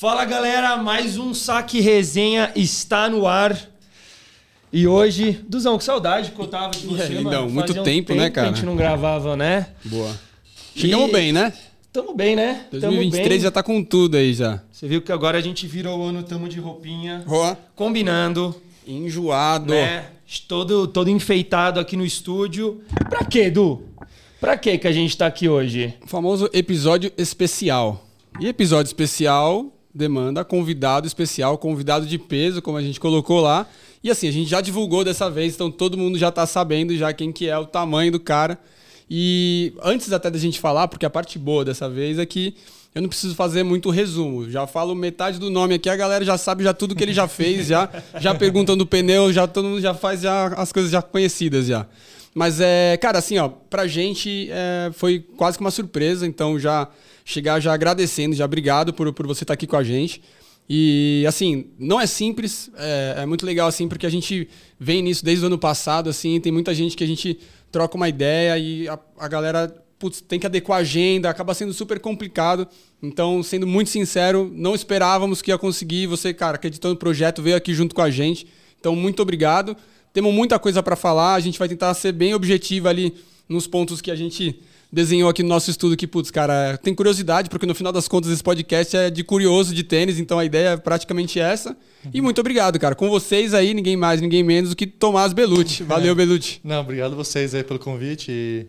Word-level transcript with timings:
Fala 0.00 0.24
galera, 0.24 0.76
mais 0.76 1.18
um 1.18 1.34
Saque 1.34 1.80
Resenha 1.80 2.52
está 2.54 3.10
no 3.10 3.26
ar. 3.26 3.60
E 4.72 4.86
hoje, 4.86 5.40
Duzão, 5.48 5.76
que 5.76 5.82
saudade 5.82 6.30
que 6.30 6.40
eu 6.40 6.46
tava 6.46 6.70
de 6.70 6.86
você, 6.86 7.14
aí, 7.14 7.20
mano. 7.20 7.50
Muito 7.50 7.66
Fazia 7.66 7.82
um 7.82 7.84
tempo, 7.84 8.14
né, 8.14 8.30
cara? 8.30 8.46
Que 8.46 8.52
a 8.52 8.56
gente 8.56 8.64
não 8.64 8.76
gravava, 8.76 9.36
né? 9.36 9.70
Boa. 9.84 10.16
Chegamos 10.76 11.08
E- 11.08 11.12
bem, 11.12 11.32
né? 11.32 11.52
Tamo 11.92 12.14
bem, 12.14 12.36
né? 12.36 12.66
Tamo 12.70 12.80
2023 12.82 13.28
bem. 13.28 13.40
já 13.40 13.50
tá 13.50 13.60
com 13.60 13.82
tudo 13.82 14.16
aí 14.16 14.32
já. 14.32 14.62
Você 14.70 14.86
viu 14.86 15.02
que 15.02 15.10
agora 15.10 15.36
a 15.36 15.40
gente 15.40 15.66
virou 15.66 15.98
o 15.98 16.04
ano, 16.04 16.22
tamo 16.22 16.48
de 16.48 16.60
roupinha, 16.60 17.24
Ó, 17.26 17.56
combinando, 17.74 18.54
enjoado. 18.86 19.74
né? 19.74 20.10
Todo, 20.46 20.86
todo 20.86 21.10
enfeitado 21.10 21.80
aqui 21.80 21.96
no 21.96 22.06
estúdio. 22.06 22.82
Pra 23.10 23.24
quê, 23.24 23.50
Du? 23.50 23.82
Pra 24.40 24.56
quê 24.56 24.78
que 24.78 24.86
a 24.86 24.92
gente 24.92 25.16
tá 25.16 25.26
aqui 25.26 25.48
hoje? 25.48 25.92
O 26.04 26.06
famoso 26.06 26.48
episódio 26.52 27.10
especial. 27.18 28.06
E 28.38 28.46
episódio 28.46 28.88
especial 28.88 29.72
demanda 29.94 30.44
convidado 30.44 31.06
especial, 31.06 31.58
convidado 31.58 32.06
de 32.06 32.18
peso, 32.18 32.62
como 32.62 32.76
a 32.76 32.82
gente 32.82 33.00
colocou 33.00 33.40
lá. 33.40 33.66
E 34.02 34.10
assim, 34.10 34.28
a 34.28 34.32
gente 34.32 34.48
já 34.48 34.60
divulgou 34.60 35.04
dessa 35.04 35.30
vez, 35.30 35.54
então 35.54 35.70
todo 35.70 35.98
mundo 35.98 36.18
já 36.18 36.30
tá 36.30 36.46
sabendo 36.46 36.96
já 36.96 37.12
quem 37.12 37.32
que 37.32 37.48
é 37.48 37.58
o 37.58 37.66
tamanho 37.66 38.12
do 38.12 38.20
cara. 38.20 38.58
E 39.10 39.72
antes 39.82 40.12
até 40.12 40.30
da 40.30 40.38
gente 40.38 40.60
falar, 40.60 40.86
porque 40.88 41.06
a 41.06 41.10
parte 41.10 41.38
boa 41.38 41.64
dessa 41.64 41.88
vez 41.88 42.18
é 42.18 42.26
que 42.26 42.54
eu 42.94 43.02
não 43.02 43.08
preciso 43.08 43.34
fazer 43.34 43.62
muito 43.62 43.90
resumo. 43.90 44.50
Já 44.50 44.66
falo 44.66 44.94
metade 44.94 45.38
do 45.38 45.50
nome 45.50 45.74
aqui, 45.74 45.88
a 45.88 45.96
galera 45.96 46.24
já 46.24 46.36
sabe 46.36 46.64
já 46.64 46.74
tudo 46.74 46.94
que 46.94 47.02
ele 47.02 47.12
já 47.12 47.26
fez, 47.26 47.66
já, 47.66 47.88
já 48.20 48.34
perguntam 48.34 48.76
do 48.76 48.86
pneu, 48.86 49.32
já 49.32 49.46
todo 49.46 49.68
mundo 49.68 49.80
já 49.80 49.94
faz 49.94 50.20
já 50.20 50.48
as 50.48 50.72
coisas 50.72 50.90
já 50.90 51.00
conhecidas 51.00 51.66
já. 51.66 51.86
Mas 52.34 52.60
é, 52.60 52.96
cara, 52.98 53.18
assim, 53.18 53.38
ó, 53.38 53.48
pra 53.48 53.86
gente 53.86 54.48
é, 54.50 54.90
foi 54.92 55.24
quase 55.36 55.56
que 55.56 55.64
uma 55.64 55.70
surpresa, 55.70 56.26
então 56.26 56.58
já 56.58 56.88
chegar 57.28 57.60
já 57.60 57.74
agradecendo, 57.74 58.34
já 58.34 58.46
obrigado 58.46 58.90
por, 58.94 59.12
por 59.12 59.26
você 59.26 59.44
estar 59.44 59.52
aqui 59.52 59.66
com 59.66 59.76
a 59.76 59.84
gente. 59.84 60.22
E 60.66 61.24
assim, 61.28 61.66
não 61.78 62.00
é 62.00 62.06
simples, 62.06 62.70
é, 62.74 63.16
é 63.18 63.26
muito 63.26 63.44
legal 63.44 63.68
assim, 63.68 63.86
porque 63.86 64.06
a 64.06 64.10
gente 64.10 64.48
vem 64.80 65.02
nisso 65.02 65.22
desde 65.22 65.44
o 65.44 65.46
ano 65.46 65.58
passado, 65.58 66.08
assim, 66.08 66.40
tem 66.40 66.50
muita 66.50 66.74
gente 66.74 66.96
que 66.96 67.04
a 67.04 67.06
gente 67.06 67.38
troca 67.70 67.96
uma 67.96 68.08
ideia 68.08 68.58
e 68.58 68.88
a, 68.88 68.98
a 69.18 69.28
galera 69.28 69.74
putz, 69.98 70.22
tem 70.22 70.40
que 70.40 70.46
adequar 70.46 70.78
a 70.78 70.80
agenda, 70.80 71.28
acaba 71.28 71.52
sendo 71.52 71.74
super 71.74 72.00
complicado. 72.00 72.66
Então, 73.02 73.42
sendo 73.42 73.66
muito 73.66 73.90
sincero, 73.90 74.50
não 74.54 74.74
esperávamos 74.74 75.42
que 75.42 75.50
ia 75.50 75.58
conseguir. 75.58 76.06
Você, 76.06 76.32
cara, 76.32 76.54
acreditando 76.54 76.94
no 76.94 76.98
projeto, 76.98 77.42
veio 77.42 77.56
aqui 77.56 77.74
junto 77.74 77.94
com 77.94 78.02
a 78.02 78.10
gente. 78.10 78.46
Então, 78.80 78.96
muito 78.96 79.20
obrigado. 79.20 79.76
Temos 80.14 80.32
muita 80.32 80.58
coisa 80.58 80.82
para 80.82 80.96
falar, 80.96 81.34
a 81.34 81.40
gente 81.40 81.58
vai 81.58 81.68
tentar 81.68 81.92
ser 81.92 82.12
bem 82.12 82.32
objetivo 82.32 82.88
ali 82.88 83.14
nos 83.48 83.66
pontos 83.66 84.00
que 84.00 84.10
a 84.10 84.16
gente 84.16 84.60
desenhou 84.92 85.28
aqui 85.28 85.42
no 85.42 85.48
nosso 85.48 85.70
estudo 85.70 85.96
que, 85.96 86.06
putz, 86.06 86.30
cara, 86.30 86.78
tem 86.78 86.94
curiosidade, 86.94 87.50
porque 87.50 87.66
no 87.66 87.74
final 87.74 87.92
das 87.92 88.08
contas 88.08 88.30
esse 88.30 88.42
podcast 88.42 88.96
é 88.96 89.10
de 89.10 89.22
curioso 89.22 89.74
de 89.74 89.82
tênis, 89.82 90.18
então 90.18 90.38
a 90.38 90.44
ideia 90.44 90.70
é 90.70 90.76
praticamente 90.76 91.38
essa. 91.38 91.76
E 92.12 92.20
muito 92.20 92.40
obrigado, 92.40 92.78
cara. 92.78 92.94
Com 92.94 93.08
vocês 93.10 93.52
aí, 93.52 93.74
ninguém 93.74 93.96
mais, 93.96 94.20
ninguém 94.20 94.42
menos 94.42 94.70
do 94.70 94.76
que 94.76 94.86
Tomás 94.86 95.32
Belucci. 95.32 95.82
Valeu, 95.84 96.14
Belucci. 96.14 96.60
Não, 96.64 96.80
obrigado 96.80 97.14
vocês 97.14 97.54
aí 97.54 97.62
pelo 97.62 97.78
convite. 97.78 98.30
E, 98.30 98.66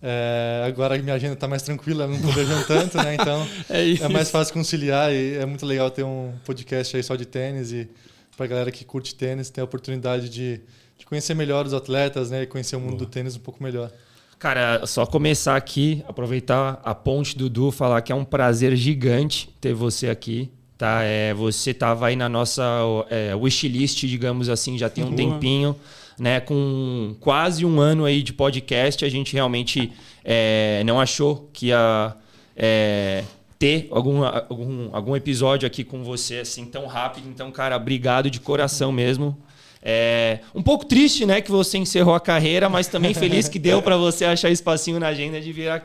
é, 0.00 0.62
agora 0.64 0.96
minha 0.98 1.14
agenda 1.14 1.34
está 1.34 1.48
mais 1.48 1.62
tranquila, 1.62 2.06
não 2.06 2.20
tô 2.20 2.28
viajando 2.28 2.64
tanto, 2.66 2.96
né? 2.98 3.14
Então 3.14 3.46
É 3.68 4.04
é 4.04 4.08
mais 4.08 4.30
fácil 4.30 4.54
conciliar 4.54 5.12
e 5.12 5.34
é 5.34 5.44
muito 5.44 5.66
legal 5.66 5.90
ter 5.90 6.04
um 6.04 6.32
podcast 6.44 6.96
aí 6.96 7.02
só 7.02 7.16
de 7.16 7.26
tênis 7.26 7.72
e 7.72 7.88
para 8.36 8.46
galera 8.46 8.70
que 8.70 8.84
curte 8.84 9.16
tênis 9.16 9.50
ter 9.50 9.60
a 9.60 9.64
oportunidade 9.64 10.28
de, 10.28 10.60
de 10.96 11.04
conhecer 11.04 11.34
melhor 11.34 11.66
os 11.66 11.74
atletas, 11.74 12.30
né? 12.30 12.44
E 12.44 12.46
conhecer 12.46 12.76
o 12.76 12.80
mundo 12.80 12.98
do 12.98 13.06
tênis 13.06 13.34
um 13.34 13.40
pouco 13.40 13.60
melhor. 13.60 13.90
Cara, 14.38 14.86
só 14.86 15.04
começar 15.04 15.56
aqui, 15.56 16.04
aproveitar 16.06 16.80
a 16.84 16.94
ponte 16.94 17.36
do 17.36 17.50
Du, 17.50 17.72
falar 17.72 18.00
que 18.02 18.12
é 18.12 18.14
um 18.14 18.24
prazer 18.24 18.76
gigante 18.76 19.48
ter 19.60 19.74
você 19.74 20.08
aqui. 20.08 20.48
Tá? 20.76 21.02
É, 21.02 21.34
você 21.34 21.72
estava 21.72 22.06
aí 22.06 22.14
na 22.14 22.28
nossa 22.28 22.62
é, 23.10 23.34
wishlist, 23.34 24.06
digamos 24.06 24.48
assim, 24.48 24.78
já 24.78 24.88
tem 24.88 25.02
um 25.02 25.10
Boa. 25.10 25.16
tempinho, 25.16 25.76
né? 26.16 26.38
Com 26.38 27.16
quase 27.18 27.66
um 27.66 27.80
ano 27.80 28.04
aí 28.04 28.22
de 28.22 28.32
podcast, 28.32 29.04
a 29.04 29.08
gente 29.08 29.34
realmente 29.34 29.90
é, 30.24 30.84
não 30.86 31.00
achou 31.00 31.50
que 31.52 31.66
ia 31.66 32.14
é, 32.56 33.24
ter 33.58 33.88
algum, 33.90 34.22
algum, 34.24 34.88
algum 34.92 35.16
episódio 35.16 35.66
aqui 35.66 35.82
com 35.82 36.04
você 36.04 36.36
assim 36.36 36.64
tão 36.64 36.86
rápido. 36.86 37.28
Então, 37.28 37.50
cara, 37.50 37.76
obrigado 37.76 38.30
de 38.30 38.38
coração 38.38 38.92
mesmo. 38.92 39.36
É, 39.82 40.40
um 40.54 40.62
pouco 40.62 40.84
triste, 40.84 41.24
né, 41.24 41.40
que 41.40 41.50
você 41.50 41.78
encerrou 41.78 42.14
a 42.14 42.20
carreira, 42.20 42.68
mas 42.68 42.88
também 42.88 43.14
feliz 43.14 43.48
que 43.48 43.58
deu 43.58 43.80
para 43.80 43.96
você 43.96 44.24
achar 44.24 44.50
espacinho 44.50 44.98
na 44.98 45.08
agenda 45.08 45.40
de 45.40 45.52
vir, 45.52 45.68
a- 45.70 45.82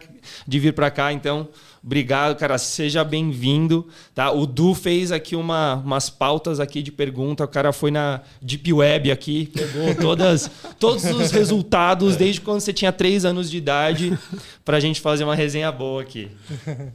de 0.48 0.60
vir 0.60 0.74
para 0.74 0.90
cá. 0.90 1.14
Então, 1.14 1.48
obrigado, 1.84 2.36
cara. 2.38 2.58
Seja 2.58 3.04
bem-vindo. 3.04 3.88
Tá? 4.16 4.32
O 4.32 4.48
Du 4.48 4.74
fez 4.74 5.12
aqui 5.12 5.36
uma, 5.36 5.76
umas 5.76 6.10
pautas 6.10 6.60
aqui 6.60 6.82
de 6.82 6.92
pergunta. 6.92 7.44
O 7.44 7.48
cara 7.48 7.72
foi 7.72 7.92
na 7.92 8.22
Deep 8.42 8.74
Web 8.74 9.12
aqui, 9.12 9.52
pegou 9.54 9.94
todas, 9.96 10.50
todos 10.80 11.04
os 11.06 11.30
resultados 11.32 12.16
desde 12.16 12.42
quando 12.42 12.62
você 12.62 12.74
tinha 12.74 12.92
3 12.92 13.26
anos 13.26 13.50
de 13.50 13.58
idade 13.58 14.18
pra 14.66 14.80
gente 14.80 15.00
fazer 15.02 15.24
uma 15.24 15.36
resenha 15.36 15.72
boa 15.72 16.02
aqui. 16.02 16.30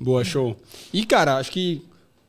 Boa, 0.00 0.24
show. 0.24 0.56
E, 0.92 1.04
cara, 1.06 1.36
acho 1.36 1.52
que 1.52 1.82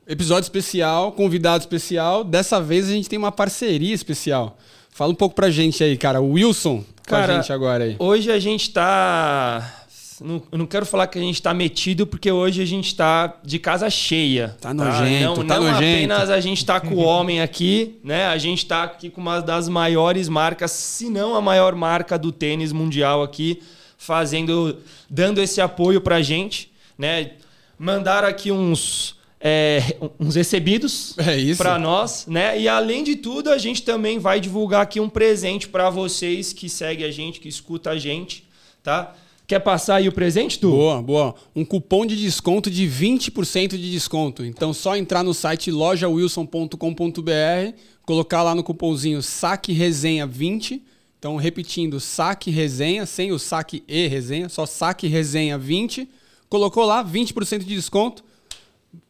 episódio 0.09 0.41
especial, 0.41 1.11
convidado 1.11 1.59
especial. 1.61 2.23
Dessa 2.23 2.59
vez 2.59 2.89
a 2.89 2.91
gente 2.91 3.07
tem 3.07 3.17
uma 3.19 3.31
parceria 3.31 3.93
especial. 3.93 4.57
Fala 4.89 5.11
um 5.11 5.15
pouco 5.15 5.35
pra 5.35 5.51
gente 5.51 5.83
aí, 5.83 5.95
cara. 5.95 6.19
O 6.19 6.31
Wilson 6.31 6.83
com 7.07 7.15
Cara, 7.15 7.33
a 7.33 7.35
gente 7.37 7.53
agora 7.53 7.83
aí. 7.83 7.95
Hoje 7.99 8.31
a 8.31 8.39
gente 8.39 8.71
tá. 8.71 9.75
Não, 10.19 10.41
não 10.51 10.65
quero 10.65 10.85
falar 10.85 11.07
que 11.07 11.17
a 11.17 11.21
gente 11.21 11.41
tá 11.41 11.53
metido, 11.53 12.05
porque 12.05 12.29
hoje 12.29 12.61
a 12.61 12.65
gente 12.65 12.93
tá 12.93 13.35
de 13.41 13.57
casa 13.57 13.89
cheia. 13.89 14.57
Tá 14.59 14.73
nojento, 14.73 15.37
Não, 15.37 15.47
tá 15.47 15.55
não 15.55 15.63
nojento. 15.63 15.77
apenas 15.77 16.29
a 16.29 16.41
gente 16.41 16.65
tá 16.65 16.79
com 16.81 16.95
o 16.95 16.99
homem 16.99 17.39
aqui, 17.39 17.97
né? 18.03 18.25
A 18.25 18.37
gente 18.37 18.65
tá 18.65 18.83
aqui 18.83 19.09
com 19.09 19.21
uma 19.21 19.39
das 19.41 19.69
maiores 19.69 20.27
marcas, 20.27 20.71
se 20.71 21.09
não 21.09 21.35
a 21.35 21.41
maior 21.41 21.73
marca 21.73 22.17
do 22.19 22.33
tênis 22.33 22.73
mundial 22.73 23.23
aqui, 23.23 23.61
fazendo, 23.97 24.77
dando 25.09 25.39
esse 25.39 25.61
apoio 25.61 26.01
pra 26.01 26.21
gente, 26.21 26.69
né? 26.97 27.31
Mandaram 27.77 28.27
aqui 28.27 28.51
uns. 28.51 29.15
É, 29.41 29.95
uns 30.19 30.35
recebidos 30.35 31.15
É 31.17 31.55
para 31.55 31.79
nós, 31.79 32.25
né? 32.27 32.59
E 32.59 32.67
além 32.67 33.03
de 33.03 33.15
tudo, 33.15 33.49
a 33.49 33.57
gente 33.57 33.83
também 33.83 34.19
vai 34.19 34.39
divulgar 34.39 34.81
aqui 34.81 34.99
um 34.99 35.09
presente 35.09 35.67
para 35.67 35.89
vocês 35.89 36.51
que 36.51 36.67
seguem 36.67 37.05
a 37.05 37.11
gente, 37.11 37.39
que 37.39 37.47
escuta 37.47 37.91
a 37.91 37.97
gente, 37.97 38.43
tá? 38.83 39.15
Quer 39.47 39.59
passar 39.59 39.95
aí 39.95 40.07
o 40.07 40.11
presente, 40.11 40.59
Tu? 40.59 40.69
Boa, 40.69 41.01
boa. 41.01 41.35
Um 41.55 41.65
cupom 41.65 42.05
de 42.05 42.15
desconto 42.15 42.69
de 42.69 42.85
20% 42.85 43.69
de 43.69 43.91
desconto. 43.91 44.45
Então, 44.45 44.73
só 44.73 44.95
entrar 44.95 45.23
no 45.23 45.33
site 45.33 45.71
lojawilson.com.br, 45.71 47.73
colocar 48.03 48.43
lá 48.43 48.53
no 48.53 48.63
cupomzinho 48.63 49.23
saque 49.23 49.73
resenha 49.73 50.27
20. 50.27 50.83
Então, 51.17 51.35
repetindo, 51.35 51.99
saque 51.99 52.51
resenha, 52.51 53.07
sem 53.07 53.31
o 53.31 53.39
saque 53.39 53.83
e 53.87 54.05
resenha, 54.05 54.49
só 54.49 54.67
saque 54.67 55.07
resenha 55.07 55.57
20. 55.57 56.07
Colocou 56.47 56.85
lá, 56.85 57.03
20% 57.03 57.59
de 57.59 57.75
desconto. 57.75 58.23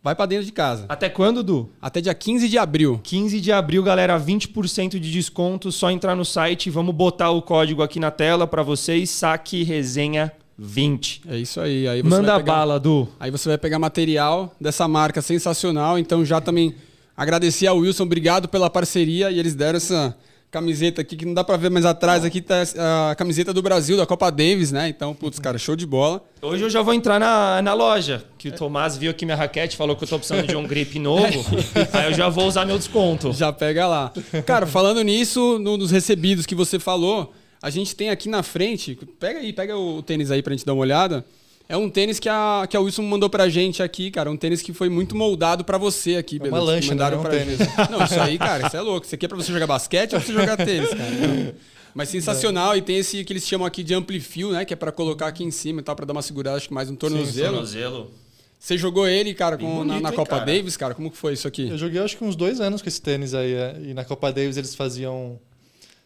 Vai 0.03 0.15
pra 0.15 0.25
dentro 0.25 0.45
de 0.45 0.51
casa. 0.51 0.85
Até 0.89 1.09
quando, 1.09 1.43
Du? 1.43 1.69
Até 1.81 1.99
dia 2.01 2.13
15 2.13 2.47
de 2.47 2.57
abril. 2.57 2.99
15 3.03 3.39
de 3.41 3.51
abril, 3.51 3.83
galera, 3.83 4.17
20% 4.19 4.99
de 4.99 5.11
desconto. 5.11 5.71
Só 5.71 5.89
entrar 5.91 6.15
no 6.15 6.23
site, 6.25 6.69
vamos 6.69 6.93
botar 6.95 7.31
o 7.31 7.41
código 7.41 7.81
aqui 7.83 7.99
na 7.99 8.09
tela 8.11 8.47
para 8.47 8.63
vocês, 8.63 9.09
saque 9.09 9.63
resenha 9.63 10.31
20. 10.57 11.21
É 11.27 11.37
isso 11.37 11.59
aí. 11.61 11.87
aí 11.87 12.03
Manda 12.03 12.37
pegar- 12.37 12.53
bala, 12.53 12.79
Du. 12.79 13.07
Aí 13.19 13.29
você 13.31 13.49
vai 13.49 13.57
pegar 13.57 13.79
material 13.79 14.53
dessa 14.59 14.87
marca 14.87 15.21
sensacional. 15.21 15.97
Então 15.99 16.23
já 16.25 16.39
também 16.41 16.75
agradecer 17.15 17.67
ao 17.67 17.77
Wilson, 17.77 18.03
obrigado 18.03 18.47
pela 18.47 18.69
parceria. 18.69 19.31
E 19.31 19.39
eles 19.39 19.55
deram 19.55 19.77
essa 19.77 20.15
camiseta 20.51 21.01
aqui 21.01 21.15
que 21.15 21.25
não 21.25 21.33
dá 21.33 21.43
pra 21.43 21.57
ver 21.57 21.69
mais 21.69 21.85
atrás. 21.85 22.25
Aqui 22.25 22.41
tá 22.41 22.63
a 23.11 23.15
camiseta 23.15 23.53
do 23.53 23.61
Brasil, 23.61 23.95
da 23.97 24.05
Copa 24.05 24.29
Davis, 24.31 24.71
né? 24.71 24.89
Então, 24.89 25.13
putz, 25.13 25.39
cara, 25.39 25.57
show 25.57 25.75
de 25.75 25.85
bola. 25.85 26.23
Hoje 26.41 26.63
eu 26.63 26.69
já 26.69 26.81
vou 26.81 26.93
entrar 26.93 27.19
na, 27.19 27.61
na 27.61 27.73
loja, 27.73 28.23
que 28.37 28.49
o 28.49 28.51
Tomás 28.51 28.97
viu 28.97 29.11
aqui 29.11 29.25
minha 29.25 29.37
raquete, 29.37 29.77
falou 29.77 29.95
que 29.95 30.03
eu 30.03 30.07
tô 30.07 30.17
precisando 30.17 30.47
de 30.47 30.55
um 30.55 30.65
grip 30.65 30.97
novo. 30.99 31.45
aí 31.93 32.05
eu 32.05 32.13
já 32.13 32.29
vou 32.29 32.47
usar 32.47 32.65
meu 32.65 32.77
desconto. 32.77 33.31
Já 33.33 33.51
pega 33.53 33.87
lá. 33.87 34.11
Cara, 34.45 34.65
falando 34.65 35.01
nisso, 35.03 35.59
no- 35.59 35.77
nos 35.77 35.91
recebidos 35.91 36.45
que 36.45 36.55
você 36.55 36.79
falou, 36.79 37.33
a 37.61 37.69
gente 37.69 37.95
tem 37.95 38.09
aqui 38.09 38.27
na 38.29 38.41
frente. 38.41 38.97
Pega 39.19 39.39
aí, 39.39 39.53
pega 39.53 39.77
o 39.77 40.01
tênis 40.01 40.31
aí 40.31 40.41
pra 40.41 40.53
gente 40.53 40.65
dar 40.65 40.73
uma 40.73 40.81
olhada. 40.81 41.25
É 41.71 41.77
um 41.77 41.87
tênis 41.87 42.19
que 42.19 42.27
a, 42.27 42.65
que 42.67 42.75
a 42.75 42.79
Wilson 42.79 43.03
mandou 43.03 43.29
pra 43.29 43.47
gente 43.47 43.83
aqui, 43.83 44.09
cara. 44.09 44.29
Um 44.31 44.35
tênis 44.35 44.59
que 44.59 44.73
foi 44.73 44.89
muito 44.89 45.15
moldado 45.15 45.63
pra 45.63 45.77
você 45.77 46.15
aqui, 46.15 46.39
É 46.43 46.47
uma 46.47 46.59
lancha, 46.59 46.89
Mandaram 46.89 47.17
não 47.17 47.23
é 47.23 47.27
um 47.27 47.29
pra 47.29 47.39
tênis. 47.39 47.59
Não, 47.91 48.03
isso 48.03 48.19
aí, 48.19 48.37
cara, 48.39 48.65
isso 48.65 48.75
é 48.75 48.81
louco. 48.81 49.05
Isso 49.05 49.13
aqui 49.13 49.25
é 49.25 49.29
pra 49.29 49.37
você 49.37 49.51
jogar 49.51 49.67
basquete 49.67 50.13
ou 50.13 50.19
pra 50.19 50.27
você 50.27 50.33
jogar 50.33 50.57
tênis, 50.57 50.89
cara? 50.89 51.09
Não. 51.11 51.53
Mas 51.93 52.09
sensacional. 52.09 52.75
E 52.75 52.81
tem 52.81 52.97
esse 52.97 53.23
que 53.23 53.31
eles 53.31 53.47
chamam 53.47 53.67
aqui 53.67 53.83
de 53.83 53.93
amplifio, 53.93 54.51
né? 54.51 54.65
Que 54.65 54.73
é 54.73 54.75
pra 54.75 54.91
colocar 54.91 55.27
aqui 55.27 55.43
em 55.43 55.51
cima 55.51 55.79
e 55.79 55.83
tal, 55.83 55.95
pra 55.95 56.05
dar 56.07 56.13
uma 56.13 56.23
segurada, 56.23 56.57
acho 56.57 56.67
que 56.67 56.73
mais 56.73 56.89
no 56.89 56.97
tornozelo. 56.97 57.51
Tornozelo. 57.53 58.11
Você 58.59 58.75
jogou 58.75 59.07
ele, 59.07 59.33
cara, 59.35 59.55
com, 59.55 59.67
na, 59.67 59.93
bonito, 59.93 60.01
na 60.03 60.09
hein, 60.09 60.15
Copa 60.15 60.31
cara? 60.39 60.45
Davis, 60.45 60.75
cara? 60.75 60.95
Como 60.95 61.11
que 61.11 61.17
foi 61.17 61.33
isso 61.33 61.47
aqui? 61.47 61.69
Eu 61.69 61.77
joguei 61.77 62.01
acho 62.01 62.17
que 62.17 62.23
uns 62.23 62.35
dois 62.35 62.59
anos 62.59 62.81
com 62.81 62.89
esse 62.89 63.01
tênis 63.01 63.33
aí. 63.35 63.53
é, 63.53 63.79
E 63.85 63.93
na 63.93 64.03
Copa 64.03 64.33
Davis 64.33 64.57
eles 64.57 64.73
faziam 64.73 65.39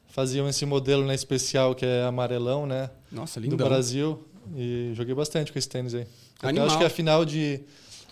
faziam 0.09 0.47
esse 0.47 0.63
modelo 0.65 1.03
né, 1.05 1.15
especial 1.15 1.73
que 1.73 1.85
é 1.85 2.03
amarelão, 2.03 2.65
né? 2.67 2.89
Nossa, 3.11 3.39
Do 3.39 3.49
lindão. 3.49 3.67
Brasil. 3.67 4.19
E 4.55 4.91
joguei 4.95 5.13
bastante 5.13 5.51
com 5.51 5.59
esse 5.59 5.69
tênis 5.69 5.93
aí. 5.93 6.05
Animal. 6.41 6.67
acho 6.67 6.77
que 6.77 6.83
a 6.83 6.89
final 6.89 7.23
de, 7.25 7.61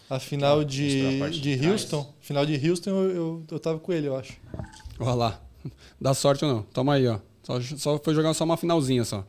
A 0.09 0.19
final 0.19 0.59
a 0.59 0.63
de, 0.63 1.29
de 1.29 1.39
de 1.39 1.57
trás. 1.57 1.71
Houston. 1.71 2.13
Final 2.21 2.45
de 2.45 2.69
Houston 2.69 2.89
eu, 2.89 3.11
eu, 3.11 3.43
eu 3.51 3.59
tava 3.59 3.79
com 3.79 3.91
ele, 3.91 4.07
eu 4.07 4.15
acho. 4.15 4.33
Olha 4.99 5.13
lá. 5.13 5.41
Dá 5.99 6.13
sorte 6.13 6.43
ou 6.45 6.51
não? 6.51 6.63
Toma 6.63 6.95
aí, 6.95 7.07
ó. 7.07 7.19
Só, 7.43 7.59
só 7.61 7.99
foi 7.99 8.13
jogar 8.13 8.33
só 8.33 8.43
uma 8.43 8.57
finalzinha 8.57 9.03
só. 9.03 9.25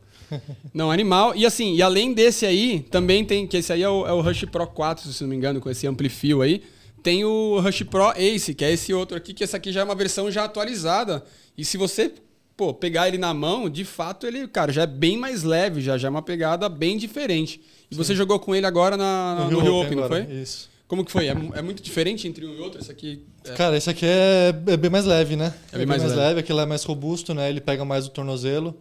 Não, 0.73 0.89
animal. 0.91 1.35
E 1.35 1.45
assim, 1.45 1.75
e 1.75 1.81
além 1.81 2.13
desse 2.13 2.45
aí, 2.45 2.79
também 2.89 3.23
tem, 3.23 3.45
que 3.45 3.57
esse 3.57 3.71
aí 3.71 3.83
é 3.83 3.89
o, 3.89 4.07
é 4.07 4.13
o 4.13 4.21
Rush 4.21 4.45
Pro 4.45 4.65
4, 4.65 5.11
se 5.11 5.21
não 5.23 5.29
me 5.29 5.35
engano, 5.35 5.59
com 5.59 5.69
esse 5.69 5.85
Amplifio 5.85 6.41
aí. 6.41 6.63
Tem 7.03 7.25
o 7.25 7.59
Rush 7.59 7.83
Pro 7.83 8.11
Ace, 8.15 8.53
que 8.55 8.63
é 8.63 8.71
esse 8.71 8.93
outro 8.93 9.17
aqui, 9.17 9.33
que 9.33 9.43
essa 9.43 9.57
aqui 9.57 9.71
já 9.71 9.81
é 9.81 9.83
uma 9.83 9.93
versão 9.95 10.31
já 10.31 10.45
atualizada. 10.45 11.23
E 11.57 11.65
se 11.65 11.77
você, 11.77 12.13
pô, 12.55 12.73
pegar 12.73 13.07
ele 13.07 13.17
na 13.17 13.33
mão, 13.33 13.69
de 13.69 13.83
fato 13.83 14.27
ele, 14.27 14.47
cara, 14.47 14.71
já 14.71 14.83
é 14.83 14.87
bem 14.87 15.17
mais 15.17 15.43
leve, 15.43 15.81
já, 15.81 15.97
já 15.97 16.07
é 16.07 16.11
uma 16.11 16.21
pegada 16.21 16.69
bem 16.69 16.97
diferente. 16.97 17.61
E 17.89 17.95
você 17.95 18.15
jogou 18.15 18.39
com 18.39 18.55
ele 18.55 18.65
agora 18.65 18.97
na, 18.97 19.47
no, 19.49 19.59
Rio 19.59 19.75
Open, 19.75 19.95
não 19.95 20.07
foi? 20.07 20.21
Isso. 20.23 20.69
Como 20.87 21.03
que 21.03 21.11
foi? 21.11 21.27
É, 21.27 21.31
é 21.31 21.61
muito 21.61 21.81
diferente 21.81 22.27
entre 22.27 22.45
um 22.45 22.55
e 22.55 22.59
outro? 22.59 22.79
Esse 22.79 22.91
aqui 22.91 23.25
é... 23.45 23.53
Cara, 23.53 23.75
esse 23.75 23.89
aqui 23.89 24.05
é, 24.05 24.53
é 24.67 24.77
bem 24.77 24.91
mais 24.91 25.05
leve, 25.05 25.35
né? 25.35 25.53
É 25.71 25.77
bem 25.77 25.85
mais 25.85 26.03
leve. 26.03 26.39
aquele 26.39 26.59
é 26.59 26.65
mais 26.65 26.83
robusto, 26.83 27.33
né? 27.33 27.49
Ele 27.49 27.61
pega 27.61 27.83
mais 27.83 28.05
o 28.05 28.09
tornozelo. 28.09 28.75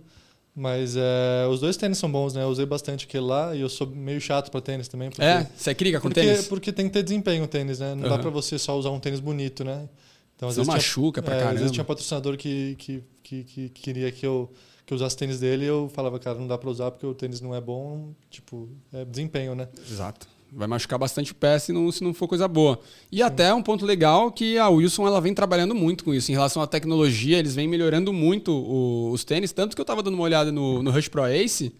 Mas 0.55 0.95
é, 0.97 1.47
os 1.51 1.61
dois 1.61 1.79
tênis 1.79 1.97
são 1.97 2.13
bons, 2.13 2.35
né? 2.35 2.43
Eu 2.43 2.49
usei 2.49 2.67
bastante 2.67 3.07
aquele 3.07 3.25
lá 3.25 3.57
e 3.57 3.63
eu 3.63 3.71
sou 3.71 3.87
meio 3.87 4.21
chato 4.21 4.51
pra 4.51 4.61
tênis 4.61 4.87
também. 4.87 5.09
Porque, 5.09 5.23
É? 5.23 5.47
Você 5.57 5.71
é 5.71 5.75
criga 5.75 5.99
com 5.99 6.09
porque, 6.09 6.21
tênis? 6.21 6.47
porque 6.47 6.73
tem 6.73 6.87
que 6.87 6.93
ter 6.93 7.03
desempenho 7.03 7.45
o 7.45 7.47
tênis, 7.47 7.79
né? 7.79 7.95
Não 7.95 8.03
dá 8.03 8.09
Aham. 8.11 8.21
pra 8.21 8.31
você 8.31 8.59
só 8.59 8.79
usar 8.79 8.91
um 8.91 9.01
tênis 9.01 9.19
bonito, 9.19 9.65
né? 9.65 9.89
Então, 10.43 10.51
Senão 10.51 10.65
tinha- 10.65 10.75
machuca 10.77 11.23
pra 11.23 11.35
é, 11.35 11.37
Às 11.37 11.43
caramba. 11.45 11.59
vezes 11.61 11.73
tinha 11.73 11.85
patrocinador 11.85 12.37
que, 12.37 12.75
que, 12.77 13.03
que, 13.23 13.45
que 13.45 13.69
queria 13.69 14.11
que 14.11 14.27
eu, 14.27 14.51
que 14.85 14.93
eu 14.93 14.97
usasse 14.97 15.17
tênis 15.17 15.39
dele 15.39 15.65
e 15.65 15.69
eu 15.69 15.89
falava, 15.95 16.19
cara, 16.19 16.37
não 16.39 16.49
dá 16.49 16.59
pra 16.59 16.69
usar 16.69 16.91
porque 16.91 17.07
o 17.07 17.15
tênis 17.15 17.41
não 17.41 17.55
é 17.55 17.61
bom. 17.61 18.13
Tipo, 18.29 18.69
é 18.93 19.05
desempenho, 19.05 19.55
né? 19.55 19.69
Exato. 19.89 20.27
Vai 20.55 20.67
machucar 20.67 20.99
bastante 20.99 21.33
o 21.33 21.35
pé 21.35 21.59
se 21.59 21.73
não, 21.73 21.91
se 21.93 22.03
não 22.05 22.13
for 22.13 22.27
coisa 22.29 22.47
boa. 22.49 22.79
E 23.11 23.23
até 23.23 23.55
um 23.55 23.63
ponto 23.63 23.87
legal 23.87 24.31
que 24.33 24.59
a 24.59 24.69
Wilson 24.69 25.07
ela 25.07 25.21
vem 25.21 25.33
trabalhando 25.33 25.75
muito 25.75 26.05
com 26.05 26.13
isso. 26.13 26.31
Em 26.31 26.35
relação 26.35 26.61
à 26.61 26.67
tecnologia, 26.67 27.39
eles 27.39 27.55
vêm 27.55 27.67
melhorando 27.69 28.13
muito 28.13 28.53
o- 28.53 29.11
os 29.13 29.23
tênis. 29.25 29.53
Tanto 29.53 29.75
que 29.77 29.81
eu 29.81 29.85
tava 29.85 30.03
dando 30.03 30.15
uma 30.15 30.25
olhada 30.25 30.51
no, 30.53 30.83
no 30.83 30.91
Rush 30.91 31.09
Pro 31.09 31.25
Ace, 31.25 31.73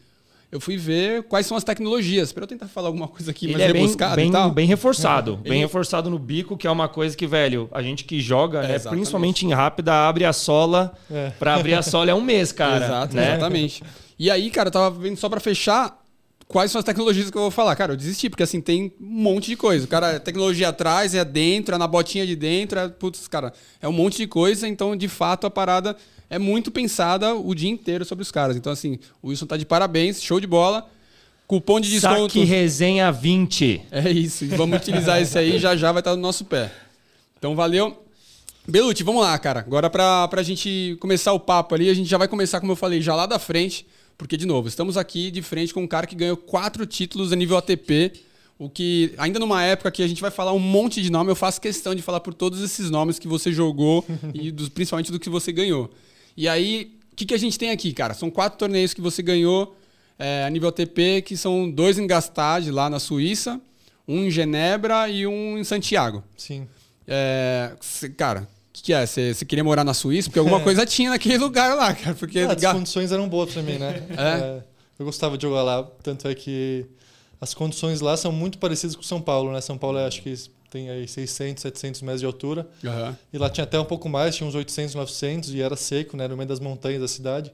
eu 0.53 0.61
fui 0.61 0.77
ver 0.77 1.23
quais 1.25 1.47
são 1.47 1.57
as 1.57 1.65
tecnologias. 1.65 2.31
Para 2.31 2.45
eu 2.45 2.47
tentar 2.47 2.69
falar 2.69 2.89
alguma 2.89 3.09
coisa 3.09 3.31
aqui 3.31 3.47
Ele 3.47 3.53
mais 3.55 3.65
é 3.65 3.73
bem, 3.73 3.81
rebuscada 3.83 4.17
bem, 4.17 4.29
e 4.29 4.33
tal. 4.33 4.51
bem 4.51 4.67
reforçado. 4.67 5.41
Ele- 5.43 5.49
Bem 5.51 5.61
reforçado 5.61 6.11
no 6.11 6.19
bico, 6.19 6.57
que 6.59 6.67
é 6.67 6.71
uma 6.71 6.89
coisa 6.89 7.17
que, 7.17 7.27
velho, 7.27 7.69
a 7.73 7.83
gente 7.83 8.05
que 8.05 8.21
joga, 8.21 8.59
É, 8.63 8.69
né, 8.69 8.79
principalmente 8.79 9.47
em 9.47 9.53
rápida, 9.53 9.95
abre 10.07 10.27
a 10.27 10.33
sola. 10.33 10.93
É. 11.11 11.31
Pra 11.39 11.55
abrir 11.55 11.73
a 11.75 11.83
sola 11.83 12.11
é 12.11 12.15
um 12.15 12.21
mês, 12.21 12.53
cara. 12.53 12.85
Exato, 12.85 13.17
né? 13.17 13.31
exatamente. 13.37 13.83
E 14.19 14.31
aí, 14.31 14.51
cara, 14.51 14.69
eu 14.69 14.73
tava 14.73 14.91
vendo 14.91 15.17
só 15.17 15.29
pra 15.29 15.41
fechar 15.41 15.99
quais 16.47 16.71
são 16.71 16.79
as 16.79 16.85
tecnologias 16.85 17.31
que 17.31 17.37
eu 17.39 17.41
vou 17.43 17.51
falar. 17.51 17.75
Cara, 17.75 17.95
eu 17.95 17.97
desisti, 17.97 18.29
porque 18.29 18.43
assim, 18.43 18.61
tem 18.61 18.93
um 19.01 19.07
monte 19.07 19.47
de 19.47 19.57
coisa. 19.57 19.87
O 19.87 19.89
cara, 19.89 20.13
é 20.13 20.19
tecnologia 20.19 20.69
atrás, 20.69 21.15
é 21.15 21.25
dentro, 21.25 21.75
é 21.75 21.79
na 21.79 21.87
botinha 21.89 22.27
de 22.27 22.37
dentro, 22.37 22.79
é, 22.79 22.89
putz, 22.89 23.27
cara, 23.27 23.55
é 23.81 23.89
um 23.89 23.93
monte 23.93 24.19
de 24.19 24.27
coisa, 24.27 24.69
então, 24.69 24.95
de 24.95 25.09
fato, 25.09 25.47
a 25.47 25.51
parada 25.51 25.97
é 26.33 26.39
muito 26.39 26.71
pensada 26.71 27.35
o 27.35 27.55
dia 27.55 27.69
inteiro 27.69 28.07
sobre 28.07 28.23
os 28.23 28.31
caras. 28.31 28.57
Então, 28.57 28.73
assim, 28.73 28.99
o 29.21 29.29
Wilson 29.29 29.45
tá 29.45 29.55
de 29.59 29.67
parabéns, 29.67 30.23
show 30.23 30.41
de 30.41 30.47
bola. 30.47 30.91
Cupom 31.47 31.79
de 31.79 31.91
desconto. 31.91 32.33
Saque 32.33 32.43
Resenha 32.43 33.13
20. 33.13 33.83
É 33.91 34.11
isso. 34.11 34.47
Vamos 34.57 34.79
utilizar 34.79 35.21
esse 35.21 35.37
aí, 35.37 35.59
já 35.59 35.77
já 35.77 35.93
vai 35.93 36.01
estar 36.01 36.17
no 36.17 36.23
nosso 36.23 36.47
pé. 36.47 36.73
Então, 37.37 37.55
valeu. 37.55 38.03
Belucci, 38.67 39.03
vamos 39.03 39.21
lá, 39.21 39.39
cara. 39.39 39.61
Agora, 39.61 39.91
pra, 39.91 40.27
pra 40.27 40.43
gente 40.43 40.97
começar 41.01 41.35
o 41.35 41.39
papo 41.39 41.75
ali, 41.75 41.91
a 41.91 41.95
gente 41.95 42.09
já 42.09 42.17
vai 42.17 42.27
começar, 42.27 42.61
como 42.61 42.73
eu 42.73 42.77
falei, 42.77 43.03
já 43.03 43.15
lá 43.15 43.27
da 43.27 43.39
frente. 43.39 43.87
Porque, 44.17 44.39
de 44.39 44.47
novo, 44.47 44.69
estamos 44.69 44.97
aqui 44.97 45.31
de 45.31 45.43
frente 45.43 45.75
com 45.75 45.83
um 45.83 45.87
cara 45.87 46.07
que 46.07 46.17
ganhou 46.17 46.39
quatro 46.39 46.87
títulos 46.87 47.31
a 47.31 47.37
nível 47.37 47.59
ATP. 47.59 48.11
O 48.59 48.71
que, 48.71 49.13
ainda 49.19 49.39
numa 49.39 49.63
época 49.63 49.91
que 49.91 50.03
a 50.03 50.09
gente 50.09 50.23
vai 50.23 50.31
falar 50.31 50.55
um 50.55 50.59
monte 50.59 51.03
de 51.03 51.11
nome, 51.11 51.31
eu 51.31 51.37
faço 51.37 51.61
questão 51.61 51.95
de 51.95 52.01
falar 52.01 52.21
por 52.21 52.33
todos 52.33 52.63
esses 52.63 52.89
nomes 52.89 53.19
que 53.19 53.29
você 53.29 53.53
jogou 53.53 54.03
e 54.33 54.51
dos, 54.51 54.71
principalmente 54.71 55.13
do 55.13 55.21
que 55.21 55.29
você 55.29 55.53
ganhou. 55.53 55.91
E 56.37 56.49
aí, 56.49 56.97
o 57.13 57.17
que, 57.17 57.27
que 57.27 57.35
a 57.35 57.39
gente 57.39 57.59
tem 57.59 57.71
aqui, 57.71 57.93
cara? 57.93 58.15
São 58.15 58.31
quatro 58.31 58.59
torneios 58.59 58.95
que 58.95 59.01
você 59.01 59.23
ganhou 59.23 59.77
é, 60.19 60.45
a 60.45 60.51
nível 60.51 60.69
ATP, 60.69 61.23
que 61.23 61.37
são 61.37 61.71
dois 61.71 61.99
em 61.99 62.07
Gastad, 62.07 62.71
lá 62.71 62.89
na 62.89 62.99
Suíça, 62.99 63.61
um 64.07 64.25
em 64.25 64.31
Genebra 64.31 65.09
e 65.09 65.27
um 65.27 65.59
em 65.59 65.65
Santiago. 65.65 66.23
Sim. 66.37 66.67
É, 67.07 67.73
cara, 68.17 68.43
o 68.43 68.73
que, 68.73 68.83
que 68.85 68.93
é? 68.93 69.05
Você 69.05 69.45
queria 69.47 69.65
morar 69.65 69.85
na 69.85 69.95
Suíça? 69.95 70.29
Porque 70.29 70.39
alguma 70.39 70.61
coisa 70.65 70.87
tinha 70.87 71.11
naquele 71.11 71.39
lugar 71.39 71.75
lá, 71.75 71.95
cara. 71.95 72.15
Porque 72.15 72.41
Ah, 72.41 72.53
as 72.53 72.73
condições 72.73 73.13
eram 73.13 73.29
boas 73.29 73.53
pra 73.53 73.63
mim, 73.63 73.79
né? 73.79 74.03
É? 74.19 74.63
eu 74.99 75.05
gostava 75.05 75.37
de 75.37 75.43
jogar 75.43 75.63
lá. 75.63 75.83
Tanto 76.03 76.29
é 76.29 76.35
que 76.35 76.87
as 77.41 77.53
condições 77.55 78.01
lá 78.01 78.17
são 78.17 78.31
muito 78.31 78.59
parecidas 78.59 78.95
com 78.95 79.03
São 79.03 79.21
Paulo, 79.21 79.53
né? 79.53 79.61
São 79.61 79.77
Paulo, 79.77 79.99
é, 79.99 80.07
acho 80.07 80.23
que 80.23 80.33
tem 80.73 80.89
aí 80.89 81.07
600, 81.07 81.61
700 81.63 82.01
metros 82.03 82.21
de 82.21 82.27
altura. 82.27 82.67
Aham. 82.85 83.17
E 83.33 83.37
lá 83.39 83.51
tinha 83.51 83.65
até 83.65 83.79
um 83.79 83.85
pouco 83.85 84.09
mais, 84.09 84.35
tinha 84.35 84.49
uns 84.49 84.55
800, 84.55 84.95
900 84.95 85.53
e 85.55 85.61
era 85.61 85.77
seco, 85.77 86.17
né? 86.17 86.27
No 86.27 86.37
meio 86.37 86.49
das 86.49 86.59
montanhas 86.59 87.01
da 87.01 87.07
cidade. 87.09 87.53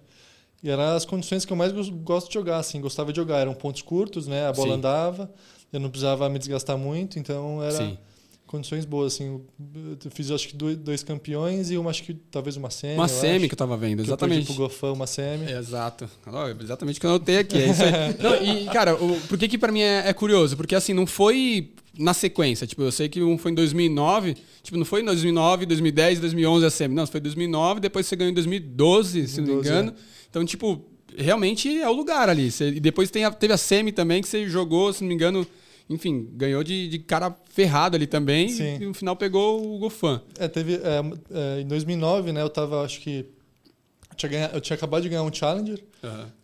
E 0.62 0.70
eram 0.70 0.82
as 0.96 1.04
condições 1.04 1.44
que 1.44 1.52
eu 1.52 1.56
mais 1.56 1.72
gos- 1.72 1.88
gosto 1.90 2.28
de 2.28 2.34
jogar, 2.34 2.58
assim. 2.58 2.80
Gostava 2.80 3.12
de 3.12 3.16
jogar. 3.16 3.38
Eram 3.38 3.54
pontos 3.54 3.82
curtos, 3.82 4.26
né? 4.28 4.46
A 4.46 4.52
bola 4.52 4.68
Sim. 4.68 4.74
andava. 4.74 5.30
Eu 5.72 5.80
não 5.80 5.90
precisava 5.90 6.28
me 6.28 6.38
desgastar 6.38 6.78
muito, 6.78 7.18
então 7.18 7.62
era 7.62 7.72
Sim. 7.76 7.98
Condições 8.48 8.84
boas, 8.84 9.14
assim. 9.14 9.40
Eu 10.04 10.10
fiz, 10.10 10.30
acho 10.32 10.48
que, 10.48 10.56
dois, 10.56 11.04
campeões 11.04 11.70
e 11.70 11.78
uma, 11.78 11.90
acho 11.90 12.02
que 12.02 12.14
talvez 12.14 12.56
uma 12.56 12.70
semi. 12.70 12.94
Uma 12.94 13.06
semi 13.06 13.46
que 13.46 13.54
eu 13.54 13.58
tava 13.58 13.76
vendo, 13.76 14.00
exatamente. 14.00 14.46
pro 14.46 14.54
Gofão, 14.54 14.94
uma 14.94 15.06
semi. 15.06 15.48
Exato. 15.52 16.10
Exatamente 16.60 16.96
o 16.96 17.00
que 17.00 17.06
eu 17.06 17.10
anotei 17.10 17.38
aqui. 17.38 17.58
É 17.58 17.70
isso 17.70 17.82
aí. 17.84 17.92
Não, 18.18 18.42
e, 18.42 18.64
cara, 18.72 18.96
o, 18.96 19.20
por 19.28 19.38
que 19.38 19.46
que 19.46 19.56
pra 19.58 19.70
mim 19.70 19.82
é, 19.82 20.08
é 20.08 20.12
curioso? 20.12 20.56
Porque, 20.56 20.74
assim, 20.74 20.92
não 20.92 21.06
foi 21.06 21.70
na 21.96 22.12
sequência. 22.14 22.66
Tipo, 22.66 22.82
eu 22.82 22.90
sei 22.90 23.08
que 23.08 23.22
um 23.22 23.38
foi 23.38 23.52
em 23.52 23.54
2009. 23.54 24.36
Tipo, 24.62 24.76
não 24.78 24.84
foi 24.84 25.02
em 25.02 25.04
2009, 25.04 25.66
2010, 25.66 26.18
2011 26.20 26.66
a 26.66 26.70
semi. 26.70 26.94
Não, 26.94 27.06
foi 27.06 27.20
2009, 27.20 27.80
depois 27.80 28.06
você 28.06 28.16
ganhou 28.16 28.30
em 28.30 28.34
2012, 28.34 29.28
se 29.28 29.40
não 29.40 29.46
me 29.46 29.52
2012, 29.54 29.68
engano. 29.68 29.94
Então, 30.30 30.44
tipo, 30.44 30.84
realmente 31.16 31.80
é 31.80 31.88
o 31.88 31.92
lugar 31.92 32.28
ali. 32.28 32.50
Você- 32.50 32.68
e 32.70 32.80
depois 32.80 33.10
tem 33.10 33.24
a- 33.24 33.30
teve 33.30 33.52
a 33.52 33.56
semi 33.58 33.92
também, 33.92 34.22
que 34.22 34.28
você 34.28 34.48
jogou, 34.48 34.92
se 34.92 35.02
não 35.02 35.08
me 35.08 35.14
engano... 35.14 35.46
Enfim, 35.90 36.28
ganhou 36.32 36.62
de, 36.62 36.88
de 36.88 36.98
cara 36.98 37.34
ferrado 37.50 37.96
ali 37.96 38.06
também. 38.06 38.48
Sim. 38.50 38.76
E 38.80 38.84
no 38.86 38.92
final 38.94 39.16
pegou 39.16 39.74
o 39.74 39.78
Gofan. 39.78 40.20
É, 40.38 40.46
teve. 40.48 40.74
é, 40.74 41.00
é, 41.58 41.60
em 41.62 41.66
2009, 41.66 42.30
né? 42.32 42.42
Eu 42.42 42.50
tava, 42.50 42.82
acho 42.84 43.00
que. 43.00 43.24
Eu 44.10 44.16
tinha, 44.16 44.30
ganha- 44.30 44.50
eu 44.52 44.60
tinha 44.60 44.76
acabado 44.76 45.02
de 45.02 45.08
ganhar 45.08 45.22
um 45.22 45.32
Challenger 45.32 45.82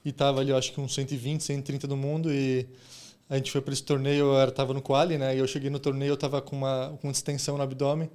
e 0.05 0.13
tava 0.13 0.41
ali, 0.41 0.51
eu 0.51 0.57
acho 0.57 0.73
que 0.73 0.81
uns 0.81 0.95
120, 0.95 1.43
130 1.43 1.87
do 1.87 1.97
mundo. 1.97 2.33
E 2.33 2.67
a 3.29 3.37
gente 3.37 3.51
foi 3.51 3.61
para 3.61 3.73
esse 3.75 3.83
torneio, 3.83 4.27
eu 4.35 4.51
tava 4.53 4.73
no 4.73 4.81
quali, 4.81 5.19
né? 5.19 5.35
E 5.37 5.39
eu 5.41 5.47
cheguei 5.47 5.69
no 5.71 5.79
torneio, 5.79 6.11
eu 6.13 6.17
tava 6.17 6.41
com 6.41 6.57
uma, 6.57 6.97
com 7.03 7.11
distensão 7.11 7.57
no 7.57 7.63
abdômen. 7.63 8.09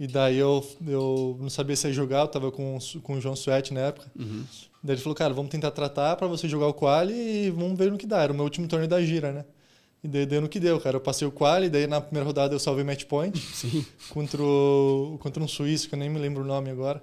E 0.00 0.06
daí 0.06 0.36
eu, 0.36 0.64
eu 0.86 1.36
não 1.40 1.50
sabia 1.50 1.74
se 1.74 1.88
ia 1.88 1.92
jogar, 1.92 2.20
eu 2.20 2.28
tava 2.28 2.52
com, 2.52 2.78
com 3.02 3.14
o 3.14 3.20
João 3.20 3.34
Suete 3.34 3.72
na 3.74 3.80
época. 3.80 4.10
Daí 4.82 4.94
ele 4.94 5.02
falou, 5.02 5.16
cara, 5.16 5.34
vamos 5.34 5.50
tentar 5.50 5.70
tratar 5.72 6.14
para 6.16 6.26
você 6.28 6.48
jogar 6.48 6.66
o 6.68 6.74
quali 6.74 7.12
e 7.46 7.50
vamos 7.50 7.76
ver 7.76 7.90
no 7.90 7.98
que 7.98 8.06
dá. 8.06 8.20
Era 8.22 8.32
o 8.32 8.34
meu 8.36 8.44
último 8.44 8.68
torneio 8.68 8.88
da 8.88 9.00
gira, 9.02 9.32
né? 9.32 9.44
E 10.08 10.10
daí 10.10 10.24
deu 10.24 10.40
no 10.40 10.48
que 10.48 10.58
deu, 10.58 10.80
cara. 10.80 10.96
Eu 10.96 11.00
passei 11.02 11.28
o 11.28 11.30
quali, 11.30 11.68
daí 11.68 11.86
na 11.86 12.00
primeira 12.00 12.24
rodada 12.26 12.54
eu 12.54 12.58
salvei 12.58 12.82
match 12.82 13.04
point 13.04 13.36
Sim. 13.52 13.84
contra, 14.08 14.42
o, 14.42 15.18
contra 15.20 15.42
um 15.42 15.46
suíço, 15.46 15.86
que 15.86 15.94
eu 15.94 15.98
nem 15.98 16.08
me 16.08 16.18
lembro 16.18 16.42
o 16.42 16.46
nome 16.46 16.70
agora. 16.70 17.02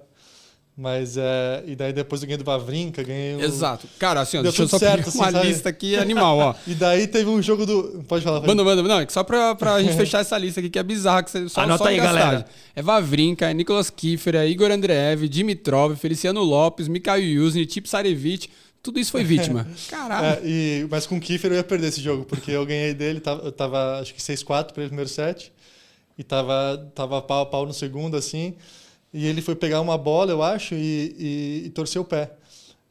Mas 0.76 1.16
é. 1.16 1.62
E 1.66 1.74
daí 1.76 1.90
depois 1.92 2.20
eu 2.20 2.26
ganhei 2.26 2.36
do 2.36 2.44
Vavrinka, 2.44 3.02
ganhei 3.02 3.36
o. 3.36 3.40
Exato. 3.40 3.86
Cara, 3.98 4.20
assim, 4.20 4.36
ó, 4.38 4.42
Deu 4.42 4.50
deixa 4.50 4.64
eu 4.64 4.68
tudo 4.68 4.78
só 4.78 4.84
certo, 4.86 5.08
assim, 5.08 5.18
uma 5.18 5.30
sabe? 5.30 5.46
lista 5.46 5.68
aqui 5.70 5.96
animal, 5.96 6.36
ó. 6.36 6.54
E 6.66 6.74
daí 6.74 7.06
teve 7.06 7.30
um 7.30 7.40
jogo 7.40 7.64
do. 7.64 8.04
Pode 8.06 8.22
falar, 8.24 8.46
Manda, 8.46 8.62
manda, 8.62 8.82
não, 8.82 9.00
é 9.00 9.06
que 9.06 9.12
só 9.12 9.24
pra, 9.24 9.54
pra 9.54 9.80
gente 9.82 9.96
fechar 9.96 10.18
essa 10.20 10.36
lista 10.36 10.60
aqui, 10.60 10.68
que 10.68 10.78
é 10.78 10.82
bizarra, 10.82 11.22
que 11.22 11.30
você 11.30 11.48
só 11.48 11.62
Anota 11.62 11.84
só 11.84 11.88
aí, 11.88 11.96
Gastad. 11.96 12.18
galera. 12.18 12.46
É 12.74 12.82
Vavrinka, 12.82 13.48
é 13.48 13.54
Nicolas 13.54 13.88
Kiefer, 13.88 14.34
é 14.34 14.46
Igor 14.46 14.70
Andreev, 14.70 15.26
Dimitrov, 15.28 15.96
Feliciano 15.96 16.42
Lopes, 16.42 16.88
Mikhail 16.88 17.24
Yuzny, 17.24 17.64
Tip 17.64 17.86
Sarevich, 17.88 18.50
tudo 18.86 19.00
isso 19.00 19.10
foi 19.10 19.24
vítima. 19.24 19.66
Caralho. 19.90 20.38
É, 20.38 20.40
e, 20.44 20.86
mas 20.88 21.06
com 21.06 21.16
o 21.16 21.20
Kiefer 21.20 21.50
eu 21.50 21.56
ia 21.56 21.64
perder 21.64 21.88
esse 21.88 22.00
jogo, 22.00 22.24
porque 22.24 22.52
eu 22.52 22.64
ganhei 22.64 22.94
dele, 22.94 23.18
tava, 23.18 23.42
eu 23.42 23.52
tava 23.52 24.00
acho 24.00 24.14
que 24.14 24.20
6-4 24.20 24.72
pelo 24.72 24.86
primeiro 24.86 25.10
set, 25.10 25.52
e 26.16 26.22
tava, 26.22 26.88
tava 26.94 27.20
pau 27.20 27.42
a 27.42 27.46
pau 27.46 27.66
no 27.66 27.74
segundo, 27.74 28.16
assim, 28.16 28.54
e 29.12 29.26
ele 29.26 29.42
foi 29.42 29.56
pegar 29.56 29.80
uma 29.80 29.98
bola, 29.98 30.30
eu 30.30 30.40
acho, 30.42 30.74
e, 30.74 31.16
e, 31.18 31.62
e 31.66 31.70
torceu 31.70 32.02
o 32.02 32.04
pé. 32.04 32.30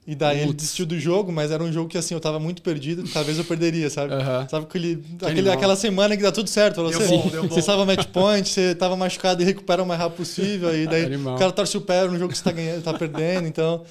E 0.08 0.14
daí 0.14 0.38
ele 0.38 0.48
Putz. 0.48 0.58
desistiu 0.58 0.86
do 0.86 1.00
jogo, 1.00 1.32
mas 1.32 1.50
era 1.50 1.64
um 1.64 1.72
jogo 1.72 1.90
que 1.90 1.98
assim, 1.98 2.14
eu 2.14 2.20
tava 2.20 2.40
muito 2.40 2.62
perdido, 2.62 3.04
talvez 3.12 3.40
eu 3.40 3.46
perderia, 3.46 3.90
sabe? 3.90 4.14
Sabe 4.52 4.66
aquele, 4.66 5.04
aquele, 5.22 5.50
aquela 5.50 5.76
semana 5.76 6.16
que 6.16 6.22
dá 6.22 6.32
tudo 6.32 6.48
certo, 6.48 6.88
Deu 6.88 6.92
você, 6.92 7.08
bom, 7.08 7.28
deu 7.30 7.42
bom. 7.44 7.50
você 7.50 7.60
estava 7.60 7.86
match 7.86 8.06
point, 8.08 8.48
você 8.48 8.76
tava 8.76 8.96
machucado 8.96 9.42
e 9.42 9.46
recupera 9.46 9.82
o 9.82 9.86
mais 9.86 10.00
rápido 10.00 10.18
possível, 10.18 10.76
e 10.76 10.86
daí 10.86 11.06
Animal. 11.06 11.36
o 11.36 11.40
cara 11.40 11.52
torce 11.52 11.76
o 11.78 11.82
pé 11.82 12.06
no 12.06 12.20
jogo 12.20 12.34
que 12.34 12.38
você 12.38 12.44
tá, 12.44 12.52
ganhando, 12.52 12.84
tá 12.84 12.94
perdendo, 12.94 13.48
então 13.48 13.84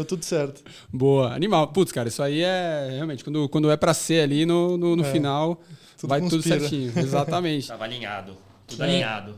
deu 0.00 0.04
tudo 0.04 0.24
certo. 0.24 0.62
Boa, 0.92 1.34
animal. 1.34 1.68
Putz, 1.68 1.92
cara, 1.92 2.08
isso 2.08 2.22
aí 2.22 2.40
é 2.42 2.88
realmente, 2.92 3.22
quando, 3.22 3.48
quando 3.48 3.70
é 3.70 3.76
pra 3.76 3.94
ser 3.94 4.22
ali 4.22 4.44
no, 4.46 4.76
no, 4.76 4.96
no 4.96 5.04
É, 5.04 5.12
final, 5.12 5.60
tudo 5.98 6.08
vai 6.10 6.20
tudo 6.20 6.30
conspira. 6.36 6.60
certinho. 6.60 6.92
Exatamente. 6.96 7.68
Tava 7.68 7.84
alinhado. 7.84 8.36
Tudo 8.66 8.82
É. 8.82 8.86
alinhado. 8.86 9.34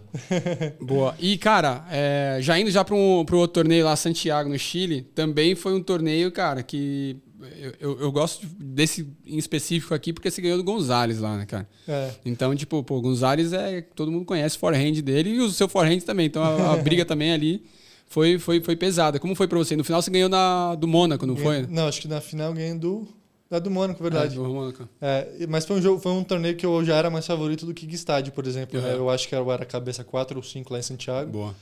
Boa. 0.81 1.15
E, 1.19 1.37
cara, 1.39 1.87
é, 1.91 2.39
já 2.41 2.59
indo 2.59 2.71
já 2.71 2.85
para 2.85 2.95
um, 2.95 3.25
pro 3.25 3.39
outro 3.39 3.55
torneio 3.55 3.85
lá, 3.85 3.97
Santiago, 3.97 4.49
no 4.49 4.59
Chile, 4.59 5.03
também 5.15 5.55
foi 5.55 5.75
um 5.75 5.83
torneio, 5.83 6.31
cara, 6.31 6.63
que 6.63 7.17
eu, 7.59 7.73
eu, 7.81 8.01
eu, 8.03 8.13
gosto 8.13 8.47
desse 8.57 9.09
em 9.27 9.37
específico 9.37 9.93
aqui 9.95 10.13
porque 10.13 10.31
você 10.31 10.41
ganhou 10.41 10.59
do 10.59 10.63
Gonzalez 10.63 11.19
lá, 11.19 11.37
né, 11.37 11.45
cara? 11.47 11.69
É. 11.89 12.11
Então, 12.25 12.55
tipo, 12.55 12.83
pô, 12.85 12.99
o 12.99 13.01
Gonzalez 13.01 13.53
é. 13.53 13.81
Todo 13.81 14.13
mundo 14.13 14.25
conhece 14.25 14.57
o 14.57 14.61
forehand 14.61 14.93
dele 15.03 15.31
e 15.31 15.41
o 15.41 15.51
seu 15.51 15.69
forehand 15.69 16.01
também. 16.01 16.27
Então 16.27 16.43
a, 16.43 16.75
a 16.75 16.77
briga 16.83 17.05
também 17.05 17.33
ali 17.33 17.65
foi, 18.13 18.39
foi, 18.39 18.61
foi 18.61 18.77
pesada. 18.77 19.19
Como 19.19 19.35
foi 19.35 19.49
pra 19.49 19.57
você? 19.57 19.75
No 19.75 19.83
final 19.83 20.03
você 20.03 20.11
ganhou 20.11 20.29
na, 20.29 20.75
do 20.75 20.87
Mônaco, 20.87 21.27
não 21.27 21.35
foi? 21.35 21.67
Não, 21.67 21.89
acho 21.89 22.01
que 22.01 22.07
na 22.07 22.21
final 22.21 22.53
ganhei 22.53 22.75
do. 22.75 23.09
Da 23.51 23.59
do 23.59 23.71
Mônaco, 23.71 24.03
verdade. 24.03 24.35
É, 24.35 24.39
do 24.39 24.49
Mônaco. 24.49 24.89
É, 25.01 25.47
mas 25.49 25.65
foi 25.65 25.77
um, 25.77 25.83
jogo, 25.83 26.01
foi 26.01 26.13
um 26.13 26.23
torneio 26.23 26.57
que 26.57 26.65
eu 26.65 26.85
já 26.85 26.97
era 26.97 27.11
mais 27.11 27.27
favorito 27.27 27.67
do 27.67 27.75
que 27.75 27.87
Gstad, 27.87 28.31
por 28.31 28.47
exemplo. 28.47 28.79
Uhum. 28.79 28.87
Eu 28.87 29.11
acho 29.11 29.27
que 29.29 29.35
eu 29.35 29.51
era 29.51 29.65
cabeça 29.65 30.05
4 30.05 30.37
ou 30.37 30.43
5 30.43 30.73
lá 30.73 30.79
em 30.79 30.83
Santiago. 30.83 31.31
Boa. 31.31 31.55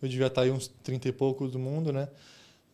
Eu 0.00 0.08
devia 0.08 0.26
estar 0.26 0.42
aí 0.42 0.50
uns 0.50 0.68
30 0.82 1.08
e 1.08 1.12
poucos 1.12 1.52
do 1.52 1.58
mundo, 1.58 1.92
né? 1.92 2.08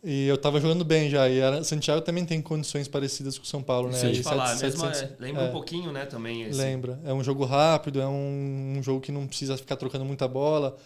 E 0.03 0.27
eu 0.27 0.39
tava 0.39 0.61
jogando 0.61 0.85
bem 0.85 1.11
já. 1.11 1.29
E 1.29 1.39
era, 1.39 1.63
Santiago 1.65 2.01
também 2.01 2.25
tem 2.25 2.41
condições 2.41 2.89
parecidas 2.89 3.39
com 3.39 3.45
São 3.45 3.63
Paulo, 3.63 3.91
né? 3.91 3.99
Sim, 3.99 4.11
e 4.11 4.23
falar, 4.23 4.49
7, 4.49 4.63
mesmo 4.63 4.81
700, 4.81 5.03
é, 5.03 5.17
lembra 5.19 5.43
é, 5.43 5.49
um 5.49 5.53
pouquinho, 5.53 5.93
né, 5.93 6.07
também. 6.07 6.45
Esse. 6.45 6.59
Lembra. 6.59 6.99
É 7.05 7.13
um 7.13 7.23
jogo 7.23 7.45
rápido, 7.45 8.01
é 8.01 8.07
um, 8.07 8.77
um, 8.79 8.83
jogo 8.83 9.01
que 9.01 9.13
não 9.13 9.27
precisa 9.27 9.57
ficar 9.57 9.77
trocando 9.77 10.05
muita 10.05 10.27
bola. 10.29 10.77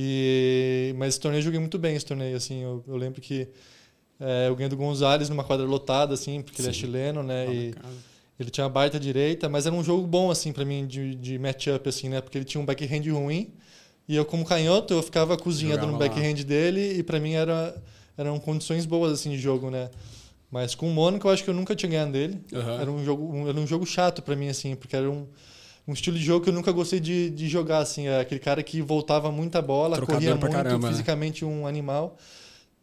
E, 0.00 0.94
mas 0.96 1.08
esse 1.08 1.20
torneio 1.20 1.40
eu 1.40 1.44
joguei 1.44 1.58
muito 1.58 1.76
bem, 1.76 1.96
esse 1.96 2.06
torneio, 2.06 2.36
assim. 2.36 2.62
Eu, 2.62 2.84
eu 2.86 2.96
lembro 2.96 3.20
que 3.20 3.48
é, 4.20 4.46
eu 4.46 4.54
ganhei 4.54 4.68
do 4.68 4.76
Gonzalez 4.76 5.28
numa 5.28 5.42
quadra 5.42 5.66
lotada, 5.66 6.14
assim, 6.14 6.40
porque 6.40 6.62
Sim. 6.62 6.68
ele 6.68 6.70
é 6.70 6.72
chileno, 6.72 7.22
né? 7.24 7.46
Ah, 7.48 7.52
e 7.52 7.74
ele 8.38 8.48
tinha 8.48 8.68
baita 8.68 9.00
direita, 9.00 9.48
mas 9.48 9.66
era 9.66 9.74
um 9.74 9.82
jogo 9.82 10.06
bom, 10.06 10.30
assim, 10.30 10.52
para 10.52 10.64
mim, 10.64 10.86
de, 10.86 11.16
de 11.16 11.36
matchup, 11.36 11.88
assim, 11.88 12.08
né? 12.08 12.20
Porque 12.20 12.38
ele 12.38 12.44
tinha 12.44 12.60
um 12.60 12.64
backhand 12.64 13.10
ruim. 13.10 13.52
E 14.08 14.14
eu, 14.14 14.24
como 14.24 14.44
canhoto, 14.44 14.94
eu 14.94 15.02
ficava 15.02 15.36
cozinhando 15.36 15.84
no 15.88 15.98
backhand 15.98 16.36
lá. 16.38 16.44
dele 16.44 16.98
e 16.98 17.02
para 17.02 17.18
mim 17.18 17.32
era 17.32 17.76
eram 18.16 18.38
condições 18.38 18.86
boas 18.86 19.12
assim 19.12 19.30
de 19.30 19.38
jogo, 19.38 19.68
né? 19.68 19.90
Mas 20.48 20.76
com 20.76 20.88
o 20.88 20.92
Mônaco 20.94 21.26
eu 21.26 21.32
acho 21.32 21.42
que 21.42 21.50
eu 21.50 21.54
nunca 21.54 21.74
tinha 21.74 21.90
ganhado 21.90 22.12
dele. 22.12 22.40
Uhum. 22.52 22.80
Era 22.80 22.90
um 22.90 23.04
jogo, 23.04 23.32
um, 23.32 23.48
era 23.48 23.58
um 23.58 23.66
jogo 23.66 23.84
chato 23.84 24.22
para 24.22 24.36
mim 24.36 24.48
assim, 24.48 24.76
porque 24.76 24.94
era 24.94 25.10
um, 25.10 25.26
um 25.88 25.94
estilo 25.94 26.18
de 26.18 26.22
jogo 26.22 26.44
que 26.44 26.50
eu 26.50 26.54
nunca 26.54 26.70
gostei 26.70 27.00
de, 27.00 27.30
de 27.30 27.48
jogar 27.48 27.78
assim, 27.78 28.06
é 28.06 28.20
aquele 28.20 28.38
cara 28.38 28.62
que 28.62 28.82
voltava 28.82 29.32
muita 29.32 29.62
bola, 29.62 29.96
Trocador 29.96 30.20
corria 30.20 30.36
muito, 30.36 30.52
caramba, 30.52 30.86
né? 30.86 30.92
fisicamente 30.92 31.46
né? 31.46 31.50
um 31.50 31.66
animal. 31.66 32.18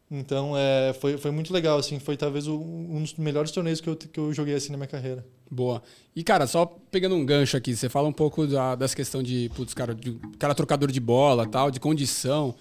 Então 0.09 0.53
é, 0.57 0.93
foi, 0.93 1.17
foi 1.17 1.29
muito 1.29 1.53
legal, 1.53 1.77
assim, 1.77 1.99
foi 1.99 2.17
talvez 2.17 2.47
o, 2.47 2.59
um 2.59 3.01
dos 3.01 3.13
melhores 3.15 3.51
torneios 3.51 3.79
que 3.79 3.87
eu, 3.87 3.95
que 3.95 4.19
eu 4.19 4.33
joguei 4.33 4.55
assim 4.55 4.71
na 4.71 4.77
minha 4.77 4.87
carreira. 4.87 5.23
Boa. 5.49 5.83
E, 6.15 6.23
cara, 6.23 6.47
só 6.47 6.65
pegando 6.65 7.15
um 7.15 7.23
gancho 7.23 7.55
aqui, 7.55 7.75
você 7.75 7.87
fala 7.87 8.07
um 8.07 8.13
pouco 8.13 8.47
da, 8.47 8.73
dessa 8.73 8.95
questão 8.95 9.21
de, 9.21 9.51
putz, 9.55 9.75
cara, 9.75 9.93
de 9.93 10.13
cara 10.39 10.55
trocador 10.55 10.91
de 10.91 10.99
bola 10.99 11.47
tal, 11.47 11.69
de 11.69 11.79
condição. 11.79 12.55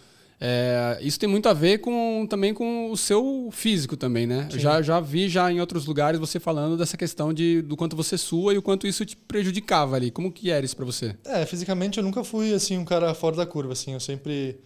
É, 0.47 0.99
isso 1.01 1.19
tem 1.19 1.27
muito 1.27 1.49
a 1.49 1.55
ver 1.55 1.79
com 1.79 2.27
também 2.29 2.53
com 2.53 2.91
o 2.91 2.97
seu 2.99 3.49
físico 3.51 3.97
também, 3.97 4.27
né? 4.27 4.47
Já, 4.51 4.83
já 4.83 5.01
vi 5.01 5.27
já 5.27 5.51
em 5.51 5.59
outros 5.59 5.87
lugares 5.87 6.21
você 6.21 6.39
falando 6.39 6.77
dessa 6.77 6.99
questão 6.99 7.33
de, 7.33 7.63
do 7.63 7.79
quanto 7.79 7.97
você 7.97 8.19
sua 8.19 8.53
e 8.53 8.59
o 8.59 8.63
quanto 8.63 8.87
isso 8.87 9.07
te 9.07 9.17
prejudicava 9.17 9.97
ali. 9.97 10.11
Como 10.11 10.31
que 10.31 10.51
era 10.51 10.63
isso 10.63 10.77
para 10.77 10.85
você? 10.85 11.17
É, 11.25 11.47
fisicamente 11.47 11.97
eu 11.97 12.05
nunca 12.05 12.23
fui 12.23 12.53
assim 12.53 12.77
um 12.77 12.85
cara 12.85 13.15
fora 13.15 13.37
da 13.37 13.47
curva, 13.47 13.73
assim. 13.73 13.95
Eu 13.95 14.01
sempre 14.01 14.59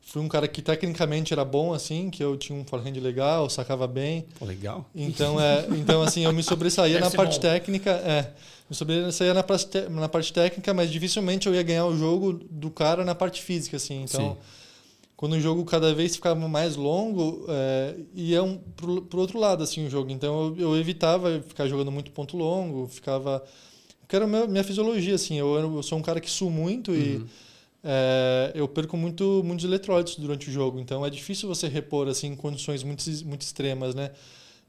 fui 0.00 0.20
um 0.20 0.26
cara 0.26 0.48
que 0.48 0.60
tecnicamente 0.60 1.32
era 1.32 1.44
bom, 1.44 1.72
assim, 1.72 2.10
que 2.10 2.24
eu 2.24 2.36
tinha 2.36 2.58
um 2.58 2.64
forehand 2.64 2.98
legal, 3.00 3.48
sacava 3.48 3.86
bem. 3.86 4.26
Pô, 4.36 4.44
legal. 4.44 4.90
Então, 4.92 5.38
é, 5.40 5.66
então 5.70 6.02
assim, 6.02 6.24
eu 6.24 6.32
me 6.32 6.42
sobressaía 6.42 6.98
na 6.98 7.12
parte 7.12 7.36
bom. 7.36 7.42
técnica. 7.42 7.92
É, 7.92 8.32
me 8.68 8.74
sobressaía 8.74 9.32
na 9.32 9.44
na 9.88 10.08
parte 10.08 10.32
técnica, 10.32 10.74
mas 10.74 10.90
dificilmente 10.90 11.46
eu 11.46 11.54
ia 11.54 11.62
ganhar 11.62 11.86
o 11.86 11.96
jogo 11.96 12.32
do 12.50 12.72
cara 12.72 13.04
na 13.04 13.14
parte 13.14 13.40
física, 13.40 13.76
assim. 13.76 14.02
Então. 14.02 14.32
Sim 14.32 14.56
quando 15.16 15.32
o 15.32 15.40
jogo 15.40 15.64
cada 15.64 15.94
vez 15.94 16.14
ficava 16.14 16.46
mais 16.46 16.76
longo, 16.76 17.46
é, 17.48 17.94
ia 18.14 18.42
um, 18.42 18.58
pro, 18.58 19.02
pro 19.02 19.20
outro 19.20 19.38
lado 19.38 19.62
assim 19.62 19.86
o 19.86 19.90
jogo. 19.90 20.10
Então 20.10 20.54
eu, 20.58 20.72
eu 20.72 20.76
evitava 20.76 21.40
ficar 21.40 21.66
jogando 21.66 21.90
muito 21.90 22.10
ponto 22.10 22.36
longo, 22.36 22.86
ficava 22.86 23.42
porque 24.00 24.14
era 24.14 24.26
minha, 24.26 24.46
minha 24.46 24.62
fisiologia 24.62 25.14
assim. 25.14 25.36
Eu, 25.36 25.56
eu 25.76 25.82
sou 25.82 25.98
um 25.98 26.02
cara 26.02 26.20
que 26.20 26.30
suo 26.30 26.50
muito 26.50 26.92
uhum. 26.92 26.96
e 26.96 27.26
é, 27.82 28.52
eu 28.54 28.68
perco 28.68 28.96
muito 28.96 29.42
muitos 29.44 29.64
eletrólitos 29.64 30.16
durante 30.16 30.50
o 30.50 30.52
jogo. 30.52 30.78
Então 30.78 31.04
é 31.04 31.10
difícil 31.10 31.48
você 31.48 31.66
repor 31.66 32.08
assim 32.08 32.28
em 32.28 32.36
condições 32.36 32.82
muito 32.82 33.02
muito 33.24 33.42
extremas, 33.42 33.94
né? 33.94 34.10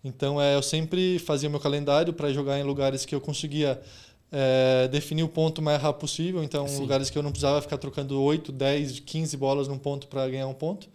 Então 0.04 0.42
é, 0.42 0.56
eu 0.56 0.64
sempre 0.64 1.20
fazia 1.20 1.50
meu 1.50 1.60
calendário 1.60 2.14
para 2.14 2.32
jogar 2.32 2.58
em 2.58 2.64
lugares 2.64 3.06
que 3.06 3.14
eu 3.14 3.20
conseguia 3.20 3.82
é, 4.32 4.88
definir 4.90 5.24
o 5.24 5.28
ponto 5.28 5.62
mais 5.62 5.82
rápido 5.82 6.02
possível. 6.02 6.44
Então, 6.44 6.68
Sim. 6.68 6.80
lugares 6.80 7.10
que 7.10 7.18
eu 7.18 7.24
não 7.24 7.32
precisava 7.32 7.62
ficar 7.62 7.78
trocando 7.78 8.22
8, 8.22 8.52
10, 8.52 9.00
15 9.02 9.38
bolas 9.38 9.68
num 9.68 9.78
ponto 9.78 10.08
para 10.08 10.28
ganhar 10.28 10.48
um 10.48 10.54
ponto. 10.54 10.88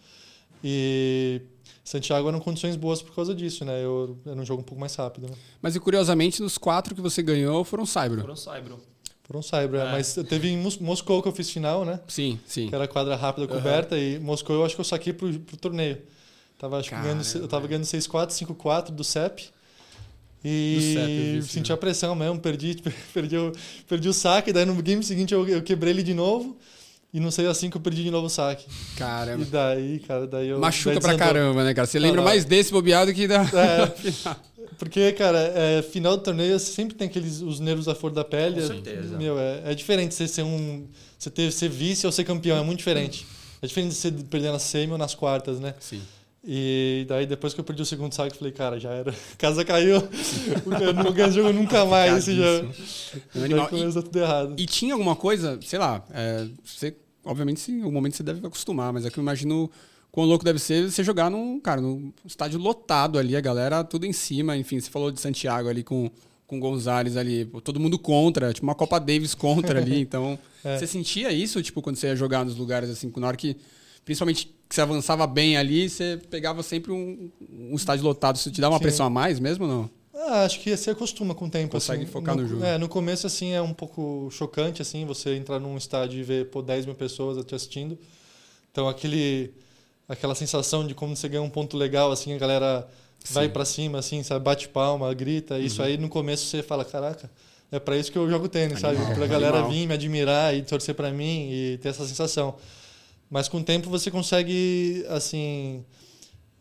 E 0.62 1.42
Santiago 1.84 2.28
eram 2.28 2.38
condições 2.38 2.76
boas 2.76 3.02
por 3.02 3.14
causa 3.14 3.34
disso, 3.34 3.64
né? 3.64 3.84
Eu, 3.84 4.18
era 4.24 4.40
um 4.40 4.44
jogo 4.44 4.62
um 4.62 4.64
pouco 4.64 4.80
mais 4.80 4.94
rápido. 4.94 5.28
Né? 5.28 5.34
Mas 5.60 5.74
e 5.74 5.80
curiosamente, 5.80 6.40
nos 6.40 6.56
quatro 6.56 6.94
que 6.94 7.00
você 7.00 7.22
ganhou 7.22 7.64
foram 7.64 7.84
Saibro. 7.84 8.20
Foram 8.20 8.36
Saibro. 8.36 8.80
Foram 9.24 9.42
Saibro, 9.42 9.78
é. 9.78 9.92
mas 9.92 10.14
teve 10.28 10.48
em 10.48 10.58
Moscou 10.80 11.22
que 11.22 11.28
eu 11.28 11.32
fiz 11.32 11.50
final, 11.50 11.84
né? 11.84 12.00
Sim, 12.06 12.38
sim. 12.46 12.68
Que 12.68 12.74
era 12.74 12.86
quadra 12.86 13.16
rápida 13.16 13.46
coberta. 13.48 13.94
Uhum. 13.94 14.00
E 14.00 14.18
Moscou 14.18 14.54
eu 14.56 14.64
acho 14.64 14.74
que 14.74 14.80
eu 14.80 14.84
saquei 14.84 15.12
pro, 15.12 15.32
pro 15.40 15.56
torneio. 15.56 15.98
Tava, 16.58 16.78
acho 16.78 16.90
ganhando, 16.90 17.24
eu 17.34 17.48
tava 17.48 17.66
ganhando 17.66 17.84
6-4, 17.84 18.28
5-4 18.28 18.90
do 18.90 19.02
CEP. 19.02 19.50
E 20.44 21.40
senti 21.42 21.72
a 21.72 21.76
pressão 21.76 22.14
mesmo, 22.14 22.40
perdi, 22.40 22.76
perdi, 23.14 23.36
o, 23.36 23.52
perdi 23.88 24.08
o 24.08 24.12
saque, 24.12 24.52
daí 24.52 24.64
no 24.64 24.74
game 24.82 25.02
seguinte 25.02 25.32
eu, 25.32 25.46
eu 25.48 25.62
quebrei 25.62 25.92
ele 25.92 26.02
de 26.02 26.14
novo. 26.14 26.58
E 27.14 27.20
não 27.20 27.30
sei 27.30 27.46
assim 27.46 27.68
que 27.68 27.76
eu 27.76 27.80
perdi 27.80 28.02
de 28.02 28.10
novo 28.10 28.26
o 28.26 28.30
saque. 28.30 28.64
Caramba. 28.96 29.42
E 29.42 29.44
daí, 29.44 29.98
cara, 30.00 30.26
daí 30.26 30.48
eu. 30.48 30.58
Machuca 30.58 30.98
daí 30.98 31.00
pra 31.00 31.16
caramba, 31.16 31.62
né, 31.62 31.74
cara? 31.74 31.86
Você 31.86 31.98
lembra 31.98 32.22
mais 32.22 32.46
desse 32.46 32.72
bobeado 32.72 33.12
que 33.12 33.28
da. 33.28 33.42
É, 33.52 34.34
porque, 34.78 35.12
cara, 35.12 35.38
é, 35.38 35.82
final 35.82 36.16
do 36.16 36.22
torneio 36.22 36.58
sempre 36.58 36.96
tem 36.96 37.08
aqueles 37.08 37.42
os 37.42 37.60
nervos 37.60 37.86
à 37.86 37.94
flor 37.94 38.12
da 38.12 38.24
pele. 38.24 38.62
Com 38.62 38.66
certeza. 38.66 39.18
Meu, 39.18 39.38
é, 39.38 39.60
é 39.66 39.74
diferente 39.74 40.14
você 40.14 40.26
ser 40.26 40.42
um. 40.42 40.86
Você 41.18 41.28
ter, 41.28 41.52
ser 41.52 41.68
vice 41.68 42.06
ou 42.06 42.12
ser 42.12 42.24
campeão, 42.24 42.56
é 42.56 42.62
muito 42.62 42.78
diferente. 42.78 43.26
É 43.60 43.66
diferente 43.66 43.90
de 43.90 43.96
você 43.96 44.10
perder 44.10 44.50
na 44.50 44.58
semi 44.58 44.92
ou 44.92 44.98
nas 44.98 45.14
quartas, 45.14 45.60
né? 45.60 45.74
Sim. 45.80 46.00
E 46.44 47.04
daí 47.08 47.24
depois 47.24 47.54
que 47.54 47.60
eu 47.60 47.64
perdi 47.64 47.82
o 47.82 47.86
segundo 47.86 48.12
saque, 48.12 48.36
falei, 48.36 48.52
cara, 48.52 48.78
já 48.78 48.90
era. 48.90 49.10
A 49.10 49.14
casa 49.38 49.64
caiu. 49.64 49.96
eu 50.80 50.92
não 50.92 51.12
ganho 51.12 51.32
jogo 51.32 51.52
nunca 51.52 51.84
mais. 51.86 52.24
Já, 52.24 52.64
já 53.46 53.66
começou 53.68 54.02
tudo 54.02 54.18
errado. 54.18 54.54
E 54.58 54.66
tinha 54.66 54.94
alguma 54.94 55.14
coisa, 55.14 55.58
sei 55.62 55.78
lá, 55.78 56.04
é, 56.10 56.46
você, 56.64 56.96
obviamente 57.24 57.70
em 57.70 57.82
algum 57.82 57.92
momento 57.92 58.16
você 58.16 58.24
deve 58.24 58.44
acostumar, 58.44 58.92
mas 58.92 59.06
é 59.06 59.10
que 59.10 59.18
eu 59.18 59.22
imagino 59.22 59.70
quão 60.10 60.26
louco 60.26 60.44
deve 60.44 60.58
ser 60.58 60.90
você 60.90 61.04
jogar 61.04 61.30
num, 61.30 61.60
cara, 61.60 61.80
num 61.80 62.12
estádio 62.26 62.58
lotado 62.58 63.20
ali, 63.20 63.36
a 63.36 63.40
galera 63.40 63.84
tudo 63.84 64.04
em 64.04 64.12
cima, 64.12 64.56
enfim, 64.56 64.80
você 64.80 64.90
falou 64.90 65.12
de 65.12 65.20
Santiago 65.20 65.68
ali 65.68 65.84
com 65.84 66.10
com 66.44 66.60
Gonzalez 66.60 67.16
ali, 67.16 67.46
todo 67.64 67.80
mundo 67.80 67.98
contra, 67.98 68.52
tipo 68.52 68.66
uma 68.66 68.74
Copa 68.74 69.00
Davis 69.00 69.34
contra 69.34 69.78
ali, 69.80 69.96
então 70.02 70.38
é. 70.62 70.76
você 70.76 70.86
sentia 70.86 71.32
isso, 71.32 71.62
tipo, 71.62 71.80
quando 71.80 71.96
você 71.96 72.08
ia 72.08 72.16
jogar 72.16 72.44
nos 72.44 72.56
lugares 72.56 72.90
assim, 72.90 73.10
na 73.16 73.26
hora 73.26 73.36
que 73.38 73.56
principalmente 74.04 74.54
que 74.72 74.76
você 74.76 74.80
avançava 74.80 75.26
bem 75.26 75.58
ali, 75.58 75.86
você 75.86 76.18
pegava 76.30 76.62
sempre 76.62 76.92
um, 76.92 77.30
um 77.52 77.76
estádio 77.76 78.06
lotado. 78.06 78.36
Isso 78.36 78.50
te 78.50 78.58
dá 78.58 78.70
uma 78.70 78.78
Sim. 78.78 78.82
pressão 78.82 79.04
a 79.04 79.10
mais 79.10 79.38
mesmo 79.38 79.66
ou 79.66 79.70
não? 79.70 79.90
Ah, 80.14 80.44
acho 80.44 80.60
que 80.60 80.74
você 80.74 80.90
acostuma 80.90 81.34
com 81.34 81.44
o 81.44 81.50
tempo. 81.50 81.72
Consegue 81.72 82.04
assim. 82.04 82.10
focar 82.10 82.34
no, 82.34 82.42
no, 82.42 82.48
jogo. 82.48 82.64
É, 82.64 82.78
no 82.78 82.88
começo, 82.88 83.26
assim, 83.26 83.52
é 83.52 83.60
um 83.60 83.74
pouco 83.74 84.30
chocante, 84.30 84.80
assim, 84.80 85.04
você 85.04 85.36
entrar 85.36 85.60
num 85.60 85.76
estádio 85.76 86.18
e 86.18 86.22
ver 86.22 86.46
pô, 86.46 86.62
10 86.62 86.86
mil 86.86 86.94
pessoas 86.94 87.44
te 87.44 87.54
assistindo. 87.54 87.98
Então, 88.70 88.88
aquele, 88.88 89.52
aquela 90.08 90.34
sensação 90.34 90.86
de 90.86 90.94
como 90.94 91.14
você 91.14 91.28
ganha 91.28 91.42
um 91.42 91.50
ponto 91.50 91.76
legal, 91.76 92.10
assim, 92.10 92.32
a 92.32 92.38
galera 92.38 92.88
Sim. 93.22 93.34
vai 93.34 93.48
para 93.50 93.66
cima, 93.66 93.98
assim, 93.98 94.22
sabe? 94.22 94.42
Bate 94.42 94.68
palma, 94.68 95.12
grita. 95.12 95.56
Uhum. 95.56 95.60
Isso 95.60 95.82
aí, 95.82 95.98
no 95.98 96.08
começo, 96.08 96.46
você 96.46 96.62
fala, 96.62 96.82
caraca, 96.82 97.30
é 97.70 97.78
para 97.78 97.98
isso 97.98 98.10
que 98.10 98.16
eu 98.16 98.26
jogo 98.30 98.48
tênis, 98.48 98.82
Animal. 98.82 99.04
sabe? 99.04 99.14
Pra 99.16 99.26
galera 99.26 99.58
Animal. 99.58 99.70
vir 99.70 99.86
me 99.86 99.92
admirar 99.92 100.56
e 100.56 100.62
torcer 100.62 100.94
para 100.94 101.10
mim 101.10 101.50
e 101.52 101.78
ter 101.82 101.90
essa 101.90 102.06
sensação. 102.06 102.54
Mas 103.32 103.48
com 103.48 103.60
o 103.60 103.64
tempo 103.64 103.88
você 103.88 104.10
consegue, 104.10 105.06
assim, 105.08 105.82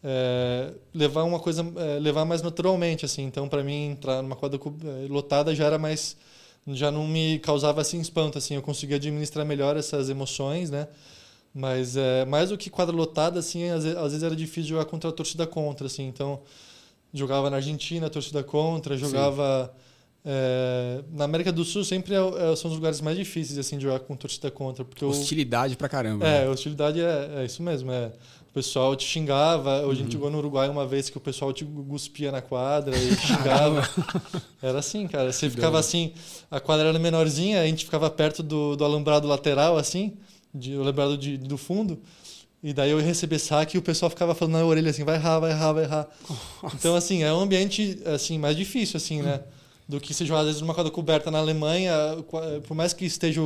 é, 0.01 0.71
levar 0.93 1.23
uma 1.23 1.37
coisa, 1.37 1.69
é, 1.75 1.99
levar 1.99 2.23
mais 2.23 2.41
naturalmente, 2.41 3.03
assim. 3.03 3.23
Então, 3.23 3.49
para 3.49 3.61
mim, 3.61 3.89
entrar 3.89 4.21
numa 4.21 4.37
quadra 4.37 4.57
é, 4.57 5.07
lotada 5.09 5.53
já 5.53 5.65
era 5.65 5.77
mais, 5.77 6.15
já 6.67 6.89
não 6.89 7.05
me 7.05 7.39
causava 7.39 7.81
assim 7.81 7.99
espanto, 7.99 8.37
assim. 8.37 8.55
Eu 8.55 8.61
conseguia 8.61 8.95
administrar 8.95 9.45
melhor 9.45 9.75
essas 9.75 10.09
emoções, 10.09 10.69
né? 10.71 10.87
Mas 11.53 11.97
é, 11.97 12.23
mais 12.23 12.51
do 12.51 12.57
que 12.57 12.69
quadra 12.69 12.95
lotada, 12.95 13.37
assim, 13.37 13.69
às, 13.69 13.83
às 13.83 14.13
vezes 14.13 14.23
era 14.23 14.33
difícil 14.33 14.69
jogar 14.69 14.85
contra 14.85 15.09
a 15.09 15.13
torcida 15.13 15.45
contra, 15.45 15.87
assim. 15.87 16.07
Então, 16.07 16.39
jogava 17.13 17.49
na 17.49 17.57
Argentina, 17.57 18.09
torcida 18.09 18.45
contra, 18.45 18.95
jogava 18.95 19.75
é, 20.23 21.03
na 21.11 21.23
América 21.23 21.51
do 21.51 21.65
Sul 21.65 21.83
sempre 21.83 22.13
é, 22.13 22.17
é, 22.17 22.55
são 22.55 22.69
os 22.69 22.75
lugares 22.75 23.01
mais 23.01 23.17
difíceis 23.17 23.57
assim 23.57 23.75
de 23.75 23.83
jogar 23.83 24.01
com 24.01 24.15
torcida 24.15 24.51
contra 24.51 24.85
porque 24.85 25.03
hostilidade 25.03 25.73
o, 25.73 25.77
pra 25.77 25.89
caramba 25.89 26.27
é 26.27 26.45
né? 26.45 26.49
hostilidade 26.49 27.01
é, 27.01 27.31
é, 27.37 27.45
isso 27.45 27.63
mesmo 27.63 27.91
é 27.91 28.11
o 28.47 28.53
pessoal 28.53 28.95
te 28.95 29.03
xingava 29.03 29.81
uhum. 29.81 29.89
a 29.89 29.95
gente 29.95 30.13
jogou 30.13 30.29
no 30.29 30.37
Uruguai 30.37 30.69
uma 30.69 30.85
vez 30.85 31.09
que 31.09 31.17
o 31.17 31.19
pessoal 31.19 31.51
te 31.51 31.65
guspia 31.65 32.31
na 32.31 32.39
quadra 32.39 32.95
e 32.95 33.15
xingava 33.17 33.81
era 34.61 34.77
assim 34.77 35.07
cara 35.07 35.31
você 35.31 35.49
ficava 35.49 35.79
assim 35.79 36.13
a 36.51 36.59
quadra 36.59 36.89
era 36.89 36.99
menorzinha 36.99 37.59
a 37.59 37.65
gente 37.65 37.83
ficava 37.83 38.07
perto 38.07 38.43
do, 38.43 38.75
do 38.75 38.85
alambrado 38.85 39.27
lateral 39.27 39.75
assim 39.75 40.13
de, 40.53 40.75
o 40.77 40.81
alambrado 40.81 41.17
de, 41.17 41.35
do 41.35 41.57
fundo 41.57 41.99
E 42.63 42.73
daí 42.73 42.91
eu 42.91 42.99
ia 42.99 43.05
receber 43.05 43.39
saque 43.39 43.75
e 43.75 43.79
o 43.79 43.81
pessoal 43.81 44.07
ficava 44.07 44.35
falando 44.35 44.53
na 44.53 44.63
orelha 44.63 44.91
assim, 44.91 45.03
vai 45.03 45.15
errar, 45.15 45.39
vai 45.39 45.49
errar, 45.49 45.73
vai 45.73 45.83
errar. 45.83 46.07
Nossa. 46.61 46.75
Então, 46.75 46.95
assim, 46.95 47.23
é 47.23 47.33
um 47.33 47.39
ambiente 47.39 47.99
assim 48.05 48.37
mais 48.37 48.55
difícil, 48.55 48.97
assim, 48.97 49.23
né? 49.23 49.41
Do 49.91 49.99
que 49.99 50.13
se 50.13 50.25
jogar, 50.25 50.41
às 50.41 50.45
vezes, 50.47 50.61
numa 50.61 50.73
quadra 50.73 50.91
coberta 50.91 51.29
na 51.29 51.37
Alemanha, 51.39 51.93
por 52.65 52.75
mais 52.75 52.93
que 52.93 53.05
esteja 53.05 53.41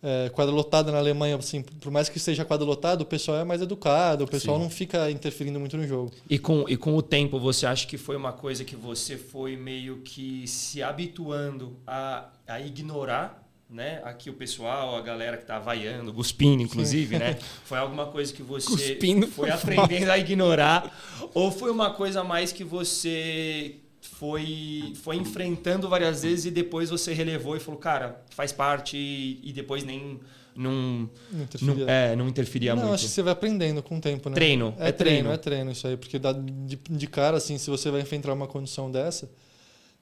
é, 0.00 0.28
quadra 0.28 0.54
lotada 0.54 0.92
na 0.92 0.98
Alemanha, 0.98 1.34
assim, 1.34 1.62
por 1.62 1.90
mais 1.90 2.08
que 2.08 2.18
esteja 2.18 2.44
quadra 2.44 2.66
lotada, 2.66 3.02
o 3.02 3.06
pessoal 3.06 3.38
é 3.38 3.44
mais 3.44 3.62
educado, 3.62 4.24
o 4.24 4.28
pessoal 4.28 4.58
Sim. 4.58 4.62
não 4.62 4.70
fica 4.70 5.10
interferindo 5.10 5.58
muito 5.58 5.76
no 5.76 5.86
jogo. 5.86 6.12
E 6.28 6.38
com, 6.38 6.64
e 6.68 6.76
com 6.76 6.94
o 6.94 7.02
tempo, 7.02 7.40
você 7.40 7.66
acha 7.66 7.86
que 7.86 7.96
foi 7.96 8.14
uma 8.14 8.32
coisa 8.32 8.64
que 8.64 8.76
você 8.76 9.16
foi 9.16 9.56
meio 9.56 10.02
que 10.02 10.46
se 10.46 10.82
habituando 10.82 11.76
a, 11.86 12.28
a 12.46 12.60
ignorar 12.60 13.42
né? 13.68 14.00
Aqui 14.04 14.30
o 14.30 14.34
pessoal, 14.34 14.94
a 14.94 15.00
galera 15.00 15.36
que 15.36 15.46
tá 15.46 15.58
vaiando, 15.58 16.12
cuspindo, 16.12 16.62
inclusive, 16.62 17.18
né? 17.18 17.36
Foi 17.64 17.78
alguma 17.78 18.06
coisa 18.06 18.32
que 18.32 18.42
você 18.42 18.68
cuspindo 18.68 19.26
foi 19.26 19.50
aprendendo 19.50 20.10
a 20.10 20.18
ignorar? 20.18 20.96
Ou 21.34 21.50
foi 21.50 21.72
uma 21.72 21.90
coisa 21.90 22.22
mais 22.22 22.52
que 22.52 22.62
você 22.62 23.80
foi, 24.06 24.92
foi 24.96 25.16
enfrentando 25.16 25.88
várias 25.88 26.22
vezes 26.22 26.46
e 26.46 26.50
depois 26.50 26.90
você 26.90 27.12
relevou 27.12 27.56
e 27.56 27.60
falou, 27.60 27.80
cara, 27.80 28.22
faz 28.30 28.52
parte 28.52 28.96
e, 28.96 29.40
e 29.42 29.52
depois 29.52 29.84
nem. 29.84 30.20
Não, 30.54 31.10
não 31.32 31.42
interferia, 31.42 31.74
não, 31.74 31.92
é, 31.92 32.16
não 32.16 32.28
interferia 32.28 32.74
não, 32.74 32.82
muito. 32.82 32.94
acho 32.94 33.04
que 33.06 33.10
você 33.10 33.22
vai 33.22 33.32
aprendendo 33.32 33.82
com 33.82 33.96
o 33.96 34.00
tempo, 34.00 34.28
né? 34.28 34.34
Treino. 34.36 34.74
É, 34.78 34.90
é 34.90 34.92
treino, 34.92 35.18
treino, 35.18 35.32
é 35.32 35.36
treino 35.36 35.70
isso 35.72 35.86
aí. 35.86 35.96
Porque 35.96 36.18
dá 36.18 36.32
de, 36.32 36.76
de 36.76 37.06
cara, 37.08 37.38
assim, 37.38 37.58
se 37.58 37.68
você 37.70 37.90
vai 37.90 38.02
enfrentar 38.02 38.32
uma 38.32 38.46
condição 38.46 38.90
dessa, 38.90 39.28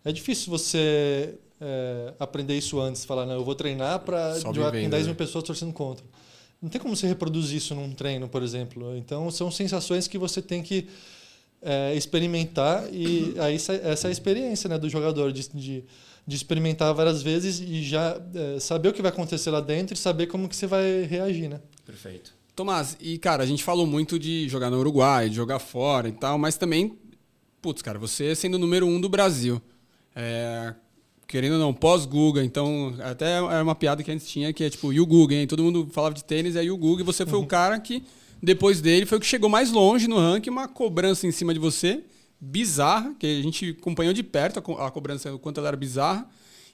é 0.04 0.12
difícil 0.12 0.50
você 0.50 1.34
é, 1.60 2.12
aprender 2.18 2.58
isso 2.58 2.78
antes, 2.80 3.04
falar, 3.04 3.24
não, 3.24 3.34
eu 3.34 3.44
vou 3.44 3.54
treinar 3.54 4.00
para 4.00 4.34
com 4.42 4.52
10 4.52 5.06
mil 5.06 5.14
pessoas 5.14 5.44
torcendo 5.44 5.72
contra. 5.72 6.04
Não 6.60 6.68
tem 6.68 6.80
como 6.80 6.94
você 6.94 7.06
reproduzir 7.06 7.56
isso 7.56 7.74
num 7.74 7.92
treino, 7.92 8.28
por 8.28 8.42
exemplo. 8.42 8.96
Então, 8.96 9.30
são 9.30 9.50
sensações 9.50 10.06
que 10.06 10.18
você 10.18 10.42
tem 10.42 10.62
que 10.62 10.88
é, 11.62 11.94
experimentar 11.94 12.92
e 12.92 13.34
aí 13.38 13.54
essa 13.54 13.72
é 13.74 14.08
a 14.08 14.10
experiência 14.10 14.68
né, 14.68 14.76
do 14.78 14.88
jogador, 14.88 15.32
de, 15.32 15.48
de, 15.50 15.84
de 16.26 16.36
experimentar 16.36 16.92
várias 16.92 17.22
vezes 17.22 17.60
e 17.60 17.82
já 17.82 18.20
é, 18.34 18.58
saber 18.58 18.88
o 18.88 18.92
que 18.92 19.00
vai 19.00 19.10
acontecer 19.10 19.50
lá 19.50 19.60
dentro 19.60 19.94
e 19.94 19.96
saber 19.96 20.26
como 20.26 20.48
que 20.48 20.56
você 20.56 20.66
vai 20.66 21.02
reagir, 21.02 21.48
né? 21.48 21.60
Perfeito. 21.86 22.34
Tomás, 22.54 22.96
e 23.00 23.16
cara, 23.16 23.42
a 23.42 23.46
gente 23.46 23.64
falou 23.64 23.86
muito 23.86 24.18
de 24.18 24.48
jogar 24.48 24.68
no 24.68 24.78
Uruguai, 24.78 25.30
de 25.30 25.36
jogar 25.36 25.58
fora 25.58 26.08
e 26.08 26.12
tal, 26.12 26.36
mas 26.36 26.58
também, 26.58 26.98
putz, 27.62 27.80
cara, 27.80 27.98
você 27.98 28.34
sendo 28.34 28.56
o 28.56 28.58
número 28.58 28.86
um 28.86 29.00
do 29.00 29.08
Brasil, 29.08 29.62
é, 30.14 30.74
querendo 31.26 31.54
ou 31.54 31.58
não, 31.58 31.72
pós-Guga, 31.72 32.44
então 32.44 32.94
até 33.00 33.36
era 33.36 33.62
uma 33.62 33.74
piada 33.74 34.02
que 34.02 34.10
a 34.10 34.14
gente 34.14 34.26
tinha 34.26 34.52
que 34.52 34.64
é 34.64 34.68
tipo, 34.68 34.92
e 34.92 35.00
o 35.00 35.06
Guga, 35.06 35.34
hein? 35.34 35.46
Todo 35.46 35.62
mundo 35.62 35.88
falava 35.90 36.14
de 36.14 36.22
tênis, 36.22 36.56
aí 36.56 36.70
o 36.70 36.76
Guga, 36.76 37.02
e 37.02 37.06
você 37.06 37.24
foi 37.24 37.38
uhum. 37.38 37.44
o 37.44 37.48
cara 37.48 37.80
que, 37.80 38.02
depois 38.42 38.80
dele, 38.80 39.06
foi 39.06 39.18
o 39.18 39.20
que 39.20 39.26
chegou 39.26 39.48
mais 39.48 39.70
longe 39.70 40.08
no 40.08 40.16
ranking, 40.16 40.50
uma 40.50 40.66
cobrança 40.66 41.26
em 41.26 41.30
cima 41.30 41.54
de 41.54 41.60
você, 41.60 42.02
bizarra, 42.40 43.14
que 43.16 43.26
a 43.26 43.42
gente 43.42 43.76
acompanhou 43.78 44.12
de 44.12 44.22
perto 44.22 44.58
a, 44.58 44.62
co 44.62 44.72
a 44.72 44.90
cobrança, 44.90 45.32
o 45.32 45.38
quanto 45.38 45.58
ela 45.58 45.68
era 45.68 45.76
bizarra. 45.76 46.28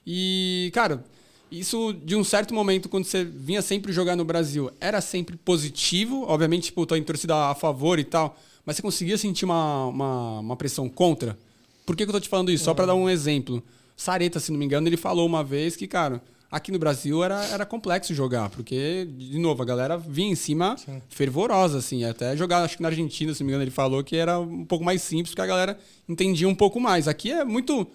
E, 0.05 0.71
cara, 0.73 1.05
isso 1.51 1.93
de 1.93 2.15
um 2.15 2.23
certo 2.23 2.55
momento, 2.55 2.89
quando 2.89 3.05
você 3.05 3.23
vinha 3.23 3.61
sempre 3.61 3.93
jogar 3.93 4.15
no 4.15 4.25
Brasil, 4.25 4.71
era 4.79 4.99
sempre 4.99 5.37
positivo, 5.37 6.25
obviamente, 6.27 6.63
tipo, 6.63 6.85
tô 6.87 6.95
em 6.95 7.03
torcida 7.03 7.35
a 7.35 7.53
favor 7.53 7.99
e 7.99 8.03
tal, 8.03 8.35
mas 8.65 8.75
você 8.75 8.81
conseguia 8.81 9.17
sentir 9.17 9.45
uma, 9.45 9.85
uma, 9.85 10.39
uma 10.39 10.55
pressão 10.55 10.89
contra? 10.89 11.37
Por 11.85 11.95
que, 11.95 12.03
que 12.03 12.09
eu 12.09 12.13
tô 12.13 12.19
te 12.19 12.29
falando 12.29 12.51
isso? 12.51 12.63
Só 12.63 12.73
para 12.73 12.87
dar 12.87 12.95
um 12.95 13.07
exemplo. 13.07 13.63
Sareta, 13.95 14.39
se 14.39 14.51
não 14.51 14.57
me 14.57 14.65
engano, 14.65 14.87
ele 14.87 14.97
falou 14.97 15.25
uma 15.25 15.43
vez 15.43 15.75
que, 15.75 15.87
cara, 15.87 16.21
aqui 16.51 16.71
no 16.71 16.79
Brasil 16.79 17.23
era, 17.23 17.45
era 17.45 17.65
complexo 17.65 18.13
jogar, 18.13 18.49
porque, 18.49 19.07
de 19.11 19.37
novo, 19.37 19.61
a 19.61 19.65
galera 19.65 19.97
vinha 19.97 20.31
em 20.31 20.35
cima 20.35 20.77
Sim. 20.77 21.01
fervorosa, 21.09 21.77
assim. 21.77 22.03
Até 22.03 22.35
jogar, 22.35 22.63
acho 22.63 22.77
que 22.77 22.83
na 22.83 22.89
Argentina, 22.89 23.33
se 23.33 23.41
não 23.41 23.45
me 23.45 23.51
engano, 23.51 23.63
ele 23.63 23.71
falou 23.71 24.03
que 24.03 24.15
era 24.15 24.39
um 24.39 24.65
pouco 24.65 24.83
mais 24.83 25.01
simples, 25.01 25.29
porque 25.29 25.41
a 25.41 25.47
galera 25.47 25.77
entendia 26.07 26.47
um 26.47 26.55
pouco 26.55 26.79
mais. 26.79 27.07
Aqui 27.07 27.31
é 27.31 27.43
muito 27.43 27.87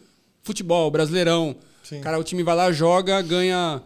futebol, 0.42 0.90
brasileirão. 0.90 1.56
Sim. 1.82 2.00
Cara, 2.00 2.18
o 2.18 2.24
time 2.24 2.42
vai 2.42 2.54
lá, 2.54 2.70
joga, 2.72 3.20
ganha 3.22 3.82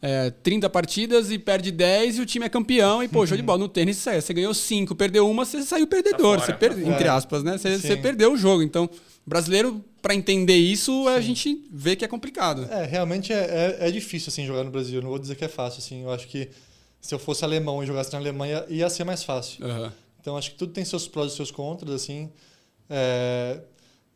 é, 0.00 0.30
30 0.30 0.68
partidas 0.70 1.30
e 1.30 1.38
perde 1.38 1.70
10 1.70 2.18
e 2.18 2.20
o 2.20 2.26
time 2.26 2.46
é 2.46 2.48
campeão. 2.48 3.02
E, 3.02 3.08
pô, 3.08 3.26
show 3.26 3.36
de 3.36 3.42
bola. 3.42 3.58
No 3.58 3.68
tênis, 3.68 3.96
você 3.96 4.32
ganhou 4.32 4.54
5, 4.54 4.94
perdeu 4.94 5.28
uma, 5.28 5.44
você 5.44 5.62
saiu 5.62 5.86
perdedor. 5.86 6.38
Tá 6.38 6.46
fora, 6.46 6.58
você 6.58 6.68
per... 6.68 6.78
Entre 6.78 7.08
aspas, 7.08 7.42
né? 7.42 7.58
Você, 7.58 7.78
você 7.78 7.96
perdeu 7.96 8.32
o 8.32 8.36
jogo. 8.36 8.62
Então, 8.62 8.88
brasileiro, 9.28 9.84
para 10.00 10.14
entender 10.14 10.56
isso, 10.56 10.90
Sim. 11.04 11.08
a 11.08 11.20
gente 11.20 11.68
vê 11.70 11.94
que 11.94 12.04
é 12.04 12.08
complicado. 12.08 12.64
É, 12.70 12.84
realmente 12.84 13.32
é, 13.32 13.76
é, 13.80 13.88
é, 13.88 13.90
difícil 13.90 14.30
assim, 14.30 14.46
jogar 14.46 14.64
no 14.64 14.70
Brasil. 14.70 15.02
Não 15.02 15.10
vou 15.10 15.18
dizer 15.18 15.36
que 15.36 15.44
é 15.44 15.48
fácil. 15.48 15.78
Assim. 15.78 16.02
Eu 16.02 16.10
acho 16.10 16.26
que 16.26 16.48
se 17.00 17.14
eu 17.14 17.18
fosse 17.18 17.44
alemão 17.44 17.82
e 17.82 17.86
jogasse 17.86 18.12
na 18.12 18.18
Alemanha, 18.18 18.64
ia 18.68 18.88
ser 18.88 19.04
mais 19.04 19.22
fácil. 19.22 19.64
Uhum. 19.64 19.90
Então, 20.20 20.36
acho 20.36 20.52
que 20.52 20.56
tudo 20.56 20.72
tem 20.72 20.84
seus 20.84 21.06
prós 21.06 21.32
e 21.32 21.36
seus 21.36 21.50
contras. 21.50 21.94
assim. 21.94 22.30
É... 22.88 23.60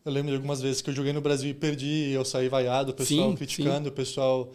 Eu 0.05 0.11
lembro 0.11 0.31
de 0.31 0.37
algumas 0.37 0.61
vezes 0.61 0.83
que 0.83 0.91
eu 0.91 0.95
joguei 0.95 1.13
no 1.13 1.21
Brasil 1.21 1.51
e 1.51 1.55
perdi, 1.55 2.11
eu 2.11 2.25
saí 2.25 2.49
vaiado, 2.49 2.91
o 2.91 2.95
pessoal 2.95 3.31
sim, 3.31 3.37
criticando, 3.37 3.85
sim. 3.85 3.89
o 3.89 3.93
pessoal... 3.93 4.53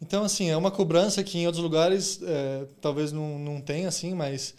Então, 0.00 0.22
assim, 0.22 0.48
é 0.48 0.56
uma 0.56 0.70
cobrança 0.70 1.24
que 1.24 1.36
em 1.38 1.46
outros 1.46 1.64
lugares 1.64 2.20
é, 2.22 2.64
talvez 2.80 3.10
não, 3.10 3.36
não 3.40 3.60
tenha, 3.60 3.88
assim, 3.88 4.14
mas 4.14 4.54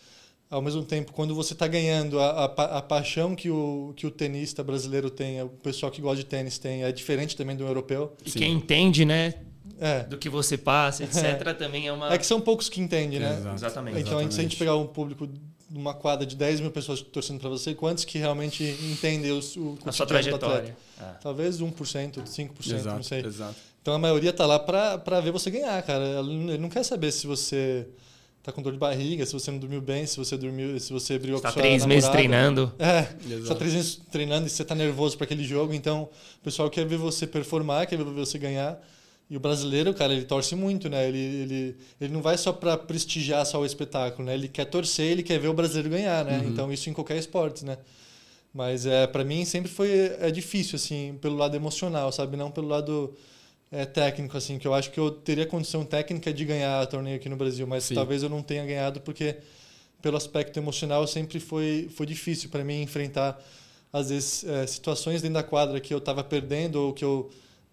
ao 0.50 0.62
mesmo 0.62 0.84
tempo, 0.84 1.14
quando 1.14 1.36
você 1.36 1.54
está 1.54 1.68
ganhando, 1.68 2.20
a, 2.20 2.46
a, 2.46 2.78
a, 2.78 2.82
paixão 2.82 3.36
que 3.36 3.52
o, 3.52 3.94
que 3.96 4.08
o 4.08 4.12
tenista 4.12 4.64
brasileiro 4.64 5.10
tem, 5.10 5.42
o 5.44 5.50
pessoal 5.50 5.92
que 5.92 6.02
gosta 6.02 6.18
de 6.18 6.26
tênis 6.26 6.58
tem, 6.58 6.84
é 6.84 6.92
diferente 6.92 7.38
também 7.38 7.56
do 7.56 7.64
europeu. 7.64 8.14
E 8.26 8.32
Sim. 8.32 8.40
quem 8.40 8.54
entende, 8.54 9.06
né? 9.06 9.36
É. 9.80 10.04
Do 10.04 10.18
que 10.18 10.28
você 10.28 10.58
passa, 10.58 11.04
etc., 11.04 11.24
é. 11.46 11.54
também 11.54 11.88
é 11.88 11.94
uma. 11.94 12.12
É 12.12 12.18
que 12.18 12.26
são 12.26 12.42
poucos 12.42 12.68
que 12.68 12.82
entendem, 12.82 13.20
né? 13.20 13.38
Exato. 13.38 13.56
Exatamente. 13.56 14.00
Então, 14.00 14.14
Exatamente. 14.14 14.34
se 14.34 14.40
a 14.40 14.44
gente 14.44 14.58
pegar 14.58 14.76
um 14.76 14.88
público 14.88 15.28
de 15.28 15.40
uma 15.72 15.94
quadra 15.94 16.26
de 16.26 16.36
10 16.36 16.62
mil 16.62 16.72
pessoas 16.72 17.00
torcendo 17.00 17.40
para 17.40 17.50
você, 17.50 17.76
quantos 17.76 18.04
que 18.04 18.18
realmente 18.18 18.64
entendem 18.92 19.32
os, 19.32 19.56
o 19.56 19.78
a 19.86 19.92
sua 19.92 20.08
trajetória? 20.08 20.76
É. 21.00 21.04
Talvez 21.22 21.62
1%, 21.62 22.24
5%, 22.24 22.74
exato, 22.74 22.96
não 22.96 23.04
sei. 23.04 23.24
Exato. 23.24 23.56
Então 23.82 23.94
a 23.94 24.00
maioria 24.00 24.34
tá 24.34 24.48
lá 24.48 24.58
para 24.58 25.22
ver 25.22 25.32
você 25.32 25.52
ganhar, 25.52 25.82
cara. 25.84 26.20
Ele 26.20 26.58
não 26.58 26.70
quer 26.70 26.84
saber 26.84 27.12
se 27.12 27.28
você 27.28 27.88
tá 28.50 28.56
com 28.56 28.62
dor 28.62 28.74
de 28.74 28.80
barriga, 28.80 29.26
se 29.26 29.34
você 29.34 29.52
não 29.52 29.60
dormiu 29.60 29.82
bem, 29.82 30.06
se 30.06 30.18
você 30.18 30.38
dormiu, 30.38 30.80
se 30.80 30.92
você 30.92 31.18
brigou 31.18 31.40
tá 31.40 31.50
com 31.50 31.54
sua 31.54 31.62
três 31.62 31.82
namorada. 31.82 31.96
meses 31.96 32.10
treinando. 32.10 32.74
É, 32.80 33.08
está 33.40 33.56
três 33.56 33.74
meses 33.74 34.02
treinando 34.12 34.48
e 34.48 34.50
você 34.50 34.66
tá 34.66 34.76
nervoso 34.76 35.18
para 35.18 35.26
aquele 35.26 35.44
jogo, 35.44 35.74
então 35.74 36.10
o 36.40 36.44
pessoal 36.44 36.70
quer 36.70 36.86
ver 36.86 36.98
você 36.98 37.26
performar, 37.28 37.88
quer 37.88 37.98
ver 37.98 38.04
você 38.06 38.38
ganhar. 38.38 38.80
E 39.30 39.38
o 39.38 39.40
brasileiro, 39.40 39.94
cara, 39.94 40.12
ele 40.12 40.26
torce 40.26 40.56
muito, 40.56 40.90
né? 40.90 41.08
Ele, 41.08 41.20
ele, 41.20 41.76
ele 42.02 42.14
não 42.14 42.22
vai 42.22 42.36
só 42.36 42.52
para 42.52 42.76
prestigiar 42.76 43.46
só 43.46 43.62
o 43.62 43.66
espetáculo, 43.66 44.26
né? 44.26 44.34
Ele 44.34 44.48
quer 44.48 44.66
torcer, 44.66 45.06
ele 45.06 45.22
quer 45.22 45.40
ver 45.40 45.50
o 45.50 45.54
brasileiro 45.54 45.90
ganhar, 45.90 46.26
né? 46.26 46.40
Uhum. 46.40 46.48
Então 46.50 46.74
isso 46.74 46.90
em 46.90 46.94
qualquer 46.94 47.18
esporte, 47.18 47.64
né? 47.64 47.78
Mas 48.52 48.88
é 48.88 49.06
para 49.06 49.24
mim 49.24 49.46
sempre 49.46 49.70
foi 49.70 49.90
é 50.20 50.32
difícil 50.32 50.78
assim, 50.78 51.16
pelo 51.22 51.36
lado 51.36 51.56
emocional, 51.56 52.12
sabe? 52.12 52.36
Não 52.36 52.50
pelo 52.50 52.68
lado 52.68 53.16
é, 53.72 53.86
técnico, 53.86 54.36
assim, 54.36 54.58
que 54.58 54.68
eu 54.68 54.74
acho 54.74 54.92
que 54.92 55.00
eu 55.00 55.12
teria 55.12 55.46
condição 55.46 55.86
técnica 55.86 56.34
de 56.34 56.44
ganhar 56.44 56.82
a 56.82 56.86
torneio 56.86 57.18
aqui 57.18 57.30
no 57.30 57.36
Brasil, 57.36 57.68
mas 57.68 57.84
Sim. 57.84 57.96
talvez 57.96 58.24
eu 58.24 58.30
não 58.30 58.42
tenha 58.42 58.66
ganhado 58.66 59.00
porque 59.02 59.38
pelo 60.02 60.18
aspecto 60.18 60.58
emocional 60.58 61.06
sempre 61.06 61.40
foi 61.40 61.90
foi 61.94 62.06
difícil 62.06 62.50
para 62.50 62.64
mim 62.64 62.82
enfrentar 62.82 63.40
às 63.92 64.10
vezes 64.10 64.44
é, 64.46 64.66
situações 64.66 65.22
dentro 65.22 65.36
da 65.36 65.44
quadra 65.44 65.80
que 65.80 65.94
eu 65.94 65.98
estava 65.98 66.24
perdendo 66.24 66.78
ou 66.78 66.94
que 66.94 67.04
eu 67.04 67.30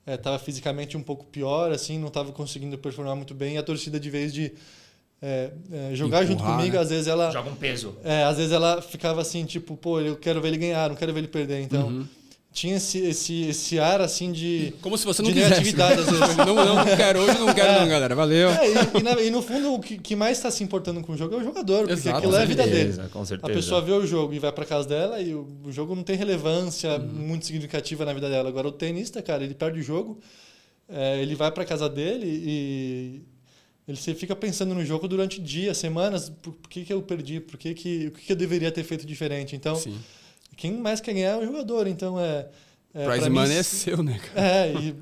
estava 0.06 0.36
é, 0.36 0.38
fisicamente 0.38 0.96
um 0.96 1.02
pouco 1.02 1.24
pior, 1.26 1.72
assim, 1.72 1.98
não 1.98 2.08
estava 2.08 2.32
conseguindo 2.32 2.76
performar 2.78 3.16
muito 3.16 3.34
bem. 3.34 3.54
E 3.54 3.58
a 3.58 3.62
torcida 3.62 3.98
de 3.98 4.10
vez 4.10 4.32
de 4.32 4.52
é, 5.20 5.50
é, 5.72 5.94
jogar 5.94 6.24
Empurrar, 6.24 6.26
junto 6.26 6.44
comigo, 6.44 6.76
né? 6.76 6.82
às 6.82 6.90
vezes 6.90 7.06
ela 7.06 7.30
joga 7.30 7.50
um 7.50 7.56
peso. 7.56 7.96
É, 8.04 8.22
às 8.24 8.36
vezes 8.36 8.52
ela 8.52 8.80
ficava 8.82 9.20
assim, 9.20 9.44
tipo, 9.44 9.76
pô, 9.76 10.00
eu 10.00 10.16
quero 10.16 10.40
ver 10.40 10.48
ele 10.48 10.58
ganhar, 10.58 10.88
não 10.88 10.96
quero 10.96 11.12
ver 11.12 11.20
ele 11.20 11.28
perder. 11.28 11.60
Então 11.60 11.88
uhum 11.88 12.06
tinha 12.56 12.76
esse, 12.76 12.98
esse, 13.00 13.42
esse 13.42 13.78
ar 13.78 14.00
assim 14.00 14.32
de. 14.32 14.72
Como 14.80 14.96
se 14.96 15.04
você 15.04 15.20
não 15.20 15.30
quisesse. 15.30 15.52
Atividade, 15.52 16.00
às 16.00 16.06
vezes. 16.06 16.36
não, 16.38 16.54
não, 16.54 16.74
não 16.76 16.96
quero 16.96 17.20
hoje, 17.20 17.38
não 17.38 17.54
quero, 17.54 17.68
é. 17.68 17.80
não, 17.80 17.86
galera. 17.86 18.14
Valeu. 18.14 18.48
É, 18.48 18.70
e, 18.70 18.72
e, 18.98 19.02
na, 19.02 19.20
e, 19.20 19.30
no 19.30 19.42
fundo, 19.42 19.74
o 19.74 19.78
que, 19.78 19.98
que 19.98 20.16
mais 20.16 20.38
está 20.38 20.50
se 20.50 20.64
importando 20.64 21.02
com 21.02 21.12
o 21.12 21.16
jogo 21.18 21.34
é 21.34 21.38
o 21.38 21.44
jogador, 21.44 21.80
porque 21.80 21.92
Exato, 21.92 22.16
aquilo 22.16 22.34
é 22.34 22.42
a 22.42 22.44
vida 22.46 22.66
dele. 22.66 22.94
Com 23.12 23.26
certeza. 23.26 23.52
A 23.52 23.54
pessoa 23.54 23.82
vê 23.82 23.92
o 23.92 24.06
jogo 24.06 24.32
e 24.32 24.38
vai 24.38 24.50
para 24.50 24.64
casa 24.64 24.88
dela 24.88 25.20
e 25.20 25.34
o, 25.34 25.46
o, 25.64 25.70
jogo 25.70 25.94
não 25.94 26.02
tem 26.02 26.16
relevância 26.16 26.96
uhum. 26.96 27.06
muito 27.06 27.44
significativa 27.44 28.06
na 28.06 28.14
vida 28.14 28.30
dela. 28.30 28.48
Agora, 28.48 28.68
o 28.68 28.72
tenista, 28.72 29.20
cara, 29.20 29.44
ele 29.44 29.54
perde 29.54 29.80
o 29.80 29.82
jogo, 29.82 30.18
é, 30.88 31.20
ele 31.20 31.34
vai 31.34 31.52
para 31.52 31.62
casa 31.64 31.90
dele 31.90 32.26
e. 32.26 33.22
Ele 33.86 33.96
fica 33.96 34.34
pensando 34.34 34.74
no 34.74 34.84
jogo 34.84 35.06
durante 35.06 35.40
dias, 35.40 35.76
semanas. 35.76 36.28
Por, 36.28 36.54
por 36.54 36.68
que, 36.68 36.84
que 36.84 36.92
eu 36.92 37.00
perdi? 37.02 37.38
Por 37.38 37.56
que, 37.56 37.72
que, 37.72 38.06
o 38.08 38.10
que, 38.12 38.26
que 38.26 38.32
eu 38.32 38.36
deveria 38.36 38.72
ter 38.72 38.82
feito 38.82 39.06
diferente? 39.06 39.54
Então, 39.54 39.76
Sim 39.76 39.96
quem 40.56 40.72
mais 40.72 41.00
quer 41.00 41.12
ganhar 41.12 41.32
é 41.32 41.36
o 41.36 41.46
jogador. 41.46 41.86
Então 41.86 42.18
é. 42.18 42.48
é 42.94 43.04
Prize 43.04 43.30
money 43.30 43.52
mim, 43.52 43.58
é 43.58 43.62
seu, 43.62 44.02
né, 44.02 44.18
cara? 44.18 44.48
É, 44.48 44.72
e 44.72 44.94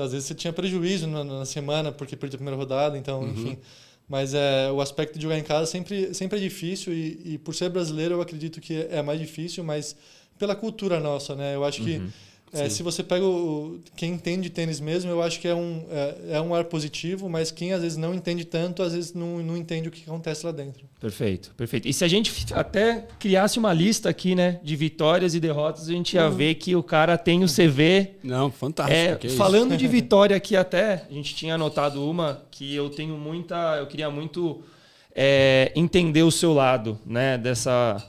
às 0.00 0.12
vezes 0.12 0.26
você 0.26 0.34
tinha 0.34 0.52
prejuízo 0.52 1.06
na, 1.06 1.22
na, 1.22 1.44
semana 1.44 1.92
porque 1.92 2.16
perdeu 2.16 2.36
a 2.36 2.38
primeira 2.38 2.56
rodada, 2.56 2.98
então, 2.98 3.20
uhum. 3.20 3.30
enfim. 3.30 3.58
Mas 4.08 4.34
é, 4.34 4.70
o 4.70 4.80
aspecto 4.80 5.16
de 5.16 5.22
jogar 5.22 5.38
em 5.38 5.42
casa 5.42 5.66
sempre, 5.66 6.12
sempre 6.12 6.38
é 6.38 6.42
difícil 6.42 6.92
e, 6.92 7.20
e, 7.24 7.38
por 7.38 7.54
ser 7.54 7.70
brasileiro 7.70 8.14
eu 8.14 8.20
acredito 8.20 8.60
que 8.60 8.86
é 8.90 9.00
mais 9.02 9.18
difícil, 9.18 9.64
mas 9.64 9.96
pela 10.38 10.54
cultura 10.54 11.00
nossa, 11.00 11.34
né? 11.34 11.54
Eu 11.54 11.64
acho 11.64 11.82
que 11.82 11.98
uhum. 11.98 12.10
É, 12.54 12.68
se 12.68 12.82
você 12.82 13.02
pega 13.02 13.24
o, 13.24 13.80
quem 13.96 14.12
entende 14.12 14.50
tênis 14.50 14.80
mesmo, 14.80 15.10
eu 15.10 15.22
acho 15.22 15.40
que 15.40 15.48
é 15.48 15.54
um, 15.54 15.84
é, 15.90 16.36
é, 16.36 16.40
um 16.40 16.54
ar 16.54 16.64
positivo, 16.64 17.28
mas 17.28 17.50
quem 17.50 17.72
às 17.72 17.82
vezes 17.82 17.96
não 17.96 18.14
entende 18.14 18.44
tanto, 18.44 18.82
às 18.82 18.92
vezes 18.92 19.12
não, 19.12 19.38
não 19.38 19.56
entende 19.56 19.88
o 19.88 19.90
que 19.90 20.02
acontece 20.02 20.46
lá 20.46 20.52
dentro. 20.52 20.84
Perfeito, 21.00 21.52
perfeito. 21.56 21.88
E 21.88 21.92
se 21.92 22.04
a 22.04 22.08
gente 22.08 22.32
até 22.54 23.06
criasse 23.18 23.58
uma 23.58 23.72
lista 23.72 24.08
aqui, 24.08 24.34
né, 24.34 24.60
de 24.62 24.76
vitórias 24.76 25.34
e 25.34 25.40
derrotas, 25.40 25.88
a 25.88 25.92
gente 25.92 26.14
ia 26.14 26.28
uhum. 26.28 26.34
ver 26.34 26.54
que 26.54 26.74
o 26.74 26.82
cara 26.82 27.18
tem 27.18 27.44
o 27.44 27.46
CV. 27.46 28.12
Não, 28.22 28.50
fantástico. 28.50 29.26
É, 29.26 29.30
falando 29.30 29.76
de 29.76 29.86
vitória 29.88 30.36
aqui 30.36 30.56
até, 30.56 31.04
a 31.10 31.12
gente 31.12 31.34
tinha 31.34 31.56
anotado 31.56 32.08
uma 32.08 32.42
que 32.50 32.74
eu 32.74 32.88
tenho 32.88 33.16
muita. 33.16 33.76
Eu 33.78 33.86
queria 33.86 34.10
muito 34.10 34.62
é, 35.14 35.72
entender 35.76 36.22
o 36.22 36.30
seu 36.30 36.52
lado, 36.52 36.98
né, 37.04 37.38
dessa 37.38 38.02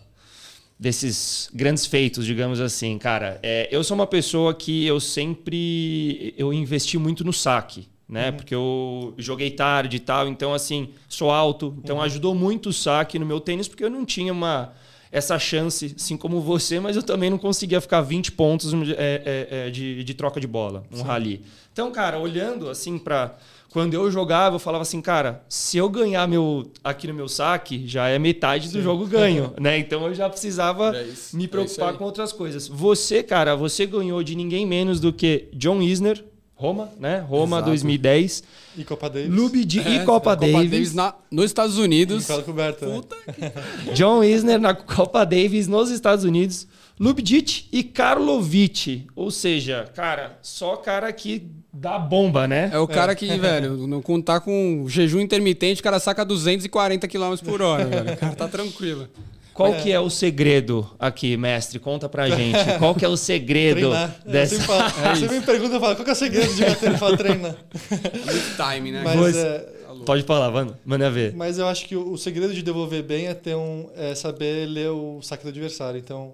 desses 0.79 1.49
grandes 1.53 1.85
feitos, 1.85 2.25
digamos 2.25 2.59
assim, 2.59 2.97
cara. 2.97 3.39
É, 3.41 3.67
eu 3.71 3.83
sou 3.83 3.95
uma 3.95 4.07
pessoa 4.07 4.53
que 4.53 4.85
eu 4.85 4.99
sempre 4.99 6.33
eu 6.37 6.53
investi 6.53 6.97
muito 6.97 7.23
no 7.23 7.31
saque, 7.31 7.87
né? 8.07 8.29
Uhum. 8.29 8.35
Porque 8.35 8.53
eu 8.53 9.13
joguei 9.17 9.51
tarde 9.51 9.97
e 9.97 9.99
tal, 9.99 10.27
então 10.27 10.53
assim 10.53 10.89
sou 11.07 11.31
alto, 11.31 11.75
então 11.83 11.97
uhum. 11.97 12.01
ajudou 12.03 12.35
muito 12.35 12.69
o 12.69 12.73
saque 12.73 13.17
no 13.17 13.25
meu 13.25 13.39
tênis 13.39 13.67
porque 13.67 13.83
eu 13.83 13.89
não 13.89 14.05
tinha 14.05 14.33
uma 14.33 14.73
essa 15.11 15.39
chance, 15.39 15.95
assim 15.95 16.17
como 16.17 16.41
você, 16.41 16.77
mas 16.77 16.97
eu 16.97 17.03
também 17.03 17.29
não 17.29 17.37
conseguia 17.37 17.79
ficar 17.79 18.01
20 18.01 18.33
pontos 18.33 18.73
é, 18.73 18.87
é, 18.97 19.47
é, 19.49 19.69
de, 19.69 20.03
de, 20.03 20.13
troca 20.13 20.41
de 20.41 20.47
bola, 20.47 20.83
um 20.91 20.97
Sim. 20.97 21.03
rally. 21.03 21.45
Então, 21.71 21.89
cara, 21.89 22.19
olhando 22.19 22.69
assim 22.69 22.97
para 22.97 23.37
quando 23.75 23.93
eu 23.93 24.09
jogava, 24.09 24.55
eu 24.55 24.59
falava 24.59 24.83
assim, 24.83 25.01
cara, 25.01 25.43
se 25.49 25.77
eu 25.77 25.89
ganhar 25.89 26.25
meu 26.29 26.71
aqui 26.81 27.07
no 27.07 27.13
meu 27.13 27.27
saque, 27.27 27.85
já 27.85 28.07
é 28.07 28.17
metade 28.17 28.69
do 28.69 28.77
Sim. 28.77 28.81
jogo 28.81 29.05
ganho, 29.05 29.53
né? 29.59 29.77
Então 29.77 30.07
eu 30.07 30.13
já 30.13 30.29
precisava 30.29 30.95
é 30.95 31.05
me 31.33 31.43
é 31.43 31.47
preocupar 31.49 31.93
é 31.93 31.97
com 31.97 32.05
outras 32.05 32.31
coisas. 32.31 32.69
Você, 32.69 33.21
cara, 33.21 33.53
você 33.53 33.85
ganhou 33.85 34.23
de 34.23 34.33
ninguém 34.33 34.65
menos 34.65 35.01
do 35.01 35.11
que 35.11 35.49
John 35.51 35.81
Isner, 35.81 36.23
Roma, 36.53 36.89
né? 36.97 37.19
Roma 37.19 37.57
Exato. 37.57 37.71
2010. 37.71 38.43
E 38.77 38.85
Copa 38.85 39.09
Davis. 39.09 39.29
Lubidi 39.29 39.79
é, 39.81 39.95
e 39.95 40.05
Copa, 40.05 40.37
Davis. 40.37 40.55
Copa 40.55 40.63
Davis 40.69 40.93
na, 40.93 41.13
nos 41.29 41.45
Estados 41.47 41.77
Unidos. 41.77 42.27
Coberta, 42.45 42.85
né? 42.85 42.95
Puta 42.95 43.17
né? 43.37 43.51
John 43.93 44.23
Isner 44.23 44.57
na 44.57 44.73
Copa 44.73 45.25
Davis 45.25 45.67
nos 45.67 45.91
Estados 45.91 46.23
Unidos. 46.23 46.65
Lubdic 46.99 47.67
e 47.71 47.83
Karlovic. 47.83 49.07
Ou 49.15 49.29
seja, 49.29 49.89
cara, 49.93 50.37
só 50.41 50.75
cara 50.77 51.11
que 51.11 51.47
dá 51.71 51.99
bomba, 51.99 52.47
né? 52.47 52.69
É 52.71 52.79
o 52.79 52.87
cara 52.87 53.11
é. 53.11 53.15
que, 53.15 53.27
velho, 53.37 53.85
não 53.87 54.01
contar 54.01 54.39
com 54.39 54.85
jejum 54.87 55.19
intermitente, 55.19 55.81
o 55.81 55.83
cara 55.83 55.99
saca 55.99 56.23
240 56.23 57.07
km 57.07 57.35
por 57.43 57.61
hora, 57.61 57.85
velho. 57.85 58.13
O 58.13 58.17
cara 58.17 58.35
tá 58.35 58.47
tranquilo. 58.47 59.07
Qual 59.53 59.73
é. 59.73 59.81
que 59.81 59.91
é 59.91 59.99
o 59.99 60.09
segredo 60.09 60.89
aqui, 60.99 61.37
mestre? 61.37 61.79
Conta 61.79 62.09
pra 62.09 62.29
gente. 62.29 62.59
Qual 62.77 62.93
que 62.93 63.05
é 63.05 63.07
o 63.07 63.15
segredo 63.15 63.89
treinar. 63.89 64.15
dessa... 64.25 64.55
É 65.01 65.15
você 65.15 65.29
me 65.29 65.45
pergunta, 65.45 65.75
eu 65.75 65.79
falo, 65.79 65.95
qual 65.95 66.03
que 66.03 66.09
é 66.09 66.13
o 66.13 66.15
segredo 66.15 66.53
de 66.53 66.65
bater? 66.65 66.89
Ele 66.89 66.97
fala, 66.97 67.17
treina. 67.17 67.57
Muito 67.89 68.55
time, 68.57 68.91
né? 68.91 69.01
Mas, 69.01 69.33
é... 69.33 69.65
Pode 70.05 70.23
falar, 70.23 70.51
mano. 70.51 70.77
Manda 70.85 71.09
ver. 71.09 71.33
Mas 71.33 71.57
eu 71.57 71.67
acho 71.67 71.85
que 71.87 71.95
o, 71.95 72.17
segredo 72.17 72.53
de 72.53 72.61
devolver 72.61 73.01
bem 73.01 73.27
é, 73.27 73.33
ter 73.33 73.55
um, 73.55 73.89
é 73.95 74.13
saber 74.13 74.67
ler 74.67 74.89
o 74.89 75.21
saque 75.21 75.43
do 75.43 75.49
adversário. 75.49 75.97
Então, 75.97 76.33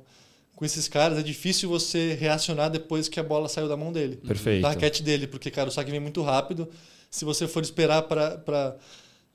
com 0.61 0.65
esses 0.65 0.87
caras, 0.87 1.17
é 1.17 1.23
difícil 1.23 1.67
você 1.67 2.13
reacionar 2.13 2.69
depois 2.69 3.09
que 3.09 3.19
a 3.19 3.23
bola 3.23 3.49
saiu 3.49 3.67
da 3.67 3.75
mão 3.75 3.91
dele. 3.91 4.17
Perfeito. 4.17 4.61
Da 4.61 4.69
raquete 4.69 5.01
dele, 5.01 5.25
porque, 5.25 5.49
cara, 5.49 5.69
o 5.69 5.71
saque 5.71 5.89
vem 5.89 5.99
muito 5.99 6.21
rápido. 6.21 6.69
Se 7.09 7.25
você 7.25 7.47
for 7.47 7.63
esperar 7.63 8.03
para 8.03 8.37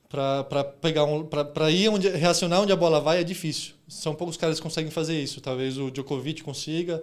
para 0.08 0.64
pegar 0.80 1.02
um 1.02 1.26
para 1.26 1.68
ir 1.68 1.88
onde 1.88 2.08
reacionar 2.10 2.60
onde 2.60 2.70
a 2.70 2.76
bola 2.76 3.00
vai 3.00 3.22
é 3.22 3.24
difícil. 3.24 3.74
São 3.88 4.14
poucos 4.14 4.36
caras 4.36 4.58
que 4.58 4.62
conseguem 4.62 4.88
fazer 4.88 5.20
isso. 5.20 5.40
Talvez 5.40 5.76
o 5.76 5.90
Djokovic 5.90 6.44
consiga, 6.44 7.02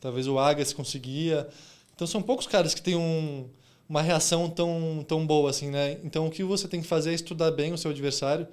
talvez 0.00 0.28
o 0.28 0.38
Agassi 0.38 0.72
conseguia. 0.72 1.48
Então 1.96 2.06
são 2.06 2.22
poucos 2.22 2.46
caras 2.46 2.74
que 2.74 2.80
têm 2.80 2.94
um, 2.94 3.48
uma 3.88 4.02
reação 4.02 4.48
tão 4.48 5.04
tão 5.08 5.26
boa 5.26 5.50
assim, 5.50 5.68
né? 5.68 5.98
Então 6.04 6.28
o 6.28 6.30
que 6.30 6.44
você 6.44 6.68
tem 6.68 6.80
que 6.80 6.86
fazer 6.86 7.10
é 7.10 7.14
estudar 7.14 7.50
bem 7.50 7.72
o 7.72 7.76
seu 7.76 7.90
adversário, 7.90 8.46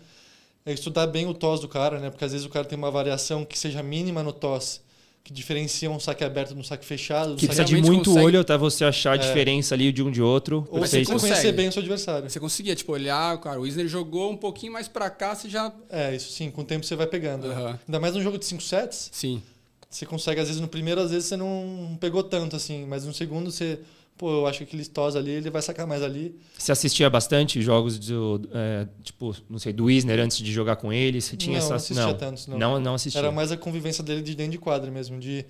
é 0.65 0.73
estudar 0.73 1.05
bem 1.05 1.27
o 1.27 1.33
toss 1.35 1.61
do 1.61 1.67
cara, 1.67 1.99
né? 1.99 2.09
Porque 2.09 2.25
às 2.25 2.31
vezes 2.31 2.47
o 2.47 2.49
cara 2.49 2.65
tem 2.65 2.75
uma 2.75 2.89
variação 2.89 3.45
que 3.45 3.59
seja 3.59 3.83
mínima 3.83 4.23
no 4.23 4.33
toss 4.33 4.81
que 5.23 5.31
diferencia 5.31 5.89
um 5.89 5.99
saque 5.99 6.23
aberto 6.23 6.53
de 6.53 6.59
um 6.59 6.63
saque 6.63 6.85
fechado. 6.85 7.35
Que 7.35 7.45
precisa 7.45 7.63
de 7.63 7.75
muito 7.81 8.09
consegue... 8.09 8.25
olho 8.25 8.39
até 8.39 8.57
você 8.57 8.83
achar 8.83 9.11
a 9.11 9.15
é. 9.15 9.17
diferença 9.19 9.75
ali 9.75 9.91
de 9.91 10.01
um 10.01 10.09
de 10.09 10.21
outro. 10.21 10.67
Ou 10.69 10.79
você 10.79 11.05
conhecer 11.05 11.51
bem 11.51 11.67
o 11.67 11.71
seu 11.71 11.81
adversário. 11.81 12.29
Você 12.29 12.39
conseguia, 12.39 12.75
tipo, 12.75 12.91
olhar, 12.91 13.39
cara, 13.39 13.59
o 13.59 13.63
Wisner 13.63 13.87
jogou 13.87 14.31
um 14.31 14.37
pouquinho 14.37 14.73
mais 14.73 14.87
para 14.87 15.09
cá, 15.09 15.35
você 15.35 15.47
já... 15.47 15.71
É, 15.89 16.15
isso 16.15 16.31
sim, 16.31 16.49
com 16.49 16.61
o 16.61 16.65
tempo 16.65 16.85
você 16.85 16.95
vai 16.95 17.07
pegando. 17.07 17.47
Uhum. 17.47 17.75
Ainda 17.87 17.99
mais 17.99 18.15
num 18.15 18.21
jogo 18.21 18.37
de 18.37 18.45
5 18.45 18.61
sets. 18.61 19.09
Sim. 19.11 19.41
Você 19.89 20.05
consegue, 20.05 20.39
às 20.39 20.47
vezes, 20.47 20.61
no 20.61 20.67
primeiro, 20.67 21.01
às 21.01 21.11
vezes 21.11 21.27
você 21.27 21.35
não 21.35 21.97
pegou 21.99 22.23
tanto, 22.23 22.55
assim, 22.55 22.85
mas 22.85 23.05
no 23.05 23.13
segundo 23.13 23.51
você 23.51 23.79
pô, 24.17 24.31
eu 24.31 24.47
acho 24.47 24.59
que 24.59 24.63
aquele 24.65 24.83
Stoss 24.83 25.15
ali, 25.15 25.31
ele 25.31 25.49
vai 25.49 25.61
sacar 25.61 25.87
mais 25.87 26.03
ali. 26.03 26.35
Você 26.57 26.71
assistia 26.71 27.09
bastante 27.09 27.61
jogos 27.61 27.97
do, 27.97 28.41
é, 28.53 28.87
tipo, 29.03 29.35
não 29.49 29.57
sei, 29.57 29.73
do 29.73 29.85
Wisner 29.85 30.19
antes 30.19 30.37
de 30.37 30.51
jogar 30.51 30.75
com 30.75 30.93
ele? 30.93 31.19
Você 31.19 31.35
tinha 31.35 31.57
não, 31.57 31.65
essa... 31.65 31.75
assistia 31.75 32.05
não, 32.05 32.13
tantos, 32.13 32.47
não. 32.47 32.57
não. 32.57 32.79
Não 32.79 32.93
assistia. 32.95 33.19
Era 33.19 33.31
mais 33.31 33.51
a 33.51 33.57
convivência 33.57 34.03
dele 34.03 34.21
de 34.21 34.35
dentro 34.35 34.51
de 34.51 34.57
quadra 34.57 34.91
mesmo, 34.91 35.19
de 35.19 35.45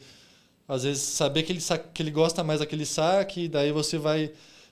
às 0.68 0.84
vezes 0.84 1.04
saber 1.04 1.44
que 1.44 1.52
ele, 1.52 1.60
que 1.94 2.02
ele 2.02 2.12
gosta 2.12 2.44
mais 2.44 2.62
daquele 2.62 2.86
saque, 2.86 3.50
daí 3.50 3.74
você 3.74 3.98
vai 3.98 4.32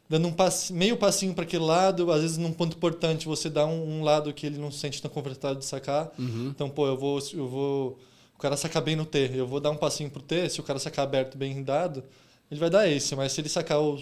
dando 0.10 0.28
um 0.28 0.32
passe, 0.32 0.74
meio 0.74 0.98
passinho 0.98 1.34
para 1.34 1.44
aquele 1.44 1.64
lado, 1.64 2.12
às 2.12 2.22
vezes 2.22 2.38
num 2.38 2.52
ponto 2.52 2.76
importante 2.76 3.28
você 3.28 3.50
dá 3.50 3.66
um, 3.66 4.00
um, 4.00 4.04
lado 4.04 4.34
que 4.34 4.46
ele 4.46 4.58
não 4.58 4.72
se 4.72 4.80
sente 4.80 5.02
tão 5.02 5.12
confortável 5.12 5.60
de 5.60 5.66
sacar. 5.66 6.12
Uhum. 6.18 6.48
Então, 6.50 6.68
pô, 6.68 6.88
eu 6.88 6.98
vou, 6.98 7.20
eu 7.34 7.48
vou, 7.48 8.00
o 8.36 8.40
cara 8.40 8.58
sacar 8.58 8.82
bem 8.82 8.96
no 8.96 9.06
T, 9.06 9.30
eu 9.36 9.46
vou 9.46 9.60
dar 9.60 9.70
um 9.70 9.76
passinho 9.76 10.10
pro 10.10 10.22
T, 10.22 10.50
se 10.50 10.60
o 10.60 10.64
cara 10.64 10.80
sacar 10.80 11.04
aberto 11.04 11.38
bem 11.38 11.62
dado, 11.62 12.04
ele 12.50 12.60
vai 12.60 12.70
dar 12.70 12.88
esse, 12.88 13.16
mas 13.16 13.32
se 13.32 13.42
ele 13.42 13.50
sacar 13.50 13.82
o, 13.82 14.02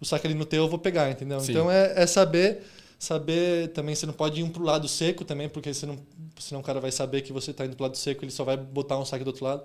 o 0.00 0.04
saque 0.04 0.26
ali 0.26 0.34
no 0.34 0.44
T, 0.44 0.56
eu 0.56 0.68
vou 0.68 0.78
pegar, 0.78 1.10
entendeu? 1.10 1.40
Sim. 1.40 1.52
Então 1.52 1.70
é, 1.70 2.02
é 2.02 2.06
saber 2.06 2.62
saber 2.98 3.68
também 3.72 3.96
você 3.96 4.06
não 4.06 4.14
pode 4.14 4.40
ir 4.40 4.44
um 4.44 4.48
pro 4.48 4.62
lado 4.62 4.86
seco 4.86 5.24
também 5.24 5.48
porque 5.48 5.74
você 5.74 5.84
não, 5.86 5.98
senão 6.38 6.60
o 6.60 6.64
cara 6.64 6.78
vai 6.78 6.92
saber 6.92 7.22
que 7.22 7.32
você 7.32 7.50
está 7.50 7.66
indo 7.66 7.74
pro 7.74 7.82
lado 7.82 7.96
seco 7.96 8.24
ele 8.24 8.30
só 8.30 8.44
vai 8.44 8.56
botar 8.56 8.96
um 8.96 9.04
saque 9.04 9.24
do 9.24 9.28
outro 9.28 9.44
lado 9.44 9.64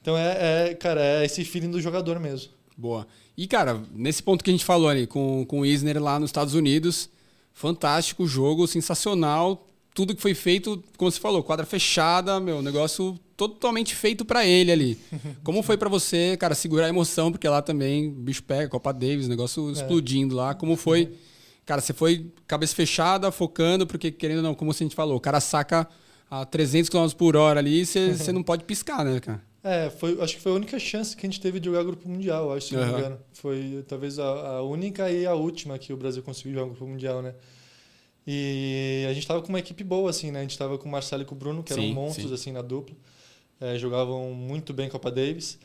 então 0.00 0.16
é, 0.16 0.70
é, 0.70 0.74
cara, 0.74 1.02
é 1.02 1.24
esse 1.24 1.44
feeling 1.44 1.70
do 1.70 1.80
jogador 1.80 2.18
mesmo. 2.18 2.52
Boa. 2.76 3.06
E, 3.36 3.46
cara, 3.46 3.82
nesse 3.92 4.22
ponto 4.22 4.44
que 4.44 4.50
a 4.50 4.52
gente 4.52 4.64
falou 4.64 4.88
ali, 4.88 5.06
com, 5.06 5.44
com 5.46 5.60
o 5.60 5.66
Isner 5.66 6.02
lá 6.02 6.18
nos 6.18 6.28
Estados 6.28 6.54
Unidos, 6.54 7.10
fantástico 7.52 8.26
jogo, 8.26 8.66
sensacional. 8.66 9.66
Tudo 9.98 10.14
que 10.14 10.22
foi 10.22 10.32
feito, 10.32 10.80
como 10.96 11.10
você 11.10 11.18
falou, 11.18 11.42
quadra 11.42 11.66
fechada, 11.66 12.38
meu, 12.38 12.62
negócio 12.62 13.18
totalmente 13.36 13.96
feito 13.96 14.24
para 14.24 14.46
ele 14.46 14.70
ali. 14.70 14.98
Como 15.42 15.60
foi 15.60 15.76
para 15.76 15.88
você, 15.88 16.36
cara, 16.36 16.54
segurar 16.54 16.86
a 16.86 16.88
emoção, 16.88 17.32
porque 17.32 17.48
lá 17.48 17.60
também, 17.60 18.08
bicho 18.08 18.44
pega, 18.44 18.68
Copa 18.68 18.92
Davis, 18.92 19.26
negócio 19.26 19.70
é. 19.70 19.72
explodindo 19.72 20.36
lá. 20.36 20.54
Como 20.54 20.76
foi? 20.76 21.12
Cara, 21.66 21.80
você 21.80 21.92
foi 21.92 22.30
cabeça 22.46 22.76
fechada, 22.76 23.32
focando, 23.32 23.88
porque 23.88 24.12
querendo 24.12 24.36
ou 24.36 24.42
não, 24.44 24.54
como 24.54 24.70
a 24.70 24.74
gente 24.74 24.94
falou, 24.94 25.16
o 25.16 25.20
cara 25.20 25.40
saca 25.40 25.88
a 26.30 26.44
300 26.44 26.88
km 26.88 27.08
por 27.16 27.36
hora 27.36 27.58
ali, 27.58 27.84
você, 27.84 28.14
você 28.14 28.30
não 28.30 28.44
pode 28.44 28.62
piscar, 28.62 29.04
né, 29.04 29.18
cara? 29.18 29.42
É, 29.64 29.90
foi, 29.90 30.16
acho 30.20 30.36
que 30.36 30.40
foi 30.40 30.52
a 30.52 30.54
única 30.54 30.78
chance 30.78 31.16
que 31.16 31.26
a 31.26 31.28
gente 31.28 31.40
teve 31.40 31.58
de 31.58 31.66
jogar 31.66 31.82
grupo 31.82 32.08
mundial, 32.08 32.52
acho, 32.52 32.68
se 32.68 32.76
não 32.76 32.86
me 32.86 32.92
engano. 33.00 33.18
Foi 33.32 33.84
talvez 33.88 34.16
a, 34.20 34.24
a, 34.24 34.62
única 34.62 35.10
e 35.10 35.26
a 35.26 35.34
última 35.34 35.76
que 35.76 35.92
o 35.92 35.96
Brasil 35.96 36.22
conseguiu 36.22 36.54
jogar 36.54 36.66
grupo 36.66 36.86
mundial, 36.86 37.20
né? 37.20 37.34
E 38.30 39.06
a 39.08 39.14
gente 39.14 39.26
tava 39.26 39.40
com 39.40 39.48
uma 39.48 39.58
equipe 39.58 39.82
boa, 39.82 40.10
assim, 40.10 40.30
né? 40.30 40.40
A 40.40 40.42
gente 40.42 40.58
tava 40.58 40.76
com 40.76 40.86
o 40.86 40.92
Marcelo 40.92 41.22
e 41.22 41.24
com 41.24 41.34
o 41.34 41.38
Bruno, 41.38 41.62
que 41.62 41.72
sim, 41.72 41.80
eram 41.80 41.94
monstros, 41.94 42.28
sim. 42.28 42.34
assim, 42.34 42.52
na 42.52 42.60
dupla. 42.60 42.94
É, 43.58 43.78
jogavam 43.78 44.34
muito 44.34 44.74
bem 44.74 44.86
Copa 44.90 45.10
Davis. 45.10 45.58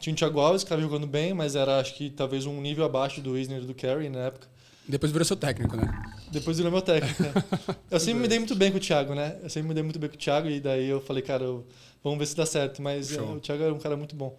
Tinha 0.00 0.12
o 0.12 0.16
Thiago 0.16 0.40
Alves, 0.40 0.64
que 0.64 0.66
estava 0.66 0.82
jogando 0.82 1.06
bem, 1.06 1.32
mas 1.32 1.54
era, 1.54 1.78
acho 1.78 1.94
que, 1.94 2.10
talvez 2.10 2.44
um 2.44 2.60
nível 2.60 2.84
abaixo 2.84 3.20
do 3.20 3.34
Wisner 3.34 3.62
e 3.62 3.66
do 3.66 3.72
Carey 3.72 4.08
na 4.08 4.18
época. 4.18 4.48
Depois 4.88 5.12
virou 5.12 5.24
seu 5.24 5.36
técnico, 5.36 5.76
né? 5.76 5.86
Depois 6.32 6.56
virou 6.56 6.72
meu 6.72 6.82
técnico. 6.82 7.22
Né? 7.22 7.32
Eu 7.88 8.00
sempre 8.00 8.22
me 8.22 8.26
dei 8.26 8.40
muito 8.40 8.56
bem 8.56 8.72
com 8.72 8.78
o 8.78 8.80
Thiago, 8.80 9.14
né? 9.14 9.36
Eu 9.40 9.48
sempre 9.48 9.68
me 9.68 9.74
dei 9.74 9.84
muito 9.84 10.00
bem 10.00 10.08
com 10.08 10.16
o 10.16 10.18
Thiago 10.18 10.48
e 10.48 10.58
daí 10.58 10.88
eu 10.88 11.00
falei, 11.00 11.22
cara, 11.22 11.44
eu, 11.44 11.64
vamos 12.02 12.18
ver 12.18 12.26
se 12.26 12.34
dá 12.34 12.44
certo. 12.44 12.82
Mas 12.82 13.16
é, 13.16 13.20
o 13.20 13.38
Thiago 13.38 13.62
era 13.62 13.72
um 13.72 13.78
cara 13.78 13.96
muito 13.96 14.16
bom. 14.16 14.36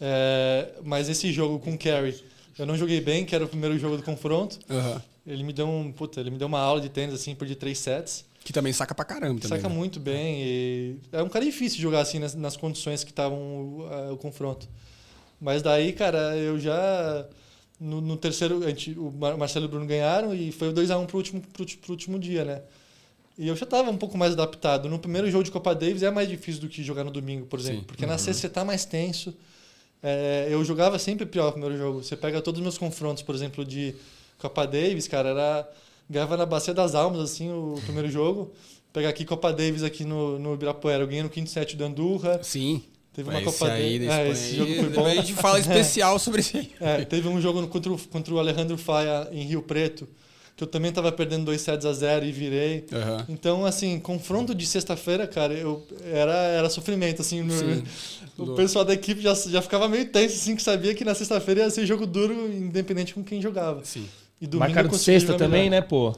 É, 0.00 0.72
mas 0.82 1.10
esse 1.10 1.30
jogo 1.30 1.58
com 1.58 1.72
o 1.72 1.78
Kerry, 1.78 2.14
eu 2.58 2.66
não 2.66 2.76
joguei 2.76 3.00
bem, 3.00 3.24
que 3.24 3.34
era 3.34 3.44
o 3.44 3.48
primeiro 3.48 3.78
jogo 3.78 3.96
do 3.96 4.02
confronto. 4.02 4.58
Uhum. 4.68 5.00
Ele 5.26 5.42
me 5.44 5.52
deu 5.52 5.68
um, 5.68 5.92
puta, 5.92 6.20
ele 6.20 6.30
me 6.30 6.38
deu 6.38 6.46
uma 6.46 6.60
aula 6.60 6.80
de 6.80 6.88
tênis 6.88 7.14
assim, 7.14 7.34
por 7.34 7.46
de 7.46 7.54
três 7.54 7.78
sets. 7.78 8.24
Que 8.44 8.52
também 8.52 8.72
saca 8.72 8.94
pra 8.94 9.04
caramba 9.04 9.40
também. 9.40 9.58
Saca 9.58 9.68
né? 9.68 9.74
muito 9.74 10.00
bem. 10.00 10.40
E 10.40 10.96
é 11.12 11.22
um 11.22 11.28
cara 11.28 11.44
difícil 11.44 11.80
jogar 11.80 12.00
assim 12.00 12.18
nas, 12.18 12.34
nas 12.34 12.56
condições 12.56 13.04
que 13.04 13.10
estavam 13.10 13.38
o, 13.38 14.12
o 14.12 14.16
confronto. 14.16 14.68
Mas 15.40 15.62
daí, 15.62 15.92
cara, 15.92 16.36
eu 16.36 16.58
já 16.58 17.26
no, 17.80 18.00
no 18.00 18.16
terceiro, 18.16 18.64
a 18.64 18.68
gente, 18.68 18.92
o 18.98 19.12
Marcelo 19.38 19.66
e 19.66 19.68
o 19.68 19.70
Bruno 19.70 19.86
ganharam 19.86 20.34
e 20.34 20.50
foi 20.50 20.68
o 20.68 20.72
2x1 20.72 21.06
pro 21.06 21.16
último, 21.16 21.40
pro, 21.40 21.64
pro 21.64 21.92
último 21.92 22.18
dia, 22.18 22.44
né? 22.44 22.62
E 23.38 23.46
eu 23.46 23.54
já 23.54 23.64
estava 23.64 23.88
um 23.88 23.96
pouco 23.96 24.18
mais 24.18 24.32
adaptado. 24.32 24.88
No 24.88 24.98
primeiro 24.98 25.30
jogo 25.30 25.44
de 25.44 25.50
Copa 25.52 25.72
Davis 25.74 26.02
é 26.02 26.10
mais 26.10 26.28
difícil 26.28 26.60
do 26.60 26.68
que 26.68 26.82
jogar 26.82 27.04
no 27.04 27.10
domingo, 27.10 27.46
por 27.46 27.60
exemplo. 27.60 27.80
Sim. 27.80 27.86
Porque 27.86 28.04
uhum. 28.04 28.10
na 28.10 28.18
sexta 28.18 28.40
você 28.40 28.46
está 28.48 28.64
mais 28.64 28.84
tenso. 28.84 29.32
É, 30.02 30.46
eu 30.50 30.64
jogava 30.64 30.98
sempre 30.98 31.26
pior 31.26 31.46
no 31.46 31.52
primeiro 31.52 31.76
jogo. 31.76 32.02
Você 32.02 32.16
pega 32.16 32.40
todos 32.40 32.58
os 32.58 32.62
meus 32.62 32.78
confrontos, 32.78 33.22
por 33.22 33.34
exemplo, 33.34 33.64
de 33.64 33.94
Copa 34.38 34.66
Davis, 34.66 35.08
cara, 35.08 35.30
era. 35.30 35.68
Ganhava 36.10 36.36
na 36.38 36.46
Bacia 36.46 36.72
das 36.72 36.94
Almas, 36.94 37.20
assim, 37.20 37.50
o 37.52 37.74
primeiro 37.84 38.08
jogo. 38.10 38.52
Pegar 38.92 39.10
aqui 39.10 39.24
Copa 39.26 39.52
Davis 39.52 39.82
aqui 39.82 40.04
no, 40.04 40.38
no 40.38 40.54
Ibirapuera. 40.54 41.02
Eu 41.02 41.06
ganhei 41.06 41.22
no 41.22 41.28
quinto 41.28 41.50
set 41.50 41.76
do 41.76 41.84
Andurra. 41.84 42.40
Sim. 42.42 42.82
Teve 43.12 43.28
uma 43.28 43.42
esse 43.42 43.44
Copa 43.58 43.72
aí, 43.72 43.98
desse 43.98 44.12
É, 44.12 44.28
esse 44.30 44.56
jogo 44.56 44.74
foi 44.74 44.84
depois 44.84 44.96
bom. 44.96 45.06
A 45.06 45.14
gente 45.16 45.34
fala 45.34 45.58
especial 45.60 46.18
sobre 46.18 46.40
isso 46.40 46.56
aí. 46.56 46.70
É, 46.80 47.04
teve 47.04 47.28
um 47.28 47.40
jogo 47.40 47.60
no- 47.60 47.68
contra 47.68 47.92
o, 47.92 47.98
contra 47.98 48.32
o 48.32 48.38
Alejandro 48.38 48.78
Faia 48.78 49.28
em 49.32 49.42
Rio 49.44 49.60
Preto, 49.60 50.08
que 50.58 50.64
eu 50.64 50.68
também 50.68 50.90
tava 50.90 51.12
perdendo 51.12 51.44
2 51.44 51.60
sets 51.60 51.86
a 51.86 51.92
0 51.92 52.26
e 52.26 52.32
virei. 52.32 52.84
Aham. 52.92 53.24
Então, 53.28 53.64
assim, 53.64 54.00
confronto 54.00 54.52
de 54.52 54.66
sexta-feira, 54.66 55.24
cara, 55.24 55.54
eu 55.54 55.86
era, 56.12 56.32
era 56.34 56.68
sofrimento, 56.68 57.22
assim. 57.22 57.42
no- 57.42 57.56
Sim. 57.56 57.84
o 58.36 58.54
pessoal 58.56 58.84
da 58.84 58.92
equipe 58.92 59.20
já, 59.22 59.32
já 59.34 59.62
ficava 59.62 59.88
meio 59.88 60.06
tenso, 60.06 60.34
assim, 60.34 60.56
que 60.56 60.62
sabia 60.62 60.94
que 60.96 61.04
na 61.04 61.14
sexta-feira 61.14 61.60
ia 61.62 61.70
ser 61.70 61.86
jogo 61.86 62.04
duro, 62.06 62.34
independente 62.52 63.14
com 63.14 63.22
quem 63.22 63.40
jogava. 63.40 63.84
Sim. 63.84 64.04
E 64.40 64.46
domingo 64.48 64.66
Marcar 64.72 64.84
eu 64.84 64.90
de 64.90 64.98
sexta 64.98 65.34
também, 65.34 65.70
melhor. 65.70 65.80
né, 65.80 65.80
pô? 65.80 66.12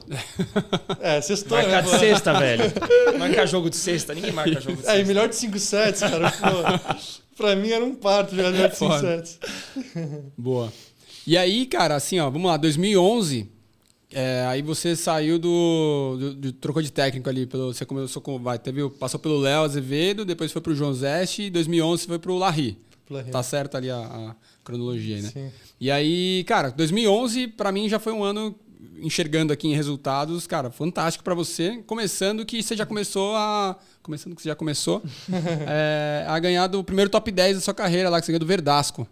É, 0.99 1.21
sextou, 1.21 1.57
Marcar 1.57 1.83
né? 1.85 1.91
de 1.91 1.99
sexta, 1.99 2.33
velho. 2.33 2.63
Marcar 3.19 3.45
jogo 3.47 3.69
de 3.69 3.75
sexta. 3.77 4.13
Ninguém 4.15 4.31
marca 4.31 4.59
jogo 4.59 4.81
de 4.81 4.87
É, 4.87 4.91
e 4.93 4.95
sexta. 4.95 5.05
melhor 5.07 5.29
de 5.29 5.35
5 5.35 5.59
sets, 5.59 5.99
cara. 6.01 6.31
Pô, 6.31 6.97
pra 7.37 7.55
mim 7.55 7.69
era 7.69 7.83
um 7.85 7.93
parto 7.95 8.35
jogar 8.35 8.51
melhor 8.51 8.69
de 8.69 8.77
5 8.77 8.91
Foda. 8.91 9.07
sets. 9.07 9.39
Boa. 10.37 10.71
E 11.25 11.37
aí, 11.37 11.65
cara, 11.67 11.95
assim, 11.95 12.19
ó, 12.19 12.29
vamos 12.29 12.49
lá, 12.49 12.57
2011, 12.57 13.47
é, 14.13 14.45
aí 14.47 14.61
você 14.61 14.95
saiu 14.95 15.39
do, 15.39 16.17
do, 16.19 16.33
do- 16.35 16.51
trocou 16.53 16.81
de 16.81 16.91
técnico 16.91 17.29
ali, 17.29 17.45
pelo, 17.45 17.73
você 17.73 17.85
começou 17.85 18.21
com, 18.21 18.37
vai, 18.39 18.57
teve, 18.59 18.81
o- 18.83 18.89
passou 18.89 19.19
pelo 19.19 19.37
Léo 19.39 19.63
Azevedo, 19.63 20.25
depois 20.25 20.51
foi 20.51 20.61
pro 20.61 20.75
João 20.75 20.93
Zeste, 20.93 21.43
e 21.43 21.49
2011 21.49 22.05
foi 22.07 22.19
pro 22.19 22.35
Larry. 22.37 22.77
Pela 23.07 23.23
Tá 23.23 23.43
certo 23.43 23.75
ali 23.75 23.89
a, 23.89 23.97
a 23.97 24.35
cronologia 24.63 25.21
né? 25.21 25.29
Sim. 25.33 25.51
E 25.79 25.89
aí, 25.91 26.43
cara, 26.45 26.69
2011 26.71 27.47
pra 27.47 27.71
mim 27.71 27.89
já 27.89 27.99
foi 27.99 28.13
um 28.13 28.23
ano 28.23 28.55
enxergando 29.01 29.51
aqui 29.53 29.67
em 29.67 29.75
resultados, 29.75 30.45
cara, 30.47 30.69
fantástico 30.71 31.23
pra 31.23 31.33
você, 31.35 31.81
começando 31.87 32.45
que 32.45 32.61
você 32.63 32.75
já 32.75 32.85
começou 32.85 33.35
a 33.35 33.77
começando 34.01 34.35
que 34.35 34.41
você 34.41 34.49
já 34.49 34.55
começou 34.55 35.01
é, 35.67 36.25
a 36.27 36.37
ganhar 36.39 36.67
do 36.67 36.83
primeiro 36.83 37.09
top 37.09 37.31
10 37.31 37.57
da 37.57 37.61
sua 37.61 37.73
carreira 37.73 38.09
lá 38.09 38.19
que 38.19 38.25
você 38.25 38.31
ganhou 38.31 38.39
do 38.39 38.45
Verdasco. 38.45 39.07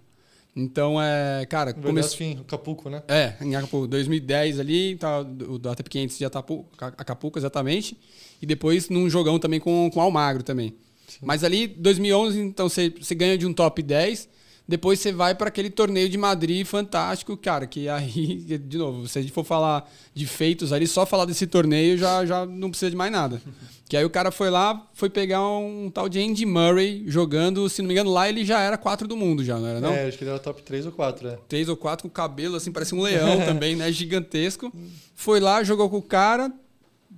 Então, 0.59 1.01
é, 1.01 1.45
cara, 1.45 1.73
começou 1.73 2.17
fim, 2.17 2.37
o 2.39 2.43
Capuco, 2.43 2.89
né? 2.89 3.01
é, 3.07 3.35
em 3.41 3.55
Acapulco, 3.55 3.87
2010 3.87 4.59
ali, 4.59 4.95
tá, 4.95 5.19
o 5.21 5.57
do 5.57 5.69
ATP 5.69 5.89
500 5.89 6.17
de 6.17 6.25
Acapulco, 6.25 7.39
exatamente. 7.39 7.97
E 8.41 8.45
depois 8.45 8.89
num 8.89 9.09
jogão 9.09 9.39
também 9.39 9.59
com, 9.59 9.89
com 9.93 10.01
Almagro 10.01 10.43
também. 10.43 10.75
Mas 11.21 11.43
ali, 11.43 11.67
2011, 11.67 12.39
então 12.39 12.69
você, 12.69 12.89
você 12.89 13.15
ganha 13.15 13.37
de 13.37 13.45
um 13.45 13.53
top 13.53 13.81
10. 13.81 14.29
Depois 14.69 14.99
você 14.99 15.11
vai 15.11 15.33
para 15.33 15.47
aquele 15.47 15.71
torneio 15.71 16.07
de 16.07 16.15
Madrid 16.15 16.63
fantástico, 16.63 17.35
cara, 17.35 17.65
que 17.65 17.89
aí, 17.89 18.35
de 18.45 18.77
novo, 18.77 19.07
se 19.07 19.17
a 19.17 19.21
gente 19.23 19.33
for 19.33 19.43
falar 19.43 19.91
de 20.13 20.27
feitos 20.27 20.71
ali, 20.71 20.85
só 20.85 21.07
falar 21.07 21.25
desse 21.25 21.47
torneio 21.47 21.97
já, 21.97 22.23
já 22.23 22.45
não 22.45 22.69
precisa 22.69 22.91
de 22.91 22.95
mais 22.95 23.11
nada. 23.11 23.41
Que 23.89 23.97
aí 23.97 24.05
o 24.05 24.11
cara 24.11 24.29
foi 24.29 24.51
lá, 24.51 24.87
foi 24.93 25.09
pegar 25.09 25.41
um 25.41 25.89
tal 25.91 26.07
de 26.07 26.19
Andy 26.19 26.45
Murray 26.45 27.03
jogando, 27.07 27.67
se 27.67 27.81
não 27.81 27.87
me 27.87 27.95
engano, 27.95 28.11
lá 28.11 28.29
ele 28.29 28.45
já 28.45 28.61
era 28.61 28.77
4 28.77 29.07
do 29.07 29.17
mundo 29.17 29.43
já, 29.43 29.57
não 29.57 29.65
era 29.67 29.81
não? 29.81 29.91
É, 29.91 30.07
acho 30.07 30.19
que 30.19 30.23
ele 30.23 30.29
era 30.29 30.39
top 30.39 30.61
3 30.61 30.85
ou 30.85 30.91
4, 30.91 31.27
é. 31.27 31.39
três 31.47 31.67
ou 31.67 31.75
quatro 31.75 32.07
com 32.07 32.09
cabelo, 32.13 32.55
assim, 32.55 32.71
parece 32.71 32.93
um 32.93 33.01
leão 33.01 33.39
também, 33.43 33.75
né? 33.75 33.91
Gigantesco. 33.91 34.71
Foi 35.15 35.39
lá, 35.39 35.63
jogou 35.63 35.89
com 35.89 35.97
o 35.97 36.03
cara, 36.03 36.53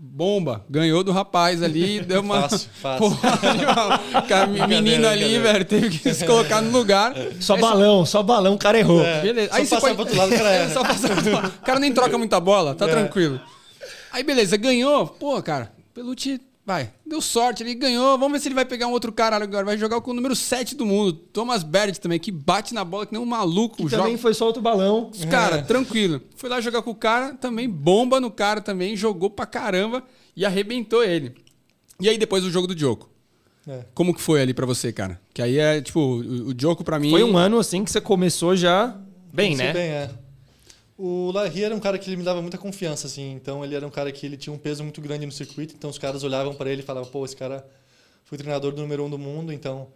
bomba, 0.03 0.65
ganhou 0.67 1.03
do 1.03 1.11
rapaz 1.11 1.61
ali, 1.61 1.99
deu 2.05 2.21
uma. 2.21 2.49
Fácil, 2.49 2.69
fácil. 2.81 3.09
Porra, 3.09 4.47
menino 4.67 5.07
ali, 5.07 5.37
velho, 5.37 5.63
teve 5.65 5.89
que 5.97 6.13
se 6.13 6.25
colocar 6.25 6.59
no 6.61 6.71
lugar. 6.71 7.13
Só 7.39 7.55
balão, 7.55 8.03
só 8.05 8.23
balão, 8.23 8.55
o 8.55 8.57
cara 8.57 8.79
errou. 8.79 9.01
É, 9.03 9.21
Beleza. 9.21 9.49
Só 9.51 9.55
Aí 9.57 9.65
você 9.65 9.75
passar 9.75 9.81
pode... 9.81 9.93
pro 9.95 10.03
outro 10.03 10.17
lado, 10.17 10.33
o 10.33 10.37
cara 10.37 10.49
erra. 10.51 10.73
Só 10.73 10.83
passar 10.83 11.07
pro 11.09 11.17
outro 11.17 11.31
lado. 11.33 11.47
O 11.61 11.65
cara 11.65 11.79
nem 11.79 11.93
troca 11.93 12.17
muita 12.17 12.39
bola, 12.39 12.73
tá 12.73 12.85
É. 12.85 12.89
tranquilo. 12.89 13.39
Aí, 14.11 14.23
beleza, 14.23 14.57
ganhou. 14.57 15.05
Pô, 15.07 15.41
cara, 15.41 15.71
Pelucci, 15.93 16.41
vai. 16.65 16.91
Deu 17.05 17.21
sorte, 17.21 17.63
ele 17.63 17.73
ganhou. 17.75 18.17
Vamos 18.17 18.33
ver 18.33 18.39
se 18.39 18.47
ele 18.47 18.55
vai 18.55 18.65
pegar 18.65 18.87
um 18.87 18.91
outro 18.91 19.11
cara 19.11 19.35
agora. 19.35 19.65
Vai 19.65 19.77
jogar 19.77 19.99
com 20.01 20.11
o 20.11 20.13
número 20.13 20.35
7 20.35 20.75
do 20.75 20.85
mundo. 20.85 21.13
Thomas 21.13 21.63
Barrett 21.63 21.99
também, 21.99 22.19
que 22.19 22.31
bate 22.31 22.73
na 22.73 22.83
bola 22.83 23.05
que 23.05 23.13
nem 23.13 23.21
um 23.21 23.25
maluco. 23.25 23.77
Que 23.77 23.83
joga- 23.83 24.03
também 24.03 24.17
foi 24.17 24.33
só 24.33 24.45
outro 24.45 24.61
balão. 24.61 25.11
Cara, 25.29 25.61
tranquilo. 25.63 26.21
Foi 26.35 26.49
lá 26.49 26.61
jogar 26.61 26.81
com 26.81 26.91
o 26.91 26.95
cara, 26.95 27.33
também 27.35 27.69
bomba 27.69 28.19
no 28.19 28.31
cara 28.31 28.61
também, 28.61 28.95
jogou 28.95 29.29
pra 29.29 29.45
caramba 29.45 30.03
e 30.35 30.45
arrebentou 30.45 31.03
ele. 31.03 31.33
E 31.99 32.07
aí 32.09 32.17
depois 32.17 32.43
o 32.43 32.49
jogo 32.49 32.67
do 32.67 32.77
Joko. 32.77 33.09
É. 33.67 33.85
Como 33.93 34.13
que 34.13 34.21
foi 34.21 34.41
ali 34.41 34.53
pra 34.55 34.65
você, 34.65 34.91
cara? 34.91 35.21
Que 35.33 35.41
aí 35.41 35.59
é, 35.59 35.81
tipo, 35.81 35.99
o, 35.99 36.49
o 36.49 36.53
Joko 36.57 36.83
pra 36.83 36.97
mim... 36.97 37.11
Foi 37.11 37.23
um 37.23 37.37
ano 37.37 37.59
assim 37.59 37.83
que 37.83 37.91
você 37.91 38.01
começou 38.01 38.55
já 38.55 38.95
bem, 39.31 39.51
Comecei 39.51 39.67
né? 39.67 39.73
Bem, 39.73 39.89
é. 39.91 40.09
O 41.03 41.31
Larry 41.31 41.63
era 41.63 41.75
um 41.75 41.79
cara 41.79 41.97
que 41.97 42.07
ele 42.07 42.17
me 42.17 42.23
dava 42.23 42.43
muita 42.43 42.59
confiança, 42.59 43.07
assim. 43.07 43.31
Então 43.31 43.65
ele 43.65 43.73
era 43.73 43.87
um 43.87 43.89
cara 43.89 44.11
que 44.11 44.23
ele 44.23 44.37
tinha 44.37 44.53
um 44.53 44.57
peso 44.59 44.83
muito 44.83 45.01
grande 45.01 45.25
no 45.25 45.31
circuito. 45.31 45.73
Então 45.73 45.89
os 45.89 45.97
caras 45.97 46.23
olhavam 46.23 46.53
para 46.53 46.69
ele 46.69 46.83
e 46.83 46.85
falavam, 46.85 47.09
pô, 47.09 47.25
esse 47.25 47.35
cara 47.35 47.67
foi 48.23 48.37
treinador 48.37 48.71
do 48.71 48.83
número 48.83 49.03
um 49.03 49.09
do 49.09 49.17
mundo. 49.17 49.51
Então 49.51 49.87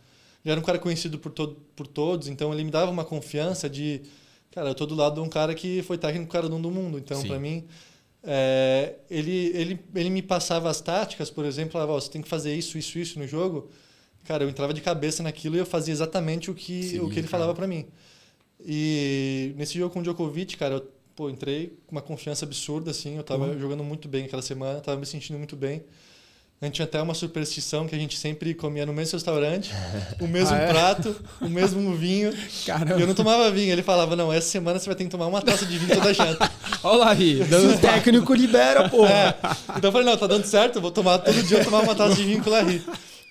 ele 0.44 0.54
era 0.54 0.60
um 0.60 0.64
cara 0.64 0.80
conhecido 0.80 1.20
por, 1.20 1.32
to 1.32 1.56
por 1.76 1.86
todos. 1.86 2.28
Então 2.28 2.52
ele 2.52 2.64
me 2.64 2.72
dava 2.72 2.90
uma 2.90 3.06
confiança 3.06 3.70
de, 3.70 4.02
cara, 4.50 4.70
eu 4.70 4.74
tô 4.74 4.88
do 4.88 4.96
lado 4.96 5.14
de 5.14 5.20
um 5.22 5.30
cara 5.30 5.54
que 5.54 5.84
foi 5.84 5.96
técnico 5.96 6.32
cara 6.32 6.50
do 6.50 6.56
um 6.56 6.62
do 6.62 6.72
mundo. 6.72 6.98
Então 6.98 7.22
para 7.22 7.38
mim 7.38 7.68
é, 8.24 8.96
ele, 9.08 9.52
ele, 9.54 9.80
ele 9.94 10.10
me 10.10 10.24
passava 10.24 10.72
as 10.72 10.82
táticas, 10.82 11.30
por 11.30 11.46
exemplo, 11.46 11.74
falava, 11.74 11.92
ó, 11.92 12.00
você 12.00 12.10
tem 12.10 12.24
que 12.24 12.28
fazer 12.28 12.56
isso, 12.56 12.80
isso, 12.80 12.98
isso 12.98 13.20
no 13.20 13.28
jogo. 13.28 13.70
Cara, 14.24 14.44
eu 14.44 14.50
entrava 14.50 14.74
de 14.74 14.82
cabeça 14.82 15.22
naquilo 15.22 15.56
e 15.56 15.60
eu 15.60 15.68
fazia 15.68 15.92
exatamente 15.92 16.50
o 16.50 16.56
que, 16.56 16.82
Sim, 16.82 17.00
o 17.02 17.10
que 17.12 17.20
ele 17.20 17.28
cara. 17.28 17.44
falava 17.44 17.54
para 17.54 17.68
mim. 17.68 17.86
E 18.66 19.54
nesse 19.56 19.78
jogo 19.78 19.94
com 19.94 20.00
o 20.00 20.02
Djokovic, 20.02 20.58
cara, 20.58 20.76
eu 20.76 20.95
pô, 21.16 21.30
entrei 21.30 21.78
com 21.88 21.96
uma 21.96 22.02
confiança 22.02 22.46
absurda, 22.46 22.92
assim. 22.92 23.18
Eu 23.18 23.24
tava 23.24 23.46
Uhum. 23.46 23.60
jogando 23.60 23.84
muito 23.84 24.08
bem 24.08 24.26
aquela 24.26 24.42
semana, 24.42 24.80
tava 24.82 24.98
me 25.00 25.06
sentindo 25.06 25.38
muito 25.38 25.56
bem. 25.56 25.84
A 26.62 26.66
gente 26.66 26.76
tinha 26.76 26.86
até 26.86 27.02
uma 27.02 27.14
superstição 27.14 27.86
que 27.86 27.94
a 27.94 27.98
gente 27.98 28.18
sempre 28.18 28.54
comia 28.54 28.86
no 28.86 28.94
mesmo 28.94 29.12
restaurante, 29.18 29.72
o 30.22 30.28
mesmo 30.28 30.56
Ah, 30.56 30.60
é? 30.60 30.68
prato, 30.68 31.16
o 31.42 31.50
mesmo 31.50 31.94
vinho. 31.96 32.34
Caramba. 32.66 32.98
E 32.98 33.02
eu 33.02 33.08
não 33.08 33.14
tomava 33.14 33.52
vinho. 33.52 33.72
Ele 33.74 33.84
falava, 33.84 34.16
não, 34.16 34.32
essa 34.32 34.48
semana 34.48 34.80
você 34.80 34.86
vai 34.86 34.96
ter 34.96 35.04
que 35.04 35.10
tomar 35.10 35.28
uma 35.28 35.42
taça 35.42 35.66
de 35.66 35.78
vinho 35.78 35.94
toda 35.96 36.14
janta. 36.14 36.50
Olha 36.82 36.98
lá, 36.98 37.14
Ri. 37.14 37.42
O 37.42 37.78
técnico 37.80 38.34
libera, 38.34 38.88
pô. 38.90 39.06
É. 39.06 39.36
Então 39.78 39.90
eu 39.90 39.92
falei, 39.92 40.08
não, 40.08 40.18
tá 40.18 40.28
dando 40.28 40.46
certo, 40.46 40.80
vou 40.80 40.92
tomar 40.92 41.20
todo 41.20 41.44
dia, 41.44 41.58
eu 41.60 41.66
tomava 41.66 41.84
uma 41.84 41.96
taça 41.96 42.16
de 42.16 42.24
vinho 42.24 42.42
com 42.42 42.50
o 42.50 42.54
Larry. 42.54 42.82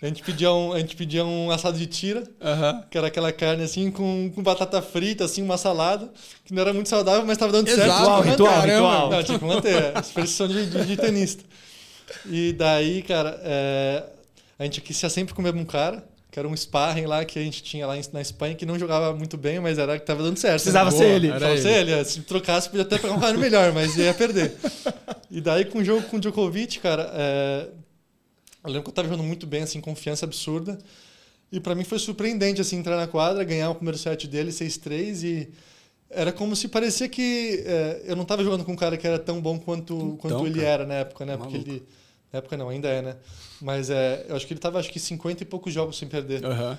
A 0.03 0.07
gente 0.07 0.23
pedia 0.23 0.53
um, 0.53 0.73
a 0.73 0.79
gente 0.81 0.97
pedia 0.97 1.25
um 1.25 1.51
assado 1.51 1.79
de 1.79 1.87
tira, 1.87 2.25
Aham. 2.43 2.85
que 2.91 2.99
era 2.99 3.07
aquela 3.07 3.33
carne 3.33 3.63
assim 3.63 3.91
com, 3.91 4.31
com 4.35 4.43
batata 4.43 4.83
frita, 4.83 5.25
assim, 5.25 5.43
uma 5.43 5.57
salada, 5.57 6.11
que 6.45 6.53
não 6.53 6.61
era 6.61 6.75
muito 6.75 6.89
saudável, 6.91 7.25
mas 7.27 7.39
tava 7.39 7.53
dando 7.53 7.69
certo. 7.69 7.85
Exato, 7.85 8.23
que 8.23 8.29
ritual, 8.31 8.55
manter. 8.57 8.71
ritual. 8.71 9.11
Não, 9.11 9.23
tinha 9.23 9.39
que 9.39 9.45
manter, 9.45 9.83
é, 9.97 10.03
superstição 10.03 10.47
de, 10.47 10.67
de, 10.67 10.85
de 10.85 10.97
tenista. 10.97 11.43
E 12.27 12.53
daí, 12.53 13.03
cara, 13.03 13.41
é, 13.43 14.05
a 14.59 14.65
gente 14.65 14.81
quis 14.83 14.97
sempre 15.11 15.33
comer 15.33 15.55
um 15.55 15.65
cara, 15.65 16.05
que 16.31 16.39
era 16.39 16.49
um 16.49 16.55
sparring 16.57 17.07
lá 17.07 17.25
que 17.25 17.39
a 17.39 17.43
gente 17.43 17.63
tinha 17.63 17.87
lá 17.87 17.95
na 18.13 18.21
Espanha, 18.21 18.55
que 18.55 18.67
não 18.67 18.79
jogava 18.79 19.15
muito 19.15 19.37
bem, 19.37 19.61
mas 19.61 19.79
era 19.79 19.99
que 19.99 20.05
tava 20.05 20.23
dando 20.23 20.37
certo. 20.37 20.55
Precisava 20.55 20.91
né? 20.91 20.97
ser 20.99 21.05
ele. 21.09 21.29
era 21.29 21.39
Precisava 21.39 21.55
ele. 21.55 21.63
ser 21.63 21.81
ele. 21.81 21.93
é, 21.93 22.05
Se 22.05 22.21
trocasse, 22.23 22.69
podia 22.69 22.83
até 22.83 22.99
pegar 22.99 23.15
um 23.15 23.21
cara 23.21 23.39
melhor, 23.39 23.73
mas 23.73 23.97
ia 23.97 24.13
perder. 24.13 24.53
E 25.31 25.41
daí, 25.41 25.65
com 25.65 25.79
o 25.79 25.85
jogo 25.85 26.03
com 26.09 26.17
o 26.17 26.21
Djokovic, 26.21 26.81
cara, 26.81 27.11
é, 27.15 27.69
eu 28.65 28.71
lembro 28.71 28.85
que 28.85 28.91
eu 28.91 28.95
tava 28.95 29.09
jogando 29.09 29.25
muito 29.27 29.47
bem, 29.47 29.63
assim, 29.63 29.81
confiança 29.81 30.25
absurda. 30.25 30.79
E 31.53 31.61
pra 31.61 31.75
mim 31.75 31.85
foi 31.85 31.99
surpreendente, 31.99 32.61
assim, 32.61 32.77
entrar 32.77 32.97
na 32.97 33.07
quadra, 33.07 33.45
ganhar 33.45 33.71
o 33.71 33.75
primeiro 33.75 33.99
set 33.99 34.27
dele, 34.27 34.51
6-3, 34.51 35.23
e 35.23 35.49
era 36.11 36.33
como 36.33 36.57
se 36.57 36.69
parecia 36.69 37.09
que 37.09 37.63
é, 37.67 38.03
eu 38.07 38.17
não 38.17 38.25
tava 38.25 38.43
jogando 38.43 38.65
com 38.65 38.73
um 38.73 38.77
cara 38.77 38.97
que 38.97 39.07
era 39.07 39.19
tão 39.19 39.41
bom 39.41 39.59
quanto, 39.59 40.17
quanto 40.21 40.47
ele 40.47 40.61
cara. 40.61 40.69
era 40.69 40.87
na 40.87 40.95
época, 40.95 41.25
né? 41.25 41.37
Porque 41.37 41.53
Maluco. 41.59 41.71
ele... 41.71 41.83
Na 42.33 42.39
época 42.39 42.57
não, 42.57 42.69
ainda 42.69 42.89
é, 42.89 43.01
né? 43.01 43.17
Mas 43.61 43.91
é, 43.91 44.27
eu 44.29 44.35
acho 44.35 44.47
que 44.47 44.53
ele 44.53 44.61
tava, 44.61 44.81
acho 44.81 44.91
que 44.91 44.99
50 44.99 45.45
e 45.45 45.47
poucos 45.47 45.73
jogos 45.73 45.97
sem 45.97 46.09
perder. 46.09 46.45
Aham. 46.45 46.77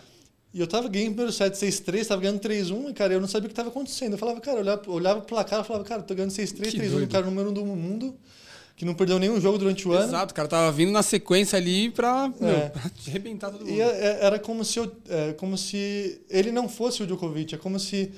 E 0.53 0.59
eu 0.59 0.67
tava 0.67 0.87
ganhando 0.89 1.11
o 1.11 1.15
primeiro 1.15 1.31
set 1.31 1.53
6-3, 1.53 2.07
tava 2.07 2.21
ganhando 2.21 2.39
3-1, 2.39 2.89
e 2.89 2.93
cara, 2.93 3.13
eu 3.13 3.21
não 3.21 3.27
sabia 3.27 3.47
o 3.47 3.49
que 3.49 3.55
tava 3.55 3.69
acontecendo. 3.69 4.13
Eu 4.13 4.17
falava, 4.17 4.39
cara, 4.41 4.57
eu 4.57 4.61
olhava, 4.61 4.91
olhava 4.91 5.19
pro 5.21 5.29
placar 5.29 5.61
e 5.61 5.63
falava, 5.65 5.85
cara, 5.85 6.01
tô 6.01 6.13
ganhando 6.15 6.31
6-3, 6.31 6.71
Que 6.71 6.77
3-1, 6.77 6.89
doido. 6.89 7.03
o 7.03 7.07
cara 7.09 7.25
número 7.25 7.49
um 7.49 7.53
do 7.53 7.65
mundo, 7.65 8.15
que 8.75 8.83
não 8.83 8.93
perdeu 8.93 9.17
nenhum 9.17 9.39
jogo 9.39 9.57
durante 9.57 9.87
o 9.87 9.93
ano. 9.93 10.09
Exato, 10.09 10.31
o 10.33 10.35
cara 10.35 10.47
tava 10.47 10.71
vindo 10.71 10.91
na 10.91 11.01
sequência 11.01 11.55
ali 11.57 11.89
pra, 11.91 12.31
meu, 12.39 12.49
É. 12.49 12.69
pra 12.69 12.81
arrebentar 13.07 13.49
todo 13.51 13.61
mundo. 13.65 13.71
E 13.73 13.79
é- 13.81 13.85
é- 13.85 14.25
era 14.25 14.37
como 14.37 14.65
se, 14.65 14.79
eu, 14.79 14.91
é, 15.09 15.33
como 15.33 15.57
se 15.57 16.21
ele 16.29 16.51
não 16.51 16.67
fosse 16.67 17.01
o 17.01 17.07
Djokovic. 17.07 17.55
É 17.55 17.57
como 17.57 17.79
se 17.79 18.11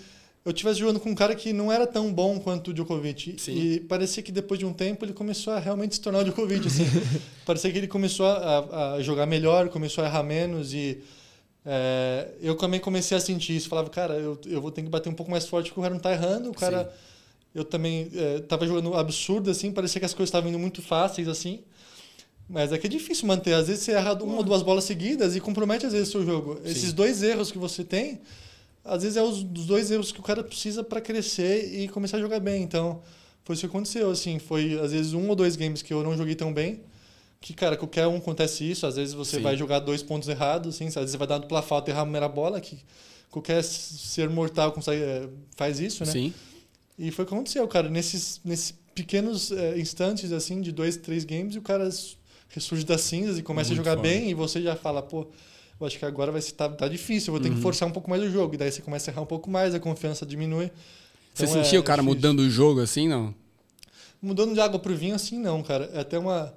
eu 0.44 0.52
estivesse 0.52 0.80
jogando 0.80 1.00
com 1.00 1.10
um 1.12 1.16
cara 1.16 1.36
que 1.36 1.54
não 1.54 1.72
era 1.72 1.86
tão 1.86 2.12
bom 2.12 2.40
quanto 2.40 2.72
o 2.72 2.74
Djokovic. 2.74 3.36
Sim. 3.40 3.54
E 3.56 3.80
parecia 3.82 4.24
que 4.24 4.32
depois 4.32 4.58
de 4.60 4.66
um 4.66 4.74
tempo 4.74 5.06
ele 5.06 5.14
começou 5.14 5.54
a 5.54 5.60
realmente 5.60 5.94
se 5.96 6.02
tornar 6.02 6.20
o 6.20 6.24
Djokovic. 6.24 6.66
Assim. 6.66 6.86
parecia 7.46 7.72
que 7.72 7.78
ele 7.78 7.88
começou 7.88 8.26
a, 8.26 8.94
a 8.96 9.02
jogar 9.04 9.26
melhor, 9.28 9.70
começou 9.70 10.04
a 10.04 10.08
errar 10.08 10.24
menos. 10.24 10.74
E 10.74 11.00
é, 11.66 12.30
eu 12.42 12.56
também 12.56 12.80
comecei 12.80 13.16
a 13.16 13.20
sentir 13.20 13.56
isso. 13.58 13.70
Falava, 13.70 13.90
cara, 13.90 14.16
eu, 14.16 14.40
eu 14.48 14.62
vou 14.62 14.72
ter 14.72 14.82
que 14.82 14.90
bater 14.90 15.10
um 15.10 15.14
pouco 15.14 15.30
mais 15.32 15.46
forte 15.46 15.70
porque 15.70 15.80
o 15.80 15.84
cara 15.84 15.94
não 15.94 16.02
tá 16.02 16.12
errando. 16.14 16.50
O 16.50 16.54
cara. 16.54 16.92
Eu 17.56 17.64
também 17.64 18.10
é, 18.14 18.40
tava 18.40 18.68
jogando 18.68 18.94
absurdo, 18.94 19.50
assim, 19.50 19.72
parecia 19.72 20.00
que 20.00 20.06
as 20.06 20.14
coisas 20.14 20.30
estavam 20.30 20.50
indo 20.50 20.60
muito 20.60 20.82
fáceis, 20.82 21.28
assim. 21.28 21.62
Mas 22.50 22.72
é 22.72 22.78
que 22.78 22.88
é 22.88 22.90
difícil 22.90 23.28
manter. 23.28 23.54
Às 23.54 23.68
vezes 23.68 23.84
você 23.84 23.92
erra 23.92 24.14
uma 24.24 24.38
ou 24.38 24.44
duas 24.44 24.62
bolas 24.62 24.84
seguidas 24.84 25.36
e 25.36 25.40
compromete 25.42 25.86
às 25.86 25.92
vezes 25.92 26.10
o 26.10 26.12
seu 26.12 26.26
jogo. 26.26 26.60
Esses 26.64 26.94
dois 26.94 27.22
erros 27.22 27.52
que 27.52 27.58
você 27.58 27.84
tem, 27.84 28.22
às 28.86 29.04
vezes 29.04 29.18
é 29.18 29.22
os 29.24 29.44
dois 29.44 29.92
erros 29.92 30.12
que 30.12 30.20
o 30.20 30.24
cara 30.24 30.44
precisa 30.44 30.84
para 30.84 31.02
crescer 31.02 31.74
e 31.74 31.90
começar 31.90 32.18
a 32.18 32.22
jogar 32.22 32.40
bem. 32.40 32.64
Então, 32.64 33.02
foi 33.44 33.54
isso 33.54 33.62
que 33.62 33.68
aconteceu, 33.68 34.10
assim, 34.10 34.40
foi 34.40 34.80
às 34.80 34.92
vezes 34.92 35.14
um 35.14 35.28
ou 35.28 35.36
dois 35.36 35.56
games 35.56 35.82
que 35.82 35.94
eu 35.94 36.04
não 36.04 36.16
joguei 36.16 36.36
tão 36.36 36.54
bem. 36.54 36.82
que, 37.40 37.54
cara, 37.54 37.78
qualquer 37.78 38.08
um 38.08 38.18
acontece 38.18 38.70
isso. 38.70 38.86
Às 38.86 38.96
vezes 38.96 39.14
você 39.14 39.38
Sim. 39.38 39.44
vai 39.44 39.56
jogar 39.58 39.80
dois 39.80 40.02
pontos 40.02 40.28
errados, 40.28 40.76
assim, 40.76 40.88
às 40.88 40.96
vezes 40.96 41.12
você 41.12 41.18
vai 41.18 41.28
dar 41.28 41.38
dupla 41.38 41.62
falta 41.62 41.90
e 41.90 41.94
errar 41.94 42.02
a 42.02 42.06
primeira 42.06 42.30
bola, 42.30 42.60
que 42.60 42.80
qualquer 43.30 43.64
ser 43.64 44.30
mortal 44.30 44.72
consegue, 44.72 45.02
é, 45.02 45.28
faz 45.56 45.80
isso, 45.80 46.06
né? 46.06 46.12
Sim. 46.12 46.34
E 46.98 47.12
foi 47.12 47.26
o 47.26 47.28
que 47.28 47.34
aconteceu, 47.34 47.68
cara. 47.68 47.90
Nesses, 47.90 48.42
nesses 48.44 48.74
pequenos 48.96 49.52
é, 49.52 49.78
instantes, 49.80 50.32
assim, 50.32 50.62
de 50.62 50.72
dois, 50.72 50.98
três 50.98 51.24
games, 51.24 51.56
e 51.56 51.60
o 51.60 51.62
cara 51.62 51.88
ressurge 52.50 52.84
das 52.86 53.02
cinzas 53.02 53.38
e 53.38 53.44
começa 53.44 53.70
Muito 53.70 53.82
a 53.82 53.84
jogar 53.84 53.96
foda. 53.98 54.08
bem, 54.08 54.30
e 54.30 54.34
você 54.34 54.62
já 54.62 54.76
fala, 54.76 55.02
pô, 55.02 55.28
eu 55.80 55.86
acho 55.86 56.00
que 56.00 56.06
agora 56.06 56.32
vai 56.32 56.42
ser, 56.42 56.54
tá, 56.54 56.68
tá 56.70 56.88
difícil, 56.88 57.30
eu 57.30 57.34
vou 57.34 57.40
ter 57.42 57.50
Uhum. 57.50 57.56
que 57.56 57.62
forçar 57.62 57.88
um 57.88 57.92
pouco 57.92 58.10
mais 58.10 58.24
o 58.24 58.30
jogo. 58.32 58.56
E 58.56 58.58
daí 58.58 58.72
você 58.72 58.82
começa 58.82 59.12
a 59.12 59.14
errar 59.14 59.22
um 59.22 59.26
pouco 59.28 59.50
mais, 59.50 59.76
a 59.76 59.80
confiança 59.80 60.26
diminui. 60.26 60.72
Você 61.34 61.46
Então, 61.46 61.56
é- 61.60 61.64
sentia 61.64 61.80
o 61.80 61.84
cara 61.84 62.02
é 62.02 62.04
difícil. 62.04 62.16
mudando 62.16 62.40
o 62.40 62.50
jogo 62.50 62.82
assim, 62.82 63.08
não? 63.08 63.34
Mudando 64.22 64.54
de 64.56 64.60
água 64.60 64.80
pro 64.80 64.96
vinho, 64.96 65.14
assim, 65.16 65.38
não, 65.40 65.62
cara. 65.62 65.90
É 65.94 66.00
até 66.00 66.18
uma, 66.18 66.52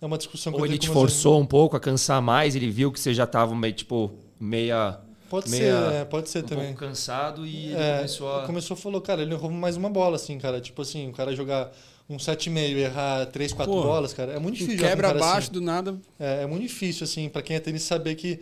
é 0.00 0.04
uma 0.04 0.18
discussão 0.18 0.52
que 0.52 0.58
Ou 0.58 0.66
eu 0.66 0.66
ele 0.66 0.78
tenho 0.78 0.82
te 0.82 0.88
forçou 0.94 1.40
um 1.40 1.46
pouco 1.46 1.74
a 1.76 1.80
cansar 1.80 2.20
mais, 2.20 2.54
ele 2.54 2.70
viu 2.70 2.92
que 2.92 3.00
você 3.00 3.14
já 3.14 3.26
tava 3.26 3.54
meio, 3.54 3.72
tipo, 3.72 4.12
meia. 4.38 5.00
Pode 5.28 5.50
meia- 5.50 5.90
ser, 5.90 5.94
é, 5.94 6.04
pode 6.04 6.28
ser 6.30 6.38
um 6.44 6.46
também. 6.46 6.66
pouco 6.66 6.80
cansado 6.80 7.46
e 7.46 7.66
ele 7.66 7.74
É, 7.76 7.96
começou 7.96 8.32
a. 8.34 8.42
começou 8.46 8.74
a 8.74 8.78
falou, 8.78 9.00
cara, 9.00 9.22
ele 9.22 9.32
errou 9.34 9.50
mais 9.50 9.76
uma 9.76 9.90
bola, 9.90 10.16
assim, 10.16 10.38
cara. 10.38 10.60
Tipo 10.60 10.82
assim, 10.82 11.08
o 11.08 11.12
cara 11.12 11.34
jogar 11.34 11.72
um 12.08 12.16
7,5 12.18 12.76
e 12.76 12.80
errar 12.82 13.26
3, 13.26 13.52
4 13.52 13.72
Pô, 13.72 13.82
bolas, 13.82 14.12
cara. 14.12 14.32
É 14.32 14.38
muito 14.38 14.56
difícil. 14.58 14.78
quebra 14.80 15.08
um 15.08 15.10
abaixo 15.10 15.38
assim. 15.50 15.52
do 15.52 15.60
nada. 15.60 15.98
É, 16.20 16.42
é 16.42 16.46
muito 16.46 16.62
difícil, 16.62 17.04
assim, 17.04 17.28
pra 17.28 17.42
quem 17.42 17.56
é 17.56 17.60
tênis 17.60 17.82
saber 17.82 18.14
que 18.14 18.38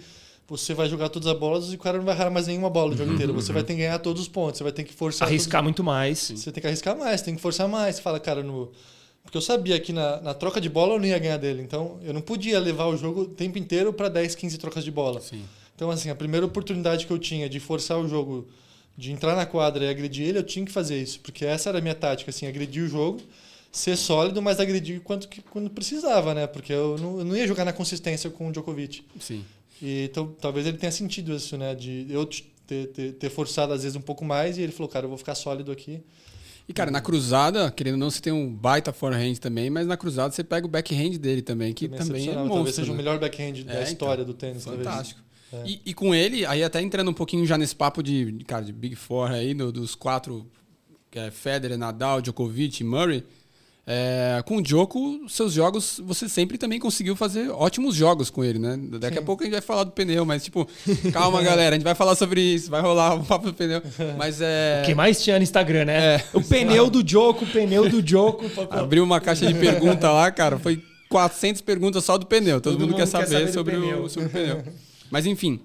você 0.47 0.75
vai 0.75 0.87
jogar 0.89 1.09
todas 1.09 1.27
as 1.27 1.39
bolas 1.39 1.73
e 1.73 1.77
o 1.77 1.79
cara 1.79 1.97
não 1.97 2.05
vai 2.05 2.15
errar 2.15 2.29
mais 2.31 2.47
nenhuma 2.47 2.69
bola 2.69 2.93
o 2.93 2.97
jogo 2.97 3.15
inteiro. 3.15 3.33
Você 3.33 3.51
vai 3.53 3.63
ter 3.63 3.73
que 3.73 3.79
ganhar 3.79 3.99
todos 3.99 4.21
os 4.21 4.29
pontos, 4.29 4.59
você 4.59 4.63
vai 4.65 4.73
ter 4.73 4.85
que 4.85 4.93
forçar. 4.93 5.27
arriscar 5.27 5.61
todos- 5.61 5.65
muito 5.65 5.83
mais. 5.83 6.19
Você 6.37 6.53
tem 6.53 6.61
que 6.61 6.67
arriscar 6.67 6.95
mais, 6.99 7.23
tem 7.23 7.35
que 7.35 7.41
forçar 7.41 7.67
mais. 7.67 7.97
Você 7.97 8.03
fala, 8.03 8.21
cara, 8.21 8.43
no. 8.43 8.71
Porque 9.23 9.39
eu 9.39 9.41
sabia 9.41 9.81
que 9.81 9.91
na, 9.91 10.21
na 10.21 10.35
troca 10.35 10.61
de 10.61 10.69
bola 10.69 10.93
eu 10.97 10.99
não 10.99 11.07
ia 11.07 11.19
ganhar 11.19 11.39
dele. 11.39 11.63
Então 11.63 11.99
eu 12.03 12.13
não 12.13 12.21
podia 12.21 12.61
levar 12.61 12.85
o 12.89 12.97
jogo 12.99 13.23
o 13.23 13.27
tempo 13.29 13.57
inteiro 13.57 13.91
para 13.91 14.11
10, 14.11 14.35
15 14.35 14.59
trocas 14.59 14.85
de 14.85 14.91
bola. 14.91 15.19
Sim. 15.23 15.43
Então, 15.75 15.91
assim, 15.91 16.09
a 16.11 16.15
primeira 16.15 16.47
oportunidade 16.47 17.07
que 17.07 17.13
eu 17.13 17.19
tinha 17.19 17.49
de 17.49 17.59
forçar 17.59 17.99
o 17.99 18.09
jogo, 18.09 18.47
de 18.97 19.11
entrar 19.13 19.35
na 19.35 19.45
quadra 19.45 19.85
e 19.85 19.89
agredir 19.89 20.27
ele, 20.29 20.39
eu 20.39 20.43
tinha 20.43 20.65
que 20.65 20.73
fazer 20.73 21.01
isso. 21.01 21.21
Porque 21.21 21.45
essa 21.45 21.69
era 21.69 21.79
a 21.79 21.81
minha 21.81 21.95
tática, 21.95 22.31
assim, 22.31 22.47
agredir 22.47 22.85
o 22.85 22.89
jogo, 22.89 23.21
ser 23.73 23.97
sólido, 23.97 24.41
mas 24.41 24.61
agredir 24.61 25.01
quanto 25.01 25.29
que, 25.29 25.43
quando 25.43 25.69
precisava, 25.69 26.33
né? 26.33 26.47
Porque 26.47 26.73
eu 26.73 26.97
não, 26.99 27.19
eu 27.19 27.25
não 27.25 27.37
ia 27.37 27.47
jogar 27.47 27.65
na 27.65 27.73
consistência 27.73 28.31
com 28.31 28.49
o 28.49 28.53
Djokovic. 28.53 29.03
Sim. 29.19 29.45
E 29.83 30.05
então, 30.05 30.29
talvez 30.41 30.67
ele 30.67 30.79
tenha 30.79 30.93
sentido 30.93 31.35
isso, 31.35 31.57
né? 31.57 31.75
De 31.75 32.07
eu 32.09 32.25
ter, 32.67 32.87
ter, 32.89 33.13
ter 33.15 33.31
forçado 33.31 33.73
às 33.73 33.83
vezes 33.83 33.97
um 33.97 34.01
pouco 34.01 34.25
mais 34.25 34.57
e 34.57 34.63
ele 34.63 34.73
falou, 34.73 34.89
cara, 34.89 35.05
eu 35.07 35.09
vou 35.09 35.19
ficar 35.19 35.35
sólido 35.35 35.73
aqui. 35.73 36.01
E, 36.67 36.73
cara, 36.73 36.91
na 36.91 37.01
cruzada, 37.01 37.71
querendo 37.71 37.95
ou 37.95 37.99
não, 38.01 38.11
você 38.11 38.23
tem 38.23 38.33
um 38.33 38.49
baita 38.51 38.91
forehand 38.91 39.35
também, 39.35 39.69
mas 39.69 39.87
na 39.87 39.99
cruzada 39.99 40.33
você 40.33 40.43
pega 40.43 40.67
o 40.67 40.71
backhand 40.71 41.19
dele 41.19 41.43
também, 41.43 41.75
que 41.75 41.89
também, 41.89 41.99
é 41.99 42.03
excepcional. 42.05 42.45
monstro. 42.45 42.55
Talvez 42.55 42.75
seja 42.77 42.91
o 42.91 42.95
né? 42.95 43.03
melhor 43.03 43.19
backhand 43.19 43.65
da 43.65 43.81
É, 43.81 43.83
história 43.83 44.23
então. 44.23 44.33
do 44.33 44.39
tênis. 44.39 44.65
talvez. 44.65 45.17
É. 45.53 45.63
E, 45.67 45.81
e 45.87 45.95
com 45.95 46.15
ele, 46.15 46.45
aí 46.47 46.63
até 46.65 46.81
entrando 46.81 47.11
um 47.11 47.15
pouquinho 47.15 47.47
já 47.47 47.57
nesse 47.57 47.75
papo 47.77 48.03
de, 48.03 48.39
cara, 48.47 48.65
de 48.65 48.73
Big 48.73 48.97
Four 48.97 49.31
aí, 49.31 49.55
do- 49.55 49.71
dos 49.73 49.95
quatro, 49.95 50.47
que 51.11 51.19
é 51.19 51.31
Federer, 51.31 51.79
Nadal, 51.79 52.21
Djokovic 52.21 52.83
e 52.83 52.85
Murray, 52.85 53.25
é, 53.87 54.43
com 54.47 54.57
o 54.57 54.63
Djoko, 54.63 55.29
seus 55.29 55.53
jogos, 55.53 56.01
você 56.03 56.27
sempre 56.27 56.57
também 56.57 56.81
conseguiu 56.81 57.15
fazer 57.15 57.51
ótimos 57.51 57.95
jogos 57.95 58.31
com 58.31 58.43
ele, 58.43 58.59
né? 58.59 58.79
Daqui 58.99 59.19
a 59.19 59.21
Sim. 59.21 59.27
pouco 59.27 59.43
a 59.43 59.45
gente 59.45 59.53
vai 59.53 59.61
falar 59.61 59.85
do 59.85 59.91
pneu, 59.91 60.25
mas 60.25 60.43
tipo, 60.43 60.67
calma 61.13 61.43
galera, 61.43 61.75
a 61.75 61.79
gente 61.79 61.85
vai 61.85 61.95
falar 61.95 62.15
sobre 62.15 62.41
isso, 62.41 62.71
vai 62.71 62.81
rolar 62.81 63.15
o 63.15 63.25
papo 63.25 63.45
do 63.47 63.53
pneu, 63.55 63.83
mas 64.17 64.41
é... 64.41 64.81
O 64.83 64.87
que 64.87 64.95
mais 64.95 65.23
tinha 65.23 65.37
no 65.37 65.43
Instagram, 65.43 65.85
né? 65.85 66.15
É. 66.15 66.25
O 66.33 66.43
pneu 66.43 66.89
do 66.89 67.07
Joko, 67.07 67.45
o 67.45 67.49
pneu 67.49 67.87
do 67.89 68.05
Joko. 68.05 68.47
Abriu 68.73 69.05
uma 69.05 69.21
caixa 69.21 69.47
de 69.47 69.53
pergunta 69.53 70.11
lá, 70.11 70.31
cara, 70.31 70.59
foi 70.59 70.83
400 71.11 71.61
perguntas 71.61 72.03
só 72.05 72.17
do 72.17 72.25
pneu. 72.25 72.63
Todo, 72.63 72.73
Todo 72.73 72.81
mundo, 72.81 72.91
mundo 72.93 72.97
quer 72.97 73.03
quer 73.03 73.07
saber, 73.07 73.27
saber 73.29 73.47
do 73.47 73.53
sobre. 73.53 73.77
O, 73.77 74.09
sobre 74.09 74.29
o 74.29 74.31
pneu. 74.31 74.65
Mas 75.15 75.27
enfim, 75.27 75.61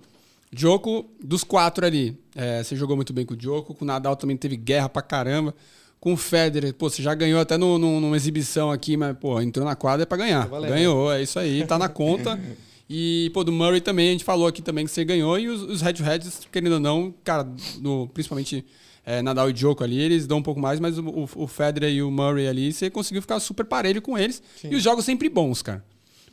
Djoko, 0.51 1.05
dos 1.23 1.43
quatro 1.43 1.85
ali, 1.85 2.15
é, 2.35 2.63
você 2.63 2.75
jogou 2.75 2.95
muito 2.95 3.11
bem 3.11 3.25
com 3.25 3.33
o 3.33 3.37
Djoko, 3.37 3.73
com 3.73 3.83
o 3.83 3.87
Nadal 3.87 4.15
também 4.15 4.37
teve 4.37 4.55
guerra 4.55 4.87
pra 4.87 5.01
caramba. 5.01 5.55
Com 5.99 6.13
o 6.13 6.17
Federer, 6.17 6.73
pô, 6.73 6.89
você 6.89 7.01
já 7.03 7.13
ganhou 7.13 7.41
até 7.41 7.57
no, 7.57 7.77
no- 7.77 7.99
numa 7.99 8.15
exibição 8.15 8.71
aqui, 8.71 8.95
mas, 8.95 9.17
pô, 9.17 9.41
entrou 9.41 9.65
na 9.65 9.75
quadra 9.75 10.03
é 10.03 10.05
pra 10.05 10.17
ganhar. 10.17 10.43
Tá 10.43 10.47
valendo. 10.47 10.69
Ganhou, 10.73 11.11
é 11.11 11.21
isso 11.21 11.37
aí, 11.39 11.65
tá 11.67 11.77
na 11.77 11.89
conta. 11.89 12.39
E, 12.91 13.29
pô, 13.35 13.43
do 13.43 13.51
Murray 13.51 13.79
também, 13.81 14.09
a 14.09 14.11
gente 14.13 14.23
falou 14.23 14.47
aqui 14.47 14.63
também 14.63 14.83
que 14.83 14.89
você 14.89 15.05
ganhou. 15.05 15.37
E 15.37 15.47
os, 15.47 15.61
os 15.61 15.79
head-to-heads, 15.83 16.47
querendo 16.51 16.73
ou 16.73 16.79
não, 16.79 17.13
cara, 17.23 17.47
no, 17.79 18.07
principalmente 18.11 18.65
é, 19.05 19.21
Nadal 19.21 19.47
e 19.51 19.53
Djoko 19.53 19.83
ali, 19.83 19.99
eles 20.01 20.25
dão 20.25 20.39
um 20.39 20.41
pouco 20.41 20.59
mais, 20.59 20.79
mas 20.79 20.97
o, 20.97 21.03
o, 21.07 21.29
o 21.35 21.45
Federer 21.47 21.91
e 21.93 22.01
o 22.01 22.09
Murray 22.09 22.47
ali, 22.47 22.73
você 22.73 22.89
conseguiu 22.89 23.21
ficar 23.21 23.39
super 23.41 23.63
parelho 23.63 24.01
com 24.01 24.17
eles. 24.17 24.41
Sim. 24.59 24.69
E 24.71 24.75
os 24.75 24.81
jogos 24.81 25.05
sempre 25.05 25.29
bons, 25.29 25.61
cara. 25.61 25.85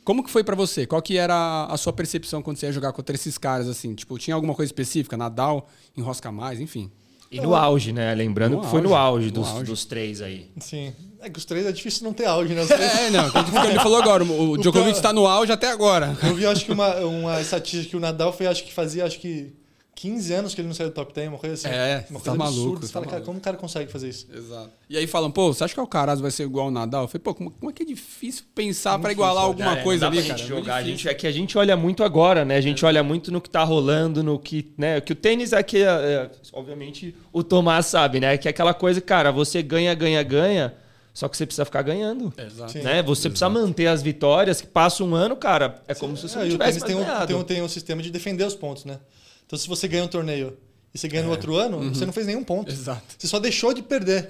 Como 0.07 0.23
que 0.23 0.29
foi 0.31 0.41
pra 0.41 0.55
você? 0.55 0.85
Qual 0.87 1.01
que 1.01 1.17
era 1.17 1.65
a, 1.69 1.75
sua 1.75 1.91
percepção 1.91 2.41
quando 2.41 2.55
você 2.55 2.67
ia 2.67 2.71
jogar 2.71 2.93
contra 2.93 3.13
esses 3.13 3.37
caras, 3.37 3.67
assim? 3.67 3.93
Tipo, 3.93 4.17
tinha 4.17 4.33
alguma 4.35 4.55
coisa 4.55 4.69
específica? 4.69 5.17
Nadal, 5.17 5.67
enrosca 5.97 6.31
mais, 6.31 6.61
enfim. 6.61 6.89
E 7.29 7.41
no 7.41 7.53
auge, 7.53 7.91
né? 7.91 8.15
Lembrando 8.15 8.55
No 8.55 8.61
que 8.61 8.67
foi 8.67 8.79
no 8.79 8.95
auge, 8.95 9.25
auge 9.25 9.25
no 9.27 9.31
dos, 9.33 9.47
auge. 9.49 9.63
dos 9.65 9.83
três 9.83 10.21
aí. 10.21 10.49
Sim. 10.61 10.93
É 11.19 11.29
que 11.29 11.37
os 11.37 11.43
três 11.43 11.65
é 11.65 11.73
difícil 11.73 12.05
não 12.05 12.13
ter 12.13 12.23
auge, 12.25 12.53
né? 12.53 12.61
Os 12.61 12.67
três- 12.71 12.95
É, 12.99 13.09
não, 13.09 13.29
que 13.29 13.37
ele 13.67 13.79
falou 13.81 14.01
agora, 14.01 14.23
o, 14.23 14.51
o 14.51 14.57
Djokovic 14.57 14.91
cara- 14.91 15.01
tá 15.01 15.11
no 15.11 15.27
auge 15.27 15.51
até 15.51 15.69
agora. 15.69 16.17
Eu 16.23 16.33
vi, 16.35 16.45
acho 16.45 16.63
que 16.63 16.71
uma, 16.71 16.95
uma 17.01 17.41
estatística 17.41 17.89
que 17.89 17.97
o 17.97 17.99
Nadal 17.99 18.31
foi, 18.31 18.47
acho 18.47 18.63
que 18.63 18.71
fazia, 18.73 19.03
acho 19.03 19.19
que 19.19 19.51
15 19.99 20.31
anos 20.31 20.53
que 20.53 20.61
ele 20.61 20.67
não 20.67 20.75
saiu 20.75 20.89
do 20.89 20.93
top 20.93 21.11
10, 21.11 21.27
uma 21.29 21.39
coisa 21.39 21.55
assim. 21.55 21.67
É, 21.75 22.05
uma 22.11 22.19
tá 22.19 22.25
coisa 22.25 22.37
maluco, 22.37 22.59
absurda. 22.61 22.81
Você 22.85 22.87
tá 22.87 22.93
fala, 22.93 23.05
cara, 23.05 23.11
maluco. 23.15 23.25
como 23.25 23.39
o 23.39 23.41
cara 23.41 23.57
consegue 23.57 23.91
fazer 23.91 24.09
isso? 24.09 24.27
Exato. 24.31 24.69
E 24.87 24.95
aí 24.95 25.07
falam, 25.07 25.31
pô, 25.31 25.51
você 25.51 25.63
acha 25.63 25.73
que 25.73 25.79
o 25.79 25.81
Alcaraz 25.81 26.19
vai 26.19 26.29
ser 26.29 26.43
igual 26.43 26.67
ao 26.67 26.71
Nadal? 26.71 27.01
Eu 27.05 27.07
falei, 27.07 27.23
pô, 27.23 27.33
como, 27.33 27.49
como 27.49 27.71
é 27.71 27.73
que 27.73 27.81
é 27.81 27.85
difícil 27.85 28.43
pensar 28.53 28.91
Muito 28.91 29.01
pra 29.01 29.11
igualar 29.11 29.45
difícil, 29.45 29.47
alguma 29.47 29.71
Cara, 29.71 29.83
coisa 29.83 30.05
não 30.05 30.11
dá 30.11 30.17
ali, 30.19 30.27
pra 30.27 30.35
cara? 30.35 30.37
gente 30.37 30.53
É 30.53 30.55
jogar. 30.55 30.75
A 30.75 30.81
difícil. 30.81 30.97
gente, 30.99 31.09
é 31.09 31.13
que 31.15 31.25
a 31.25 31.31
gente 31.31 31.57
olha 31.57 31.75
muito 31.75 32.03
agora, 32.03 32.45
né? 32.45 32.57
A 32.57 32.61
gente 32.61 32.85
olha 32.85 33.01
muito 33.01 33.31
no 33.31 33.41
que 33.41 33.49
tá 33.49 33.63
rolando, 33.63 34.21
no 34.21 34.37
que, 34.37 34.71
né? 34.77 35.01
Que 35.01 35.13
o 35.13 35.15
tênis 35.15 35.51
aqui, 35.51 35.77
é, 35.81 35.85
é, 35.87 36.31
obviamente, 36.53 37.15
o 37.33 37.43
Tomás 37.43 37.87
sabe, 37.87 38.19
né? 38.19 38.37
Que 38.37 38.47
é 38.47 38.51
aquela 38.51 38.75
coisa, 38.75 39.01
cara, 39.01 39.31
você 39.31 39.63
ganha, 39.63 39.95
ganha, 39.95 40.21
ganha, 40.21 40.75
só 41.11 41.27
que 41.27 41.35
você 41.35 41.47
precisa 41.47 41.65
ficar 41.65 41.81
ganhando. 41.81 42.31
Exato. 42.37 42.71
Sim. 42.73 42.81
Né? 42.83 43.01
Você 43.01 43.29
precisa 43.29 43.49
manter 43.49 43.87
as 43.87 44.03
vitórias, 44.03 44.61
que 44.61 44.67
passa 44.67 45.03
um 45.03 45.15
ano, 45.15 45.35
cara, 45.35 45.81
é 45.87 45.95
como 45.95 46.15
se 46.15 46.29
você 46.29 46.35
É, 46.35 46.41
não 46.41 46.45
e 46.45 46.49
o 46.49 46.51
tivesse 46.51 46.81
tem 46.85 46.95
um, 46.95 47.25
tem, 47.25 47.35
um, 47.35 47.43
tem 47.43 47.61
um 47.63 47.67
sistema 47.67 48.03
de 48.03 48.11
defender 48.11 48.43
os 48.43 48.53
pontos, 48.53 48.85
né? 48.85 48.99
Então, 49.47 49.57
se 49.57 49.67
você 49.67 49.87
ganha 49.87 50.03
um 50.03 50.07
torneio 50.07 50.55
e 50.93 50.97
você 50.99 51.07
ganha 51.07 51.23
no 51.23 51.31
outro 51.31 51.55
ano, 51.55 51.79
você 51.95 52.05
não 52.05 52.13
fez 52.13 52.27
nenhum 52.27 52.43
ponto. 52.43 52.69
Exato. 52.71 53.15
Você 53.17 53.27
só 53.27 53.39
deixou 53.39 53.73
de 53.73 53.81
perder. 53.81 54.27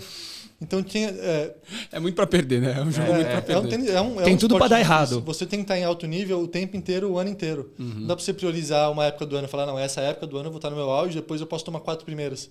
Então, 0.62 0.82
tinha. 0.82 1.10
É, 1.10 1.56
É 1.92 2.00
muito 2.00 2.16
pra 2.16 2.26
perder, 2.26 2.62
né? 2.62 2.76
É 2.80 2.82
um 2.82 2.92
jogo 2.92 3.14
muito 3.14 3.26
pra 3.28 3.38
é, 3.38 3.42
perder. 3.42 3.66
um 3.66 3.70
tênis- 3.70 3.90
é 3.90 4.02
um- 4.02 4.20
é 4.22 4.24
Tem 4.24 4.34
um 4.34 4.38
tudo 4.38 4.56
pra 4.56 4.66
esporte 4.66 4.70
dar 4.72 4.78
difícil. 4.96 5.18
errado. 5.18 5.22
Você 5.26 5.46
tem 5.46 5.60
que 5.60 5.64
estar 5.66 5.78
em 5.78 5.84
alto 5.84 6.08
nível 6.08 6.40
o 6.42 6.48
tempo 6.48 6.76
inteiro, 6.78 7.12
o 7.12 7.20
ano 7.20 7.30
inteiro. 7.30 7.72
Não 7.78 8.08
dá 8.08 8.16
pra 8.16 8.24
você 8.26 8.34
priorizar 8.34 8.92
uma 8.92 9.06
época 9.06 9.26
do 9.28 9.36
ano 9.36 9.48
e 9.48 9.50
falar, 9.50 9.66
não, 9.68 9.78
essa 9.78 10.02
época 10.02 10.26
do 10.26 10.36
ano 10.38 10.48
eu 10.48 10.52
vou 10.52 10.58
estar 10.58 10.70
no 10.72 10.76
meu 10.76 10.90
auge, 10.90 11.16
depois 11.16 11.42
eu 11.42 11.46
posso 11.48 11.64
tomar 11.66 11.80
quatro 11.82 12.06
primeiras. 12.06 12.50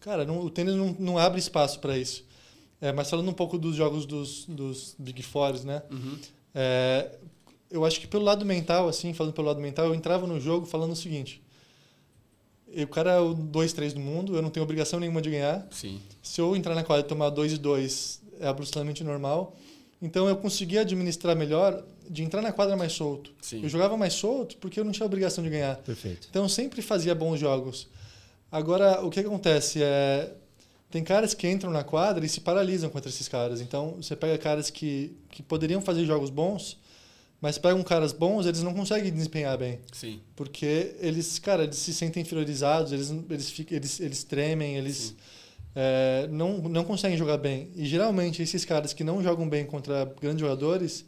Cara, 0.00 0.24
não- 0.24 0.40
o 0.40 0.48
tênis 0.50 0.74
não, 0.74 0.96
não 0.98 1.18
abre 1.18 1.38
espaço 1.38 1.78
para 1.78 1.96
isso. 1.98 2.24
É, 2.80 2.90
mas 2.90 3.08
falando 3.10 3.28
um 3.28 3.34
pouco 3.34 3.58
dos 3.58 3.76
jogos 3.76 4.06
dos, 4.06 4.44
dos 4.48 4.94
Big 4.98 5.22
Fours, 5.22 5.62
né? 5.62 5.82
É, 6.54 7.10
eu 7.70 7.84
acho 7.84 8.00
que 8.00 8.06
pelo 8.06 8.24
lado 8.24 8.44
mental, 8.46 8.88
assim, 8.88 9.12
falando 9.12 9.32
pelo 9.34 9.46
lado 9.48 9.60
mental, 9.60 9.86
eu 9.86 9.94
entrava 9.94 10.26
no 10.26 10.40
jogo 10.40 10.64
falando 10.66 10.92
o 10.92 10.96
seguinte. 10.96 11.41
O 12.82 12.86
cara 12.86 13.12
é 13.12 13.20
o 13.20 13.34
2-3 13.34 13.92
do 13.92 14.00
mundo, 14.00 14.34
eu 14.34 14.42
não 14.42 14.50
tenho 14.50 14.64
obrigação 14.64 14.98
nenhuma 14.98 15.20
de 15.20 15.30
ganhar 15.30 15.66
Sim. 15.70 16.00
se 16.22 16.40
eu 16.40 16.56
entrar 16.56 16.74
na 16.74 16.82
quadra 16.82 17.04
e 17.04 17.08
tomar 17.08 17.30
2 17.30 17.52
e 17.52 17.58
2 17.58 18.22
é 18.40 18.46
absolutamente 18.46 19.04
normal. 19.04 19.56
Então 20.00 20.28
eu 20.28 20.36
conseguia 20.36 20.80
administrar 20.80 21.36
melhor 21.36 21.84
de 22.10 22.22
entrar 22.22 22.42
na 22.42 22.50
quadra 22.50 22.76
mais 22.76 22.92
solto. 22.92 23.30
Sim. 23.40 23.62
Eu 23.62 23.68
jogava 23.68 23.96
mais 23.96 24.14
solto 24.14 24.56
porque 24.56 24.80
eu 24.80 24.84
não 24.84 24.90
tinha 24.90 25.06
obrigação 25.06 25.44
de 25.44 25.50
ganhar. 25.50 25.76
Perfeito. 25.76 26.26
Então 26.28 26.42
eu 26.42 26.48
sempre 26.48 26.82
fazia 26.82 27.14
bons 27.14 27.38
jogos. 27.38 27.88
Agora, 28.50 29.00
o 29.04 29.10
que 29.10 29.20
acontece 29.20 29.82
é. 29.82 30.34
Tem 30.90 31.02
caras 31.02 31.32
que 31.32 31.48
entram 31.48 31.70
na 31.70 31.82
quadra 31.82 32.22
e 32.22 32.28
se 32.28 32.38
paralisam 32.38 32.90
contra 32.90 33.08
esses 33.08 33.26
caras. 33.26 33.62
Então 33.62 33.94
você 33.96 34.14
pega 34.14 34.36
caras 34.36 34.68
que, 34.68 35.16
que 35.30 35.42
poderiam 35.42 35.80
fazer 35.80 36.04
jogos 36.04 36.28
bons, 36.28 36.76
mas 37.42 37.58
pegam 37.58 37.82
caras 37.82 38.12
bons, 38.12 38.46
eles 38.46 38.62
não 38.62 38.72
conseguem 38.72 39.12
desempenhar 39.12 39.58
bem. 39.58 39.80
Sim. 39.92 40.20
Porque 40.36 40.94
eles, 41.00 41.40
cara, 41.40 41.64
eles 41.64 41.76
se 41.76 41.92
sentem 41.92 42.22
inferiorizados, 42.22 42.92
eles, 42.92 43.12
eles, 43.28 43.50
ficam, 43.50 43.76
eles, 43.76 43.98
eles 43.98 44.22
tremem, 44.22 44.76
eles 44.76 45.16
é, 45.74 46.28
não, 46.30 46.58
não 46.58 46.84
conseguem 46.84 47.18
jogar 47.18 47.38
bem. 47.38 47.68
E 47.74 47.84
geralmente 47.84 48.40
esses 48.40 48.64
caras 48.64 48.92
que 48.92 49.02
não 49.02 49.20
jogam 49.20 49.48
bem 49.48 49.66
contra 49.66 50.04
grandes 50.20 50.40
jogadores 50.40 51.04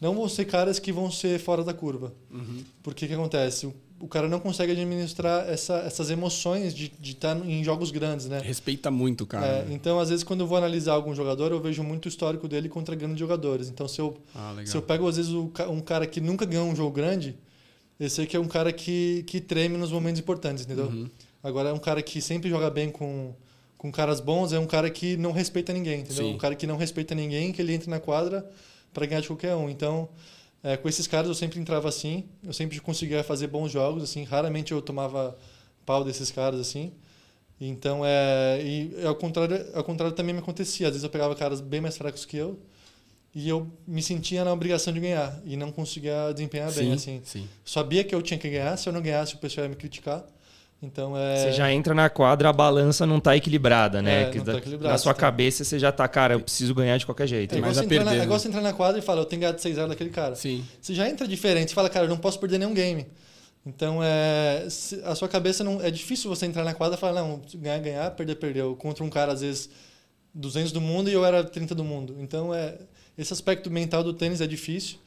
não 0.00 0.14
vão 0.14 0.28
ser 0.28 0.44
caras 0.44 0.78
que 0.78 0.92
vão 0.92 1.10
ser 1.10 1.40
fora 1.40 1.64
da 1.64 1.74
curva. 1.74 2.14
Uhum. 2.30 2.62
Porque 2.80 3.06
o 3.06 3.08
que 3.08 3.14
acontece? 3.14 3.66
O, 3.66 3.74
o 4.00 4.08
cara 4.08 4.28
não 4.28 4.40
consegue 4.40 4.72
administrar 4.72 5.48
essa, 5.48 5.78
essas 5.78 6.10
emoções 6.10 6.74
de 6.74 6.92
estar 7.02 7.36
em 7.36 7.62
jogos 7.64 7.90
grandes, 7.90 8.26
né? 8.26 8.40
Respeita 8.40 8.90
muito, 8.90 9.24
cara. 9.24 9.46
É, 9.46 9.66
então, 9.70 9.98
às 9.98 10.10
vezes, 10.10 10.24
quando 10.24 10.40
eu 10.40 10.46
vou 10.46 10.58
analisar 10.58 10.92
algum 10.92 11.14
jogador, 11.14 11.52
eu 11.52 11.60
vejo 11.60 11.82
muito 11.82 12.06
o 12.06 12.08
histórico 12.08 12.46
dele 12.46 12.68
contra 12.68 12.94
grandes 12.94 13.18
jogadores. 13.18 13.68
Então, 13.68 13.88
se 13.88 14.00
eu, 14.00 14.16
Ah, 14.34 14.54
se 14.64 14.76
eu 14.76 14.82
pego, 14.82 15.08
às 15.08 15.16
vezes, 15.16 15.32
um 15.32 15.80
cara 15.80 16.06
que 16.06 16.20
nunca 16.20 16.44
ganhou 16.44 16.66
um 16.66 16.76
jogo 16.76 16.90
grande, 16.90 17.36
eu 17.98 18.10
sei 18.10 18.26
que 18.26 18.36
é 18.36 18.40
um 18.40 18.48
cara 18.48 18.72
que, 18.72 19.24
que 19.26 19.40
treme 19.40 19.76
nos 19.76 19.92
momentos 19.92 20.20
importantes, 20.20 20.64
entendeu? 20.64 20.86
Uhum. 20.86 21.08
Agora, 21.42 21.68
é 21.68 21.72
um 21.72 21.78
cara 21.78 22.02
que 22.02 22.20
sempre 22.20 22.50
joga 22.50 22.68
bem 22.70 22.90
com, 22.90 23.32
com 23.78 23.92
caras 23.92 24.20
bons, 24.20 24.52
é 24.52 24.58
um 24.58 24.66
cara 24.66 24.90
que 24.90 25.16
não 25.16 25.30
respeita 25.30 25.72
ninguém, 25.72 26.00
entendeu? 26.00 26.24
Sim. 26.24 26.34
Um 26.34 26.38
cara 26.38 26.54
que 26.54 26.66
não 26.66 26.76
respeita 26.76 27.14
ninguém, 27.14 27.52
que 27.52 27.62
ele 27.62 27.72
entra 27.72 27.90
na 27.90 28.00
quadra 28.00 28.44
para 28.92 29.06
ganhar 29.06 29.20
de 29.20 29.28
qualquer 29.28 29.54
um. 29.54 29.70
Então, 29.70 30.08
É, 30.64 30.78
com 30.78 30.88
esses 30.88 31.06
caras 31.06 31.28
eu 31.28 31.34
sempre 31.34 31.60
entrava 31.60 31.90
assim, 31.90 32.24
eu 32.42 32.54
sempre 32.54 32.80
conseguia 32.80 33.22
fazer 33.22 33.48
bons 33.48 33.70
jogos, 33.70 34.02
assim, 34.02 34.24
raramente 34.24 34.72
eu 34.72 34.80
tomava 34.80 35.36
pau 35.84 36.02
desses 36.02 36.30
caras 36.30 36.58
assim. 36.58 36.90
Então 37.60 38.00
é 38.02 38.62
e 38.64 39.04
ao 39.04 39.14
contrário, 39.14 39.62
ao 39.74 39.84
contrário 39.84 40.16
também 40.16 40.32
me 40.32 40.40
acontecia, 40.40 40.86
às 40.86 40.94
vezes 40.94 41.04
eu 41.04 41.10
pegava 41.10 41.34
caras 41.36 41.60
bem 41.60 41.82
mais 41.82 41.98
fracos 41.98 42.24
que 42.24 42.38
eu 42.38 42.58
e 43.34 43.46
eu 43.46 43.70
me 43.86 44.02
sentia 44.02 44.42
na 44.42 44.52
obrigação 44.54 44.90
de 44.90 45.00
ganhar 45.00 45.38
e 45.44 45.54
não 45.54 45.70
conseguia 45.70 46.32
desempenhar 46.32 46.72
sim, 46.72 46.80
bem 46.80 46.92
assim. 46.94 47.20
Sim. 47.24 47.48
Sabia 47.62 48.02
que 48.02 48.14
eu 48.14 48.22
tinha 48.22 48.38
que 48.38 48.48
ganhar, 48.48 48.74
se 48.78 48.88
eu 48.88 48.92
não 48.92 49.02
ganhasse 49.02 49.34
o 49.34 49.38
pessoal 49.38 49.66
ia 49.66 49.68
me 49.68 49.76
criticar. 49.76 50.24
Então 50.84 51.16
é 51.16 51.36
Você 51.36 51.52
já 51.52 51.72
entra 51.72 51.94
na 51.94 52.10
quadra, 52.10 52.50
a 52.50 52.52
balança 52.52 53.06
não 53.06 53.18
tá 53.18 53.36
equilibrada, 53.36 54.02
né? 54.02 54.22
É, 54.22 54.30
tá 54.30 54.42
da- 54.42 54.58
equilibrado, 54.58 54.92
na 54.92 54.98
sua 54.98 55.14
tá. 55.14 55.20
cabeça 55.20 55.64
você 55.64 55.78
já 55.78 55.90
tá, 55.90 56.06
cara, 56.06 56.34
eu 56.34 56.40
preciso 56.40 56.74
ganhar 56.74 56.98
de 56.98 57.06
qualquer 57.06 57.26
jeito. 57.26 57.54
É 57.54 57.60
mais 57.60 57.78
a 57.78 57.82
na, 57.82 57.88
perder, 57.88 58.10
é 58.10 58.14
igual 58.16 58.28
né? 58.28 58.38
você 58.38 58.48
entrar 58.48 58.60
na 58.60 58.72
quadra 58.72 58.98
e 58.98 59.02
falar, 59.02 59.22
eu 59.22 59.24
tenho 59.24 59.52
de 59.52 59.60
6 59.60 59.76
0 59.76 59.88
daquele 59.88 60.10
cara. 60.10 60.34
Sim. 60.34 60.64
Você 60.80 60.94
já 60.94 61.08
entra 61.08 61.26
diferente, 61.26 61.70
você 61.70 61.74
fala, 61.74 61.88
cara, 61.88 62.04
eu 62.04 62.10
não 62.10 62.18
posso 62.18 62.38
perder 62.38 62.58
nenhum 62.58 62.74
game. 62.74 63.06
Então, 63.66 64.00
é, 64.02 64.66
a 65.04 65.14
sua 65.14 65.28
cabeça 65.28 65.64
não. 65.64 65.80
É 65.80 65.90
difícil 65.90 66.28
você 66.28 66.44
entrar 66.44 66.64
na 66.64 66.74
quadra 66.74 66.96
e 66.96 67.00
falar, 67.00 67.22
não, 67.22 67.40
ganhar, 67.54 67.78
ganhar, 67.78 68.10
perder, 68.10 68.34
perdeu. 68.36 68.76
Contra 68.76 69.02
um 69.02 69.08
cara, 69.08 69.32
às 69.32 69.40
vezes, 69.40 69.70
200 70.34 70.70
do 70.70 70.80
mundo 70.80 71.08
e 71.08 71.14
eu 71.14 71.24
era 71.24 71.42
30 71.42 71.74
do 71.74 71.82
mundo. 71.82 72.16
Então, 72.20 72.54
é, 72.54 72.74
esse 73.16 73.32
aspecto 73.32 73.70
mental 73.70 74.04
do 74.04 74.12
tênis 74.12 74.42
é 74.42 74.46
difícil, 74.46 74.98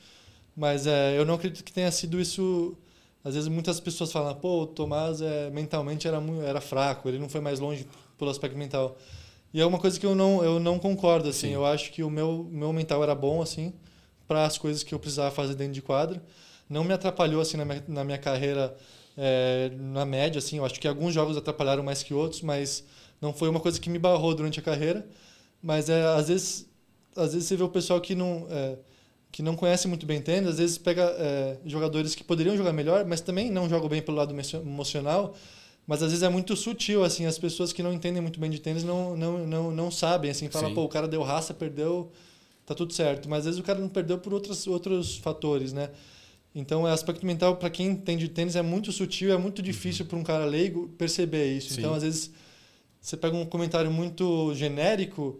mas 0.55 0.87
é, 0.87 1.17
eu 1.17 1.23
não 1.23 1.35
acredito 1.35 1.63
que 1.63 1.71
tenha 1.71 1.91
sido 1.91 2.19
isso. 2.19 2.75
Às 3.23 3.33
vezes, 3.33 3.49
muitas 3.49 3.79
pessoas 3.79 4.11
falam, 4.11 4.33
pô, 4.35 4.61
o 4.61 4.67
Tomás 4.67 5.21
é, 5.21 5.49
mentalmente 5.49 6.07
era, 6.07 6.21
era 6.45 6.61
fraco, 6.61 7.09
ele 7.09 7.19
não 7.19 7.27
foi 7.27 7.41
mais 7.41 7.59
longe 7.59 7.85
pelo 8.17 8.31
aspecto 8.31 8.57
mental. 8.57 8.97
E 9.53 9.59
é 9.59 9.65
uma 9.65 9.79
coisa 9.79 9.99
que 9.99 10.05
eu 10.05 10.15
não, 10.15 10.43
eu 10.43 10.59
não 10.59 10.79
concordo, 10.79 11.29
assim. 11.29 11.47
Sim. 11.47 11.53
Eu 11.53 11.65
acho 11.65 11.91
que 11.91 12.03
o 12.03 12.09
meu, 12.09 12.47
meu 12.49 12.71
mental 12.71 13.03
era 13.03 13.15
bom, 13.15 13.41
assim, 13.41 13.73
para 14.27 14.45
as 14.45 14.57
coisas 14.57 14.83
que 14.83 14.93
eu 14.93 14.99
precisava 14.99 15.31
fazer 15.31 15.55
dentro 15.55 15.73
de 15.73 15.81
quadra. 15.81 16.21
Não 16.69 16.83
me 16.83 16.93
atrapalhou, 16.93 17.41
assim, 17.41 17.57
na 17.57 17.65
minha, 17.65 17.83
na 17.87 18.03
minha 18.03 18.17
carreira, 18.17 18.75
é, 19.17 19.71
na 19.75 20.05
média, 20.05 20.39
assim. 20.39 20.57
Eu 20.57 20.65
acho 20.65 20.79
que 20.79 20.87
alguns 20.87 21.13
jogos 21.13 21.35
atrapalharam 21.37 21.83
mais 21.83 22.03
que 22.03 22.13
outros, 22.13 22.41
mas 22.41 22.83
não 23.21 23.33
foi 23.33 23.49
uma 23.49 23.59
coisa 23.59 23.79
que 23.79 23.89
me 23.89 23.99
barrou 23.99 24.33
durante 24.35 24.59
a 24.59 24.63
carreira. 24.63 25.07
Mas, 25.61 25.89
é, 25.89 26.05
às 26.05 26.27
vezes, 26.27 26.69
às 27.15 27.33
vezes 27.33 27.47
você 27.47 27.55
vê 27.55 27.63
o 27.63 27.69
pessoal 27.69 27.99
que 27.99 28.15
não... 28.15 28.47
é, 28.49 28.77
que 29.37 29.43
não 29.43 29.55
conhece 29.55 29.87
muito 29.87 30.03
bem 30.03 30.19
tênis, 30.19 30.49
às 30.49 30.57
vezes 30.57 30.79
pega 30.79 31.03
é, 31.03 31.57
jogadores 31.63 32.15
que 32.15 32.23
poderiam 32.23 32.57
jogar 32.57 32.73
melhor, 32.73 33.05
mas 33.05 33.21
também 33.21 33.51
não 33.51 33.69
jogam 33.69 33.87
bem 33.87 34.01
pelo 34.01 34.17
lado 34.17 34.33
emocio- 34.33 34.61
emocional, 34.61 35.35
mas 35.85 36.01
às 36.01 36.09
vezes 36.09 36.23
é 36.23 36.27
muito 36.27 36.55
sutil, 36.55 37.03
assim, 37.03 37.27
as 37.27 37.37
pessoas 37.37 37.71
que 37.71 37.83
não 37.83 37.93
entendem 37.93 38.19
muito 38.19 38.39
bem 38.39 38.49
de 38.49 38.57
tênis 38.57 38.83
não, 38.83 39.15
não, 39.15 39.45
não, 39.45 39.71
não 39.71 39.91
sabem, 39.91 40.31
assim, 40.31 40.49
fala, 40.49 40.69
Sim. 40.69 40.73
pô, 40.73 40.85
o 40.85 40.89
cara 40.89 41.07
deu 41.07 41.21
raça, 41.21 41.53
perdeu, 41.53 42.11
tá 42.65 42.73
tudo 42.73 42.91
certo, 42.93 43.29
mas 43.29 43.41
às 43.41 43.45
vezes 43.45 43.59
o 43.59 43.63
cara 43.63 43.77
não 43.77 43.89
perdeu 43.89 44.17
por 44.17 44.33
outros, 44.33 44.65
outros 44.65 45.17
fatores, 45.17 45.71
né? 45.71 45.91
Então, 46.55 46.81
o 46.81 46.87
aspecto 46.87 47.23
mental, 47.23 47.57
para 47.57 47.69
quem 47.69 47.89
entende 47.89 48.27
de 48.27 48.33
tênis, 48.33 48.55
é 48.55 48.63
muito 48.63 48.91
sutil, 48.91 49.31
é 49.31 49.37
muito 49.37 49.61
difícil 49.61 50.07
para 50.07 50.17
um 50.17 50.23
cara 50.23 50.45
leigo 50.45 50.89
perceber 50.97 51.55
isso. 51.55 51.75
Sim. 51.75 51.81
Então, 51.81 51.93
às 51.93 52.01
vezes, 52.01 52.31
você 52.99 53.15
pega 53.15 53.37
um 53.37 53.45
comentário 53.45 53.91
muito 53.91 54.51
genérico, 54.55 55.39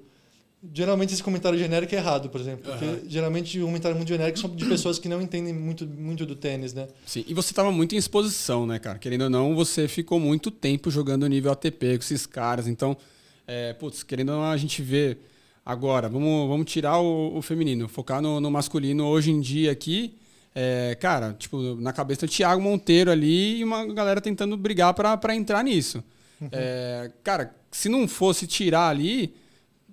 geralmente 0.73 1.13
esse 1.13 1.23
comentário 1.23 1.57
genérico 1.57 1.93
é 1.93 1.97
errado, 1.97 2.29
por 2.29 2.41
exemplo. 2.41 2.71
Porque 2.71 3.07
geralmente 3.07 3.59
um 3.61 3.65
comentário 3.65 3.95
muito 3.95 4.09
genérico 4.09 4.39
são 4.39 4.55
de 4.55 4.65
pessoas 4.65 4.97
que 4.99 5.07
não 5.07 5.21
entendem 5.21 5.53
muito, 5.53 5.85
muito 5.85 6.25
do 6.25 6.35
tênis, 6.35 6.73
né? 6.73 6.87
Sim, 7.05 7.23
e 7.27 7.33
você 7.33 7.53
tava 7.53 7.71
muito 7.71 7.95
em 7.95 7.97
exposição, 7.97 8.65
né, 8.65 8.79
cara? 8.79 8.97
Querendo 8.97 9.23
ou 9.23 9.29
não, 9.29 9.55
você 9.55 9.87
ficou 9.87 10.19
muito 10.19 10.49
tempo 10.49 10.89
jogando 10.89 11.27
nível 11.27 11.51
ATP 11.51 11.97
com 11.97 12.03
esses 12.03 12.25
caras. 12.25 12.67
Então, 12.67 12.97
é, 13.45 13.73
putz, 13.73 14.03
querendo 14.03 14.29
ou 14.29 14.35
não, 14.37 14.43
a 14.43 14.57
gente 14.57 14.81
vê 14.81 15.17
agora, 15.65 16.09
vamos, 16.09 16.47
vamos 16.47 16.71
tirar 16.71 16.99
o, 16.99 17.37
o 17.37 17.41
feminino, 17.41 17.87
focar 17.87 18.21
no, 18.21 18.39
no 18.39 18.49
masculino 18.49 19.05
hoje 19.05 19.31
em 19.31 19.39
dia 19.39 19.71
aqui. 19.71 20.15
É, 20.55 20.97
cara, 20.99 21.35
tipo, 21.37 21.75
na 21.75 21.93
cabeça 21.93 22.25
do 22.25 22.31
Thiago 22.31 22.59
Monteiro 22.59 23.11
ali 23.11 23.59
e 23.59 23.63
uma 23.63 23.85
galera 23.93 24.19
tentando 24.19 24.57
brigar 24.57 24.93
pra 24.93 25.35
entrar 25.35 25.63
nisso. 25.63 26.03
É, 26.51 27.11
cara, 27.23 27.55
se 27.71 27.89
não 27.89 28.07
fosse 28.07 28.47
tirar 28.47 28.89
ali, 28.89 29.33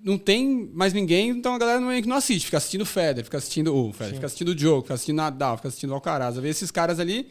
não 0.05 0.19
tem 0.19 0.71
mais 0.75 0.93
ninguém, 0.93 1.31
então 1.31 1.55
a 1.55 1.59
galera 1.59 1.81
não, 1.81 1.91
não 2.03 2.17
assiste. 2.17 2.45
Fica 2.45 2.59
assistindo 2.59 2.83
o 2.83 2.87
Federer, 2.87 3.25
fica 3.25 3.39
assistindo 3.39 3.75
o 3.75 3.91
Federer, 3.93 4.11
Sim. 4.11 4.15
fica 4.17 4.27
assistindo 4.27 4.49
o 4.51 4.55
Djokovic, 4.55 4.83
fica 4.85 4.95
assistindo 4.95 5.15
o 5.15 5.23
Nadal, 5.23 5.57
fica 5.57 5.69
assistindo 5.69 5.91
o 5.91 5.95
Alcaraz. 5.95 6.37
Vê 6.37 6.49
esses 6.51 6.71
caras 6.71 7.01
ali. 7.01 7.29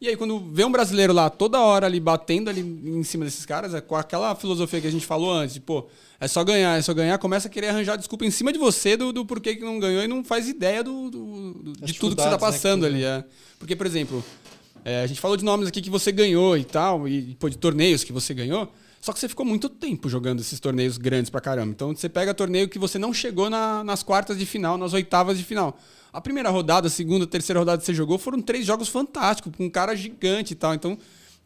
E 0.00 0.08
aí, 0.08 0.16
quando 0.16 0.38
vê 0.52 0.64
um 0.64 0.72
brasileiro 0.72 1.12
lá 1.12 1.30
toda 1.30 1.60
hora 1.60 1.86
ali 1.86 2.00
batendo 2.00 2.50
ali 2.50 2.60
em 2.60 3.02
cima 3.04 3.24
desses 3.24 3.46
caras, 3.46 3.74
é 3.74 3.80
com 3.80 3.94
aquela 3.94 4.34
filosofia 4.34 4.80
que 4.80 4.86
a 4.86 4.90
gente 4.90 5.06
falou 5.06 5.32
antes, 5.32 5.54
de, 5.54 5.60
pô, 5.60 5.86
é 6.20 6.26
só 6.26 6.42
ganhar, 6.42 6.76
é 6.78 6.82
só 6.82 6.92
ganhar, 6.92 7.16
começa 7.18 7.46
a 7.48 7.50
querer 7.50 7.68
arranjar 7.68 7.96
desculpa 7.96 8.24
em 8.26 8.30
cima 8.30 8.52
de 8.52 8.58
você 8.58 8.96
do, 8.96 9.12
do 9.12 9.24
porquê 9.24 9.54
que 9.54 9.62
não 9.62 9.78
ganhou 9.78 10.02
e 10.02 10.08
não 10.08 10.24
faz 10.24 10.48
ideia 10.48 10.82
do, 10.82 11.10
do- 11.10 11.52
do- 11.54 11.72
Das 11.80 11.90
de 11.92 11.98
tudo 11.98 12.16
que 12.16 12.22
você 12.22 12.28
tá 12.28 12.34
né, 12.34 12.40
passando 12.40 12.80
que 12.80 12.86
ali. 12.86 13.04
É. 13.04 13.24
Porque, 13.58 13.76
por 13.76 13.86
exemplo, 13.86 14.22
é, 14.84 15.02
a 15.02 15.06
gente 15.06 15.20
falou 15.20 15.36
de 15.36 15.44
nomes 15.44 15.68
aqui 15.68 15.80
que 15.80 15.88
você 15.90 16.10
ganhou 16.10 16.56
e 16.58 16.64
tal, 16.64 17.06
e 17.08 17.34
pô, 17.38 17.48
de 17.48 17.56
torneios 17.56 18.02
que 18.04 18.12
você 18.12 18.34
ganhou. 18.34 18.70
Só 19.04 19.12
que 19.12 19.20
você 19.20 19.28
ficou 19.28 19.44
muito 19.44 19.68
tempo 19.68 20.08
jogando 20.08 20.40
esses 20.40 20.58
torneios 20.58 20.96
grandes 20.96 21.28
pra 21.28 21.38
caramba. 21.38 21.70
Então 21.72 21.94
você 21.94 22.08
pega 22.08 22.32
torneio 22.32 22.70
que 22.70 22.78
você 22.78 22.98
não 22.98 23.12
chegou 23.12 23.50
na- 23.50 23.84
nas 23.84 24.02
quartas 24.02 24.38
de 24.38 24.46
final, 24.46 24.78
nas 24.78 24.94
oitavas 24.94 25.36
de 25.36 25.44
final. 25.44 25.78
A 26.10 26.22
primeira 26.22 26.48
rodada, 26.48 26.86
a 26.86 26.90
segunda, 26.90 27.24
a 27.24 27.28
terceira 27.28 27.58
rodada 27.58 27.76
que 27.80 27.84
você 27.84 27.92
jogou 27.92 28.16
foram 28.16 28.40
três 28.40 28.64
jogos 28.64 28.88
fantásticos, 28.88 29.52
com 29.54 29.66
um 29.66 29.68
cara 29.68 29.94
gigante 29.94 30.54
e 30.54 30.56
tal. 30.56 30.72
Então. 30.72 30.96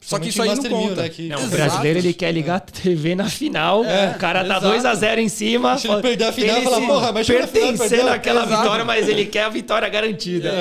Só 0.01 0.19
que 0.19 0.29
isso 0.29 0.41
aí 0.41 0.49
não 0.49 0.55
Master 0.57 0.71
mil, 0.77 0.89
conta. 0.91 1.03
né, 1.03 1.09
que- 1.09 1.29
Não, 1.29 1.45
o 1.45 1.49
brasileiro 1.49 1.99
ele 1.99 2.15
quer 2.15 2.33
ligar 2.33 2.57
a 2.57 2.61
TV 2.61 3.15
na 3.15 3.29
final, 3.29 3.85
É, 3.85 4.13
o 4.15 4.19
cara 4.19 4.45
tá 4.45 4.57
exato. 4.59 4.67
2x0 4.69 5.19
em 5.19 5.29
cima. 5.29 5.77
Se 5.77 5.89
ele 5.89 6.01
perder 6.01 6.25
a 6.25 6.33
final, 6.33 6.57
ele 6.57 6.65
fala, 6.65 6.81
"Porra, 6.87 7.13
mas 7.13 7.27
pertencer 7.27 7.77
perdeu." 7.91 8.07
naquela 8.07 8.45
Exato. 8.45 8.63
vitória, 8.63 8.85
mas 8.85 9.09
ele 9.09 9.27
quer 9.27 9.43
a 9.45 9.49
vitória 9.49 9.89
garantida. 9.89 10.53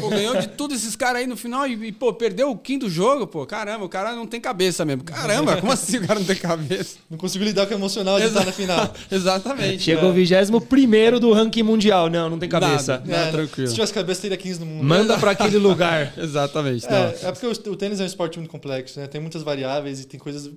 Pô, 0.00 0.08
ganhou 0.08 0.34
de 0.36 0.48
tudo 0.48 0.74
esses 0.74 0.96
caras 0.96 1.20
aí 1.20 1.26
no 1.26 1.36
final 1.36 1.66
e, 1.68 1.88
e, 1.88 1.92
pô, 1.92 2.12
perdeu 2.12 2.50
o 2.50 2.56
quinto 2.56 2.88
jogo, 2.88 3.26
pô. 3.26 3.44
Caramba, 3.46 3.84
o 3.84 3.88
cara 3.88 4.12
não 4.12 4.26
tem 4.26 4.40
cabeça 4.40 4.84
mesmo. 4.84 5.04
Caramba, 5.04 5.56
como 5.58 5.70
assim 5.72 5.98
o 5.98 6.06
cara 6.06 6.18
não 6.18 6.26
tem 6.26 6.36
cabeça? 6.36 6.96
Não 7.08 7.18
consigo 7.18 7.44
lidar 7.44 7.66
com 7.66 7.74
o 7.74 7.76
emocional 7.76 8.18
de 8.18 8.26
estar 8.26 8.44
na 8.46 8.52
final. 8.52 8.92
Exatamente. 9.12 9.82
Chegou 9.82 10.10
o 10.10 10.12
21 10.12 11.20
do 11.20 11.32
ranking 11.32 11.62
mundial. 11.62 12.08
Não, 12.08 12.30
não 12.30 12.38
tem 12.38 12.48
cabeça. 12.48 12.94
Nada. 12.94 13.02
Não, 13.06 13.28
É, 13.28 13.30
tranquilo. 13.30 13.68
Se 13.68 13.74
tivesse 13.74 13.92
cabeça, 13.92 14.22
teria 14.22 14.36
15 14.38 14.60
no 14.60 14.66
mundo. 14.66 14.82
Manda 14.84 15.18
pra 15.18 15.32
aquele 15.32 15.58
lugar. 15.58 16.12
Exatamente. 16.18 16.86
É, 16.88 17.18
é 17.24 17.32
porque 17.32 17.46
o, 17.46 17.50
o 17.72 17.76
tênis 17.76 18.00
é 18.00 18.02
um 18.02 18.06
esporte 18.06 18.38
muito 18.38 18.50
complexo, 18.50 18.69
né? 18.96 19.06
Tem 19.06 19.20
muitas 19.20 19.42
variáveis 19.42 20.00
e 20.00 20.06
tem 20.06 20.18
coisas. 20.18 20.52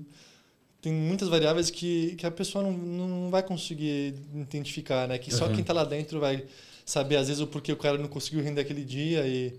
Tem 0.82 0.91
muitas 0.91 1.30
variáveis 1.30 1.70
que, 1.70 2.16
que 2.16 2.26
a 2.26 2.32
pessoa 2.32 2.64
não, 2.64 2.74
não 2.74 3.30
vai 3.30 3.41
conseguir 3.41 4.16
identificar, 4.34 5.07
né? 5.07 5.18
Que 5.18 5.34
só 5.34 5.47
quem 5.47 5.64
tá 5.64 5.72
lá 5.74 5.86
dentro 5.86 6.20
vai 6.20 6.43
saber, 6.86 7.16
às 7.16 7.28
vezes, 7.28 7.41
o 7.41 7.47
porquê 7.47 7.72
o 7.72 7.78
cara 7.78 7.97
não 7.97 8.09
conseguiu 8.09 8.43
render 8.43 8.61
aquele 8.61 8.84
dia. 8.84 9.26
E 9.26 9.53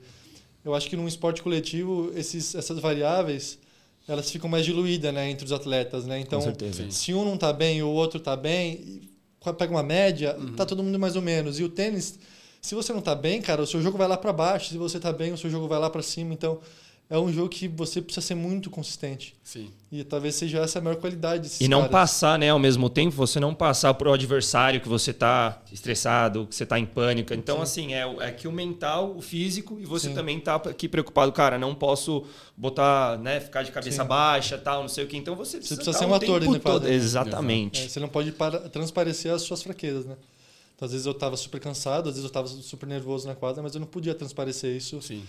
eu 0.65 0.75
acho 0.75 0.89
que 0.89 0.97
num 0.97 1.09
esporte 1.09 1.43
coletivo, 1.43 2.13
esses, 2.15 2.55
essas 2.55 2.79
variáveis 2.79 3.59
elas 4.07 4.31
ficam 4.31 4.49
mais 4.51 4.65
diluídas, 4.65 5.13
né? 5.15 5.31
Entre 5.31 5.45
os 5.45 5.53
atletas, 5.53 6.05
né? 6.05 6.21
Então, 6.21 6.41
certeza. 6.41 6.91
se 6.91 7.15
um 7.15 7.25
não 7.25 7.39
tá 7.39 7.53
bem 7.53 7.79
e 7.79 7.83
o 7.83 7.89
outro 7.89 8.21
tá 8.21 8.37
bem, 8.37 9.09
pega 9.59 9.73
uma 9.73 9.83
média, 9.83 10.37
tá 10.57 10.67
todo 10.67 10.83
mundo 10.83 10.99
mais 10.99 11.17
ou 11.17 11.23
menos. 11.23 11.59
E 11.59 11.65
o 11.65 11.69
tênis, 11.69 12.19
se 12.61 12.75
você 12.75 12.93
não 12.93 13.01
tá 13.01 13.15
bem, 13.15 13.41
cara, 13.41 13.63
o 13.63 13.67
seu 13.67 13.81
jogo 13.83 13.97
vai 13.97 14.07
lá 14.07 14.17
para 14.17 14.33
baixo. 14.33 14.71
Se 14.71 14.79
você 14.79 15.01
tá 15.01 15.13
bem, 15.13 15.33
o 15.33 15.39
seu 15.39 15.49
jogo 15.49 15.67
vai 15.67 15.79
lá 15.79 15.89
para 15.89 16.03
cima. 16.03 16.35
Então, 16.35 16.61
é 17.15 17.19
um 17.19 17.33
jogo 17.33 17.49
que 17.49 17.69
você 17.69 18.03
precisa 18.03 18.27
ser 18.27 18.35
muito 18.35 18.69
consistente. 18.69 19.35
Sim. 19.43 19.71
E 19.93 20.03
talvez 20.03 20.35
seja 20.35 20.59
essa 20.59 20.79
a 20.79 20.83
maior 20.83 20.97
qualidade 20.97 21.43
desses 21.45 21.61
E 21.61 21.69
não 21.69 21.81
caras. 21.83 21.93
passar, 21.93 22.39
né, 22.39 22.51
ao 22.51 22.59
mesmo 22.59 22.91
tempo, 22.91 23.15
você 23.15 23.39
não 23.39 23.55
passar 23.55 23.95
pro 23.95 24.13
adversário 24.13 24.81
que 24.81 24.89
você 24.89 25.13
tá 25.13 25.63
estressado, 25.73 26.47
que 26.47 26.55
você 26.55 26.67
tá 26.67 26.79
em 26.79 26.85
pânico. 26.85 27.33
Então, 27.33 27.63
assim, 27.63 27.95
é, 27.95 28.01
é 28.21 28.31
que 28.33 28.49
o 28.49 28.53
mental, 28.53 29.15
o 29.17 29.23
físico, 29.23 29.79
e 29.81 29.85
você 29.87 30.09
Sim. 30.09 30.15
também 30.15 30.41
tá 30.41 30.57
aqui 30.57 30.89
preocupado, 30.89 31.31
cara, 31.31 31.57
não 31.59 31.75
posso 31.75 32.25
botar, 32.57 33.17
né, 33.19 33.39
ficar 33.39 33.63
de 33.63 33.71
cabeça 33.71 34.03
Sim. 34.03 34.09
baixa, 34.09 34.59
tal, 34.59 34.83
não 34.83 34.89
sei 34.89 35.05
o 35.05 35.07
que. 35.07 35.17
Então 35.17 35.37
você 35.37 35.59
precisa, 35.59 35.77
precisa 35.77 35.97
tá 35.97 36.05
ser 36.05 36.11
um 36.11 36.15
ator 36.15 36.41
tempo 36.41 36.53
dentro 36.53 36.73
todo. 36.73 36.83
né? 36.85 36.95
Exatamente. 36.95 37.85
É, 37.85 37.89
você 37.89 38.01
não 38.01 38.09
pode 38.09 38.33
para- 38.33 38.69
transparecer 38.69 39.33
as 39.33 39.43
suas 39.43 39.63
fraquezas, 39.63 40.05
né? 40.05 40.17
Então, 40.75 40.87
às 40.87 40.91
vezes 40.93 41.07
eu 41.07 41.15
tava 41.15 41.37
super 41.37 41.61
cansado, 41.61 42.09
às 42.09 42.17
vezes 42.17 42.25
eu 42.25 42.31
tava 42.33 42.49
super 42.49 42.87
nervoso 42.89 43.29
na 43.29 43.35
quadra, 43.37 43.63
mas 43.63 43.73
eu 43.75 43.81
não 43.81 43.87
podia 43.87 44.13
transparecer 44.13 44.75
isso 44.77 45.01
Sim. 45.01 45.23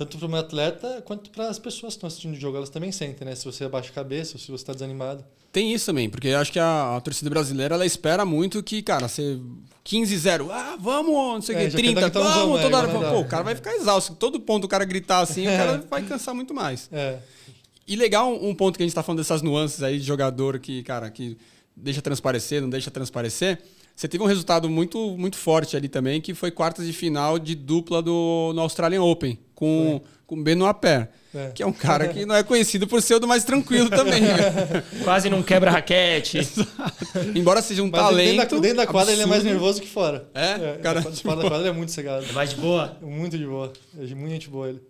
Tanto 0.00 0.16
para 0.18 0.26
o 0.26 0.30
meu 0.30 0.40
atleta 0.40 1.02
quanto 1.04 1.30
para 1.30 1.48
as 1.48 1.58
pessoas 1.58 1.92
que 1.92 1.98
estão 1.98 2.06
assistindo 2.08 2.32
o 2.32 2.40
jogo. 2.40 2.56
Elas 2.56 2.70
também 2.70 2.90
sentem, 2.90 3.26
né? 3.26 3.34
Se 3.34 3.44
você 3.44 3.64
abaixa 3.64 3.90
a 3.90 3.92
cabeça, 3.92 4.32
ou 4.34 4.38
se 4.40 4.46
você 4.46 4.62
está 4.62 4.72
desanimado. 4.72 5.24
Tem 5.52 5.72
isso 5.74 5.86
também, 5.86 6.08
porque 6.08 6.28
eu 6.28 6.38
acho 6.38 6.50
que 6.52 6.58
a, 6.58 6.96
a 6.96 7.00
torcida 7.00 7.28
brasileira 7.28 7.74
ela 7.74 7.84
espera 7.84 8.24
muito 8.24 8.62
que, 8.62 8.82
cara, 8.82 9.08
você 9.08 9.38
15-0, 9.84 10.48
ah, 10.50 10.76
vamos, 10.80 11.12
não 11.12 11.42
sei 11.42 11.54
o 11.54 11.58
É, 11.58 11.64
quê, 11.64 11.70
já 11.70 11.78
30, 11.78 12.00
quer 12.00 12.10
dar 12.10 12.20
vamos, 12.20 12.58
então, 12.60 12.70
toda 12.70 12.76
é, 12.76 12.94
hora. 12.94 12.98
dá. 13.06 13.10
Pô, 13.12 13.20
o 13.20 13.24
cara 13.24 13.42
vai 13.42 13.54
ficar 13.54 13.74
exausto. 13.74 14.14
Todo 14.14 14.40
ponto 14.40 14.64
o 14.64 14.68
cara 14.68 14.84
gritar 14.84 15.20
assim, 15.20 15.46
o 15.46 15.50
cara 15.50 15.84
vai 15.90 16.02
cansar 16.02 16.34
muito 16.34 16.54
mais. 16.54 16.88
É, 16.92 17.18
E 17.86 17.96
legal 17.96 18.32
um 18.32 18.54
ponto 18.54 18.76
que 18.76 18.82
a 18.82 18.86
gente 18.86 18.94
tá 18.94 19.02
falando 19.02 19.18
dessas 19.18 19.42
nuances 19.42 19.82
aí 19.82 19.98
de 19.98 20.04
jogador 20.06 20.58
que, 20.60 20.82
cara, 20.82 21.10
que 21.10 21.36
deixa 21.76 22.00
transparecer, 22.00 22.62
não 22.62 22.70
deixa 22.70 22.90
transparecer. 22.90 23.60
Você 23.96 24.08
teve 24.08 24.22
um 24.22 24.26
resultado 24.26 24.70
muito, 24.70 25.16
muito 25.18 25.36
forte 25.36 25.76
ali 25.76 25.88
também, 25.88 26.20
que 26.22 26.32
foi 26.32 26.50
quartas 26.50 26.86
de 26.86 26.92
final 26.92 27.38
de 27.38 27.54
dupla 27.54 28.00
do, 28.00 28.52
no 28.54 28.60
Australian 28.62 29.02
Open, 29.02 29.38
com, 29.60 30.00
com 30.26 30.42
Benoit 30.42 30.80
Paire. 30.80 31.08
É. 31.32 31.50
Que 31.54 31.62
é 31.62 31.66
um 31.66 31.72
cara 31.72 32.08
que 32.08 32.26
não 32.26 32.34
é 32.34 32.42
conhecido 32.42 32.88
por 32.88 33.00
ser 33.00 33.14
o 33.14 33.20
do 33.20 33.28
mais 33.28 33.44
tranquilo 33.44 33.88
também. 33.90 34.22
Né? 34.22 34.82
Quase 35.04 35.30
não 35.30 35.42
quebra 35.42 35.70
raquete. 35.70 36.38
Embora 37.36 37.62
seja 37.62 37.82
um 37.82 37.90
Mas 37.90 38.00
talento. 38.00 38.36
Dentro 38.36 38.56
da, 38.56 38.62
dentro 38.62 38.76
da 38.78 38.86
quadra 38.86 39.12
ele 39.12 39.22
é 39.22 39.26
mais 39.26 39.44
nervoso 39.44 39.80
que 39.80 39.86
fora. 39.86 40.28
É? 40.34 40.52
é 40.52 40.78
cara, 40.82 41.02
fora 41.02 41.36
da 41.36 41.42
quadra 41.42 41.58
ele 41.58 41.68
é 41.68 41.72
muito 41.72 41.92
cegado. 41.92 42.26
É 42.28 42.32
mais 42.32 42.50
de 42.50 42.56
boa? 42.56 42.96
Muito 43.00 43.38
de 43.38 43.46
boa. 43.46 43.72
É 43.96 44.14
muito 44.14 44.30
gente 44.30 44.48
boa 44.48 44.70
ele. 44.70 44.80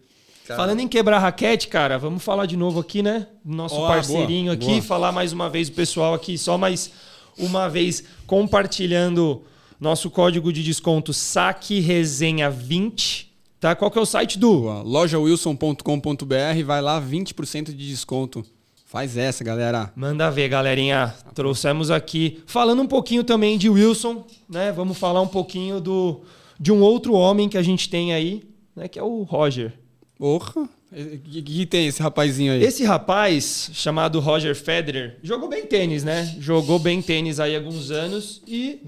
Cara. 0.46 0.60
Falando 0.60 0.80
em 0.80 0.88
quebrar 0.88 1.18
raquete, 1.18 1.68
cara, 1.68 1.98
vamos 1.98 2.22
falar 2.22 2.46
de 2.46 2.56
novo 2.56 2.80
aqui, 2.80 3.02
né? 3.02 3.26
Nosso 3.44 3.76
oh, 3.76 3.86
parceirinho 3.86 4.46
boa, 4.46 4.54
aqui, 4.54 4.66
boa. 4.66 4.82
falar 4.82 5.12
mais 5.12 5.32
uma 5.32 5.50
vez 5.50 5.68
o 5.68 5.72
pessoal 5.72 6.14
aqui, 6.14 6.38
só 6.38 6.56
mais 6.56 6.90
uma 7.38 7.68
vez 7.68 8.02
compartilhando 8.26 9.44
nosso 9.78 10.10
código 10.10 10.52
de 10.52 10.62
desconto 10.62 11.12
Saque 11.12 11.80
Resenha 11.80 12.50
20 12.50 13.29
Tá? 13.60 13.74
Qual 13.76 13.90
que 13.90 13.98
é 13.98 14.00
o 14.00 14.06
site 14.06 14.38
do? 14.38 14.82
lojawilson.com.br, 14.82 16.64
vai 16.64 16.80
lá, 16.80 17.00
20% 17.00 17.66
de 17.66 17.88
desconto. 17.90 18.42
Faz 18.86 19.18
essa, 19.18 19.44
galera. 19.44 19.92
Manda 19.94 20.30
ver, 20.30 20.48
galerinha. 20.48 21.14
Trouxemos 21.34 21.90
aqui. 21.90 22.42
Falando 22.46 22.80
um 22.80 22.86
pouquinho 22.86 23.22
também 23.22 23.58
de 23.58 23.68
Wilson, 23.68 24.24
né? 24.48 24.72
Vamos 24.72 24.96
falar 24.96 25.20
um 25.20 25.28
pouquinho 25.28 25.78
do, 25.78 26.22
de 26.58 26.72
um 26.72 26.80
outro 26.80 27.12
homem 27.12 27.50
que 27.50 27.58
a 27.58 27.62
gente 27.62 27.90
tem 27.90 28.14
aí, 28.14 28.42
né? 28.74 28.88
Que 28.88 28.98
é 28.98 29.02
o 29.02 29.22
Roger. 29.24 29.74
Porra! 30.18 30.62
O 30.90 31.18
que, 31.18 31.42
que 31.42 31.66
tem 31.66 31.86
esse 31.86 32.02
rapazinho 32.02 32.54
aí? 32.54 32.64
Esse 32.64 32.82
rapaz, 32.82 33.70
chamado 33.74 34.18
Roger 34.20 34.56
Federer, 34.56 35.18
jogou 35.22 35.48
bem 35.50 35.66
tênis, 35.66 36.02
né? 36.02 36.34
Jogou 36.40 36.78
bem 36.78 37.00
tênis 37.00 37.38
aí 37.38 37.54
há 37.54 37.58
alguns 37.58 37.90
anos 37.92 38.42
e 38.44 38.80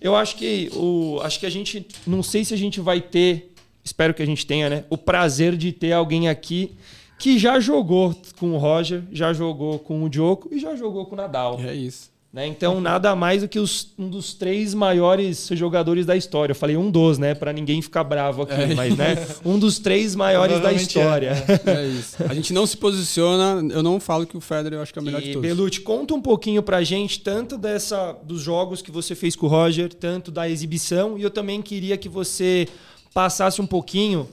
eu 0.00 0.16
acho 0.16 0.36
que 0.36 0.70
o 0.74 1.20
acho 1.22 1.38
que 1.38 1.46
a 1.46 1.50
gente 1.50 1.86
não 2.04 2.22
sei 2.22 2.44
se 2.44 2.52
a 2.52 2.56
gente 2.56 2.80
vai 2.80 3.00
ter 3.00 3.52
espero 3.86 4.12
que 4.12 4.22
a 4.22 4.26
gente 4.26 4.44
tenha, 4.44 4.68
né? 4.68 4.84
O 4.90 4.98
prazer 4.98 5.56
de 5.56 5.72
ter 5.72 5.92
alguém 5.92 6.28
aqui 6.28 6.76
que 7.18 7.38
já 7.38 7.58
jogou 7.60 8.14
com 8.38 8.50
o 8.50 8.58
Roger, 8.58 9.04
já 9.12 9.32
jogou 9.32 9.78
com 9.78 10.02
o 10.02 10.08
Djoko 10.10 10.48
e 10.52 10.58
já 10.58 10.74
jogou 10.74 11.06
com 11.06 11.14
o 11.14 11.16
Nadal. 11.16 11.58
É 11.60 11.74
isso. 11.74 12.14
Né? 12.32 12.46
Então, 12.46 12.82
nada 12.82 13.16
mais 13.16 13.40
do 13.40 13.48
que 13.48 13.58
os, 13.58 13.94
um 13.98 14.10
dos 14.10 14.34
três 14.34 14.74
maiores 14.74 15.48
jogadores 15.52 16.04
da 16.04 16.14
história. 16.14 16.50
Eu 16.50 16.56
falei 16.56 16.76
um 16.76 16.90
dos, 16.90 17.16
né? 17.16 17.34
Para 17.34 17.50
ninguém 17.50 17.80
ficar 17.80 18.04
bravo 18.04 18.42
aqui, 18.42 18.60
é. 18.60 18.74
mas 18.74 18.94
né? 18.94 19.26
um 19.42 19.58
dos 19.58 19.78
três 19.78 20.14
maiores 20.14 20.60
da 20.60 20.70
história. 20.70 21.32
É. 21.64 21.70
é. 21.70 21.86
isso. 21.86 22.16
A 22.28 22.34
gente 22.34 22.52
não 22.52 22.66
se 22.66 22.76
posiciona, 22.76 23.66
eu 23.72 23.82
não 23.82 23.98
falo 23.98 24.26
que 24.26 24.36
o 24.36 24.40
Federer 24.40 24.78
eu 24.78 24.82
acho 24.82 24.92
que 24.92 24.98
é 24.98 25.02
o 25.02 25.04
melhor 25.04 25.22
e, 25.22 25.24
de 25.24 25.32
todos. 25.32 25.48
Belucci, 25.48 25.80
conta 25.80 26.12
um 26.12 26.20
pouquinho 26.20 26.62
pra 26.62 26.82
gente, 26.82 27.20
tanto 27.20 27.56
dessa 27.56 28.12
dos 28.22 28.42
jogos 28.42 28.82
que 28.82 28.90
você 28.90 29.14
fez 29.14 29.34
com 29.34 29.46
o 29.46 29.48
Roger, 29.48 29.94
tanto 29.94 30.30
da 30.30 30.46
exibição, 30.46 31.16
e 31.16 31.22
eu 31.22 31.30
também 31.30 31.62
queria 31.62 31.96
que 31.96 32.08
você 32.08 32.68
passasse 33.16 33.62
um 33.62 33.66
pouquinho 33.66 34.28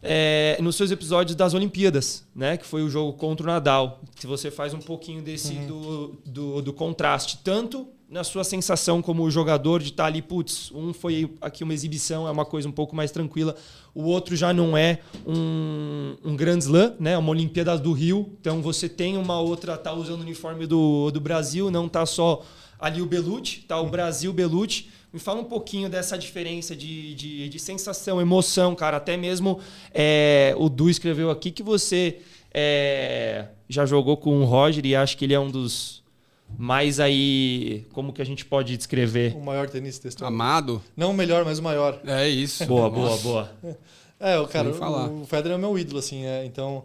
é, 0.00 0.56
nos 0.60 0.76
seus 0.76 0.92
episódios 0.92 1.34
das 1.34 1.54
Olimpíadas, 1.54 2.24
né? 2.32 2.56
Que 2.56 2.64
foi 2.64 2.84
o 2.84 2.88
jogo 2.88 3.14
contra 3.14 3.42
o 3.42 3.46
Nadal. 3.48 4.00
Se 4.14 4.28
você 4.28 4.48
faz 4.48 4.72
um 4.72 4.78
pouquinho 4.78 5.20
desse 5.20 5.54
uhum. 5.54 5.66
do, 5.66 6.20
do, 6.24 6.62
do, 6.62 6.72
contraste, 6.72 7.40
tanto 7.42 7.88
na 8.08 8.22
sua 8.22 8.44
sensação 8.44 9.02
como 9.02 9.28
jogador 9.28 9.82
de 9.82 9.88
estar 9.88 10.04
ali, 10.04 10.22
putz, 10.22 10.70
um 10.72 10.92
foi 10.92 11.34
aqui 11.40 11.64
uma 11.64 11.74
exibição, 11.74 12.28
é 12.28 12.30
uma 12.30 12.44
coisa 12.44 12.68
um 12.68 12.72
pouco 12.72 12.94
mais 12.94 13.10
tranquila, 13.10 13.56
o 13.92 14.04
outro 14.04 14.36
já 14.36 14.52
não 14.52 14.76
é 14.76 15.00
um, 15.26 16.14
um 16.24 16.36
Grand 16.36 16.58
Slam, 16.58 16.94
né? 17.00 17.18
Uma 17.18 17.30
Olimpíada 17.30 17.76
do 17.76 17.92
Rio. 17.92 18.36
Então 18.40 18.62
você 18.62 18.88
tem 18.88 19.16
uma 19.16 19.40
outra, 19.40 19.76
tá 19.76 19.92
usando 19.92 20.20
o 20.20 20.22
uniforme 20.22 20.64
do, 20.64 21.10
do 21.10 21.20
Brasil, 21.20 21.72
não 21.72 21.88
tá 21.88 22.06
só 22.06 22.44
ali 22.78 23.02
o 23.02 23.06
Belucci, 23.06 23.62
tá 23.66 23.80
o 23.80 23.82
uhum. 23.82 23.90
Brasil 23.90 24.32
Belucci. 24.32 24.96
Me 25.12 25.18
fala 25.18 25.40
um 25.40 25.44
pouquinho 25.44 25.88
dessa 25.88 26.18
diferença 26.18 26.76
de, 26.76 27.14
de, 27.14 27.48
de 27.48 27.58
sensação, 27.58 28.20
emoção, 28.20 28.74
cara. 28.74 28.98
Até 28.98 29.16
mesmo 29.16 29.58
é, 29.92 30.54
o 30.58 30.68
Du 30.68 30.90
escreveu 30.90 31.30
aqui 31.30 31.50
que 31.50 31.62
você 31.62 32.18
é, 32.52 33.46
já 33.68 33.86
jogou 33.86 34.16
com 34.16 34.40
o 34.40 34.44
Roger 34.44 34.84
e 34.84 34.94
acho 34.94 35.16
que 35.16 35.24
ele 35.24 35.34
é 35.34 35.40
um 35.40 35.50
dos 35.50 36.02
mais 36.58 37.00
aí. 37.00 37.86
Como 37.92 38.12
que 38.12 38.22
a 38.22 38.24
gente 38.24 38.44
pode 38.44 38.76
descrever? 38.76 39.34
O 39.36 39.40
maior 39.40 39.68
tenista 39.68 40.08
história. 40.08 40.28
Amado? 40.28 40.82
Não 40.96 41.10
o 41.10 41.14
melhor, 41.14 41.44
mas 41.44 41.58
o 41.58 41.62
maior. 41.62 42.00
É 42.04 42.28
isso. 42.28 42.66
Boa, 42.66 42.90
boa, 42.90 43.16
boa. 43.18 43.50
É, 44.20 44.38
o 44.38 44.48
cara, 44.48 44.68
o, 44.68 45.22
o 45.22 45.26
Federer 45.26 45.52
é 45.52 45.56
o 45.56 45.60
meu 45.60 45.78
ídolo, 45.78 45.98
assim, 45.98 46.24
é, 46.24 46.44
então. 46.44 46.84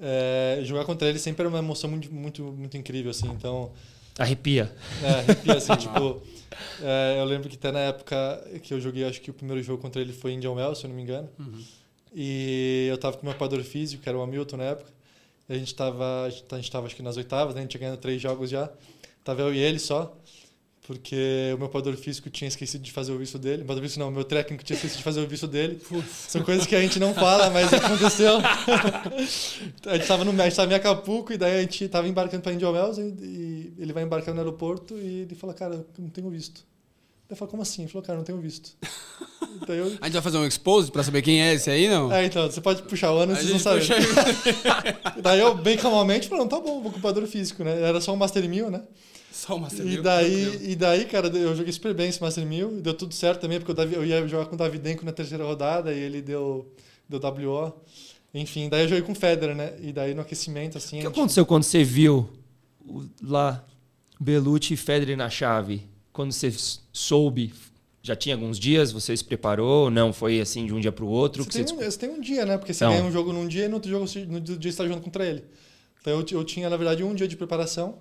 É, 0.00 0.60
jogar 0.62 0.84
contra 0.84 1.06
ele 1.08 1.18
sempre 1.18 1.44
é 1.44 1.48
uma 1.48 1.58
emoção 1.58 1.88
muito, 1.88 2.12
muito, 2.12 2.42
muito 2.42 2.76
incrível, 2.76 3.10
assim. 3.10 3.28
Então. 3.28 3.70
Arrepia. 4.18 4.74
É, 5.02 5.10
arrepia, 5.20 5.54
assim, 5.54 5.74
tipo. 5.76 6.22
É, 6.82 7.16
eu 7.18 7.24
lembro 7.24 7.48
que 7.48 7.56
até 7.56 7.72
na 7.72 7.80
época 7.80 8.44
que 8.62 8.74
eu 8.74 8.80
joguei, 8.80 9.04
acho 9.04 9.20
que 9.20 9.30
o 9.30 9.34
primeiro 9.34 9.62
jogo 9.62 9.80
contra 9.80 10.00
ele 10.00 10.12
foi 10.12 10.32
Indian 10.32 10.52
Wells, 10.52 10.78
se 10.78 10.84
eu 10.84 10.88
não 10.88 10.96
me 10.96 11.02
engano. 11.02 11.28
Uhum. 11.38 11.64
E 12.14 12.88
eu 12.90 12.98
tava 12.98 13.16
com 13.16 13.26
meu 13.26 13.34
padrão 13.34 13.62
físico, 13.64 14.02
que 14.02 14.08
era 14.08 14.18
o 14.18 14.22
Hamilton 14.22 14.56
na 14.58 14.64
época. 14.64 14.90
A 15.48 15.54
gente 15.54 15.74
tava, 15.74 16.24
a 16.24 16.30
gente 16.56 16.70
tava 16.70 16.86
acho 16.86 16.96
que 16.96 17.02
nas 17.02 17.16
oitavas, 17.16 17.54
né? 17.54 17.60
A 17.60 17.62
gente 17.62 17.70
tinha 17.72 17.80
ganhado 17.80 18.00
três 18.00 18.20
jogos 18.20 18.50
já. 18.50 18.70
Tava 19.24 19.42
eu 19.42 19.54
e 19.54 19.58
ele 19.58 19.78
só. 19.78 20.16
Porque 20.84 21.52
o 21.54 21.58
meu 21.58 21.68
padrão 21.68 21.96
físico 21.96 22.28
tinha 22.28 22.48
esquecido 22.48 22.82
de 22.82 22.90
fazer 22.90 23.12
o 23.12 23.18
visto 23.18 23.38
dele. 23.38 23.62
Padrão 23.62 23.84
físico 23.84 24.00
não, 24.00 24.08
o 24.08 24.12
meu 24.12 24.24
técnico 24.24 24.64
tinha 24.64 24.74
esquecido 24.74 24.98
de 24.98 25.04
fazer 25.04 25.20
o 25.20 25.28
visto 25.28 25.46
dele. 25.46 25.80
São 26.10 26.42
coisas 26.42 26.66
que 26.66 26.74
a 26.74 26.80
gente 26.80 26.98
não 26.98 27.14
fala, 27.14 27.50
mas 27.50 27.70
aconteceu. 27.72 28.38
a 29.86 29.96
gente 29.96 30.08
tava, 30.08 30.24
no, 30.24 30.32
a 30.42 30.44
gente 30.44 30.56
tava 30.56 30.72
em 30.72 30.74
Acapulco 30.74 31.32
e 31.32 31.38
daí 31.38 31.58
a 31.58 31.60
gente 31.60 31.86
tava 31.88 32.08
embarcando 32.08 32.42
para 32.42 32.52
Indian 32.52 32.70
Wells 32.70 32.98
e, 32.98 33.02
e, 33.24 33.72
ele 33.78 33.92
vai 33.92 34.02
embarcar 34.02 34.34
no 34.34 34.40
aeroporto 34.40 34.98
e 34.98 35.20
ele 35.20 35.36
fala, 35.36 35.54
cara, 35.54 35.74
eu 35.74 36.02
não 36.02 36.10
tenho 36.10 36.28
visto. 36.28 36.64
Eu 37.30 37.36
falo, 37.36 37.50
como 37.50 37.62
assim? 37.62 37.82
Ele 37.82 37.90
falou, 37.90 38.04
cara, 38.04 38.18
não 38.18 38.24
tenho 38.24 38.40
visto. 38.40 38.76
Então 39.62 39.74
eu... 39.76 39.86
A 40.00 40.06
gente 40.06 40.14
vai 40.14 40.22
fazer 40.22 40.38
um 40.38 40.46
expose 40.46 40.90
pra 40.90 41.04
saber 41.04 41.22
quem 41.22 41.40
é 41.40 41.54
esse 41.54 41.70
aí, 41.70 41.88
não? 41.88 42.12
É, 42.12 42.24
então, 42.26 42.50
você 42.50 42.60
pode 42.60 42.82
puxar 42.82 43.12
o 43.12 43.18
ano, 43.18 43.36
vocês 43.36 43.50
não 43.50 43.58
sabem. 43.60 43.86
Puxa... 43.86 43.94
daí 45.22 45.38
eu, 45.38 45.54
bem 45.54 45.76
calmamente, 45.76 46.28
falei, 46.28 46.42
não, 46.42 46.48
tá 46.48 46.58
bom, 46.58 46.82
vou 46.82 46.90
com 46.90 46.98
o 46.98 47.02
padrão 47.02 47.26
físico, 47.26 47.62
né? 47.62 47.80
Era 47.80 48.00
só 48.00 48.12
um 48.12 48.16
Master 48.16 48.48
1000, 48.48 48.70
né? 48.70 48.82
Só 49.32 49.56
o 49.56 49.60
Master 49.60 49.86
e 49.86 50.00
daí, 50.00 50.72
e 50.72 50.76
daí, 50.76 51.06
cara, 51.06 51.28
eu 51.28 51.56
joguei 51.56 51.72
super 51.72 51.94
bem 51.94 52.08
esse 52.10 52.20
Master 52.20 52.44
1000. 52.44 52.82
Deu 52.82 52.92
tudo 52.92 53.14
certo 53.14 53.40
também, 53.40 53.58
porque 53.58 53.80
eu 53.96 54.04
ia 54.04 54.28
jogar 54.28 54.44
com 54.44 54.54
o 54.54 54.58
Davidenko 54.58 55.06
na 55.06 55.12
terceira 55.12 55.42
rodada 55.42 55.92
e 55.92 55.98
ele 55.98 56.20
deu, 56.20 56.70
deu 57.08 57.18
WO. 57.18 57.72
Enfim, 58.34 58.68
daí 58.68 58.82
eu 58.82 58.88
joguei 58.88 59.02
com 59.02 59.12
o 59.12 59.14
Federer, 59.14 59.56
né? 59.56 59.74
E 59.80 59.90
daí 59.90 60.14
no 60.14 60.20
aquecimento, 60.20 60.76
assim... 60.76 60.96
O 60.96 61.00
que 61.00 61.06
gente... 61.06 61.18
aconteceu 61.18 61.46
quando 61.46 61.62
você 61.62 61.82
viu 61.82 62.28
lá 63.22 63.64
Belucci 64.20 64.74
e 64.74 64.76
Federer 64.76 65.16
na 65.16 65.30
chave? 65.30 65.82
Quando 66.12 66.30
você 66.30 66.52
soube 66.92 67.54
já 68.02 68.16
tinha 68.16 68.34
alguns 68.34 68.58
dias, 68.58 68.92
você 68.92 69.16
se 69.16 69.24
preparou? 69.24 69.90
Não, 69.90 70.12
foi 70.12 70.40
assim 70.40 70.66
de 70.66 70.74
um 70.74 70.80
dia 70.80 70.92
para 70.92 71.04
o 71.04 71.08
outro? 71.08 71.44
Você, 71.44 71.64
tem, 71.64 71.66
você... 71.66 71.72
Um, 71.74 71.90
você 71.90 71.98
tem 71.98 72.10
um 72.10 72.20
dia, 72.20 72.44
né? 72.44 72.58
Porque 72.58 72.74
você 72.74 72.84
então. 72.84 72.96
ganha 72.96 73.08
um 73.08 73.12
jogo 73.12 73.32
num 73.32 73.46
dia 73.46 73.64
e 73.64 73.68
no 73.68 73.74
outro 73.74 73.90
jogo 73.90 74.04
no 74.28 74.40
dia 74.40 74.56
você 74.60 74.68
está 74.68 74.84
jogando 74.84 75.02
contra 75.02 75.24
ele. 75.24 75.44
Então 76.00 76.12
eu, 76.12 76.26
eu 76.32 76.44
tinha, 76.44 76.68
na 76.68 76.76
verdade, 76.76 77.02
um 77.02 77.14
dia 77.14 77.28
de 77.28 77.36
preparação 77.36 77.98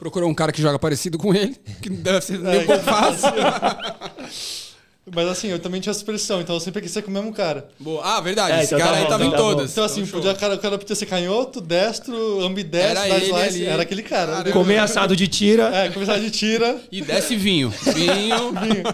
Procurou 0.00 0.30
um 0.30 0.34
cara 0.34 0.50
que 0.50 0.62
joga 0.62 0.78
parecido 0.78 1.18
com 1.18 1.34
ele, 1.34 1.54
que 1.82 1.90
deve 1.90 2.22
ser 2.22 2.38
meio 2.38 2.62
é, 2.62 2.64
pouco 2.64 2.82
fácil. 2.82 3.28
Mas 5.14 5.28
assim, 5.28 5.48
eu 5.48 5.58
também 5.58 5.78
tinha 5.78 5.92
supressão, 5.92 6.40
então 6.40 6.56
eu 6.56 6.60
sempre 6.60 6.80
quis 6.80 6.90
ser 6.90 7.02
com 7.02 7.10
o 7.10 7.12
mesmo 7.12 7.30
cara. 7.34 7.68
Boa. 7.78 8.00
Ah, 8.02 8.18
verdade. 8.18 8.52
É, 8.52 8.62
esse 8.62 8.74
então 8.74 8.78
cara 8.78 8.92
tá 8.92 9.02
aí 9.02 9.08
tava 9.08 9.24
então, 9.26 9.38
em 9.38 9.42
todas. 9.42 9.72
Então, 9.72 9.84
assim, 9.84 10.00
então, 10.00 10.12
podia, 10.12 10.34
cara, 10.34 10.54
o 10.54 10.58
cara 10.58 10.78
podia 10.78 10.96
ser 10.96 11.04
canhoto, 11.04 11.60
destro, 11.60 12.40
ambidestro, 12.42 12.98
era, 13.04 13.16
ele 13.16 13.26
slice, 13.26 13.66
era 13.66 13.82
aquele 13.82 14.02
cara. 14.02 14.32
Caramba. 14.36 14.52
Comer 14.52 14.78
assado 14.78 15.14
de 15.14 15.28
tira. 15.28 15.64
É, 15.64 15.90
comer 15.90 16.04
assado 16.04 16.22
de 16.22 16.30
tira. 16.30 16.80
E 16.90 17.02
desce 17.02 17.36
vinho. 17.36 17.68
Vinho. 17.68 18.52
vinho. 18.56 18.84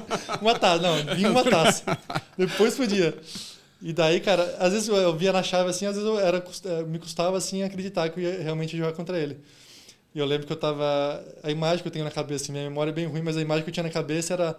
Uma 0.43 0.59
taça, 0.59 0.83
não, 0.83 1.15
vinho 1.15 1.31
uma 1.31 1.45
taça. 1.45 1.85
Depois 2.37 2.75
podia. 2.75 3.17
E 3.81 3.93
daí, 3.93 4.19
cara, 4.19 4.57
às 4.59 4.73
vezes 4.73 4.89
eu 4.89 5.15
via 5.17 5.33
na 5.33 5.45
chave 5.45 5.71
assim, 5.71 5.87
às 5.87 5.95
vezes 5.95 6.09
eu 6.09 6.19
era, 6.19 6.39
eh, 6.39 6.83
me 6.83 6.99
custava 6.99 7.37
assim 7.37 7.63
acreditar 7.63 8.09
que 8.09 8.19
eu 8.19 8.25
ia 8.25 8.43
realmente 8.43 8.77
jogar 8.77 8.93
contra 8.93 9.17
ele. 9.17 9.39
E 10.17 10.19
eu 10.19 10.25
lembro 10.25 10.47
que 10.47 10.53
eu 10.55 10.57
tava. 10.57 11.23
A 11.43 11.51
imagem 11.51 11.83
que 11.83 11.89
eu 11.89 11.93
tenho 11.93 12.03
na 12.07 12.11
cabeça, 12.11 12.45
assim, 12.45 12.53
minha 12.53 12.65
memória 12.65 12.91
é 12.91 12.95
bem 12.95 13.05
ruim, 13.05 13.21
mas 13.21 13.37
a 13.37 13.43
imagem 13.43 13.63
que 13.65 13.69
eu 13.69 13.75
tinha 13.75 13.85
na 13.85 13.91
cabeça 13.91 14.33
era. 14.33 14.59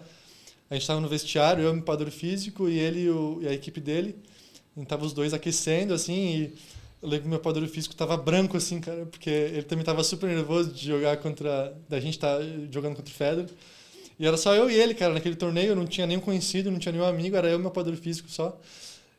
A 0.69 0.75
gente 0.75 0.83
estava 0.83 1.01
no 1.01 1.07
vestiário, 1.07 1.63
eu, 1.63 1.73
meu 1.73 1.81
padrão 1.81 2.11
físico, 2.11 2.69
e 2.69 2.77
ele 2.77 3.09
o, 3.09 3.39
e 3.41 3.47
a 3.47 3.53
equipe 3.53 3.81
dele. 3.81 4.15
A 4.75 4.79
gente 4.79 4.87
tava 4.87 5.03
os 5.03 5.13
dois 5.13 5.33
aquecendo, 5.33 5.95
assim, 5.95 6.13
e 6.13 6.55
eu 7.01 7.09
lembro 7.09 7.23
que 7.23 7.29
meu 7.29 7.39
padrão 7.39 7.67
físico 7.67 7.95
tava 7.95 8.15
branco, 8.15 8.55
assim, 8.55 8.79
cara, 8.79 9.07
porque 9.07 9.31
ele 9.31 9.63
também 9.63 9.83
tava 9.83 10.03
super 10.03 10.29
nervoso 10.29 10.71
de 10.71 10.85
jogar 10.89 11.17
contra. 11.17 11.75
da 11.89 11.99
gente 11.99 12.19
tá 12.19 12.37
jogando 12.71 12.95
contra 12.95 13.11
o 13.11 13.15
Federer. 13.15 13.49
E 14.19 14.27
era 14.27 14.37
só 14.37 14.53
eu 14.53 14.69
e 14.69 14.75
ele, 14.75 14.93
cara, 14.93 15.15
naquele 15.15 15.35
torneio, 15.35 15.69
eu 15.69 15.75
não 15.75 15.87
tinha 15.87 16.05
nenhum 16.05 16.21
conhecido, 16.21 16.69
não 16.69 16.77
tinha 16.77 16.91
nenhum 16.91 17.05
amigo, 17.05 17.35
era 17.35 17.49
eu 17.49 17.57
e 17.57 17.61
meu 17.61 17.71
padrão 17.71 17.97
físico 17.97 18.29
só. 18.29 18.59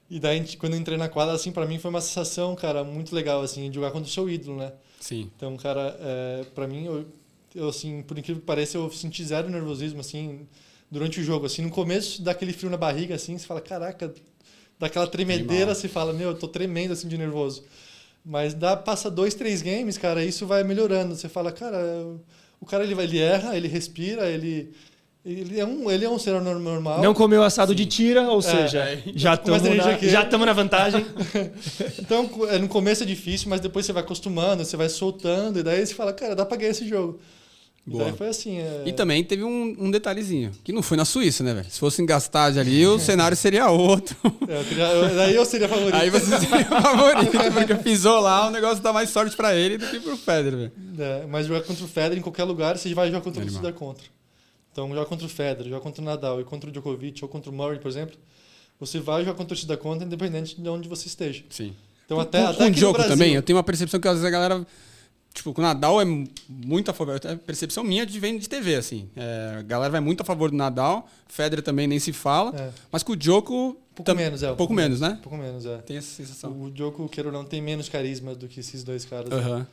E 0.09 0.21
daí, 0.21 0.57
quando 0.57 0.75
eu 0.75 0.79
entrei 0.79 0.97
na 0.97 1.09
quadra, 1.09 1.35
assim, 1.35 1.51
para 1.51 1.67
mim 1.67 1.81
foi 1.81 1.91
uma 1.91 2.01
sensação, 2.01 2.55
cara, 2.55 2.85
muito 2.85 3.13
legal, 3.13 3.43
assim, 3.43 3.69
de 3.69 3.75
jogar 3.75 3.91
contra 3.91 4.09
o 4.09 4.13
seu 4.13 4.31
ídolo, 4.31 4.59
né? 4.59 4.73
Sim. 5.01 5.31
Então, 5.37 5.57
cara, 5.57 5.97
é, 6.01 6.45
para 6.55 6.67
mim, 6.67 6.85
eu, 6.87 7.07
eu, 7.55 7.69
assim, 7.69 8.03
por 8.03 8.19
incrível 8.19 8.41
que 8.41 8.47
pareça, 8.47 8.77
eu 8.77 8.91
senti 8.91 9.25
zero 9.25 9.49
nervosismo, 9.49 10.01
assim, 10.01 10.47
durante 10.91 11.21
o 11.21 11.25
jogo. 11.25 11.47
Assim, 11.47 11.63
no 11.63 11.71
começo, 11.71 12.23
dá 12.23 12.33
aquele 12.33 12.53
frio 12.53 12.71
na 12.71 12.77
barriga, 12.77 13.15
assim, 13.15 13.37
você 13.39 13.47
fala, 13.47 13.61
caraca, 13.61 14.13
daquela 14.79 15.07
tremedeira, 15.07 15.75
você 15.75 15.89
fala, 15.89 16.13
meu, 16.13 16.31
eu 16.31 16.39
tô 16.39 16.49
tremendo, 16.49 16.93
assim, 16.93 17.09
de 17.09 17.17
nervoso. 17.17 17.65
Mas 18.25 18.55
dá, 18.55 18.77
passa 18.77 19.11
dois, 19.11 19.35
três 19.35 19.63
games, 19.63 19.97
cara, 19.97 20.25
isso 20.25 20.47
vai 20.47 20.63
melhorando. 20.63 21.15
Você 21.15 21.29
fala, 21.29 21.53
cara, 21.53 21.79
o 22.61 22.67
cara, 22.67 22.85
ele, 22.85 22.95
vai, 22.95 23.05
ele 23.05 23.19
erra, 23.19 23.57
ele 23.57 23.69
respira, 23.69 24.29
ele 24.29 24.73
Ele 25.29 25.61
é 25.61 25.65
um, 25.65 25.91
ele 25.91 26.07
é 26.07 26.09
um 26.09 26.19
ser 26.19 26.41
normal. 26.41 27.03
Não 27.03 27.13
comeu 27.13 27.43
assado 27.43 27.75
de 27.75 27.85
tira, 27.85 28.23
ou 28.23 28.41
seja, 28.41 28.79
é. 28.79 29.03
já 29.15 29.35
estamos 29.35 29.61
na, 29.63 29.95
que 29.95 30.07
na 30.39 30.53
vantagem. 30.55 31.05
Então, 32.01 32.31
é, 32.49 32.59
no 32.59 32.67
começo 32.67 33.03
é 33.03 33.07
difícil, 33.07 33.51
mas 33.51 33.61
depois 33.61 33.85
você 33.85 33.93
vai 33.93 34.03
acostumando, 34.03 34.65
você 34.65 34.75
vai 34.77 34.89
soltando, 34.89 35.59
e 35.59 35.63
daí 35.63 35.87
você 35.87 35.93
fala, 35.93 36.15
cara, 36.15 36.35
dá 36.35 36.47
pra 36.47 36.57
ganhar 36.57 36.71
esse 36.71 36.89
jogo. 36.89 37.21
E 37.87 37.91
Boa. 37.91 38.05
daí 38.05 38.13
foi 38.17 38.29
assim. 38.29 38.59
é- 38.59 38.85
E 38.87 38.93
também 38.93 39.23
teve 39.23 39.45
um, 39.45 39.77
um 39.79 39.91
detalhezinho, 39.91 40.51
que 40.65 40.73
não 40.73 40.83
foi 40.83 40.97
na 40.97 41.05
Suíça, 41.05 41.45
né, 41.45 41.53
velho? 41.53 41.71
Se 41.71 41.79
fosse 41.79 42.01
em 42.01 42.07
Gastad 42.07 42.59
ali, 42.59 42.87
o 42.87 42.97
cenário 43.01 43.37
seria 43.37 43.69
outro. 43.69 44.17
É, 44.49 44.61
eu 44.61 44.65
queria- 44.65 44.85
eu- 44.85 45.15
daí 45.15 45.35
eu 45.35 45.45
seria 45.45 45.69
favorito. 45.69 45.95
Aí 45.95 46.09
você 46.09 46.39
seria 46.39 46.65
favorito, 46.65 47.33
porque 47.53 47.75
pisou 47.75 48.21
lá, 48.21 48.49
o 48.49 48.51
negócio 48.51 48.83
dá 48.83 48.95
mais 48.95 49.11
sorte 49.11 49.37
pra 49.37 49.55
ele 49.55 49.77
do 49.77 49.87
que 49.89 50.01
pro 50.01 50.17
Federer, 50.17 50.59
velho. 50.59 50.73
É, 50.99 51.27
mas 51.27 51.47
jogar 51.47 51.63
contra 51.63 51.85
o 51.85 51.89
Federer 51.89 52.19
em 52.19 52.23
qualquer 52.23 52.45
lugar, 52.45 52.79
você 52.79 52.95
vai 52.95 53.09
jogar 53.09 53.21
contra 53.21 53.43
o 53.43 53.45
torcida 53.45 53.73
contra. 53.73 54.05
Então, 54.79 54.89
jogar 54.91 55.07
contra 55.07 55.27
o 55.27 55.29
Federer, 55.29 55.65
jogar 55.65 55.81
contra 55.81 56.01
o 56.01 56.05
Nadal 56.05 56.41
e 56.41 56.45
contra 56.45 56.71
o 56.71 56.73
Djokovic 56.73 57.25
ou 57.25 57.29
contra 57.29 57.51
o 57.51 57.53
Murray, 57.53 57.81
por 57.81 57.89
exemplo, 57.89 58.17
você 58.79 59.01
vai 59.01 59.23
jogar 59.25 59.33
contra 59.33 59.47
a 59.47 59.49
torcida 59.49 59.77
contra, 59.77 60.07
independente 60.07 60.61
de 60.61 60.69
onde 60.69 60.89
você 60.89 61.09
esteja. 61.09 61.43
Sim. 61.51 61.75
Então, 62.07 62.21
até, 62.21 62.41
com, 62.43 62.49
até 62.51 62.65
com 62.67 62.71
o 62.71 62.75
jogo 62.75 62.93
Brasil, 62.93 63.11
também, 63.13 63.35
eu 63.35 63.43
tenho 63.43 63.57
uma 63.57 63.65
percepção 63.65 63.99
que 63.99 64.07
às 64.07 64.15
vezes 64.15 64.25
a 64.25 64.31
galera. 64.31 64.65
Tipo, 65.35 65.53
com 65.53 65.61
o 65.61 65.65
Nadal 65.65 66.01
é 66.01 66.05
muito 66.49 66.91
a 66.93 66.95
favor. 66.95 67.21
É 67.25 67.35
percepção 67.35 67.83
minha 67.83 68.07
de 68.07 68.21
vem 68.21 68.39
de 68.39 68.49
TV, 68.49 68.77
assim. 68.77 69.09
É, 69.17 69.57
a 69.59 69.63
galera 69.63 69.91
vai 69.91 70.01
muito 70.01 70.21
a 70.21 70.25
favor 70.25 70.49
do 70.49 70.57
Nadal, 70.57 71.09
Federer 71.27 71.63
também 71.65 71.89
nem 71.89 71.99
se 71.99 72.13
fala. 72.13 72.57
É. 72.57 72.71
Mas 72.93 73.03
com 73.03 73.13
o 73.13 73.17
Djoko. 73.17 73.53
Um 73.55 73.75
pouco 73.97 74.05
tam- 74.05 74.15
menos, 74.15 74.45
é. 74.45 74.53
Pouco 74.55 74.73
menos, 74.73 75.01
né? 75.01 75.11
Um 75.19 75.23
pouco 75.23 75.37
menos, 75.37 75.67
é. 75.67 75.79
Tem 75.79 75.97
essa 75.97 76.09
sensação. 76.09 76.53
O 76.63 76.71
Djoko, 76.71 77.09
queira 77.09 77.29
ou 77.31 77.33
não, 77.33 77.45
tem 77.45 77.61
menos 77.61 77.89
carisma 77.89 78.33
do 78.33 78.47
que 78.47 78.61
esses 78.61 78.85
dois 78.85 79.05
caras. 79.05 79.29
né? 79.29 79.67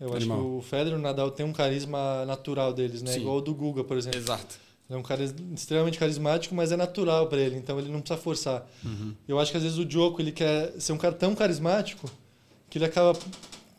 Eu 0.00 0.08
acho 0.08 0.16
Animal. 0.16 0.38
que 0.38 0.44
o 0.44 0.60
Federer 0.62 0.92
e 0.92 0.96
o 0.96 0.98
Nadal 1.02 1.30
tem 1.30 1.44
um 1.46 1.52
carisma 1.52 2.24
natural 2.26 2.72
deles, 2.72 3.00
né? 3.02 3.12
Sim. 3.12 3.20
Igual 3.20 3.36
o 3.38 3.40
do 3.40 3.54
Guga, 3.54 3.82
por 3.82 3.96
exemplo. 3.96 4.18
Exato. 4.18 4.56
Ele 4.88 4.96
é 4.96 5.00
um 5.00 5.02
cara 5.02 5.24
extremamente 5.54 5.98
carismático, 5.98 6.54
mas 6.54 6.70
é 6.70 6.76
natural 6.76 7.26
para 7.28 7.40
ele, 7.40 7.56
então 7.56 7.78
ele 7.78 7.90
não 7.90 8.00
precisa 8.00 8.20
forçar. 8.20 8.68
Uhum. 8.84 9.14
Eu 9.26 9.38
acho 9.40 9.50
que 9.50 9.56
às 9.56 9.62
vezes 9.62 9.78
o 9.78 9.84
Djoko 9.84 10.20
ele 10.20 10.30
quer 10.32 10.72
ser 10.78 10.92
um 10.92 10.98
cara 10.98 11.14
tão 11.14 11.34
carismático 11.34 12.08
que 12.70 12.78
ele 12.78 12.84
acaba 12.84 13.18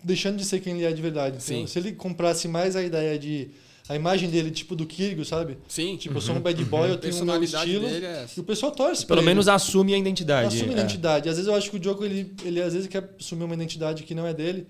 deixando 0.03 0.37
de 0.37 0.43
ser 0.45 0.59
quem 0.59 0.75
ele 0.75 0.85
é 0.85 0.91
de 0.91 1.01
verdade. 1.01 1.37
Então, 1.37 1.59
Sim. 1.59 1.67
se 1.67 1.79
ele 1.79 1.93
comprasse 1.93 2.47
mais 2.47 2.75
a 2.75 2.83
ideia 2.83 3.17
de 3.17 3.49
a 3.87 3.95
imagem 3.95 4.29
dele 4.29 4.51
tipo 4.51 4.75
do 4.75 4.85
Kyrgios, 4.85 5.29
sabe? 5.29 5.57
Sim. 5.67 5.95
Tipo, 5.95 6.17
eu 6.17 6.21
sou 6.21 6.35
um 6.35 6.41
bad 6.41 6.61
boy, 6.65 6.89
a 6.89 6.93
eu 6.93 6.97
tenho 6.97 7.13
um 7.13 7.23
meu 7.23 7.39
personalidade 7.39 7.71
estilo. 7.71 7.87
dele 7.89 8.05
é 8.05 8.25
E 8.35 8.39
o 8.41 8.43
pessoal 8.43 8.71
torce 8.73 9.05
Pelo 9.05 9.21
pra 9.21 9.25
menos 9.25 9.47
ele. 9.47 9.55
assume 9.55 9.93
a 9.93 9.97
identidade. 9.97 10.47
assume 10.57 10.73
a 10.73 10.77
É. 10.77 10.79
identidade. 10.79 11.29
Às 11.29 11.35
vezes 11.37 11.47
eu 11.47 11.55
acho 11.55 11.69
que 11.69 11.77
o 11.77 11.79
Djoko 11.79 12.03
ele, 12.03 12.33
ele 12.43 12.61
às 12.61 12.73
vezes 12.73 12.89
quer 12.89 13.09
assumir 13.17 13.45
uma 13.45 13.53
identidade 13.53 14.03
que 14.03 14.13
não 14.13 14.27
é 14.27 14.33
dele 14.33 14.67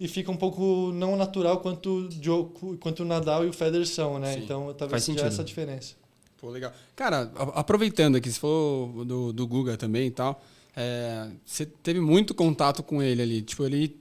e 0.00 0.08
fica 0.08 0.30
um 0.30 0.36
pouco 0.36 0.90
não 0.92 1.16
natural 1.16 1.60
quanto 1.60 1.98
o 1.98 2.08
Djoko, 2.08 2.76
quanto 2.78 3.00
o 3.00 3.06
Nadal 3.06 3.44
e 3.44 3.48
o 3.48 3.52
Federer 3.52 3.86
são, 3.86 4.18
né? 4.18 4.34
Sim. 4.34 4.40
Então 4.40 4.74
talvez 4.74 5.04
seja 5.04 5.26
essa 5.26 5.42
a 5.42 5.44
diferença. 5.44 5.94
Pô, 6.38 6.50
legal. 6.50 6.72
Cara, 6.96 7.30
aproveitando 7.54 8.16
aqui, 8.16 8.30
você 8.30 8.40
falou 8.40 9.04
do, 9.04 9.32
do 9.32 9.46
Guga 9.46 9.76
também 9.76 10.08
e 10.08 10.10
tal. 10.10 10.42
é, 10.74 11.28
você 11.44 11.64
teve 11.64 12.00
muito 12.00 12.34
contato 12.34 12.82
com 12.82 13.02
ele 13.02 13.22
ali. 13.22 13.42
Tipo, 13.42 13.64
ele. 13.64 13.96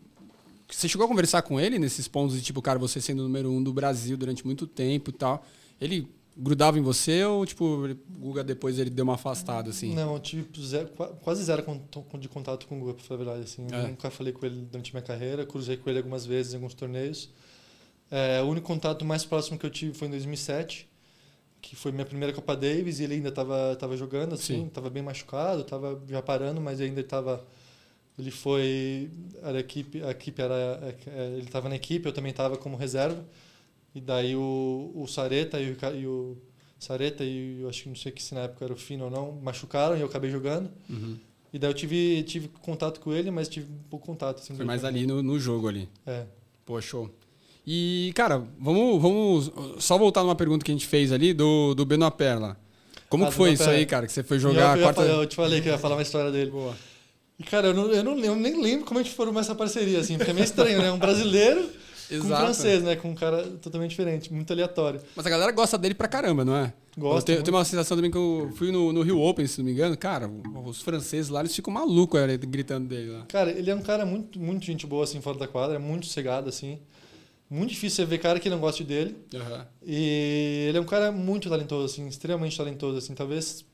Você 0.67 0.87
chegou 0.87 1.05
a 1.05 1.07
conversar 1.07 1.41
com 1.41 1.59
ele 1.59 1.77
nesses 1.77 2.07
pontos 2.07 2.35
de, 2.35 2.41
tipo, 2.41 2.61
cara, 2.61 2.79
você 2.79 2.99
sendo 3.01 3.19
o 3.19 3.23
número 3.23 3.51
um 3.51 3.61
do 3.61 3.73
Brasil 3.73 4.17
durante 4.17 4.45
muito 4.45 4.65
tempo 4.65 5.09
e 5.09 5.13
tal. 5.13 5.45
Ele 5.79 6.07
grudava 6.35 6.79
em 6.79 6.81
você 6.81 7.23
ou, 7.25 7.45
tipo, 7.45 7.65
o 7.65 7.95
Guga 8.19 8.43
depois 8.43 8.79
ele 8.79 8.89
deu 8.89 9.03
uma 9.03 9.15
afastada, 9.15 9.69
assim? 9.69 9.93
Não, 9.93 10.13
eu 10.13 10.19
tive 10.19 10.47
zero- 10.61 10.87
qua- 10.89 11.09
quase 11.09 11.43
zero 11.43 11.63
de 12.19 12.27
contato 12.29 12.67
com 12.67 12.77
o 12.77 12.79
Guga, 12.79 12.93
pra 12.95 13.03
falar 13.03 13.21
a 13.21 13.23
verdade. 13.25 13.43
Assim. 13.43 13.67
É. 13.71 13.87
nunca 13.87 14.09
falei 14.09 14.31
com 14.33 14.45
ele 14.45 14.61
durante 14.71 14.93
minha 14.93 15.01
carreira, 15.03 15.45
cruzei 15.45 15.77
com 15.77 15.89
ele 15.89 15.99
algumas 15.99 16.25
vezes 16.25 16.53
em 16.53 16.55
alguns 16.57 16.73
torneios. 16.73 17.29
É, 18.09 18.41
o 18.41 18.45
único 18.47 18.67
contato 18.67 19.05
mais 19.05 19.23
próximo 19.25 19.57
que 19.57 19.65
eu 19.65 19.69
tive 19.69 19.93
foi 19.93 20.07
em 20.07 20.11
2007, 20.11 20.89
que 21.61 21.75
foi 21.75 21.91
minha 21.91 22.05
primeira 22.05 22.33
Copa 22.33 22.55
Davis 22.55 22.99
e 22.99 23.03
ele 23.03 23.15
ainda 23.15 23.29
estava 23.29 23.75
tava 23.77 23.95
jogando, 23.95 24.33
assim, 24.33 24.61
Sim. 24.61 24.65
estava 24.67 24.89
bem 24.89 25.03
machucado, 25.03 25.61
estava 25.61 26.01
já 26.07 26.21
parando, 26.21 26.59
mas 26.59 26.81
ainda 26.81 27.01
estava... 27.01 27.45
Ele 28.19 28.29
foi... 28.31 29.09
Era 29.41 29.57
a 29.57 29.61
equipe, 29.61 30.03
a 30.03 30.11
equipe 30.11 30.41
era... 30.41 30.95
é, 31.07 31.27
Ele 31.37 31.45
estava 31.45 31.69
na 31.69 31.75
equipe, 31.75 32.05
eu 32.05 32.11
também 32.13 32.31
estava 32.31 32.57
como 32.57 32.75
reserva. 32.75 33.23
E 33.93 33.99
daí 34.01 34.35
o, 34.35 34.91
o 34.95 35.07
Sareta 35.07 35.59
e 35.59 35.71
o, 35.71 35.77
e 35.95 36.07
o 36.07 36.37
Sareta 36.79 37.23
e 37.23 37.61
eu 37.61 37.69
acho 37.69 37.83
que 37.83 37.89
não 37.89 37.95
sei 37.95 38.11
que 38.11 38.23
se 38.23 38.33
na 38.33 38.41
época 38.41 38.65
era 38.65 38.73
o 38.73 38.77
Fino 38.77 39.05
ou 39.05 39.11
não, 39.11 39.31
machucaram 39.41 39.97
e 39.97 40.01
eu 40.01 40.07
acabei 40.07 40.29
jogando. 40.29 40.69
Uhum. 40.89 41.17
E 41.53 41.59
daí 41.59 41.69
eu 41.69 41.73
tive, 41.73 42.23
tive 42.23 42.47
contato 42.61 43.01
com 43.01 43.11
ele, 43.11 43.29
mas 43.29 43.49
tive 43.49 43.67
pouco 43.89 44.05
contato. 44.05 44.39
Assim, 44.39 44.55
Foi 44.55 44.65
mais 44.65 44.85
ali 44.85 45.05
no, 45.05 45.21
no 45.21 45.37
jogo 45.37 45.67
ali. 45.67 45.89
É. 46.05 46.23
Pô, 46.65 46.79
show. 46.79 47.09
E, 47.67 48.11
cara, 48.15 48.43
vamos, 48.57 49.01
vamos 49.01 49.51
só 49.83 49.97
voltar 49.97 50.23
numa 50.23 50.35
pergunta 50.35 50.63
que 50.63 50.71
a 50.71 50.73
gente 50.73 50.87
fez 50.87 51.11
ali 51.11 51.33
do, 51.33 51.75
do 51.75 51.85
Benoit 51.85 52.15
Perla. 52.15 52.57
Como 53.09 53.25
Ah, 53.25 53.27
que 53.27 53.33
foi 53.33 53.51
isso 53.51 53.69
aí, 53.69 53.85
cara? 53.85 54.07
Que 54.07 54.13
você 54.13 54.23
foi 54.23 54.39
jogar 54.39 54.61
eu, 54.61 54.67
a 54.67 54.77
eu, 54.77 54.81
quarta... 54.83 55.01
eu 55.01 55.25
te 55.27 55.35
falei 55.35 55.61
que 55.61 55.67
eu 55.67 55.73
ia 55.73 55.77
falar 55.77 55.95
uma 55.95 56.01
história 56.01 56.31
dele. 56.31 56.49
Boa. 56.49 56.75
E, 57.37 57.43
cara, 57.43 57.67
eu, 57.67 57.73
não, 57.73 57.91
eu, 57.91 58.03
não, 58.03 58.17
eu 58.17 58.35
nem 58.35 58.61
lembro 58.61 58.85
como 58.85 58.99
a 58.99 59.03
gente 59.03 59.13
formou 59.13 59.41
essa 59.41 59.53
parceria, 59.53 59.99
assim, 59.99 60.17
porque 60.17 60.31
é 60.31 60.33
meio 60.33 60.45
estranho, 60.45 60.81
né? 60.81 60.91
Um 60.91 60.97
brasileiro 60.97 61.69
com 62.19 62.23
um 62.23 62.27
Exato. 62.27 62.41
francês, 62.43 62.83
né? 62.83 62.95
Com 62.95 63.09
um 63.11 63.15
cara 63.15 63.43
totalmente 63.61 63.91
diferente, 63.91 64.31
muito 64.33 64.51
aleatório. 64.51 65.01
Mas 65.15 65.25
a 65.25 65.29
galera 65.29 65.51
gosta 65.51 65.77
dele 65.77 65.93
pra 65.95 66.07
caramba, 66.07 66.43
não 66.45 66.55
é? 66.55 66.73
Gosta 66.97 67.19
Eu 67.19 67.23
tenho, 67.25 67.35
eu 67.35 67.39
muito. 67.39 67.45
tenho 67.45 67.57
uma 67.57 67.65
sensação 67.65 67.97
também 67.97 68.11
que 68.11 68.17
eu 68.17 68.51
fui 68.55 68.71
no, 68.71 68.91
no 68.91 69.01
Rio 69.01 69.19
Open, 69.19 69.47
se 69.47 69.59
não 69.59 69.65
me 69.65 69.71
engano. 69.71 69.97
Cara, 69.97 70.29
os 70.65 70.81
franceses 70.81 71.29
lá, 71.29 71.39
eles 71.39 71.55
ficam 71.55 71.73
malucos 71.73 72.19
é, 72.19 72.37
gritando 72.37 72.87
dele 72.87 73.11
lá. 73.11 73.25
Cara, 73.27 73.51
ele 73.51 73.69
é 73.69 73.75
um 73.75 73.81
cara 73.81 74.05
muito, 74.05 74.39
muito 74.39 74.65
gente 74.65 74.85
boa, 74.85 75.03
assim, 75.03 75.21
fora 75.21 75.37
da 75.37 75.47
quadra, 75.47 75.75
é 75.75 75.79
muito 75.79 76.05
cegado, 76.07 76.49
assim. 76.49 76.79
Muito 77.49 77.71
difícil 77.71 77.97
você 77.97 78.05
ver 78.05 78.17
cara 78.17 78.39
que 78.39 78.49
não 78.49 78.59
goste 78.59 78.83
dele. 78.83 79.15
E 79.85 80.65
ele 80.69 80.77
é 80.77 80.81
um 80.81 80.85
cara 80.85 81.11
muito 81.11 81.49
talentoso, 81.49 81.85
assim, 81.85 82.07
extremamente 82.07 82.55
talentoso, 82.57 82.97
assim, 82.97 83.13
talvez 83.13 83.65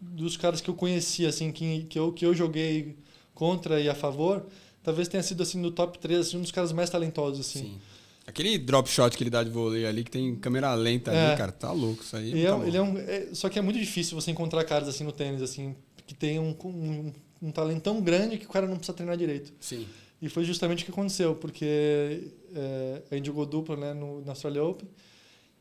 dos 0.00 0.36
caras 0.36 0.60
que 0.60 0.70
eu 0.70 0.74
conheci, 0.74 1.26
assim, 1.26 1.50
que, 1.50 1.84
que, 1.84 1.98
eu, 1.98 2.12
que 2.12 2.24
eu 2.24 2.34
joguei 2.34 2.96
contra 3.34 3.80
e 3.80 3.88
a 3.88 3.94
favor, 3.94 4.46
talvez 4.82 5.08
tenha 5.08 5.22
sido, 5.22 5.42
assim, 5.42 5.58
no 5.60 5.70
top 5.70 5.98
3, 5.98 6.20
assim, 6.28 6.36
um 6.36 6.42
dos 6.42 6.50
caras 6.52 6.72
mais 6.72 6.88
talentosos, 6.90 7.40
assim. 7.46 7.60
Sim. 7.60 7.78
Aquele 8.26 8.58
drop 8.58 8.88
shot 8.90 9.16
que 9.16 9.22
ele 9.22 9.30
dá 9.30 9.42
de 9.42 9.48
vôlei 9.50 9.86
ali, 9.86 10.04
que 10.04 10.10
tem 10.10 10.36
câmera 10.36 10.74
lenta 10.74 11.10
É. 11.12 11.28
ali, 11.28 11.36
cara, 11.38 11.50
tá 11.50 11.72
louco 11.72 12.02
isso 12.02 12.14
aí. 12.14 12.44
É, 12.44 12.50
tá 12.50 12.66
ele 12.66 12.76
é 12.76 12.82
um, 12.82 12.98
é- 12.98 13.28
só 13.32 13.48
que 13.48 13.58
é 13.58 13.62
muito 13.62 13.78
difícil 13.78 14.20
você 14.20 14.30
encontrar 14.30 14.62
caras, 14.64 14.86
assim, 14.88 15.02
no 15.02 15.12
tênis, 15.12 15.40
assim, 15.40 15.74
que 16.06 16.14
tem 16.14 16.38
um, 16.38 16.54
um, 16.64 17.12
um 17.42 17.50
talento 17.50 17.80
tão 17.82 18.00
grande 18.02 18.36
que 18.36 18.44
o 18.44 18.48
cara 18.50 18.66
não 18.66 18.76
precisa 18.76 18.94
treinar 18.94 19.16
direito. 19.16 19.52
Sim. 19.60 19.86
E 20.20 20.28
foi 20.28 20.44
justamente 20.44 20.82
o 20.82 20.84
que 20.84 20.90
aconteceu, 20.90 21.34
porque 21.36 22.32
é, 22.54 23.02
a 23.10 23.14
gente 23.14 23.26
jogou 23.26 23.46
dupla 23.46 23.76
né, 23.76 23.94
no, 23.94 24.20
na 24.22 24.32
Australia 24.32 24.62
Open. 24.64 24.88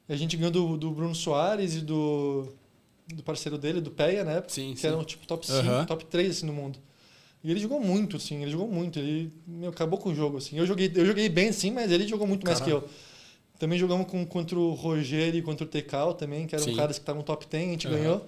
E 0.10 0.14
a 0.14 0.18
gente 0.18 0.36
ganhou 0.36 0.52
do, 0.52 0.78
do 0.78 0.92
Bruno 0.92 1.14
Soares 1.16 1.76
e 1.76 1.82
do, 1.82 2.48
do 3.08 3.22
parceiro 3.24 3.58
dele, 3.58 3.80
do 3.80 3.92
Peia, 3.92 4.24
né? 4.24 4.44
Sim, 4.48 4.74
que 4.74 4.80
sim. 4.82 4.88
eram 4.88 5.04
tipo 5.04 5.26
top 5.28 5.46
5, 5.46 5.58
Aham. 5.60 5.86
top 5.86 6.06
3 6.06 6.32
assim, 6.38 6.46
no 6.46 6.54
mundo. 6.54 6.80
E 7.44 7.52
ele 7.52 7.60
jogou 7.60 7.80
muito, 7.80 8.18
assim, 8.18 8.42
ele 8.42 8.52
jogou 8.52 8.68
muito. 8.68 9.00
Ele 9.00 9.32
meu, 9.46 9.70
acabou 9.70 10.00
com 10.00 10.10
o 10.10 10.16
jogo, 10.16 10.38
assim. 10.38 10.58
Eu 10.58 10.66
joguei, 10.66 10.92
eu 10.94 11.06
joguei 11.06 11.30
bem, 11.30 11.52
sim, 11.52 11.72
mas 11.72 11.92
ele 11.92 12.08
jogou 12.08 12.28
muito 12.28 12.46
mais 12.46 12.60
que 12.60 12.70
eu. 12.70 12.88
Também 13.60 13.80
jogamos 13.80 14.08
com, 14.08 14.26
contra 14.26 14.58
o 14.58 14.74
Rogério 14.74 15.40
e 15.40 15.42
contra 15.42 15.66
o 15.66 15.68
Tekal 15.68 16.14
também, 16.14 16.46
que 16.46 16.56
eram 16.56 16.66
Sim. 16.66 16.76
caras 16.76 16.98
que 16.98 17.02
estavam 17.02 17.24
top 17.24 17.48
10, 17.50 17.68
a 17.68 17.72
gente 17.72 17.88
Aham. 17.88 17.96
ganhou. 17.96 18.26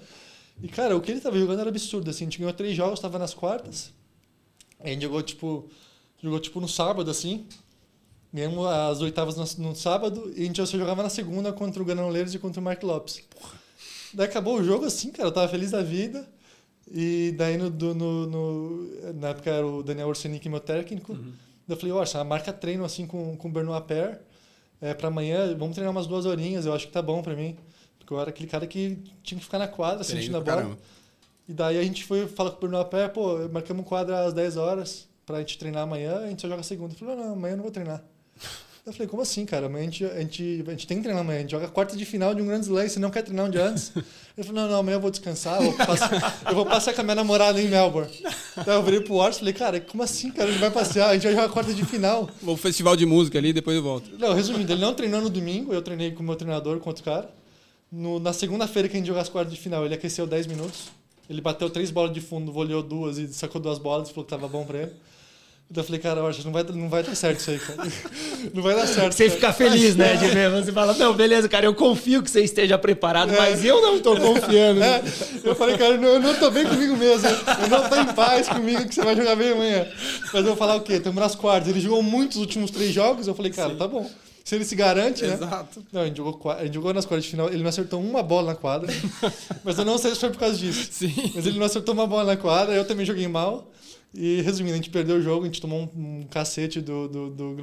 E, 0.62 0.68
cara, 0.68 0.98
o 0.98 1.02
que 1.02 1.12
ele 1.12 1.22
tava 1.22 1.38
jogando 1.38 1.60
era 1.60 1.70
absurdo, 1.70 2.10
assim. 2.10 2.24
A 2.24 2.28
gente 2.28 2.40
ganhou 2.40 2.54
três 2.54 2.76
jogos, 2.76 3.00
tava 3.00 3.20
nas 3.20 3.34
quartas. 3.34 3.94
A 4.80 4.88
gente 4.88 5.04
jogou, 5.04 5.22
tipo, 5.22 5.70
jogou, 6.22 6.40
tipo, 6.40 6.60
no 6.60 6.68
sábado, 6.68 7.12
assim. 7.12 7.46
Ganhamos 8.34 8.66
as 8.68 9.02
oitavas 9.02 9.58
no, 9.58 9.70
no 9.70 9.76
sábado 9.76 10.32
e 10.36 10.44
a 10.44 10.46
gente 10.46 10.66
só 10.66 10.78
jogava 10.78 11.02
na 11.02 11.10
segunda 11.10 11.52
contra 11.52 11.82
o 11.82 11.86
Granoleiros 11.86 12.34
e 12.34 12.40
contra 12.40 12.60
o 12.60 12.64
Mark 12.64 12.82
Lopes. 12.84 13.22
Daí 14.14 14.28
acabou 14.28 14.60
o 14.60 14.64
jogo 14.64 14.86
assim, 14.86 15.12
cara. 15.12 15.30
Eu 15.30 15.32
tava 15.32 15.48
feliz 15.48 15.72
da 15.72 15.82
vida. 15.82 16.28
E 16.92 17.34
daí, 17.38 17.58
no, 17.58 17.70
no, 17.70 18.26
no- 18.28 19.14
na 19.14 19.30
época, 19.30 19.50
era 19.50 19.66
o 19.66 19.84
Daniel 19.84 20.08
Orsenic 20.08 20.48
meu 20.50 20.60
técnico. 20.60 21.14
Uhum. 21.14 21.34
Eu 21.68 21.78
falei, 21.78 21.92
ó, 21.94 22.24
marca 22.24 22.52
treino 22.52 22.84
assim 22.84 23.06
com, 23.06 23.38
com 23.38 23.48
o 23.48 23.52
Benoit 23.52 23.86
Paire. 23.86 24.18
É, 24.82 24.94
pra 24.94 25.10
amanhã, 25.10 25.56
vamos 25.58 25.76
treinar 25.76 25.92
umas 25.92 26.08
duas 26.08 26.26
horinhas. 26.26 26.66
Eu 26.66 26.74
acho 26.74 26.88
que 26.88 26.94
tá 26.94 27.02
bom 27.02 27.22
pra 27.22 27.36
mim. 27.36 27.56
Porque 28.00 28.12
eu 28.14 28.20
era 28.20 28.30
aquele 28.30 28.50
cara 28.50 28.66
que 28.66 28.98
tinha 29.22 29.38
que 29.38 29.44
ficar 29.46 29.60
na 29.60 29.68
quadra, 29.68 30.04
Treino 30.04 30.22
sentindo 30.22 30.38
a 30.38 30.42
pra 30.42 30.54
bola. 30.54 30.64
caramba. 30.66 30.82
E 31.48 31.54
daí 31.54 31.78
a 31.78 31.84
gente 31.84 32.04
foi 32.06 32.28
falar 32.28 32.52
com 32.52 32.58
o 32.66 32.70
Benoit 32.70 32.90
Paire, 32.90 33.12
pô, 33.14 33.38
marcamos 33.50 33.84
um 33.84 33.86
quadra 33.88 34.22
às 34.26 34.34
10 34.34 34.58
horas 34.58 35.08
pra 35.26 35.40
gente 35.40 35.58
treinar 35.60 35.84
amanhã, 35.84 36.18
a 36.20 36.28
gente 36.28 36.42
só 36.42 36.48
joga 36.48 36.64
segunda. 36.64 36.94
Ele 36.94 37.00
falou, 37.00 37.16
não, 37.16 37.34
amanhã 37.34 37.54
eu 37.54 37.58
não 37.58 37.64
vou 37.64 37.72
treinar. 37.72 38.04
Eu 38.90 38.94
falei, 38.94 39.08
como 39.08 39.22
assim, 39.22 39.46
cara? 39.46 39.68
Amanhã 39.68 39.84
a 39.84 39.86
gente, 39.92 40.04
a 40.06 40.20
gente, 40.20 40.64
a 40.68 40.72
gente 40.72 40.88
tem 40.88 40.98
que 40.98 41.04
treinar 41.04 41.22
amanhã. 41.24 41.40
A 41.40 41.42
gente 41.44 41.52
joga 41.52 41.66
a 41.68 41.70
quarta 41.70 41.96
de 41.96 42.04
final 42.06 42.34
de 42.34 42.42
um 42.42 42.46
grande 42.48 42.66
slam, 42.66 42.88
você 42.90 43.00
não 43.00 43.12
quer 43.12 43.22
treinar 43.22 43.46
um 43.46 43.50
dia 43.50 43.66
antes? 43.66 43.92
Ele 44.36 44.48
falou, 44.48 44.62
não, 44.64 44.70
não, 44.70 44.80
amanhã 44.80 44.96
eu 44.96 45.02
vou 45.02 45.12
descansar, 45.12 45.58
eu 45.62 45.72
vou 45.72 45.86
passar, 45.86 46.42
eu 46.48 46.56
vou 46.56 46.66
passear 46.66 46.94
com 46.96 47.02
a 47.02 47.04
minha 47.04 47.16
namorada 47.16 47.62
em 47.62 47.68
Melbourne. 47.68 48.10
Então 48.58 48.74
eu 48.74 48.82
virei 48.84 49.02
pro 49.02 49.16
Ors 49.16 49.36
e 49.36 49.40
falei, 49.40 49.54
cara, 49.54 49.80
como 49.82 50.02
assim, 50.02 50.32
cara? 50.32 50.50
Ele 50.50 50.58
vai 50.58 50.72
passear, 50.72 51.10
a 51.10 51.14
gente 51.14 51.24
vai 51.24 51.34
jogar 51.34 51.46
a 51.46 51.50
quarta 51.50 51.74
de 51.74 51.86
final. 51.86 52.30
Vou 52.42 52.56
pro 52.56 52.64
festival 52.64 52.96
de 52.96 53.06
música 53.06 53.38
ali, 53.38 53.54
depois 53.54 53.76
eu 53.78 53.84
volto. 53.84 54.10
Não, 54.18 54.34
resumindo, 54.34 54.72
ele 54.74 54.82
não 54.82 54.94
treinou 54.94 55.22
no 55.22 55.30
domingo, 55.30 55.74
eu 55.74 55.82
treinei 55.82 56.12
com 56.12 56.24
o 56.24 56.26
meu 56.26 56.36
treinador, 56.36 56.80
com 56.80 56.90
outro 56.90 57.04
cara. 57.04 57.30
No- 57.92 58.20
na 58.20 58.34
segunda-feira 58.34 58.88
que 58.88 58.96
a 58.96 58.98
gente 59.00 59.08
jogou 59.08 59.22
as 59.22 59.30
quartas 59.30 59.54
de 59.54 59.60
final, 59.60 59.86
ele 59.86 59.94
aqueceu 59.94 60.26
10 60.26 60.48
minutos. 60.48 60.86
Ele 61.30 61.42
bateu 61.42 61.70
três 61.70 61.92
bolas 61.92 62.12
de 62.14 62.22
fundo, 62.22 62.52
voleou 62.52 62.82
duas 62.82 63.18
e 63.20 63.28
sacou 63.28 63.62
duas 63.62 63.78
bolas 63.78 64.10
falou 64.10 64.24
que 64.24 64.30
tava 64.32 64.48
bom 64.48 64.64
pra 64.66 64.80
ele. 64.80 64.92
Então 65.72 65.84
eu 65.84 65.86
falei, 65.86 66.02
cara, 66.02 66.20
eu 66.22 66.28
acho 66.28 66.40
que 66.40 66.46
não 66.46 66.52
vai, 66.52 66.64
não 66.64 66.90
vai 66.90 67.04
dar 67.04 67.14
certo 67.14 67.40
isso 67.42 67.52
aí, 67.52 67.60
cara. 67.60 67.88
Não 68.56 68.64
vai 68.64 68.76
dar 68.76 68.88
certo. 68.88 69.14
Você 69.14 69.26
cara. 69.26 69.36
fica 69.36 69.54
feliz, 69.54 69.96
né, 69.96 70.16
de 70.16 70.26
ver. 70.28 70.50
Você 70.50 70.72
fala, 70.72 70.94
não, 70.94 71.14
beleza, 71.14 71.48
cara, 71.48 71.66
eu 71.66 71.76
confio 71.76 72.24
que 72.24 72.32
você 72.32 72.42
esteja 72.42 72.76
preparado, 72.78 73.32
É. 73.34 73.38
mas 73.38 73.64
eu 73.64 73.80
não 73.80 74.00
tô 74.00 74.16
confiando. 74.16 74.82
É, 74.82 75.04
eu 75.44 75.54
falei, 75.54 75.78
cara, 75.78 75.94
eu 75.96 76.02
não, 76.02 76.08
eu 76.08 76.20
não 76.20 76.34
tô 76.36 76.50
bem 76.50 76.66
comigo 76.66 76.96
mesmo. 76.98 77.28
Eu 77.28 77.68
não 77.70 77.88
tô 77.88 77.96
em 77.98 78.06
paz 78.16 78.48
comigo 78.48 78.88
que 78.88 78.96
você 78.96 79.04
vai 79.04 79.16
jogar 79.16 79.36
bem 79.36 79.52
amanhã. 79.52 79.86
Mas 80.34 80.36
eu 80.42 80.44
vou 80.46 80.56
falar 80.56 80.76
o 80.78 80.82
quê? 80.82 80.94
Estamos 80.94 81.22
nas 81.22 81.36
quartas. 81.36 81.70
Ele 81.70 81.80
jogou 81.82 82.02
muitos 82.02 82.38
os 82.38 82.42
últimos 82.42 82.72
três 82.72 82.92
jogos. 82.92 83.28
Eu 83.28 83.36
falei, 83.36 83.52
cara, 83.52 83.76
tá 83.76 83.88
bom. 83.88 84.10
Se 84.44 84.56
ele 84.56 84.66
se 84.66 84.76
garante, 84.76 85.24
né? 85.24 85.34
Exato. 85.36 85.84
Não, 85.92 86.02
a 86.02 86.06
gente, 86.06 86.18
jogou, 86.18 86.52
a 86.52 86.64
gente 86.66 86.74
jogou 86.74 86.92
nas 86.94 87.06
quartas 87.06 87.26
de 87.26 87.30
final. 87.30 87.48
Ele 87.50 87.62
não 87.62 87.70
acertou 87.70 88.02
uma 88.02 88.24
bola 88.24 88.48
na 88.48 88.56
quadra. 88.56 88.92
mas 89.64 89.78
eu 89.78 89.86
não 89.86 90.00
sei 90.00 90.16
se 90.16 90.20
foi 90.20 90.32
por 90.32 90.40
causa 90.40 90.58
disso. 90.58 90.88
Sim. 90.92 91.32
Mas 91.36 91.46
ele 91.46 91.60
não 91.60 91.66
acertou 91.68 91.94
uma 91.94 92.08
bola 92.08 92.24
na 92.24 92.38
quadra. 92.38 92.74
Eu 92.74 92.86
também 92.86 93.06
joguei 93.06 93.28
mal. 93.28 93.70
E 94.14 94.42
resumindo, 94.42 94.74
a 94.74 94.78
gente 94.78 94.90
perdeu 94.90 95.18
o 95.18 95.22
jogo. 95.22 95.44
A 95.44 95.46
gente 95.46 95.62
tomou 95.62 95.90
um, 95.96 96.20
um 96.22 96.24
cacete 96.24 96.82
do, 96.82 97.08
do, 97.08 97.30
do 97.30 97.56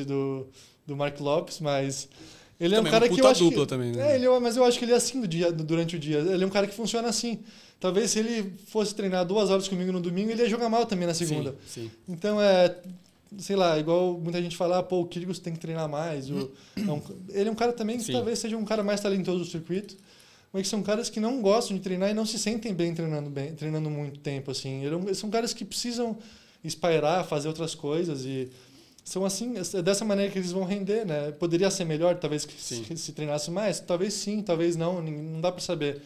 e 0.00 0.04
do, 0.04 0.46
do 0.86 0.96
Mark 0.96 1.20
Lopes. 1.20 1.60
Mas 1.60 2.08
ele 2.58 2.74
é 2.74 2.80
um 2.80 2.84
cara 2.84 3.06
uma 3.06 3.14
que 3.14 3.20
eu 3.20 3.26
acho 3.26 3.44
dupla 3.44 3.64
que, 3.64 3.68
também, 3.68 3.92
né? 3.92 4.12
É, 4.12 4.14
ele 4.16 4.26
é, 4.26 4.38
mas 4.40 4.56
eu 4.56 4.64
acho 4.64 4.78
que 4.78 4.84
ele 4.84 4.92
é 4.92 4.96
assim 4.96 5.20
do 5.20 5.28
dia, 5.28 5.50
durante 5.52 5.96
o 5.96 5.98
dia. 5.98 6.18
Ele 6.18 6.42
é 6.44 6.46
um 6.46 6.50
cara 6.50 6.66
que 6.66 6.74
funciona 6.74 7.08
assim. 7.08 7.40
Talvez 7.78 8.10
se 8.10 8.18
ele 8.18 8.52
fosse 8.66 8.94
treinar 8.94 9.24
duas 9.24 9.48
horas 9.48 9.66
comigo 9.66 9.90
no 9.90 10.00
domingo, 10.00 10.30
ele 10.30 10.42
ia 10.42 10.48
jogar 10.48 10.68
mal 10.68 10.84
também 10.84 11.06
na 11.06 11.14
segunda. 11.14 11.54
Sim, 11.66 11.84
sim. 11.84 11.90
Então 12.06 12.40
é, 12.40 12.76
sei 13.38 13.56
lá, 13.56 13.78
igual 13.78 14.18
muita 14.20 14.42
gente 14.42 14.56
fala, 14.56 14.78
ah, 14.78 14.82
pô, 14.82 15.00
o 15.00 15.06
Kyrgios 15.06 15.38
tem 15.38 15.54
que 15.54 15.58
treinar 15.58 15.88
mais. 15.88 16.30
O- 16.30 16.50
é 16.76 16.90
um- 16.92 17.02
ele 17.30 17.48
é 17.48 17.52
um 17.52 17.54
cara 17.54 17.72
também 17.72 17.96
que 17.96 18.04
Sim. 18.04 18.12
talvez 18.12 18.38
seja 18.38 18.56
um 18.56 18.64
cara 18.64 18.82
mais 18.82 19.00
talentoso 19.00 19.38
do 19.38 19.44
circuito, 19.46 19.96
mas 20.52 20.62
que 20.62 20.68
são 20.68 20.82
caras 20.82 21.08
que 21.10 21.20
não 21.20 21.40
gostam 21.42 21.76
de 21.76 21.82
treinar 21.82 22.10
e 22.10 22.14
não 22.14 22.26
se 22.26 22.38
sentem 22.38 22.74
bem 22.74 22.94
treinando 22.94 23.30
bem, 23.30 23.54
treinando 23.54 23.88
muito 23.90 24.18
tempo 24.20 24.50
assim. 24.50 24.84
Ele 24.84 24.94
um- 24.96 25.14
são 25.14 25.30
caras 25.30 25.52
que 25.54 25.64
precisam 25.64 26.18
espairar, 26.64 27.24
fazer 27.26 27.48
outras 27.48 27.74
coisas 27.74 28.24
e 28.24 28.48
são 29.04 29.24
assim, 29.24 29.54
é 29.56 29.82
dessa 29.82 30.04
maneira 30.04 30.30
que 30.30 30.38
eles 30.38 30.52
vão 30.52 30.64
render, 30.64 31.04
né? 31.06 31.32
Poderia 31.32 31.70
ser 31.70 31.84
melhor, 31.84 32.16
talvez 32.16 32.44
que 32.44 32.52
Sim. 32.60 32.84
se, 32.84 32.96
se 32.96 33.12
treinasse 33.12 33.50
mais, 33.50 33.80
talvez 33.80 34.12
sim, 34.14 34.42
talvez 34.42 34.76
não, 34.76 35.00
não 35.02 35.40
dá 35.40 35.50
para 35.50 35.60
saber. 35.62 36.02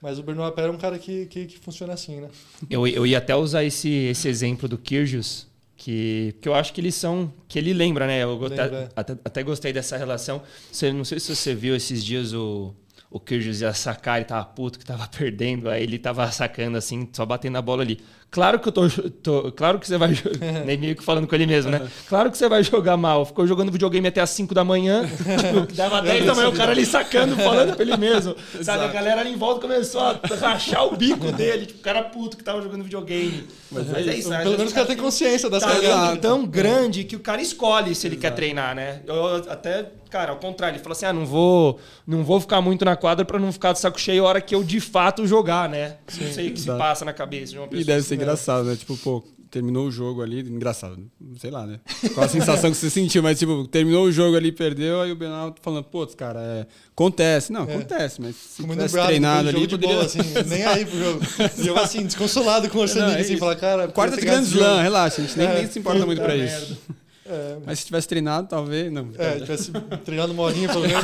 Mas 0.00 0.18
o 0.18 0.22
Benoit 0.22 0.52
Paire 0.54 0.68
é 0.70 0.74
um 0.74 0.78
cara 0.78 0.98
que, 0.98 1.26
que, 1.26 1.46
que 1.46 1.58
funciona 1.60 1.92
assim, 1.92 2.20
né? 2.20 2.28
Eu, 2.68 2.84
eu 2.88 3.06
ia 3.06 3.18
até 3.18 3.36
usar 3.36 3.62
esse, 3.62 3.88
esse 3.88 4.26
exemplo 4.28 4.68
do 4.68 4.76
Kyrgios, 4.76 5.46
que, 5.76 6.34
que 6.40 6.48
eu 6.48 6.54
acho 6.54 6.72
que 6.72 6.80
eles 6.80 6.96
são. 6.96 7.32
que 7.46 7.56
ele 7.56 7.72
lembra, 7.72 8.06
né? 8.08 8.20
Eu 8.24 8.36
Lembra, 8.36 8.64
até, 8.64 8.76
é. 8.76 8.88
até, 8.96 9.12
até 9.24 9.42
gostei 9.44 9.72
dessa 9.72 9.96
relação. 9.96 10.42
Você, 10.72 10.92
não 10.92 11.04
sei 11.04 11.20
se 11.20 11.34
você 11.34 11.54
viu 11.54 11.76
esses 11.76 12.04
dias 12.04 12.32
o. 12.32 12.74
O 13.12 13.20
Kyrgios 13.20 13.60
ia 13.60 13.74
sacar, 13.74 14.16
ele 14.16 14.24
tava 14.24 14.44
puto 14.44 14.78
que 14.78 14.84
tava 14.84 15.06
perdendo, 15.16 15.68
aí 15.68 15.82
ele 15.82 15.98
tava 15.98 16.30
sacando 16.32 16.78
assim, 16.78 17.08
só 17.12 17.26
batendo 17.26 17.58
a 17.58 17.62
bola 17.62 17.82
ali. 17.82 18.00
Claro 18.30 18.58
que 18.58 18.66
eu 18.66 18.72
tô. 18.72 18.88
tô- 19.22 19.52
claro 19.52 19.78
que 19.78 19.86
você 19.86 19.98
vai. 19.98 20.12
nem 20.64 20.78
meio 20.78 20.96
que 20.96 21.04
falando 21.04 21.26
com 21.26 21.34
ele 21.34 21.44
mesmo, 21.44 21.70
né? 21.70 21.86
Claro 22.08 22.30
que 22.30 22.38
você 22.38 22.48
vai 22.48 22.62
jogar 22.64 22.96
mal. 22.96 23.26
Ficou 23.26 23.46
jogando 23.46 23.70
videogame 23.70 24.08
até 24.08 24.22
as 24.22 24.30
5 24.30 24.54
da 24.54 24.64
manhã, 24.64 25.04
dava 25.76 26.00
10 26.00 26.24
da 26.24 26.34
manhã, 26.34 26.48
o 26.48 26.52
cara 26.52 26.70
ali 26.72 26.86
sacando, 26.86 27.36
falando 27.36 27.74
pra 27.74 27.82
ele 27.82 27.94
mesmo. 27.98 28.34
Sabe, 28.62 28.84
a 28.84 28.88
galera 28.88 29.20
ali 29.20 29.32
em 29.32 29.36
volta 29.36 29.60
começou 29.60 30.00
a 30.00 30.18
rachar 30.40 30.86
o 30.86 30.96
bico 30.96 31.30
dele, 31.30 31.66
tipo, 31.66 31.80
o 31.80 31.82
cara 31.82 32.04
puto 32.04 32.38
que 32.38 32.42
tava 32.42 32.62
jogando 32.62 32.82
videogame. 32.84 33.46
Mas, 33.70 33.92
é 33.92 34.00
isso, 34.16 34.32
às 34.32 34.42
Pelo 34.44 34.56
menos 34.56 34.72
o 34.72 34.74
cara 34.74 34.86
tem 34.86 34.96
consciência 34.96 35.50
das 35.50 35.62
tá 35.62 35.70
coisas. 35.70 35.90
tão, 35.92 36.16
tão 36.16 36.46
grande 36.46 37.04
que 37.04 37.16
o 37.16 37.20
cara 37.20 37.42
escolhe 37.42 37.94
se 37.94 38.06
ele 38.06 38.16
quer 38.16 38.30
treinar, 38.30 38.74
né? 38.74 39.02
Eu 39.06 39.36
até, 39.50 39.90
cara, 40.12 40.30
ao 40.30 40.36
contrário, 40.36 40.76
ele 40.76 40.82
fala 40.82 40.92
assim: 40.92 41.06
ah, 41.06 41.12
não 41.12 41.24
vou, 41.24 41.80
não 42.06 42.22
vou 42.22 42.38
ficar 42.38 42.60
muito 42.60 42.84
na 42.84 42.94
quadra 42.94 43.24
pra 43.24 43.38
não 43.38 43.50
ficar 43.50 43.72
de 43.72 43.80
saco 43.80 43.98
cheio 43.98 44.26
a 44.26 44.28
hora 44.28 44.40
que 44.42 44.54
eu 44.54 44.62
de 44.62 44.78
fato 44.78 45.26
jogar, 45.26 45.68
né? 45.70 45.96
não 46.20 46.30
sei 46.30 46.48
o 46.48 46.52
que 46.52 46.60
se 46.60 46.66
passa 46.66 47.04
na 47.04 47.14
cabeça 47.14 47.52
de 47.52 47.58
uma 47.58 47.66
pessoa. 47.66 47.82
E 47.82 47.84
deve 47.84 48.02
ser 48.02 48.16
engraçado, 48.16 48.64
né? 48.64 48.76
Tipo, 48.76 48.94
pô, 48.98 49.24
terminou 49.50 49.86
o 49.86 49.90
jogo 49.90 50.22
ali, 50.22 50.40
engraçado, 50.40 50.98
sei 51.38 51.50
lá, 51.50 51.66
né? 51.66 51.80
Qual 52.12 52.26
a 52.26 52.28
sensação 52.28 52.70
que 52.70 52.76
você 52.76 52.90
sentiu, 52.90 53.22
mas 53.22 53.38
tipo, 53.38 53.66
terminou 53.68 54.04
o 54.04 54.12
jogo 54.12 54.36
ali, 54.36 54.52
perdeu, 54.52 55.00
aí 55.00 55.10
o 55.10 55.16
Benal 55.16 55.54
falando, 55.62 55.84
putz, 55.84 56.14
cara, 56.14 56.40
é, 56.40 56.66
acontece. 56.92 57.50
Não, 57.50 57.62
acontece, 57.62 58.20
mas 58.20 58.36
se 58.36 58.62
Comendo 58.62 58.74
tivesse 58.80 58.92
brado, 58.94 59.08
treinado 59.08 59.46
jogo 59.50 59.58
ali, 59.58 59.66
de 59.66 59.74
poderia... 59.74 59.94
bola, 59.96 60.06
assim, 60.06 60.18
nem 60.46 60.64
aí 60.64 60.84
pro 60.84 60.98
jogo. 60.98 61.20
E 61.58 61.66
eu, 61.66 61.78
assim, 61.78 62.04
desconsolado 62.04 62.68
com 62.68 62.78
o 62.78 62.80
Orçaninho, 62.82 63.16
é 63.16 63.20
assim, 63.20 63.32
isso. 63.32 63.40
falar, 63.40 63.56
cara... 63.56 63.88
Quarta 63.88 64.16
de 64.16 64.22
podia 64.22 64.32
ter 64.32 64.42
Grand 64.42 64.42
ganhado 64.42 64.46
esse 64.46 64.54
jogo. 64.54 64.64
Slam, 64.64 64.82
relaxa, 64.82 65.20
a 65.20 65.24
gente 65.24 65.38
nem, 65.38 65.46
É, 65.46 65.54
nem 65.54 65.70
se 65.70 65.78
importa 65.78 66.06
muito 66.06 66.20
pra 66.22 66.34
merda. 66.34 66.44
isso. 66.44 66.78
É, 67.24 67.58
Mas 67.64 67.80
se 67.80 67.86
tivesse 67.86 68.08
treinado, 68.08 68.48
talvez, 68.48 68.90
não. 68.92 69.08
é, 69.16 69.38
tivesse 69.40 69.70
treinado 70.04 70.32
uma 70.32 70.42
horinha, 70.42 70.68
pelo 70.68 70.82
menos. 70.82 71.02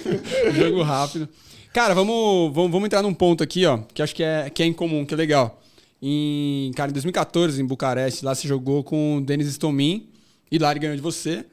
Jogo 0.56 0.82
rápido. 0.82 1.28
Cara, 1.72 1.94
vamos, 1.94 2.52
vamos, 2.54 2.70
vamos 2.70 2.86
entrar 2.86 3.02
num 3.02 3.12
ponto 3.12 3.44
aqui, 3.44 3.66
ó, 3.66 3.78
que 3.92 4.02
acho 4.02 4.14
que 4.14 4.22
é, 4.22 4.48
que 4.48 4.62
é 4.62 4.66
incomum, 4.66 5.04
que 5.04 5.12
é 5.12 5.16
legal. 5.16 5.60
Em, 6.00 6.72
cara, 6.74 6.90
em 6.90 6.94
2014, 6.94 7.60
em 7.60 7.66
Bucareste, 7.66 8.24
lá 8.24 8.34
você 8.34 8.48
jogou 8.48 8.82
com 8.82 9.16
o 9.16 9.20
Denis 9.20 9.48
Stomin 9.48 10.08
e 10.50 10.58
lá 10.58 10.70
ele 10.70 10.80
ganhou 10.80 10.96
de 10.96 11.02
você. 11.02 11.44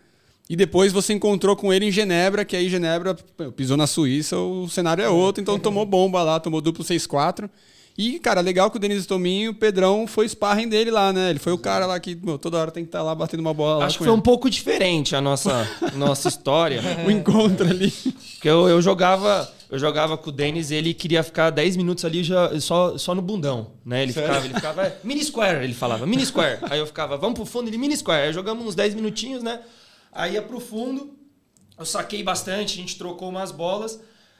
E 0.49 0.55
depois 0.55 0.93
você 0.93 1.11
encontrou 1.11 1.55
com 1.55 1.73
ele 1.73 1.85
em 1.85 1.91
Genebra, 1.91 2.45
que 2.45 2.55
aí 2.55 2.69
Genebra 2.69 3.15
pisou 3.55 3.75
na 3.75 3.87
Suíça, 3.87 4.37
o 4.37 4.69
cenário 4.69 5.03
é 5.03 5.09
outro, 5.09 5.41
então 5.41 5.57
tomou 5.57 5.85
bomba 5.85 6.21
lá, 6.21 6.39
tomou 6.39 6.61
duplo 6.61 6.85
6-4. 6.85 7.49
E, 7.97 8.19
cara, 8.19 8.41
legal 8.41 8.69
que 8.69 8.75
o 8.75 8.79
Denis 8.79 9.03
Stomin 9.03 9.43
e 9.43 9.49
o 9.49 9.53
Pedrão 9.53 10.05
foi 10.05 10.27
sparring 10.27 10.67
dele 10.67 10.91
lá, 10.91 11.13
né? 11.13 11.29
Ele 11.29 11.39
foi 11.39 11.53
o 11.53 11.57
cara 11.57 11.85
lá 11.85 11.97
que 11.97 12.13
meu, 12.13 12.37
toda 12.37 12.57
hora 12.57 12.69
tem 12.69 12.83
que 12.83 12.89
estar 12.89 13.01
lá 13.01 13.15
batendo 13.15 13.39
uma 13.39 13.53
bola 13.53 13.77
lá 13.79 13.85
Acho 13.85 13.97
que 13.97 14.03
foi 14.03 14.11
ele. 14.11 14.19
um 14.19 14.21
pouco 14.21 14.49
diferente 14.49 15.15
a 15.15 15.21
nossa, 15.21 15.65
nossa 15.95 16.27
história. 16.27 16.81
um 17.05 17.09
encontro 17.09 17.65
ali. 17.65 17.89
Porque 17.91 18.49
eu, 18.49 18.67
eu 18.67 18.81
jogava. 18.81 19.49
Eu 19.69 19.79
jogava 19.79 20.15
com 20.15 20.29
o 20.29 20.31
Denis 20.31 20.69
ele 20.71 20.93
queria 20.93 21.23
ficar 21.23 21.49
10 21.49 21.75
minutos 21.75 22.05
ali 22.05 22.23
já, 22.23 22.57
só, 22.59 22.97
só 22.99 23.15
no 23.15 23.21
bundão, 23.21 23.71
né? 23.83 24.03
Ele 24.03 24.13
Sério? 24.13 24.27
ficava, 24.29 24.45
ele 24.45 24.53
ficava, 24.53 24.83
"É, 24.83 24.99
mini 25.03 25.23
square, 25.23 25.63
ele 25.63 25.73
falava, 25.73 26.05
mini 26.05 26.23
square. 26.25 26.59
Aí 26.69 26.77
eu 26.77 26.85
ficava, 26.85 27.17
vamos 27.17 27.33
pro 27.35 27.45
fundo, 27.45 27.67
ele 27.67 27.77
mini 27.77 27.97
square. 27.97 28.27
Aí 28.27 28.33
jogamos 28.33 28.63
uns 28.65 28.75
10 28.75 28.93
minutinhos, 28.93 29.41
né? 29.41 29.61
Aí 30.13 30.33
ia 30.33 30.41
pro 30.41 30.59
fundo, 30.59 31.17
eu 31.79 31.83
saquei 31.85 32.21
bastante, 32.21 32.73
a 32.73 32.81
gente 32.81 32.95
trocou 32.97 33.27
umas 33.29 33.51
bolas. 33.51 33.99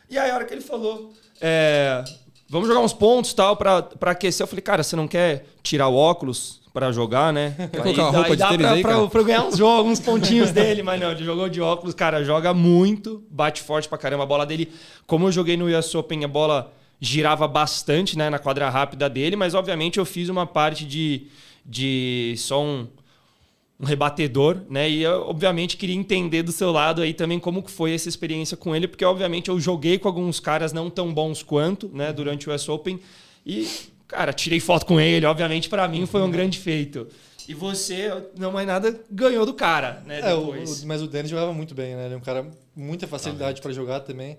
E 0.09 0.17
aí 0.17 0.29
a 0.29 0.35
hora 0.35 0.45
que 0.45 0.53
ele 0.53 0.61
falou, 0.61 1.11
é, 1.41 2.03
vamos 2.49 2.67
jogar 2.67 2.81
uns 2.81 2.93
pontos 2.93 3.33
tal 3.33 3.55
pra, 3.55 3.81
pra 3.81 4.11
aquecer, 4.11 4.43
eu 4.43 4.47
falei, 4.47 4.61
cara, 4.61 4.83
você 4.83 4.95
não 4.95 5.07
quer 5.07 5.45
tirar 5.63 5.87
o 5.87 5.95
óculos 5.95 6.61
pra 6.73 6.91
jogar, 6.91 7.31
né? 7.31 7.55
Quer 7.71 7.81
colocar 7.81 8.01
uma 8.01 8.11
roupa 8.11 8.29
de 8.31 8.35
dá 8.35 8.49
tênis 8.49 8.65
pra, 8.65 8.73
aí, 8.73 8.81
pra, 8.81 9.07
pra 9.07 9.19
eu 9.21 9.25
ganhar 9.25 9.45
uns 9.45 9.55
jogos, 9.57 9.93
uns 9.93 9.99
pontinhos 10.01 10.51
dele, 10.53 10.83
mas 10.83 10.99
não, 10.99 11.11
ele 11.11 11.23
jogou 11.23 11.47
de 11.47 11.61
óculos, 11.61 11.95
cara, 11.95 12.21
joga 12.21 12.53
muito, 12.53 13.23
bate 13.31 13.61
forte 13.61 13.87
pra 13.87 13.97
caramba. 13.97 14.23
A 14.23 14.27
bola 14.27 14.45
dele, 14.45 14.69
como 15.07 15.27
eu 15.27 15.31
joguei 15.31 15.55
no 15.55 15.67
US 15.67 15.95
Open, 15.95 16.25
a 16.25 16.27
bola 16.27 16.73
girava 16.99 17.47
bastante, 17.47 18.17
né, 18.17 18.29
na 18.29 18.39
quadra 18.39 18.69
rápida 18.69 19.09
dele, 19.09 19.37
mas 19.37 19.53
obviamente 19.53 19.99
eu 19.99 20.05
fiz 20.05 20.27
uma 20.27 20.45
parte 20.45 20.85
de, 20.85 21.27
de 21.65 22.35
só 22.37 22.61
um, 22.61 22.87
um 23.79 23.85
rebatedor, 23.85 24.61
né, 24.69 24.89
e 24.89 25.03
eu 25.03 25.27
obviamente 25.27 25.75
queria 25.75 25.95
entender 25.95 26.43
do 26.43 26.51
seu 26.51 26.71
lado 26.71 27.01
aí 27.01 27.13
também 27.13 27.39
como 27.39 27.61
que 27.61 27.69
foi 27.69 27.93
essa 27.93 28.07
experiência 28.07 28.55
com 28.55 28.73
ele, 28.75 28.87
porque 28.87 29.03
obviamente 29.03 29.49
eu 29.49 29.59
joguei 29.59 29.99
com 29.99 30.07
alguns 30.07 30.39
caras 30.39 30.71
não 30.71 30.89
tão 30.89 31.13
bons 31.13 31.43
quanto, 31.43 31.89
né, 31.89 32.13
durante 32.13 32.49
o 32.49 32.53
US 32.55 32.69
Open 32.69 32.99
e, 33.45 33.67
cara, 34.07 34.31
tirei 34.31 34.61
foto 34.61 34.85
com 34.85 34.99
ele, 34.99 35.25
obviamente 35.25 35.67
pra 35.67 35.87
mim 35.89 36.05
foi 36.05 36.21
um 36.21 36.31
grande 36.31 36.57
feito. 36.57 37.07
E 37.49 37.53
você, 37.53 38.11
não 38.39 38.51
mais 38.51 38.65
nada, 38.65 38.99
ganhou 39.11 39.45
do 39.45 39.53
cara, 39.53 40.01
né? 40.05 40.19
É, 40.21 40.33
o- 40.33 40.45
Depois. 40.45 40.81
o- 40.83 40.87
mas 40.87 41.01
o 41.01 41.07
Denis 41.07 41.29
jogava 41.29 41.53
muito 41.53 41.75
bem, 41.75 41.95
né? 41.95 42.05
Ele 42.05 42.13
é 42.15 42.17
um 42.17 42.21
cara 42.21 42.43
com 42.43 42.51
muita 42.81 43.05
facilidade 43.05 43.61
para 43.61 43.71
jogar 43.71 43.99
também. 43.99 44.37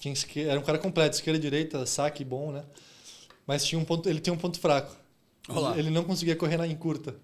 Tinha 0.00 0.12
esque- 0.14 0.40
era 0.42 0.58
um 0.58 0.62
cara 0.62 0.78
completo, 0.78 1.16
esquerda, 1.16 1.38
direita, 1.38 1.84
saque 1.84 2.24
bom, 2.24 2.52
né? 2.52 2.62
Mas 3.46 3.62
tinha 3.64 3.78
um 3.78 3.84
ponto, 3.84 4.08
ele 4.08 4.20
tinha 4.20 4.32
um 4.32 4.38
ponto 4.38 4.58
fraco. 4.58 4.96
Olha 5.50 5.60
lá. 5.60 5.78
Ele 5.78 5.90
não 5.90 6.02
conseguia 6.04 6.34
correr 6.34 6.56
na 6.56 6.66
em 6.66 6.74
curta. 6.74 7.14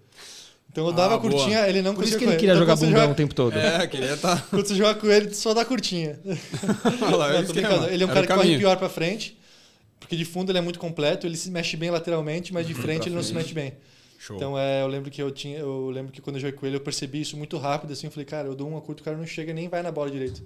Então 0.73 0.85
eu 0.85 0.89
Ah, 0.89 0.93
dava 0.95 1.13
a 1.13 1.17
boa. 1.19 1.31
curtinha, 1.31 1.69
ele 1.69 1.81
não 1.83 1.93
Por 1.93 1.99
conseguia 2.01 2.09
isso 2.09 2.17
que 2.17 2.23
ele 2.25 2.35
queria 2.35 2.53
Então, 2.55 2.61
jogar 2.61 2.75
bundão 2.75 2.89
o 2.97 3.01
joga- 3.03 3.13
tempo 3.15 3.35
todo. 3.35 3.55
É, 3.57 3.85
queria 3.87 4.13
estar. 4.15 4.41
Quando 4.49 4.65
você 4.67 4.75
joga 4.75 4.95
com 4.99 5.07
ele, 5.07 5.31
só 5.33 5.53
dá 5.53 5.63
curtinha. 5.63 6.19
Olha 7.01 7.15
lá, 7.15 7.29
Não, 7.29 7.37
é, 7.37 7.41
brincando. 7.43 7.75
mano. 7.81 7.93
ele 7.93 8.03
é 8.03 8.07
um 8.07 8.09
Era 8.09 8.13
cara 8.27 8.39
o 8.39 8.41
que 8.41 8.47
corre 8.47 8.57
pior 8.57 8.75
pra 8.77 8.89
frente, 8.89 9.37
porque 9.99 10.15
de 10.15 10.25
fundo 10.25 10.51
ele 10.51 10.57
é 10.57 10.61
muito 10.61 10.79
completo, 10.79 11.27
ele 11.27 11.37
se 11.37 11.51
mexe 11.51 11.77
bem 11.77 11.91
lateralmente, 11.91 12.51
mas 12.51 12.65
de 12.67 12.73
frente 12.73 13.07
ele 13.07 13.13
não 13.15 13.21
se 13.23 13.33
mexe 13.35 13.53
bem. 13.53 13.73
Show. 14.17 14.35
Então 14.35 14.57
é, 14.57 14.81
eu 14.81 14.87
lembro 14.87 15.11
que 15.11 15.21
eu 15.21 15.29
tinha, 15.29 15.59
eu 15.59 15.91
lembro 15.91 16.11
que 16.11 16.21
quando 16.21 16.37
eu 16.37 16.41
joguei 16.41 16.57
com 16.57 16.65
ele 16.65 16.75
eu 16.77 16.81
percebi 16.81 17.21
isso 17.21 17.37
muito 17.37 17.55
rápido 17.57 17.93
assim, 17.93 18.07
eu 18.07 18.11
falei, 18.11 18.25
cara, 18.25 18.47
eu 18.47 18.55
dou 18.55 18.67
uma 18.67 18.81
curta, 18.81 19.01
o 19.01 19.05
cara 19.05 19.15
não 19.15 19.27
chega 19.27 19.53
nem 19.53 19.67
vai 19.69 19.83
na 19.83 19.91
bola 19.91 20.09
direito. 20.09 20.41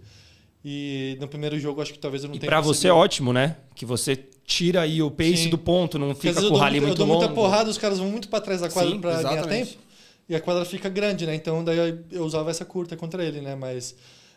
E 0.65 1.15
no 1.21 1.28
primeiro 1.28 1.57
jogo 1.59 1.82
acho 1.82 1.93
que 1.93 1.99
talvez 1.99 2.23
eu 2.23 2.28
não 2.30 2.36
E 2.36 2.39
tenha 2.39 2.49
pra 2.49 2.59
você 2.59 2.88
é 2.89 2.91
ótimo, 2.91 3.32
né? 3.32 3.55
Que 3.75 3.86
você 3.86 4.17
tira 4.45 4.82
aí 4.82 5.01
o 5.01 5.09
pace 5.09 5.38
Sim. 5.43 5.49
do 5.49 5.57
ponto, 5.57 5.97
não 5.99 6.07
Porque 6.07 6.30
fica 6.30 6.41
com 6.41 6.47
eu 6.47 6.53
o 6.53 6.57
rally 6.57 6.82
muito, 6.82 6.84
eu 6.84 6.88
muito 6.88 6.97
dou 6.97 7.07
longo. 7.07 7.19
muita 7.19 7.34
porrada, 7.34 7.69
os 7.69 7.78
caras 7.78 7.99
vão 7.99 8.09
muito 8.09 8.28
pra 8.28 8.41
trás 8.41 8.59
da 8.61 8.69
quadra 8.69 8.91
Sim, 8.91 8.99
pra 8.99 9.11
ganhar 9.21 9.32
exatamente. 9.34 9.69
tempo. 9.71 9.86
E 10.30 10.36
a 10.36 10.41
quadra 10.41 10.65
fica 10.65 10.89
grande, 10.89 11.25
né? 11.25 11.34
Então 11.36 11.63
daí 11.63 11.78
eu- 12.11 12.23
usava 12.25 12.49
essa 12.49 12.65
curta 12.65 12.95
contra 12.97 13.23
ele, 13.23 13.39
né? 13.41 13.55
Mas 13.55 13.95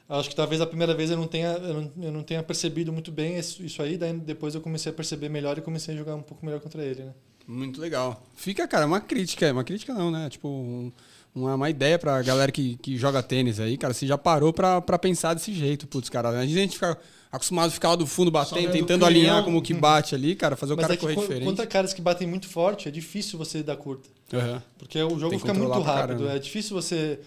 acho 0.09 0.29
que 0.29 0.37
talvez 0.37 0.61
a 0.61 0.67
primeira 0.67 0.95
vez 0.95 1.11
eu 1.11 1.17
não 1.17 1.27
tenha, 1.27 1.49
eu 1.53 1.75
não, 1.75 1.93
eu 2.05 2.13
não 2.13 2.23
tenha 2.23 2.43
percebido 2.43 2.93
muito 2.93 3.11
bem 3.11 3.39
isso, 3.39 3.63
isso 3.63 3.83
aí, 3.83 3.97
daí 3.97 4.13
depois 4.13 4.55
eu 4.55 4.61
comecei 4.61 4.91
a 4.91 4.95
perceber 4.95 5.29
melhor 5.29 5.59
e 5.59 5.61
comecei 5.61 5.95
a 5.95 5.99
jogar 5.99 6.15
um 6.15 6.23
pouco 6.23 6.45
melhor 6.45 6.61
contra 6.61 6.83
ele, 6.85 7.05
né? 7.05 7.13
Muito 7.47 7.81
legal. 7.81 8.23
Fica, 8.35 8.69
cara, 8.69 8.87
uma 8.87 9.01
crítica. 9.01 9.51
Uma 9.53 9.65
crítica 9.65 9.93
não, 9.93 10.11
né? 10.11 10.29
Tipo, 10.31 10.49
um, 10.49 10.93
uma, 11.35 11.55
uma 11.55 11.71
ideia 11.71 11.99
pra 11.99 12.21
galera 12.23 12.51
que, 12.53 12.77
que 12.77 12.97
joga 12.97 13.23
tênis 13.23 13.61
aí, 13.61 13.77
cara. 13.77 13.95
Você 13.95 14.07
já 14.07 14.19
parou 14.19 14.53
pra, 14.53 14.81
pra 14.81 14.99
pensar 14.99 15.35
desse 15.35 15.53
jeito, 15.53 15.87
putz, 15.87 16.09
cara. 16.09 16.29
A 16.31 16.47
gente 16.47 16.75
fica 16.75 16.97
acostumado 17.31 17.69
a 17.69 17.71
ficar 17.71 17.95
do 17.97 18.07
fundo 18.07 18.31
batendo, 18.31 18.73
tentando 18.73 19.05
alinhar 19.07 19.45
como 19.45 19.63
que 19.63 19.73
bate 19.73 20.15
ali, 20.15 20.35
cara, 20.35 20.57
fazer 20.57 20.73
o 20.73 20.77
Mas 20.77 20.83
cara 20.83 20.95
é 20.95 20.97
que 20.97 21.01
correr 21.03 21.15
quando- 21.15 21.23
diferente. 21.29 21.45
Quanto 21.45 21.63
a 21.63 21.67
caras 21.67 21.93
que 21.93 22.03
batem 22.03 22.27
muito 22.27 22.49
forte, 22.49 22.89
é 22.89 22.91
difícil 22.91 23.39
você 23.39 23.63
dar 23.63 23.77
curta. 23.77 24.09
Aham. 24.33 24.63
Porque 24.79 25.01
o 25.03 25.19
jogo 25.19 25.39
fica 25.39 25.55
muito 25.55 25.81
rápido. 25.81 26.29
É 26.29 26.39
difícil 26.39 26.75
você. 26.75 27.21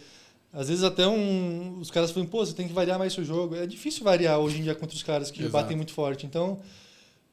Às 0.51 0.68
vezes 0.70 0.84
até 0.84 1.08
um. 1.08 1.80
Os 1.82 1.89
caras 1.89 2.12
falam, 2.12 2.28
pô, 2.28 2.45
você 2.45 2.54
tem 2.54 2.68
que 2.68 2.74
variar 2.74 2.99
mais 2.99 3.12
seu 3.14 3.26
jogo. 3.26 3.56
É 3.56 3.66
difícil 3.66 4.04
variar 4.04 4.38
hoje 4.39 4.60
em 4.60 4.64
dia 4.64 4.76
contra 4.76 4.95
os 4.95 5.01
caras 5.01 5.32
que 5.32 5.39
Exato. 5.39 5.51
batem 5.54 5.76
muito 5.76 5.91
forte. 5.93 6.26
Então, 6.28 6.60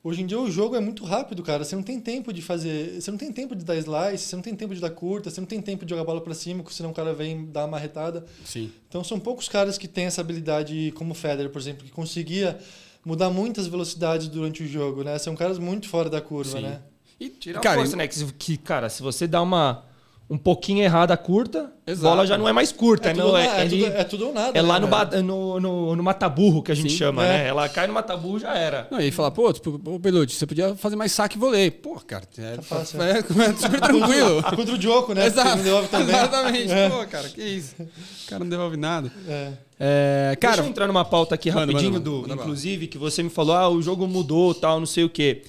hoje 0.03 0.23
em 0.23 0.27
dia 0.27 0.39
o 0.39 0.51
jogo 0.51 0.77
é 0.77 0.81
muito 0.81 1.05
rápido, 1.05 1.43
cara. 1.43 1.65
Você 1.65 1.77
não 1.77 1.83
tem 1.83 2.01
tempo 2.01 2.33
de 2.33 2.43
fazer. 2.43 3.01
Você 3.01 3.11
não 3.11 3.19
tem 3.19 3.33
tempo 3.33 3.55
de 3.55 3.65
dar 3.65 3.77
slice, 3.77 4.25
você 4.25 4.37
não 4.37 4.43
tem 4.43 4.55
tempo 4.55 4.75
de 4.75 4.81
dar 4.81 4.91
curta, 4.91 5.31
você 5.31 5.41
não 5.41 5.47
tem 5.47 5.61
tempo 5.61 5.85
de 5.85 5.91
jogar 5.91 6.03
a 6.03 6.05
bola 6.05 6.21
pra 6.21 6.35
cima, 6.35 6.63
porque 6.63 6.77
senão 6.77 6.91
o 6.91 6.95
cara 6.95 7.13
vem 7.13 7.47
dar 7.47 7.63
uma 7.63 7.69
marretada. 7.73 8.25
Sim. 8.45 8.71
Então 8.89 9.05
são 9.05 9.19
poucos 9.21 9.49
caras 9.49 9.79
que 9.79 9.89
têm 9.89 10.07
essa 10.07 10.21
habilidade, 10.21 10.93
como 10.97 11.13
o 11.13 11.15
Federer, 11.15 11.51
por 11.51 11.61
exemplo, 11.61 11.85
que 11.85 11.91
conseguia 11.91 12.59
mudar 13.05 13.31
muitas 13.31 13.67
velocidades 13.67 14.29
durante 14.29 14.63
o 14.63 14.67
jogo, 14.67 15.03
né? 15.03 15.19
São 15.19 15.35
caras 15.35 15.59
muito 15.59 15.89
fora 15.89 16.11
da 16.11 16.21
curva, 16.21 16.59
Sim. 16.59 16.63
né? 16.63 16.81
E, 17.19 17.29
Tira 17.29 17.61
cara, 17.61 17.79
força, 17.79 17.97
né? 17.97 18.09
Que, 18.09 18.57
cara, 18.57 18.89
se 18.89 19.03
você 19.03 19.27
dá 19.27 19.43
uma 19.43 19.85
um 20.31 20.39
pouquinho 20.39 20.81
errada 20.85 21.16
curta, 21.16 21.72
a 21.85 21.91
Exato. 21.91 22.09
bola 22.09 22.24
já 22.24 22.39
não 22.39 22.49
é 22.49 22.53
mais 22.53 22.70
curta. 22.70 23.11
É, 23.11 23.14
não, 23.14 23.26
tudo, 23.26 23.37
é, 23.37 23.47
é, 23.47 23.64
ele- 23.64 23.85
tudo, 23.85 23.97
é 23.97 24.05
tudo 24.05 24.26
ou 24.28 24.33
nada. 24.33 24.57
é 24.57 24.62
lá 24.62 24.74
né, 24.78 24.87
no, 24.87 24.97
velho? 24.97 25.11
ba- 25.11 25.22
no, 25.22 25.59
no, 25.61 25.97
no 25.97 26.03
mataburro 26.05 26.62
que 26.62 26.70
a 26.70 26.74
gente 26.76 26.93
Sim. 26.93 26.97
chama, 26.99 27.26
É. 27.26 27.28
né? 27.28 27.49
Ela 27.49 27.68
cai 27.68 27.89
no 27.89 27.93
mataburro 27.95 28.39
já 28.39 28.55
era. 28.55 28.87
Não, 28.93 29.01
e 29.01 29.05
aí 29.05 29.11
falar, 29.11 29.33
pô, 29.33 29.53
tipo, 29.53 29.81
ô 29.85 29.99
Belucci, 29.99 30.37
você 30.37 30.47
podia 30.47 30.74
fazer 30.76 30.95
mais 30.95 31.11
saque 31.11 31.37
e 31.37 31.41
voleio. 31.41 31.72
Pô, 31.72 31.97
cara, 32.07 32.22
é, 32.39 32.57
Tá 32.57 32.62
fácil, 32.62 33.03
é, 33.03 33.18
é 33.18 33.22
super 33.55 33.81
tranquilo. 33.81 34.43
Contra 34.55 34.74
o 34.74 34.78
Djoko, 34.78 35.14
né? 35.14 35.26
Exato. 35.26 35.62
Devolve 35.64 35.89
também. 35.89 36.14
Exatamente. 36.14 36.72
É. 36.72 36.89
Pô, 36.89 37.07
cara, 37.09 37.28
que 37.28 37.43
isso. 37.43 37.74
O 37.81 38.31
cara 38.31 38.45
não 38.45 38.49
devolve 38.49 38.76
nada. 38.76 39.11
É. 39.28 39.53
É, 39.83 40.37
Cara, 40.41 40.55
Deixa 40.57 40.66
eu 40.68 40.70
entrar 40.70 40.87
numa 40.87 41.05
pauta 41.05 41.35
aqui 41.35 41.51
Manda, 41.51 41.61
rapidinho, 41.72 41.95
manda, 41.95 42.05
do, 42.05 42.12
manda 42.16 42.28
bala. 42.28 42.41
inclusive, 42.43 42.87
que 42.87 42.99
você 42.99 43.22
me 43.22 43.31
falou, 43.31 43.57
ah, 43.57 43.68
o 43.68 43.83
jogo 43.83 44.07
mudou, 44.07 44.55
tal, 44.55 44.78
não 44.78 44.87
sei 44.87 45.03
o 45.05 45.09
quê. 45.09 45.43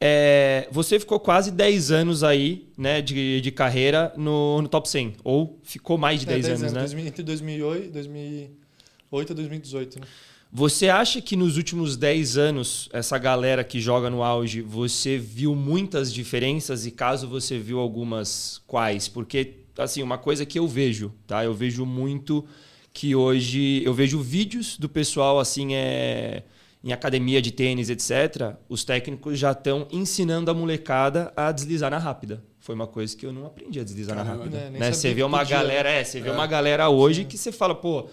É, 0.00 0.68
você 0.70 0.98
ficou 1.00 1.18
quase 1.18 1.50
10 1.50 1.90
anos 1.90 2.22
aí, 2.22 2.68
né, 2.76 3.02
de, 3.02 3.40
de 3.40 3.50
carreira 3.50 4.12
no, 4.16 4.62
no 4.62 4.68
top 4.68 4.88
100. 4.88 5.16
Ou 5.24 5.58
ficou 5.64 5.98
mais 5.98 6.20
de 6.20 6.26
10, 6.26 6.46
É, 6.46 6.52
anos, 6.52 6.72
né? 6.72 6.80
2000 6.80 7.06
entre 7.06 7.22
2008, 7.22 7.92
2008 7.92 9.32
e 9.32 9.34
2018, 9.34 10.00
né? 10.00 10.06
Você 10.50 10.88
acha 10.88 11.20
que 11.20 11.36
nos 11.36 11.58
últimos 11.58 11.94
10 11.94 12.38
anos, 12.38 12.88
essa 12.90 13.18
galera 13.18 13.62
que 13.62 13.80
joga 13.80 14.08
no 14.08 14.22
auge, 14.22 14.62
você 14.62 15.18
viu 15.18 15.54
muitas 15.54 16.12
diferenças? 16.12 16.86
E 16.86 16.90
caso 16.90 17.28
você 17.28 17.58
viu 17.58 17.78
algumas, 17.78 18.62
quais? 18.66 19.08
Porque, 19.08 19.56
assim, 19.76 20.02
uma 20.02 20.16
coisa 20.16 20.46
que 20.46 20.58
eu 20.58 20.66
vejo, 20.66 21.12
tá? 21.26 21.44
Eu 21.44 21.52
vejo 21.52 21.84
muito 21.84 22.46
que 22.94 23.14
hoje... 23.14 23.82
Eu 23.84 23.92
vejo 23.92 24.20
vídeos 24.20 24.78
do 24.78 24.88
pessoal, 24.88 25.38
assim, 25.38 25.74
é... 25.74 26.44
Em 26.82 26.92
academia 26.92 27.42
de 27.42 27.50
tênis, 27.50 27.90
etc., 27.90 28.54
os 28.68 28.84
técnicos 28.84 29.38
já 29.38 29.50
estão 29.52 29.88
ensinando 29.90 30.50
a 30.50 30.54
molecada 30.54 31.32
a 31.36 31.50
deslizar 31.50 31.90
na 31.90 31.98
rápida. 31.98 32.42
Foi 32.60 32.74
uma 32.74 32.86
coisa 32.86 33.16
que 33.16 33.26
eu 33.26 33.32
não 33.32 33.46
aprendi 33.46 33.80
a 33.80 33.84
deslizar 33.84 34.14
na 34.16 34.22
Caramba, 34.24 34.44
rápida. 34.44 34.70
né? 34.70 34.78
Né? 34.78 34.92
Você 34.92 35.12
vê 35.12 35.22
uma 35.24 35.38
podia. 35.38 35.56
galera, 35.56 35.90
é, 35.90 36.04
você 36.04 36.20
vê 36.20 36.28
É. 36.28 36.32
uma 36.32 36.46
galera 36.46 36.88
hoje 36.88 37.24
que 37.24 37.36
você 37.36 37.50
fala, 37.50 37.74
pô, 37.74 38.08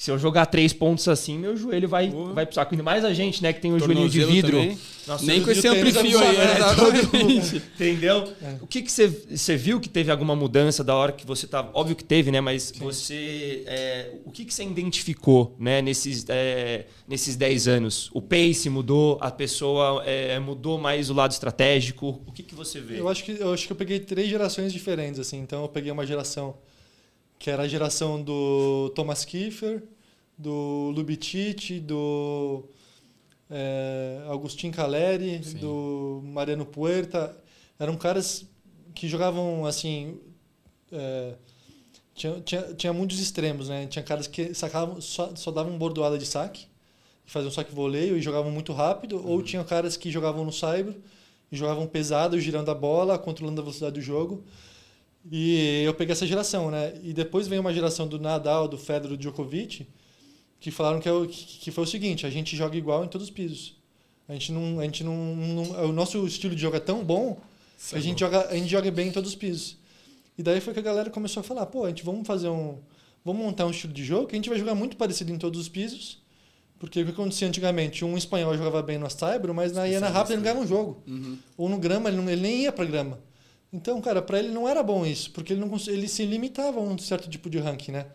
se 0.00 0.10
eu 0.10 0.18
jogar 0.18 0.46
três 0.46 0.72
pontos 0.72 1.06
assim, 1.08 1.38
meu 1.38 1.54
joelho 1.54 1.86
vai, 1.86 2.10
Porra. 2.10 2.32
vai 2.32 2.46
precisar. 2.46 2.66
Ainda 2.70 2.82
mais 2.82 3.04
a 3.04 3.12
gente, 3.12 3.42
né, 3.42 3.52
que 3.52 3.60
tem 3.60 3.70
o 3.70 3.78
joelhinho 3.78 4.08
de 4.08 4.24
vidro. 4.24 4.58
Nossa, 5.06 5.26
Nem 5.26 5.42
com 5.42 5.50
esse 5.50 5.68
amplifio 5.68 6.18
aí, 6.18 6.36
é 6.36 6.56
exatamente. 6.56 7.56
Entendeu? 7.76 8.32
É. 8.40 8.56
O 8.62 8.66
que, 8.66 8.80
que 8.80 8.90
você, 8.90 9.06
você 9.06 9.58
viu 9.58 9.78
que 9.78 9.90
teve 9.90 10.10
alguma 10.10 10.34
mudança 10.34 10.82
da 10.82 10.94
hora 10.94 11.12
que 11.12 11.26
você 11.26 11.46
tava. 11.46 11.70
Óbvio 11.74 11.94
que 11.94 12.02
teve, 12.02 12.30
né? 12.30 12.40
Mas 12.40 12.72
você. 12.80 13.62
é, 13.66 14.12
o 14.24 14.30
que, 14.30 14.46
que 14.46 14.54
você 14.54 14.64
identificou 14.64 15.54
né, 15.58 15.82
nesses, 15.82 16.24
é, 16.30 16.86
nesses 17.06 17.36
10 17.36 17.68
anos? 17.68 18.08
O 18.14 18.22
pace 18.22 18.70
mudou, 18.70 19.18
a 19.20 19.30
pessoa 19.30 20.02
é, 20.06 20.38
mudou 20.38 20.78
mais 20.78 21.10
o 21.10 21.12
lado 21.12 21.32
estratégico. 21.32 22.22
O 22.26 22.32
que, 22.32 22.42
que 22.42 22.54
você 22.54 22.80
vê? 22.80 22.98
Eu 22.98 23.06
acho 23.06 23.22
que 23.22 23.32
eu 23.38 23.52
acho 23.52 23.66
que 23.66 23.72
eu 23.74 23.76
peguei 23.76 24.00
três 24.00 24.30
gerações 24.30 24.72
diferentes 24.72 25.20
assim. 25.20 25.40
Então 25.40 25.60
eu 25.60 25.68
peguei 25.68 25.92
uma 25.92 26.06
geração 26.06 26.54
que 27.40 27.50
era 27.50 27.62
a 27.62 27.68
geração 27.68 28.22
do 28.22 28.92
Thomas 28.94 29.24
Kiefer, 29.24 29.82
do 30.36 30.92
Lubitich, 30.94 31.80
do 31.80 32.64
é, 33.50 34.22
Agustin 34.30 34.70
Caleri, 34.70 35.42
Sim. 35.42 35.56
do 35.56 36.20
Mariano 36.22 36.66
Puerta. 36.66 37.34
Eram 37.78 37.96
caras 37.96 38.44
que 38.94 39.08
jogavam 39.08 39.64
assim. 39.64 40.20
é, 40.92 41.34
tinha, 42.14 42.40
tinha, 42.42 42.62
tinha 42.74 42.92
muitos 42.92 43.18
extremos, 43.18 43.70
né? 43.70 43.86
Tinha 43.86 44.02
caras 44.02 44.26
que 44.26 44.52
sacavam, 44.52 45.00
só, 45.00 45.34
só 45.34 45.50
davam 45.50 45.78
bordoada 45.78 46.18
de 46.18 46.26
saque, 46.26 46.66
faziam 47.24 47.50
saque 47.50 47.74
voleio 47.74 48.18
e 48.18 48.20
jogavam 48.20 48.50
muito 48.52 48.74
rápido, 48.74 49.26
ou 49.26 49.42
tinha 49.42 49.64
caras 49.64 49.96
que 49.96 50.10
jogavam 50.10 50.44
no 50.44 50.52
cyber 50.52 50.94
e 51.50 51.56
jogavam 51.56 51.86
pesado, 51.86 52.38
girando 52.38 52.70
a 52.70 52.74
bola, 52.74 53.18
controlando 53.18 53.62
a 53.62 53.64
velocidade 53.64 53.94
do 53.94 54.02
jogo. 54.02 54.44
E 55.30 55.82
eu 55.84 55.92
peguei 55.94 56.12
essa 56.12 56.26
geração, 56.26 56.70
né? 56.70 56.94
E 57.02 57.12
depois 57.12 57.46
veio 57.48 57.60
uma 57.60 57.72
geração 57.74 58.06
do 58.06 58.18
Nadal, 58.18 58.66
do 58.68 58.78
Federer, 58.78 59.08
do 59.10 59.16
Djokovic, 59.18 59.86
que 60.58 60.70
falaram 60.70 61.00
que, 61.00 61.08
é 61.08 61.12
o, 61.12 61.26
que 61.26 61.70
foi 61.70 61.84
o 61.84 61.86
seguinte: 61.86 62.24
a 62.26 62.30
gente 62.30 62.56
joga 62.56 62.76
igual 62.76 63.04
em 63.04 63.08
todos 63.08 63.26
os 63.28 63.32
pisos. 63.32 63.76
A 64.28 64.32
gente 64.32 64.52
não, 64.52 64.78
a 64.80 64.84
gente 64.84 65.04
não, 65.04 65.14
não- 65.36 65.88
o 65.88 65.92
nosso 65.92 66.24
estilo 66.26 66.54
de 66.54 66.62
jogo 66.62 66.76
é 66.76 66.80
tão 66.80 67.04
bom 67.04 67.38
que 67.90 67.96
a 67.96 68.00
gente 68.00 68.20
joga, 68.20 68.48
a 68.48 68.54
gente 68.54 68.68
joga 68.70 68.90
bem 68.90 69.08
em 69.08 69.12
todos 69.12 69.30
os 69.30 69.36
pisos. 69.36 69.76
E 70.38 70.42
daí 70.42 70.60
foi 70.60 70.72
que 70.72 70.78
a 70.78 70.82
galera 70.82 71.10
começou 71.10 71.40
a 71.40 71.44
falar: 71.44 71.66
pô, 71.66 71.84
a 71.84 71.88
gente 71.88 72.02
vamos 72.04 72.26
fazer 72.26 72.48
um, 72.48 72.78
vamos 73.24 73.42
montar 73.44 73.66
um 73.66 73.70
estilo 73.70 73.92
de 73.92 74.04
jogo 74.04 74.26
que 74.26 74.34
a 74.34 74.38
gente 74.38 74.48
vai 74.48 74.58
jogar 74.58 74.74
muito 74.74 74.96
parecido 74.96 75.30
em 75.32 75.38
todos 75.38 75.60
os 75.60 75.68
pisos. 75.68 76.18
Porque 76.78 77.02
o 77.02 77.04
que 77.04 77.10
acontecia 77.10 77.46
antigamente? 77.46 78.06
Um 78.06 78.16
espanhol 78.16 78.56
jogava 78.56 78.80
bem 78.80 78.96
no 78.96 79.10
Saibro, 79.10 79.52
mas 79.54 79.70
na 79.72 79.84
Iana 79.84 80.06
rápida 80.08 80.32
ele 80.32 80.36
não 80.38 80.44
ganhava 80.44 80.60
um 80.60 80.66
jogo. 80.66 81.02
Uhum. 81.06 81.36
Ou 81.58 81.68
no 81.68 81.78
grama, 81.78 82.08
ele, 82.08 82.16
não- 82.16 82.30
ele 82.30 82.40
nem 82.40 82.62
ia 82.62 82.72
pra 82.72 82.86
grama. 82.86 83.18
Então, 83.72 84.00
cara, 84.00 84.20
pra 84.20 84.38
ele 84.38 84.48
não 84.48 84.68
era 84.68 84.82
bom 84.82 85.06
isso, 85.06 85.30
porque 85.30 85.52
ele, 85.52 85.60
não, 85.60 85.70
ele 85.86 86.08
se 86.08 86.24
limitava 86.24 86.80
a 86.80 86.82
um 86.82 86.98
certo 86.98 87.28
tipo 87.28 87.48
de 87.48 87.58
ranking, 87.58 87.92
né? 87.92 88.06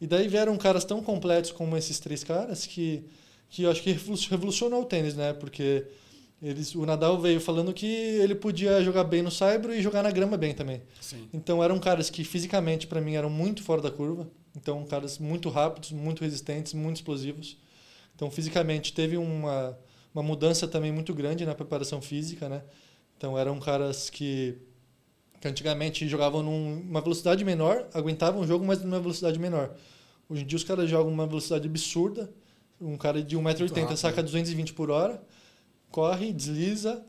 E 0.00 0.06
daí 0.06 0.26
vieram 0.28 0.56
caras 0.56 0.84
tão 0.84 1.02
completos 1.02 1.52
como 1.52 1.76
esses 1.76 1.98
três 1.98 2.24
caras 2.24 2.66
que, 2.66 3.04
que 3.50 3.62
eu 3.62 3.70
acho 3.70 3.82
que 3.82 3.92
revolu- 3.92 4.18
revolucionou 4.30 4.82
o 4.82 4.84
tênis, 4.86 5.14
né? 5.14 5.32
Porque 5.34 5.86
eles, 6.42 6.74
o 6.74 6.84
Nadal 6.84 7.20
veio 7.20 7.40
falando 7.40 7.72
que 7.72 7.86
ele 7.86 8.34
podia 8.34 8.82
jogar 8.82 9.04
bem 9.04 9.22
no 9.22 9.30
saibro 9.30 9.74
e 9.74 9.80
jogar 9.82 10.02
na 10.02 10.10
grama 10.10 10.36
bem 10.36 10.54
também. 10.54 10.82
Sim. 11.00 11.28
Então 11.32 11.62
eram 11.62 11.78
caras 11.78 12.10
que 12.10 12.24
fisicamente 12.24 12.86
para 12.86 13.00
mim 13.00 13.14
eram 13.14 13.30
muito 13.30 13.62
fora 13.62 13.80
da 13.80 13.90
curva. 13.90 14.28
Então 14.56 14.84
caras 14.84 15.18
muito 15.18 15.48
rápidos, 15.48 15.92
muito 15.92 16.22
resistentes, 16.22 16.72
muito 16.74 16.96
explosivos. 16.96 17.56
Então 18.14 18.30
fisicamente 18.30 18.92
teve 18.92 19.16
uma, 19.16 19.78
uma 20.14 20.22
mudança 20.22 20.66
também 20.68 20.92
muito 20.92 21.14
grande 21.14 21.44
na 21.46 21.54
preparação 21.54 22.00
física, 22.02 22.48
né? 22.48 22.62
Então 23.16 23.38
eram 23.38 23.58
caras 23.58 24.10
que, 24.10 24.56
que 25.44 25.48
antigamente 25.48 26.08
jogavam 26.08 26.42
numa 26.42 27.02
velocidade 27.02 27.44
menor, 27.44 27.86
aguentavam 27.92 28.40
o 28.40 28.46
jogo, 28.46 28.64
mas 28.64 28.80
numa 28.82 28.98
velocidade 28.98 29.38
menor. 29.38 29.74
Hoje 30.26 30.42
em 30.42 30.46
dia 30.46 30.56
os 30.56 30.64
caras 30.64 30.88
jogam 30.88 31.12
uma 31.12 31.26
velocidade 31.26 31.68
absurda. 31.68 32.32
Um 32.80 32.96
cara 32.96 33.22
de 33.22 33.36
Muito 33.36 33.58
1,80m 33.60 33.80
rápido. 33.82 33.96
saca 33.98 34.22
220 34.22 34.72
por 34.72 34.90
hora, 34.90 35.22
corre, 35.90 36.32
desliza. 36.32 37.02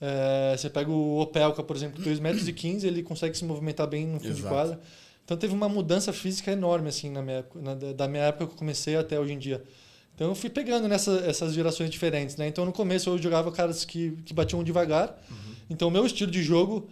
É, 0.00 0.54
você 0.56 0.70
pega 0.70 0.88
o 0.90 1.18
Opelka, 1.20 1.62
por 1.64 1.74
exemplo, 1.76 2.02
2,15m, 2.02 2.84
ele 2.84 3.02
consegue 3.02 3.36
se 3.36 3.44
movimentar 3.44 3.86
bem 3.88 4.06
no 4.06 4.18
de 4.20 4.28
Exato. 4.28 4.48
quadra. 4.48 4.80
Então 5.24 5.36
teve 5.36 5.52
uma 5.52 5.68
mudança 5.68 6.12
física 6.12 6.52
enorme 6.52 6.88
assim 6.88 7.10
na 7.10 7.20
minha 7.22 7.38
época, 7.38 7.60
na- 7.60 7.74
da 7.92 8.06
minha 8.08 8.22
época 8.22 8.46
que 8.46 8.52
eu 8.52 8.56
comecei 8.56 8.96
até 8.96 9.18
hoje 9.18 9.32
em 9.32 9.38
dia. 9.38 9.62
Então 10.14 10.28
eu 10.28 10.34
fui 10.36 10.48
pegando 10.50 10.86
nessas 10.86 11.24
essas 11.24 11.52
gerações 11.54 11.90
diferentes, 11.90 12.36
né? 12.36 12.46
Então 12.46 12.64
no 12.64 12.72
começo 12.72 13.10
eu 13.10 13.18
jogava 13.18 13.50
caras 13.50 13.84
que, 13.84 14.12
que 14.24 14.32
batiam 14.32 14.62
devagar. 14.62 15.20
Então 15.68 15.88
o 15.88 15.90
meu 15.90 16.04
estilo 16.06 16.30
de 16.30 16.42
jogo 16.42 16.88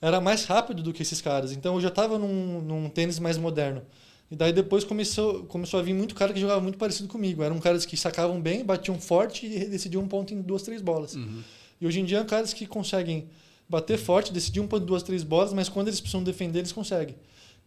era 0.00 0.20
mais 0.20 0.44
rápido 0.44 0.82
do 0.82 0.92
que 0.92 1.02
esses 1.02 1.20
caras. 1.20 1.52
Então 1.52 1.74
eu 1.74 1.80
já 1.80 1.88
estava 1.88 2.18
num, 2.18 2.60
num 2.60 2.88
tênis 2.88 3.18
mais 3.18 3.36
moderno. 3.36 3.82
E 4.30 4.36
daí 4.36 4.52
depois 4.52 4.84
começou, 4.84 5.44
começou 5.44 5.80
a 5.80 5.82
vir 5.82 5.92
muito 5.92 6.14
cara 6.14 6.32
que 6.32 6.40
jogava 6.40 6.60
muito 6.60 6.78
parecido 6.78 7.08
comigo. 7.08 7.42
Eram 7.42 7.58
caras 7.58 7.84
que 7.84 7.96
sacavam 7.96 8.40
bem, 8.40 8.64
batiam 8.64 8.98
forte 9.00 9.44
e 9.44 9.66
decidiam 9.66 10.02
um 10.02 10.08
ponto 10.08 10.32
em 10.32 10.40
duas, 10.40 10.62
três 10.62 10.80
bolas. 10.80 11.16
Uhum. 11.16 11.42
E 11.80 11.86
hoje 11.86 12.00
em 12.00 12.04
dia, 12.04 12.24
caras 12.24 12.52
que 12.52 12.66
conseguem 12.66 13.28
bater 13.68 13.98
forte, 13.98 14.32
decidir 14.32 14.60
um 14.60 14.68
ponto, 14.68 14.86
duas, 14.86 15.02
três 15.02 15.24
bolas, 15.24 15.52
mas 15.52 15.68
quando 15.68 15.88
eles 15.88 16.00
precisam 16.00 16.22
defender, 16.22 16.60
eles 16.60 16.72
conseguem. 16.72 17.16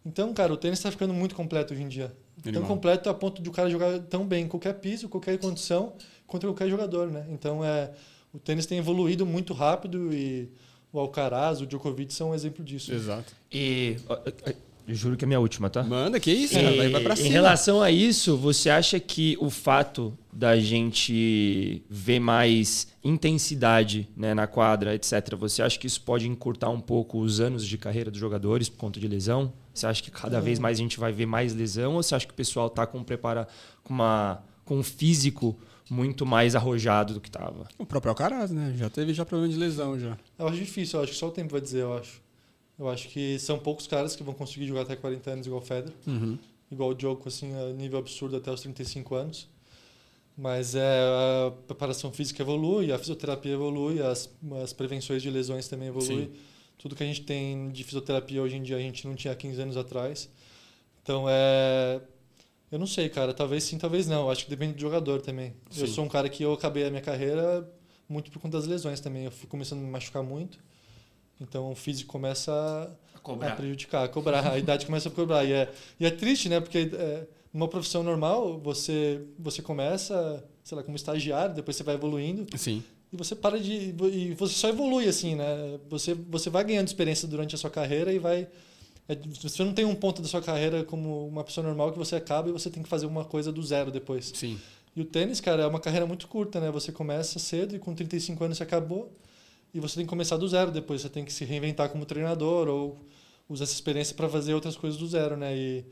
Então, 0.06 0.32
cara, 0.32 0.52
o 0.52 0.56
tênis 0.56 0.78
está 0.78 0.90
ficando 0.90 1.12
muito 1.14 1.34
completo 1.34 1.72
hoje 1.72 1.82
em 1.82 1.88
dia. 1.88 2.14
Tão 2.42 2.50
Animal. 2.50 2.68
completo 2.68 3.08
a 3.08 3.14
ponto 3.14 3.42
de 3.42 3.48
o 3.48 3.52
cara 3.52 3.70
jogar 3.70 3.98
tão 4.00 4.26
bem 4.26 4.44
em 4.44 4.48
qualquer 4.48 4.74
piso, 4.74 5.08
qualquer 5.08 5.38
condição, 5.38 5.94
contra 6.26 6.48
qualquer 6.48 6.68
jogador, 6.68 7.10
né? 7.10 7.26
Então, 7.30 7.64
é, 7.64 7.90
o 8.32 8.38
tênis 8.38 8.66
tem 8.66 8.78
evoluído 8.78 9.24
muito 9.24 9.54
rápido 9.54 10.12
e 10.12 10.50
o 10.94 11.00
Alcaraz, 11.00 11.60
o 11.60 11.66
Djokovic 11.66 12.12
são 12.14 12.30
um 12.30 12.34
exemplo 12.34 12.64
disso. 12.64 12.92
Exato. 12.92 13.32
E. 13.52 13.96
Eu 14.86 14.94
juro 14.94 15.16
que 15.16 15.24
é 15.24 15.26
a 15.26 15.28
minha 15.28 15.40
última, 15.40 15.70
tá? 15.70 15.82
Manda, 15.82 16.20
que 16.20 16.30
isso, 16.30 16.58
E, 16.58 16.62
cara. 16.62 16.76
Vai, 16.76 16.88
vai 16.90 17.02
pra 17.02 17.14
em 17.14 17.16
cima. 17.16 17.30
relação 17.30 17.80
a 17.80 17.90
isso, 17.90 18.36
você 18.36 18.68
acha 18.68 19.00
que 19.00 19.34
o 19.40 19.48
fato 19.48 20.12
da 20.30 20.58
gente 20.58 21.82
ver 21.88 22.20
mais 22.20 22.88
intensidade 23.02 24.06
né, 24.14 24.34
na 24.34 24.46
quadra, 24.46 24.94
etc., 24.94 25.34
você 25.36 25.62
acha 25.62 25.78
que 25.78 25.86
isso 25.86 26.02
pode 26.02 26.28
encurtar 26.28 26.68
um 26.68 26.80
pouco 26.80 27.18
os 27.18 27.40
anos 27.40 27.66
de 27.66 27.78
carreira 27.78 28.10
dos 28.10 28.20
jogadores 28.20 28.68
por 28.68 28.76
conta 28.76 29.00
de 29.00 29.08
lesão? 29.08 29.54
Você 29.72 29.86
acha 29.86 30.02
que 30.02 30.10
cada 30.10 30.38
vez 30.38 30.58
mais 30.58 30.78
a 30.78 30.82
gente 30.82 31.00
vai 31.00 31.12
ver 31.12 31.26
mais 31.26 31.54
lesão 31.54 31.94
ou 31.94 32.02
você 32.02 32.14
acha 32.14 32.26
que 32.26 32.32
o 32.32 32.36
pessoal 32.36 32.66
está 32.66 32.86
com 32.86 33.02
prepara 33.02 33.48
com 33.82 33.94
uma 33.94 34.42
com 34.64 34.78
um 34.78 34.82
físico 34.82 35.58
muito 35.90 36.24
mais 36.24 36.54
arrojado 36.54 37.14
do 37.14 37.20
que 37.20 37.28
estava? 37.28 37.68
O 37.78 37.84
próprio 37.84 38.10
Alcaraz, 38.10 38.50
né? 38.50 38.74
Já 38.76 38.88
teve 38.88 39.12
já 39.12 39.24
problema 39.24 39.52
de 39.52 39.58
lesão 39.58 39.98
já. 39.98 40.16
Eu 40.38 40.48
acho 40.48 40.58
difícil, 40.58 40.98
eu 40.98 41.04
acho 41.04 41.12
que 41.12 41.18
só 41.18 41.28
o 41.28 41.30
tempo 41.30 41.52
vai 41.52 41.60
dizer, 41.60 41.82
eu 41.82 41.96
acho. 41.96 42.22
Eu 42.78 42.88
acho 42.88 43.08
que 43.08 43.38
são 43.38 43.58
poucos 43.58 43.86
caras 43.86 44.16
que 44.16 44.22
vão 44.22 44.34
conseguir 44.34 44.66
jogar 44.66 44.82
até 44.82 44.96
40 44.96 45.30
anos 45.30 45.46
igual 45.46 45.60
o 45.60 45.64
Federer. 45.64 45.94
Uhum. 46.06 46.38
Igual 46.70 46.90
o 46.90 46.94
Djokovic, 46.94 47.28
assim, 47.28 47.54
a 47.54 47.72
nível 47.72 47.98
absurdo 47.98 48.36
até 48.36 48.50
os 48.50 48.60
35 48.62 49.14
anos. 49.14 49.48
Mas 50.36 50.74
é, 50.74 50.82
a 50.82 51.52
preparação 51.68 52.10
física 52.10 52.42
evolui, 52.42 52.90
a 52.90 52.98
fisioterapia 52.98 53.52
evolui, 53.52 54.02
as, 54.02 54.28
as 54.60 54.72
prevenções 54.72 55.22
de 55.22 55.30
lesões 55.30 55.68
também 55.68 55.88
evoluem. 55.88 56.32
Tudo 56.76 56.96
que 56.96 57.04
a 57.04 57.06
gente 57.06 57.22
tem 57.22 57.70
de 57.70 57.84
fisioterapia 57.84 58.42
hoje 58.42 58.56
em 58.56 58.62
dia 58.62 58.76
a 58.76 58.80
gente 58.80 59.06
não 59.06 59.14
tinha 59.14 59.32
há 59.32 59.36
15 59.36 59.62
anos 59.62 59.76
atrás. 59.76 60.28
Então 61.02 61.26
é. 61.28 62.00
Eu 62.74 62.78
não 62.80 62.88
sei, 62.88 63.08
cara. 63.08 63.32
Talvez 63.32 63.62
sim, 63.62 63.78
talvez 63.78 64.08
não. 64.08 64.28
Acho 64.28 64.42
que 64.42 64.50
depende 64.50 64.72
do 64.72 64.80
jogador 64.80 65.20
também. 65.20 65.54
Sim. 65.70 65.82
Eu 65.82 65.86
sou 65.86 66.04
um 66.04 66.08
cara 66.08 66.28
que 66.28 66.42
eu 66.42 66.52
acabei 66.52 66.84
a 66.84 66.90
minha 66.90 67.00
carreira 67.00 67.72
muito 68.08 68.32
por 68.32 68.42
conta 68.42 68.58
das 68.58 68.66
lesões 68.66 68.98
também. 68.98 69.26
Eu 69.26 69.30
fui 69.30 69.48
começando 69.48 69.78
a 69.78 69.82
me 69.82 69.88
machucar 69.88 70.24
muito. 70.24 70.58
Então 71.40 71.70
o 71.70 71.76
físico 71.76 72.10
começa 72.10 72.52
a, 72.52 73.46
a 73.46 73.50
prejudicar, 73.54 74.02
a 74.02 74.08
cobrar. 74.08 74.50
A 74.50 74.58
idade 74.58 74.86
começa 74.86 75.08
a 75.08 75.12
cobrar. 75.12 75.44
E 75.44 75.52
é, 75.52 75.72
e 76.00 76.04
é 76.04 76.10
triste, 76.10 76.48
né? 76.48 76.58
Porque 76.58 76.90
é, 76.92 77.28
numa 77.52 77.68
profissão 77.68 78.02
normal, 78.02 78.58
você, 78.58 79.20
você 79.38 79.62
começa, 79.62 80.44
sei 80.64 80.76
lá, 80.76 80.82
como 80.82 80.96
estagiário, 80.96 81.54
depois 81.54 81.76
você 81.76 81.84
vai 81.84 81.94
evoluindo. 81.94 82.44
Sim. 82.58 82.82
E 83.12 83.16
você 83.16 83.36
para 83.36 83.56
de. 83.56 83.94
E 84.12 84.34
você 84.34 84.52
só 84.52 84.68
evolui, 84.68 85.06
assim, 85.06 85.36
né? 85.36 85.78
Você, 85.88 86.12
você 86.12 86.50
vai 86.50 86.64
ganhando 86.64 86.88
experiência 86.88 87.28
durante 87.28 87.54
a 87.54 87.58
sua 87.58 87.70
carreira 87.70 88.12
e 88.12 88.18
vai. 88.18 88.48
É, 89.08 89.14
você 89.14 89.62
não 89.62 89.74
tem 89.74 89.84
um 89.84 89.94
ponto 89.94 90.22
da 90.22 90.28
sua 90.28 90.40
carreira 90.40 90.82
como 90.82 91.26
uma 91.26 91.44
pessoa 91.44 91.66
normal 91.66 91.92
que 91.92 91.98
você 91.98 92.16
acaba 92.16 92.48
e 92.48 92.52
você 92.52 92.70
tem 92.70 92.82
que 92.82 92.88
fazer 92.88 93.06
uma 93.06 93.24
coisa 93.24 93.52
do 93.52 93.62
zero 93.62 93.90
depois. 93.90 94.32
Sim. 94.34 94.58
E 94.96 95.00
o 95.00 95.04
tênis, 95.04 95.40
cara, 95.40 95.62
é 95.62 95.66
uma 95.66 95.80
carreira 95.80 96.06
muito 96.06 96.28
curta, 96.28 96.60
né? 96.60 96.70
Você 96.70 96.92
começa 96.92 97.38
cedo 97.38 97.74
e 97.74 97.78
com 97.78 97.94
35 97.94 98.44
anos 98.44 98.56
você 98.56 98.62
acabou. 98.62 99.12
E 99.74 99.80
você 99.80 99.96
tem 99.96 100.04
que 100.04 100.10
começar 100.10 100.36
do 100.36 100.48
zero 100.48 100.70
depois. 100.70 101.02
Você 101.02 101.08
tem 101.08 101.24
que 101.24 101.32
se 101.32 101.44
reinventar 101.44 101.88
como 101.90 102.06
treinador 102.06 102.68
ou 102.68 102.96
usar 103.48 103.64
essa 103.64 103.74
experiência 103.74 104.14
para 104.14 104.28
fazer 104.28 104.54
outras 104.54 104.76
coisas 104.76 104.98
do 104.98 105.06
zero, 105.06 105.36
né? 105.36 105.54
E 105.56 105.84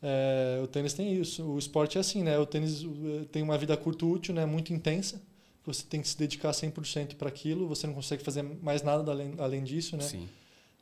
é, 0.00 0.60
o 0.62 0.68
tênis 0.68 0.94
tem 0.94 1.20
isso. 1.20 1.42
O 1.44 1.58
esporte 1.58 1.98
é 1.98 2.00
assim, 2.00 2.22
né? 2.22 2.38
O 2.38 2.46
tênis 2.46 2.84
tem 3.32 3.42
uma 3.42 3.58
vida 3.58 3.76
curta 3.76 4.06
útil, 4.06 4.32
né? 4.32 4.46
Muito 4.46 4.72
intensa. 4.72 5.20
Você 5.66 5.82
tem 5.82 6.00
que 6.00 6.08
se 6.08 6.16
dedicar 6.16 6.52
100% 6.52 7.16
para 7.16 7.28
aquilo. 7.28 7.66
Você 7.66 7.86
não 7.88 7.94
consegue 7.94 8.22
fazer 8.22 8.42
mais 8.42 8.82
nada 8.82 9.10
além, 9.10 9.34
além 9.38 9.64
disso, 9.64 9.96
né? 9.96 10.04
Sim. 10.04 10.28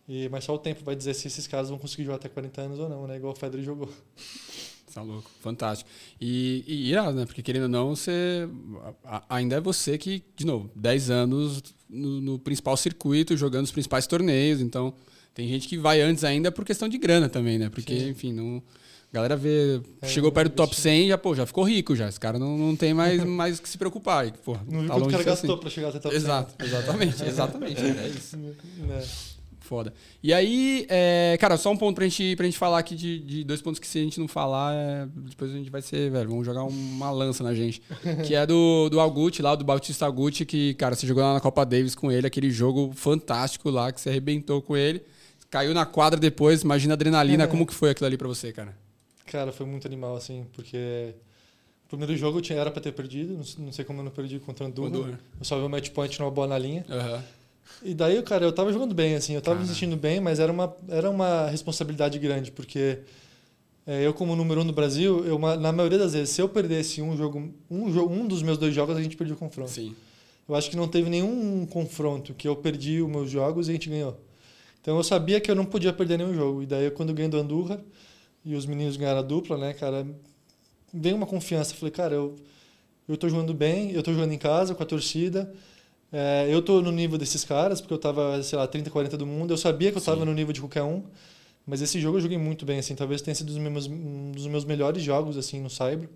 E, 0.09 0.29
mas 0.29 0.45
só 0.45 0.55
o 0.55 0.59
tempo 0.59 0.85
vai 0.85 0.95
dizer 0.95 1.15
se 1.15 1.27
esses 1.27 1.47
caras 1.47 1.69
vão 1.69 1.79
conseguir 1.79 2.05
jogar 2.05 2.17
até 2.17 2.29
40 2.29 2.61
anos 2.61 2.79
ou 2.79 2.89
não, 2.89 3.07
né? 3.07 3.17
Igual 3.17 3.33
o 3.33 3.37
Federer 3.37 3.65
jogou. 3.65 3.89
Tá 4.95 5.03
louco. 5.03 5.31
Fantástico. 5.43 5.91
E, 6.19 6.65
e 6.67 6.89
irado, 6.89 7.15
né? 7.19 7.27
Porque 7.27 7.43
querendo 7.43 7.65
ou 7.65 7.69
não, 7.69 7.95
você. 7.95 8.49
a- 9.05 9.23
ainda 9.29 9.57
é 9.57 9.61
você 9.61 9.99
que, 9.99 10.23
de 10.35 10.47
novo, 10.47 10.71
10 10.75 11.11
anos 11.11 11.63
no, 11.87 12.19
no 12.23 12.39
principal 12.39 12.75
circuito, 12.79 13.37
jogando 13.37 13.67
os 13.67 13.71
principais 13.71 14.07
torneios. 14.07 14.59
Então, 14.63 14.95
tem 15.35 15.47
gente 15.49 15.69
que 15.69 15.77
vai 15.77 16.01
antes 16.01 16.25
ainda 16.25 16.51
por 16.51 16.65
questão 16.65 16.89
de 16.89 16.97
grana 16.97 17.29
também, 17.29 17.59
né? 17.59 17.69
Porque, 17.69 17.95
Sim. 18.01 18.09
enfim, 18.09 18.33
não. 18.33 18.63
A 19.13 19.15
galera 19.17 19.37
vê. 19.37 19.83
É, 20.01 20.09
chegou 20.09 20.33
perto 20.33 20.53
do 20.53 20.57
top 20.57 20.73
isso. 20.73 20.81
100 20.81 21.05
e 21.05 21.09
já, 21.09 21.19
pô, 21.19 21.35
já 21.35 21.45
ficou 21.45 21.65
rico 21.65 21.95
já. 21.95 22.09
Esse 22.09 22.19
cara 22.19 22.39
não, 22.39 22.57
não 22.57 22.75
tem 22.75 22.95
mais, 22.95 23.21
mais 23.27 23.61
que 23.61 23.69
se 23.69 23.77
preocupar. 23.77 24.27
E, 24.27 24.33
pô, 24.33 24.57
Não 24.67 24.81
viu 24.81 24.89
tá 24.89 24.97
o 24.97 24.99
longe 25.01 25.11
cara 25.11 25.25
de 25.25 25.25
ser 25.25 25.31
gastou 25.47 25.51
assim. 25.57 25.61
para 25.61 25.71
chegar 25.71 25.89
até 25.89 25.99
top 25.99 26.15
100. 26.15 26.25
Exato, 26.25 26.65
exatamente, 26.65 27.23
exatamente. 27.23 27.83
É 27.85 28.09
isso. 28.09 28.37
Né? 28.39 29.05
Foda. 29.67 29.93
E 30.23 30.33
aí, 30.33 30.87
é, 30.89 31.37
cara, 31.41 31.57
só 31.57 31.73
um 31.73 31.77
ponto 31.77 31.97
pra 31.97 32.05
gente, 32.07 32.37
pra 32.37 32.47
gente 32.47 32.57
falar 32.57 32.79
aqui 32.79 32.95
de, 32.95 33.19
de 33.19 33.43
dois 33.43 33.61
pontos 33.61 33.81
que 33.81 33.87
se 33.87 33.99
a 33.99 34.03
gente 34.03 34.21
não 34.21 34.29
falar, 34.29 34.73
é, 34.75 35.09
depois 35.29 35.51
a 35.51 35.55
gente 35.55 35.69
vai 35.71 35.83
ser, 35.83 36.09
velho, 36.09 36.29
vamos 36.31 36.47
jogar 36.47 36.63
uma 36.63 37.11
lança 37.11 37.43
na 37.43 37.53
gente. 37.53 37.83
que 38.25 38.35
é 38.35 38.47
do, 38.47 38.89
do 38.89 39.01
Auguti, 39.01 39.43
lá, 39.43 39.57
do 39.57 39.65
Bautista 39.65 40.07
Auguti, 40.07 40.45
que, 40.47 40.75
cara, 40.75 40.95
você 40.95 41.05
jogou 41.05 41.23
lá 41.25 41.35
na 41.35 41.41
Copa 41.41 41.67
Davis 41.67 41.97
com 41.97 42.13
ele, 42.13 42.27
aquele 42.29 42.49
jogo 42.51 42.93
fantástico 42.95 43.69
lá, 43.71 43.91
que 43.91 44.01
você 44.01 44.09
arrebentou 44.11 44.63
com 44.63 44.77
ele. 44.77 45.03
Caiu 45.51 45.75
na 45.75 45.85
quadra 45.85 46.19
depois, 46.21 46.63
imagina 46.63 46.95
a 46.95 46.97
adrenalina, 46.97 47.45
É. 47.45 47.47
como 47.49 47.67
que 47.67 47.75
foi 47.75 47.91
aquilo 47.91 48.07
ali 48.07 48.17
pra 48.17 48.29
você, 48.29 48.53
cara? 48.53 48.77
Cara, 49.27 49.51
foi 49.51 49.67
muito 49.67 49.87
animal, 49.87 50.15
assim, 50.17 50.47
porque 50.53 51.13
o 51.85 51.89
primeiro 51.89 52.17
jogo 52.17 52.39
eu 52.39 52.43
tinha, 52.43 52.59
era 52.59 52.71
pra 52.71 52.81
ter 52.81 52.93
perdido, 52.93 53.41
não, 53.59 53.73
sei 53.73 53.85
como 53.85 54.01
eu 54.01 54.05
não 54.05 54.11
perdi 54.13 54.39
contra 54.39 54.65
o. 54.65 54.69
Andurra. 54.69 55.19
Eu 55.39 55.45
só 55.45 55.59
vi 55.59 55.65
o 55.65 55.69
match 55.69 55.91
point 55.91 56.19
numa 56.21 56.31
bola 56.31 56.49
na 56.49 56.59
linha. 56.59 56.85
Aham. 56.89 57.25
E 57.83 57.95
daí, 57.95 58.21
cara, 58.23 58.45
eu 58.45 58.53
tava 58.53 58.73
jogando 58.73 58.95
bem, 58.95 59.15
assim, 59.15 59.35
eu 59.35 59.43
tava 59.43 59.57
Caralho. 59.59 59.73
sentindo 59.73 59.97
bem, 59.97 60.21
mas 60.21 60.39
era 60.41 60.51
uma, 60.53 60.75
era 60.89 61.11
uma 61.11 61.49
responsabilidade 61.49 62.19
grande, 62.19 62.51
porque 62.51 63.01
é, 63.87 64.07
eu, 64.07 64.13
como 64.13 64.35
número 64.35 64.63
um 64.63 64.67
do 64.67 64.73
Brasil, 64.73 65.25
eu, 65.25 65.39
na 65.39 65.73
maioria 65.73 65.99
das 65.99 66.13
vezes, 66.13 66.31
se 66.31 66.43
eu 66.43 66.49
perdesse 66.49 67.01
um 67.01 67.17
jogo, 67.17 67.55
um, 67.71 67.93
jogo, 67.93 68.13
um 68.13 68.27
dos 68.27 68.43
meus 68.43 68.59
dois 68.59 68.75
jogos, 68.75 68.97
a 68.97 69.03
gente 69.03 69.17
perdia 69.17 69.35
o 69.35 69.39
confronto. 69.39 69.71
Sim. 69.71 69.95
Eu 70.49 70.55
acho 70.55 70.71
que 70.71 70.77
não 70.77 70.89
teve 70.89 71.11
nenhum 71.11 71.67
confronto 71.67 72.35
que 72.35 72.47
eu 72.49 72.57
perdi 72.57 73.01
os 73.03 73.09
meus 73.09 73.31
jogos 73.31 73.69
e 73.69 73.71
a 73.71 73.75
gente 73.75 73.89
ganhou. 73.89 74.19
Então 74.81 74.97
eu 74.97 75.03
sabia 75.03 75.41
que 75.41 75.51
eu 75.51 75.55
não 75.55 75.65
podia 75.65 75.93
perder 75.93 76.19
nenhum 76.19 76.35
jogo. 76.35 76.63
E 76.63 76.67
daí, 76.67 76.91
quando 76.91 77.11
eu 77.11 77.15
ganhei 77.15 77.31
do 77.31 77.37
Andurra 77.37 77.81
e 78.45 78.55
os 78.55 78.67
meninos 78.67 78.97
ganharam 78.97 79.19
a 79.19 79.23
dupla, 79.23 79.59
né, 79.59 79.73
cara, 79.73 80.07
veio 80.93 81.17
uma 81.17 81.27
confiança. 81.27 81.75
Falei, 81.75 81.91
cara, 81.93 82.15
eu, 82.15 82.37
eu 83.09 83.17
tô 83.17 83.29
jogando 83.29 83.53
bem, 83.53 83.91
eu 83.91 84.03
tô 84.03 84.13
jogando 84.13 84.33
em 84.33 84.39
casa 84.39 84.75
com 84.75 84.83
a 84.83 84.87
torcida. 84.87 85.53
É, 86.13 86.47
eu 86.49 86.63
tô 86.63 86.81
no 86.81 86.93
nível 86.93 87.19
desses 87.19 87.45
caras, 87.45 87.81
porque 87.81 87.93
eu 87.93 87.99
tava, 87.99 88.43
sei 88.43 88.59
lá, 88.59 88.67
30, 88.67 88.91
40 88.91 89.17
do 89.17 89.27
mundo. 89.27 89.53
Eu 89.53 89.57
sabia 89.57 89.91
que 89.91 89.99
eu 89.99 90.03
tava 90.03 90.21
Sim. 90.21 90.25
no 90.27 90.33
nível 90.35 90.53
de 90.53 90.61
qualquer 90.61 90.83
um. 90.83 91.03
Mas 91.67 91.83
esse 91.83 92.01
jogo 92.01 92.19
eu 92.19 92.21
joguei 92.23 92.39
muito 92.39 92.65
bem, 92.65 92.79
assim. 92.79 92.95
Talvez 92.95 93.21
tenha 93.23 93.35
sido 93.35 93.51
um 93.51 93.55
dos 93.55 93.73
meus, 93.73 93.87
um 93.89 94.33
dos 94.33 94.47
meus 94.47 94.65
melhores 94.65 95.03
jogos, 95.03 95.37
assim, 95.37 95.61
no 95.61 95.69
Saibro. 95.69 96.09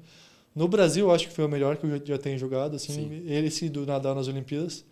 No 0.55 0.69
Brasil, 0.69 1.07
eu 1.07 1.15
acho 1.15 1.29
que 1.29 1.35
foi 1.35 1.45
o 1.45 1.49
melhor 1.49 1.77
que 1.77 1.85
eu 1.87 2.01
já- 2.05 2.19
tenho 2.19 2.39
jogado, 2.39 2.77
assim. 2.77 2.93
Sim. 2.93 3.23
Ele 3.27 3.53
e 3.63 3.69
do 3.69 3.85
Nadal 3.85 4.15
nas 4.15 4.29
Olimpíadas. 4.29 4.85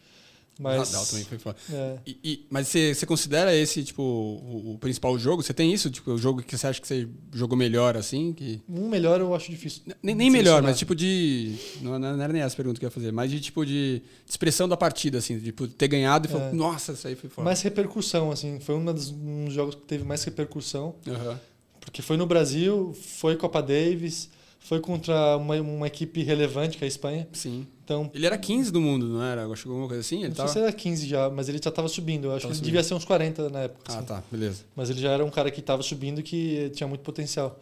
Mas, 0.58 0.90
Nadal 0.90 1.06
também 1.06 1.24
foi 1.24 1.38
foda. 1.38 1.56
é, 1.70 1.98
E- 2.06 2.18
e- 2.24 2.46
mas 2.50 2.66
você, 2.66 2.92
você 2.94 3.06
considera 3.06 3.54
esse, 3.54 3.84
tipo, 3.84 4.02
o, 4.02 4.72
o 4.74 4.78
principal 4.78 5.16
jogo? 5.18 5.42
Você 5.42 5.54
tem 5.54 5.72
isso? 5.72 5.88
Tipo, 5.88 6.10
o 6.12 6.18
jogo 6.18 6.42
que 6.42 6.56
você 6.58 6.66
acha 6.66 6.80
que 6.80 6.86
você 6.88 7.06
jogou 7.32 7.56
melhor, 7.56 7.96
assim? 7.96 8.32
Que... 8.32 8.60
um 8.68 8.88
melhor 8.88 9.20
eu 9.20 9.34
acho 9.34 9.50
difícil. 9.50 9.82
Nem, 10.02 10.14
de 10.14 10.18
nem 10.18 10.30
melhor, 10.30 10.60
mas 10.62 10.76
tipo 10.78 10.94
de. 10.96 11.54
Não, 11.80 11.96
não 11.98 12.20
era 12.22 12.32
nem 12.32 12.42
essa 12.42 12.56
pergunta 12.56 12.78
que 12.80 12.84
eu 12.84 12.88
ia 12.88 12.90
fazer, 12.90 13.12
mas 13.12 13.30
de 13.30 13.40
tipo 13.40 13.64
de, 13.64 13.98
de 14.00 14.30
expressão 14.30 14.68
da 14.68 14.76
partida, 14.76 15.18
assim, 15.18 15.38
tipo, 15.38 15.68
ter 15.68 15.86
ganhado 15.86 16.26
e 16.26 16.30
falar, 16.30 16.48
É. 16.48 16.52
nossa, 16.52 16.92
isso 16.92 17.06
aí 17.06 17.14
foi 17.14 17.30
foda. 17.30 17.44
Mais 17.44 17.62
repercussão, 17.62 18.32
assim. 18.32 18.58
Foi 18.58 18.74
um 18.74 18.84
dos, 18.84 19.10
um 19.10 19.44
dos 19.44 19.54
jogos 19.54 19.76
que 19.76 19.82
teve 19.82 20.02
mais 20.04 20.24
repercussão. 20.24 20.96
Aham. 21.06 21.38
Porque 21.80 22.02
foi 22.02 22.16
no 22.16 22.26
Brasil, 22.26 22.94
foi 23.16 23.36
Copa 23.36 23.62
Davis, 23.62 24.28
foi 24.60 24.80
contra 24.80 25.36
uma, 25.36 25.54
uma 25.60 25.86
equipe 25.86 26.22
relevante, 26.22 26.76
que 26.76 26.84
é 26.84 26.86
a 26.86 26.88
Espanha. 26.88 27.26
Sim. 27.32 27.66
Então, 27.88 28.10
Ele 28.12 28.26
era 28.26 28.36
15 28.36 28.70
do 28.70 28.82
mundo, 28.82 29.06
não 29.08 29.22
era? 29.22 29.40
Chegou 29.56 29.72
alguma 29.72 29.88
coisa 29.88 30.02
assim? 30.02 30.18
Ele 30.18 30.28
não 30.28 30.34
tava... 30.34 30.48
sei 30.50 30.60
se 30.60 30.68
era 30.68 30.76
15 30.76 31.06
já, 31.08 31.30
mas 31.30 31.48
ele 31.48 31.56
já 31.62 31.70
estava 31.70 31.88
subindo. 31.88 32.26
Eu 32.26 32.32
acho 32.32 32.42
Tava 32.42 32.42
que 32.42 32.46
ele 32.48 32.54
subindo. 32.56 32.64
devia 32.66 32.82
ser 32.84 32.92
uns 32.94 33.04
40 33.06 33.48
na 33.48 33.60
época. 33.60 33.80
Ah, 33.88 33.96
assim. 33.96 34.06
tá, 34.06 34.22
beleza. 34.30 34.64
Mas 34.76 34.90
ele 34.90 35.00
já 35.00 35.10
era 35.12 35.24
um 35.24 35.30
cara 35.30 35.50
que 35.50 35.60
estava 35.60 35.82
subindo 35.82 36.22
que 36.22 36.70
tinha 36.74 36.86
muito 36.86 37.00
potencial. 37.00 37.58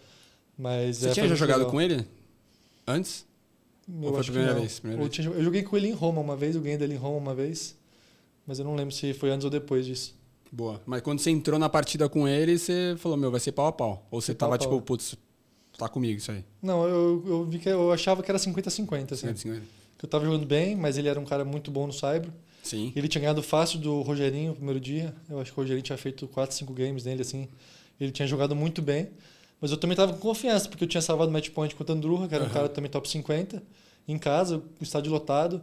Mas, 0.59 0.97
Você 0.97 1.11
é, 1.11 1.13
tinha 1.13 1.29
já 1.29 1.35
jogado 1.37 1.59
legal. 1.59 1.71
com 1.71 1.81
ele? 1.81 2.05
Antes? 2.89 3.25
Eu 3.89 4.09
Ou 4.09 4.13
foi 4.15 4.21
a 4.21 4.25
primeira 4.25 4.55
vez? 4.55 4.81
Primeira 4.81 5.01
Eu, 5.03 5.05
vez. 5.09 5.15
tinha- 5.15 5.29
eu 5.31 5.45
joguei 5.45 5.63
com 5.63 5.77
ele 5.77 5.87
em 5.89 5.93
Roma 5.93 6.21
uma 6.21 6.37
vez, 6.37 6.57
eu 6.57 6.61
ganhei 6.61 6.77
dele 6.77 6.95
em 6.95 6.99
Roma 6.99 7.19
uma 7.19 7.35
vez. 7.35 7.77
Mas 8.45 8.59
eu 8.59 8.65
não 8.65 8.75
lembro 8.75 8.93
se 8.93 9.13
foi 9.15 9.31
antes 9.31 9.45
ou 9.45 9.51
depois 9.51 9.87
disso. 9.87 10.13
Boa. 10.51 10.81
Mas 10.87 11.03
quando 11.03 11.21
você 11.21 11.31
entrou 11.31 11.57
na 11.59 11.69
partida 11.69 12.09
com 12.09 12.27
ele, 12.27 12.59
você 12.59 12.95
falou, 12.99 13.17
meu, 13.17 13.31
vai 13.31 13.39
ser 13.39 13.53
pau 13.53 13.67
a 13.67 13.73
pau. 13.73 14.07
Ou 14.11 14.21
você 14.21 14.35
tava 14.35 14.57
tipo, 14.59 14.81
putz, 14.81 15.17
tá 15.79 15.89
comigo 15.89 16.19
isso 16.19 16.31
aí. 16.33 16.45
Não, 16.63 16.85
eu, 16.89 17.23
eu 17.27 17.45
vi 17.45 17.59
que 17.59 17.69
eu 17.69 17.93
achava 17.93 18.23
que 18.23 18.31
era 18.31 18.39
50-50, 18.39 18.67
assim. 18.67 18.83
50, 18.83 19.15
50. 19.37 19.61
Que 19.61 19.67
eu 20.07 20.11
tava 20.11 20.25
jogando 20.25 20.47
bem, 20.47 20.75
mas 20.77 20.97
ele 20.97 21.09
era 21.09 21.19
um 21.21 21.25
cara 21.25 21.45
muito 21.45 21.71
bom 21.71 21.87
no 21.87 21.93
Cyber. 21.93 22.31
Sim. 22.63 22.93
Ele 22.97 23.07
tinha 23.09 23.21
ganhado 23.21 23.43
fácil 23.43 23.79
do 23.79 24.01
Rogerinho 24.03 24.51
no 24.51 24.57
primeiro 24.57 24.81
dia. 24.81 25.15
Eu 25.29 25.41
acho 25.41 25.53
que 25.53 25.59
o 25.59 25.63
Rogerinho 25.63 25.83
tinha 25.85 25.99
feito 25.99 26.27
4, 26.27 26.55
5 26.57 26.73
games 26.73 27.05
nele, 27.05 27.23
assim. 27.23 27.49
Ele 28.01 28.11
tinha 28.11 28.27
jogado 28.27 28.57
muito 28.57 28.83
bem. 28.83 29.09
Mas 29.61 29.71
eu 29.71 29.77
também 29.77 29.97
tava 29.97 30.13
com 30.13 30.19
confiança, 30.19 30.69
porque 30.69 30.85
eu 30.85 30.89
tinha 30.89 31.01
salvado 31.01 31.31
o 31.31 31.33
match 31.33 31.51
point 31.51 31.75
contra 31.75 31.95
o 31.95 31.97
Andrurra, 31.97 32.29
que 32.29 32.35
era 32.35 32.45
um 32.45 32.47
Aham. 32.47 32.55
cara 32.55 32.69
também 32.69 32.91
top 32.91 33.09
50, 33.09 33.63
em 34.07 34.19
casa, 34.19 34.63
estádio 34.81 35.11
lotado. 35.13 35.63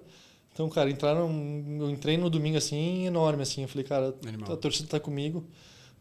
Então, 0.51 0.69
cara, 0.69 0.89
entraram, 0.89 1.29
eu 1.79 1.89
entrei 1.89 2.15
no 2.17 2.29
domingo 2.29 2.57
assim, 2.57 3.05
enorme, 3.05 3.43
assim. 3.43 3.63
Eu 3.63 3.67
falei, 3.67 3.85
cara, 3.85 4.15
Animal. 4.25 4.53
a 4.53 4.57
torcida 4.57 4.87
tá 4.87 4.99
comigo. 4.99 5.45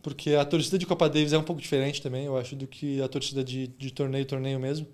Porque 0.02 0.34
a 0.34 0.44
torcida 0.44 0.78
de 0.78 0.84
Copa 0.86 1.08
Davis 1.08 1.32
é 1.32 1.38
um 1.38 1.44
pouco 1.44 1.62
diferente 1.62 2.02
também, 2.02 2.24
eu 2.26 2.36
acho, 2.36 2.56
do 2.56 2.66
que 2.66 3.00
a 3.00 3.08
torcida 3.08 3.42
de, 3.44 3.68
de 3.68 3.90
torneio, 3.92 4.24
torneio 4.26 4.58
mesmo. 4.58 4.86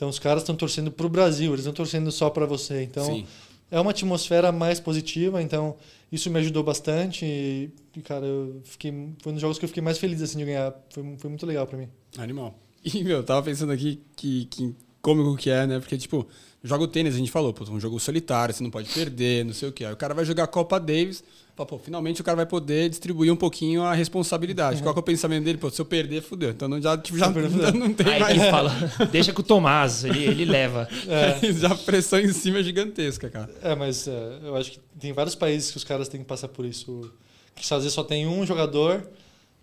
Então, 0.00 0.08
os 0.08 0.18
caras 0.18 0.42
estão 0.42 0.56
torcendo 0.56 0.90
pro 0.90 1.10
Brasil, 1.10 1.52
eles 1.52 1.66
não 1.66 1.72
estão 1.72 1.84
torcendo 1.84 2.10
só 2.10 2.30
para 2.30 2.46
você. 2.46 2.82
Então, 2.84 3.04
Sim. 3.04 3.26
é 3.70 3.78
uma 3.78 3.90
atmosfera 3.90 4.50
mais 4.50 4.80
positiva, 4.80 5.42
então 5.42 5.76
isso 6.10 6.30
me 6.30 6.38
ajudou 6.38 6.62
bastante. 6.62 7.26
E, 7.26 8.00
cara, 8.02 8.24
eu 8.24 8.62
fiquei, 8.64 8.90
foi 9.22 9.30
um 9.30 9.34
dos 9.34 9.42
jogos 9.42 9.58
que 9.58 9.64
eu 9.66 9.68
fiquei 9.68 9.82
mais 9.82 9.98
feliz 9.98 10.22
assim, 10.22 10.38
de 10.38 10.46
ganhar. 10.46 10.74
Foi, 10.88 11.04
foi 11.18 11.28
muito 11.28 11.44
legal 11.44 11.66
para 11.66 11.76
mim. 11.76 11.86
Animal. 12.16 12.58
E, 12.82 13.04
meu, 13.04 13.18
eu 13.18 13.22
tava 13.22 13.42
pensando 13.42 13.72
aqui 13.72 14.00
que, 14.16 14.46
que 14.46 14.74
cômico 15.02 15.36
que 15.36 15.50
é, 15.50 15.66
né? 15.66 15.78
Porque, 15.78 15.98
tipo, 15.98 16.26
joga 16.64 16.84
o 16.84 16.88
tênis, 16.88 17.14
a 17.14 17.18
gente 17.18 17.30
falou, 17.30 17.52
pô, 17.52 17.70
um 17.70 17.78
jogo 17.78 18.00
solitário, 18.00 18.54
você 18.54 18.62
não 18.62 18.70
pode 18.70 18.88
perder, 18.88 19.44
não 19.44 19.52
sei 19.52 19.68
o 19.68 19.72
quê. 19.72 19.84
Aí 19.84 19.92
o 19.92 19.98
cara 19.98 20.14
vai 20.14 20.24
jogar 20.24 20.44
a 20.44 20.46
Copa 20.46 20.80
Davis, 20.80 21.22
pô, 21.66 21.78
finalmente 21.78 22.20
o 22.20 22.24
cara 22.24 22.36
vai 22.36 22.46
poder 22.46 22.88
distribuir 22.88 23.32
um 23.32 23.36
pouquinho 23.36 23.82
a 23.82 23.94
responsabilidade. 23.94 24.78
Uhum. 24.78 24.82
Qual 24.82 24.94
é 24.94 24.98
o 24.98 25.02
pensamento 25.02 25.44
dele? 25.44 25.58
Pô, 25.58 25.70
se 25.70 25.80
eu 25.80 25.84
perder, 25.84 26.22
fudeu. 26.22 26.50
Então 26.50 26.68
não, 26.68 26.80
já, 26.80 26.96
tipo, 26.96 27.18
já, 27.18 27.26
já 27.32 27.72
não 27.72 27.92
tem 27.92 28.06
Aí 28.06 28.20
mais. 28.20 28.36
ele 28.36 28.50
fala, 28.50 28.72
deixa 29.10 29.32
com 29.32 29.40
o 29.40 29.44
Tomás, 29.44 30.04
ele, 30.04 30.24
ele 30.24 30.44
leva. 30.44 30.88
É. 31.10 31.52
já 31.52 31.72
a 31.72 31.74
pressão 31.74 32.20
em 32.20 32.32
cima 32.32 32.58
é 32.58 32.62
gigantesca, 32.62 33.28
cara. 33.28 33.50
É, 33.62 33.74
mas 33.74 34.06
é, 34.06 34.38
eu 34.44 34.56
acho 34.56 34.72
que 34.72 34.80
tem 34.98 35.12
vários 35.12 35.34
países 35.34 35.70
que 35.70 35.76
os 35.76 35.84
caras 35.84 36.08
têm 36.08 36.20
que 36.20 36.26
passar 36.26 36.48
por 36.48 36.64
isso. 36.64 37.10
Que 37.54 37.62
às 37.62 37.82
vezes 37.82 37.92
só 37.92 38.04
tem 38.04 38.26
um 38.26 38.46
jogador 38.46 39.06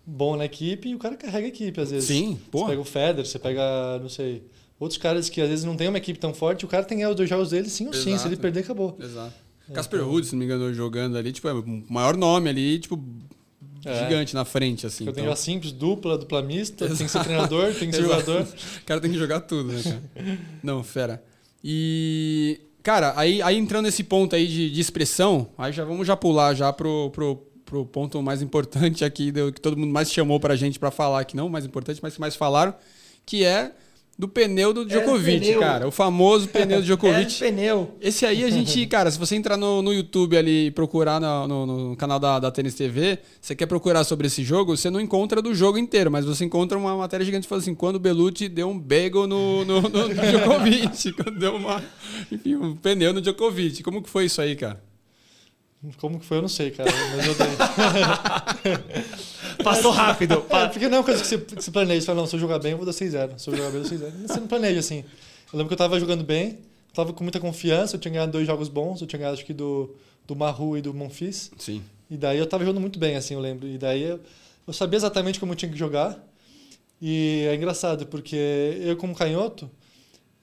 bom 0.04 0.36
na 0.36 0.44
equipe 0.44 0.88
e 0.88 0.94
o 0.94 0.98
cara 0.98 1.16
carrega 1.16 1.46
a 1.46 1.48
equipe, 1.48 1.80
às 1.80 1.90
vezes. 1.90 2.08
Sim, 2.08 2.38
pô. 2.50 2.60
Você 2.60 2.66
pega 2.66 2.80
o 2.80 2.84
Federer, 2.84 3.26
você 3.26 3.38
pega, 3.38 3.98
não 4.00 4.08
sei, 4.08 4.42
outros 4.78 4.98
cares 4.98 5.28
que 5.28 5.40
às 5.40 5.48
vezes 5.48 5.64
não 5.64 5.76
tem 5.76 5.88
uma 5.88 5.98
equipe 5.98 6.18
tão 6.18 6.32
forte, 6.32 6.64
o 6.64 6.68
cara 6.68 6.84
tem 6.84 6.96
que 6.96 7.02
ganhar 7.02 7.10
os 7.10 7.16
dois 7.16 7.28
jogos 7.28 7.50
dele 7.50 7.68
sim 7.68 7.86
ou 7.86 7.92
sim, 7.92 8.16
se 8.16 8.26
ele 8.26 8.36
perder, 8.36 8.60
acabou. 8.60 8.96
Exato. 9.00 9.47
Casper 9.72 10.00
então... 10.00 10.24
Se 10.24 10.32
não 10.32 10.38
me 10.38 10.44
engano, 10.44 10.72
jogando 10.72 11.16
ali, 11.16 11.32
tipo, 11.32 11.48
é 11.48 11.52
o 11.52 11.84
maior 11.88 12.16
nome 12.16 12.48
ali, 12.48 12.78
tipo, 12.78 13.02
é. 13.84 14.04
gigante 14.04 14.34
na 14.34 14.44
frente, 14.44 14.86
assim. 14.86 15.04
Eu 15.04 15.10
então. 15.10 15.22
tenho 15.22 15.32
a 15.32 15.36
simples, 15.36 15.72
dupla, 15.72 16.18
dupla 16.18 16.42
mista, 16.42 16.84
Exato. 16.84 16.98
tem 16.98 17.06
que 17.06 17.12
ser 17.12 17.24
treinador, 17.24 17.74
tem 17.74 17.90
que 17.90 17.96
ser 17.96 18.02
jogador. 18.02 18.42
O 18.42 18.84
cara 18.84 19.00
tem 19.00 19.10
que 19.10 19.18
jogar 19.18 19.40
tudo, 19.40 19.72
né, 19.72 19.82
cara? 19.82 20.38
não, 20.62 20.82
fera. 20.82 21.22
E, 21.62 22.60
cara, 22.82 23.12
aí, 23.16 23.42
aí 23.42 23.56
entrando 23.56 23.84
nesse 23.84 24.04
ponto 24.04 24.34
aí 24.34 24.46
de, 24.46 24.70
de 24.70 24.80
expressão, 24.80 25.48
aí 25.56 25.72
já 25.72 25.84
vamos 25.84 26.06
já 26.06 26.16
pular 26.16 26.54
já 26.54 26.72
pro, 26.72 27.10
pro, 27.10 27.36
pro 27.64 27.86
ponto 27.86 28.22
mais 28.22 28.42
importante 28.42 29.04
aqui, 29.04 29.32
que 29.52 29.60
todo 29.60 29.76
mundo 29.76 29.92
mais 29.92 30.10
chamou 30.10 30.40
pra 30.40 30.56
gente 30.56 30.78
para 30.78 30.90
falar, 30.90 31.24
que 31.24 31.36
não 31.36 31.46
o 31.46 31.50
mais 31.50 31.64
importante, 31.64 32.00
mas 32.02 32.14
que 32.14 32.20
mais 32.20 32.36
falaram, 32.36 32.74
que 33.26 33.44
é 33.44 33.72
do 34.18 34.26
pneu 34.26 34.72
do 34.72 34.84
Djokovic, 34.84 35.38
pneu. 35.38 35.60
cara. 35.60 35.86
O 35.86 35.92
famoso 35.92 36.48
pneu 36.48 36.80
do 36.80 36.82
Djokovic. 36.84 37.38
pneu. 37.38 37.94
Esse 38.00 38.26
aí 38.26 38.42
a 38.42 38.50
gente, 38.50 38.84
cara, 38.88 39.08
se 39.12 39.18
você 39.18 39.36
entrar 39.36 39.56
no, 39.56 39.80
no 39.80 39.94
YouTube 39.94 40.36
ali 40.36 40.66
e 40.66 40.70
procurar 40.72 41.20
no, 41.20 41.46
no, 41.46 41.66
no, 41.90 41.96
canal 41.96 42.18
da, 42.18 42.40
da 42.40 42.50
Tênis 42.50 42.74
TV, 42.74 43.20
você 43.40 43.54
quer 43.54 43.66
procurar 43.66 44.02
sobre 44.02 44.26
esse 44.26 44.42
jogo, 44.42 44.76
você 44.76 44.90
não 44.90 45.00
encontra 45.00 45.40
do 45.40 45.54
jogo 45.54 45.78
inteiro, 45.78 46.10
mas 46.10 46.24
você 46.24 46.44
encontra 46.44 46.76
uma 46.76 46.96
matéria 46.96 47.24
gigante 47.24 47.46
falando 47.46 47.62
assim, 47.62 47.76
quando 47.76 47.94
o 47.94 48.00
Belucci 48.00 48.48
deu 48.48 48.68
um 48.68 48.76
bagel 48.76 49.28
no, 49.28 49.64
no, 49.64 49.82
no 49.82 50.08
Djokovic, 50.12 51.12
quando 51.12 51.38
deu 51.38 51.54
uma, 51.54 51.80
enfim, 52.32 52.56
um 52.56 52.74
pneu 52.74 53.12
no 53.12 53.20
Djokovic. 53.20 53.84
Como 53.84 54.02
que 54.02 54.10
foi 54.10 54.24
isso 54.24 54.40
aí, 54.40 54.56
cara? 54.56 54.82
Como 55.98 56.18
que 56.18 56.26
foi, 56.26 56.38
eu 56.38 56.42
não 56.42 56.48
sei, 56.48 56.72
cara, 56.72 56.90
mas 57.14 57.24
eu 57.24 57.34
dei. 57.36 57.46
Passou 59.62 59.90
rápido. 59.90 60.44
É, 60.50 60.68
porque 60.68 60.88
não 60.88 60.96
é 60.96 61.00
uma 61.00 61.04
coisa 61.04 61.20
que 61.20 61.26
você, 61.26 61.38
que 61.38 61.62
você 61.62 61.70
planeja. 61.70 62.00
Você 62.00 62.06
fala, 62.06 62.20
não, 62.20 62.26
se 62.26 62.36
eu 62.36 62.40
jogar 62.40 62.58
bem, 62.58 62.72
eu 62.72 62.76
vou 62.76 62.86
dar 62.86 62.92
6-0. 62.92 63.38
Se 63.38 63.50
eu 63.50 63.56
jogar 63.56 63.70
bem, 63.70 63.82
eu 63.82 63.88
dou 63.88 63.98
6-0. 63.98 64.12
Você 64.26 64.40
não 64.40 64.46
planeja 64.46 64.80
assim. 64.80 65.04
Eu 65.52 65.58
lembro 65.58 65.68
que 65.68 65.74
eu 65.74 65.78
tava 65.78 65.98
jogando 65.98 66.22
bem, 66.22 66.58
tava 66.92 67.12
com 67.12 67.22
muita 67.22 67.40
confiança, 67.40 67.96
eu 67.96 68.00
tinha 68.00 68.12
ganhado 68.12 68.32
dois 68.32 68.46
jogos 68.46 68.68
bons, 68.68 69.00
eu 69.00 69.06
tinha 69.06 69.18
ganhado 69.18 69.34
acho 69.34 69.46
que 69.46 69.54
do, 69.54 69.94
do 70.26 70.36
Maru 70.36 70.76
e 70.76 70.82
do 70.82 70.92
Monfils. 70.92 71.50
Sim. 71.58 71.82
E 72.10 72.16
daí 72.16 72.38
eu 72.38 72.46
tava 72.46 72.64
jogando 72.64 72.80
muito 72.80 72.98
bem, 72.98 73.16
assim, 73.16 73.34
eu 73.34 73.40
lembro. 73.40 73.66
E 73.66 73.78
daí 73.78 74.02
eu, 74.02 74.20
eu 74.66 74.72
sabia 74.72 74.96
exatamente 74.96 75.40
como 75.40 75.52
eu 75.52 75.56
tinha 75.56 75.70
que 75.70 75.78
jogar. 75.78 76.18
E 77.00 77.46
é 77.48 77.54
engraçado, 77.54 78.06
porque 78.06 78.36
eu, 78.80 78.96
como 78.96 79.14
canhoto, 79.14 79.70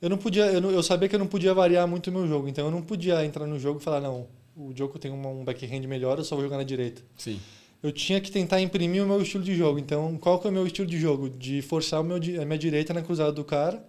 eu 0.02 0.10
não 0.10 0.18
podia, 0.18 0.46
eu, 0.46 0.62
não, 0.62 0.72
eu 0.72 0.82
sabia 0.82 1.08
que 1.08 1.16
eu 1.16 1.20
não 1.20 1.28
podia 1.28 1.54
variar 1.54 1.88
muito 1.88 2.08
o 2.08 2.14
meu 2.14 2.28
jogo. 2.28 2.48
Então 2.48 2.66
eu 2.66 2.72
não 2.72 2.82
podia 2.82 3.24
entrar 3.26 3.46
no 3.46 3.60
jogo 3.60 3.80
e 3.80 3.84
falar, 3.84 4.02
não, 4.02 4.28
o 4.56 4.74
jogo 4.76 4.98
tem 4.98 5.12
um 5.12 5.44
backhand 5.44 5.86
melhor, 5.88 6.18
eu 6.18 6.24
só 6.24 6.36
vou 6.36 6.44
jogar 6.44 6.58
na 6.58 6.64
direita. 6.64 7.02
Sim 7.18 7.40
eu 7.86 7.92
tinha 7.92 8.20
que 8.20 8.32
tentar 8.32 8.60
imprimir 8.62 9.04
o 9.04 9.08
meu 9.08 9.22
estilo 9.22 9.44
de 9.44 9.54
jogo. 9.54 9.78
Então, 9.78 10.18
qual 10.18 10.40
que 10.40 10.48
é 10.48 10.50
o 10.50 10.54
meu 10.54 10.66
estilo 10.66 10.88
de 10.88 10.98
jogo? 10.98 11.30
De 11.30 11.62
forçar 11.62 12.02
o 12.02 12.04
meu, 12.04 12.18
a 12.18 12.46
minha 12.46 12.58
direita 12.58 12.96
na 12.96 13.04
cruzada 13.04 13.32
do 13.32 13.44
cara 13.44 13.86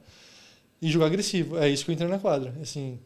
e 0.82 0.88
jogar 0.90 1.06
agressivo. 1.06 1.56
É 1.56 1.70
isso 1.70 1.82
que 1.82 1.90
eu 1.90 1.94
entrei 1.94 2.06
na 2.06 2.18
quadra. 2.18 2.54
Assim, 2.60 2.98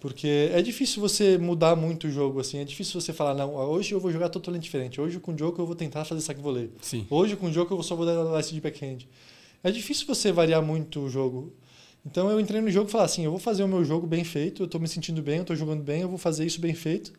porque 0.00 0.48
é 0.50 0.62
difícil 0.62 1.02
você 1.02 1.36
mudar 1.36 1.76
muito 1.76 2.06
o 2.06 2.10
jogo. 2.10 2.40
Assim, 2.40 2.56
é 2.56 2.64
difícil 2.64 2.98
você 2.98 3.12
falar, 3.12 3.34
não, 3.34 3.54
hoje 3.54 3.92
eu 3.92 4.00
vou 4.00 4.10
jogar 4.10 4.30
totalmente 4.30 4.62
diferente. 4.62 4.98
Hoje 4.98 5.20
com 5.20 5.34
o 5.34 5.38
jogo 5.38 5.60
eu 5.60 5.66
vou 5.66 5.76
tentar 5.76 6.02
fazer 6.06 6.22
saque. 6.22 6.40
Sim. 6.80 7.06
Hoje 7.10 7.36
com 7.36 7.48
o 7.48 7.52
jogo 7.52 7.74
eu 7.74 7.82
só 7.82 7.94
vou 7.94 8.06
dar 8.06 8.14
lance 8.22 8.54
de 8.54 8.60
backhand. 8.60 9.00
É 9.62 9.70
difícil 9.70 10.06
você 10.06 10.32
variar 10.32 10.62
muito 10.62 11.00
o 11.00 11.10
jogo. 11.10 11.52
Então 12.06 12.30
eu 12.30 12.40
entrei 12.40 12.62
no 12.62 12.70
jogo 12.70 12.88
e 12.88 12.90
falei 12.90 13.04
assim, 13.04 13.22
eu 13.26 13.30
vou 13.30 13.38
fazer 13.38 13.64
o 13.64 13.68
meu 13.68 13.84
jogo 13.84 14.06
bem 14.06 14.24
feito, 14.24 14.62
eu 14.62 14.64
estou 14.64 14.80
me 14.80 14.88
sentindo 14.88 15.20
bem, 15.20 15.36
eu 15.36 15.42
estou 15.42 15.54
jogando 15.54 15.82
bem, 15.82 16.00
eu 16.00 16.08
vou 16.08 16.16
fazer 16.16 16.46
isso 16.46 16.58
bem 16.58 16.74
feito 16.74 17.12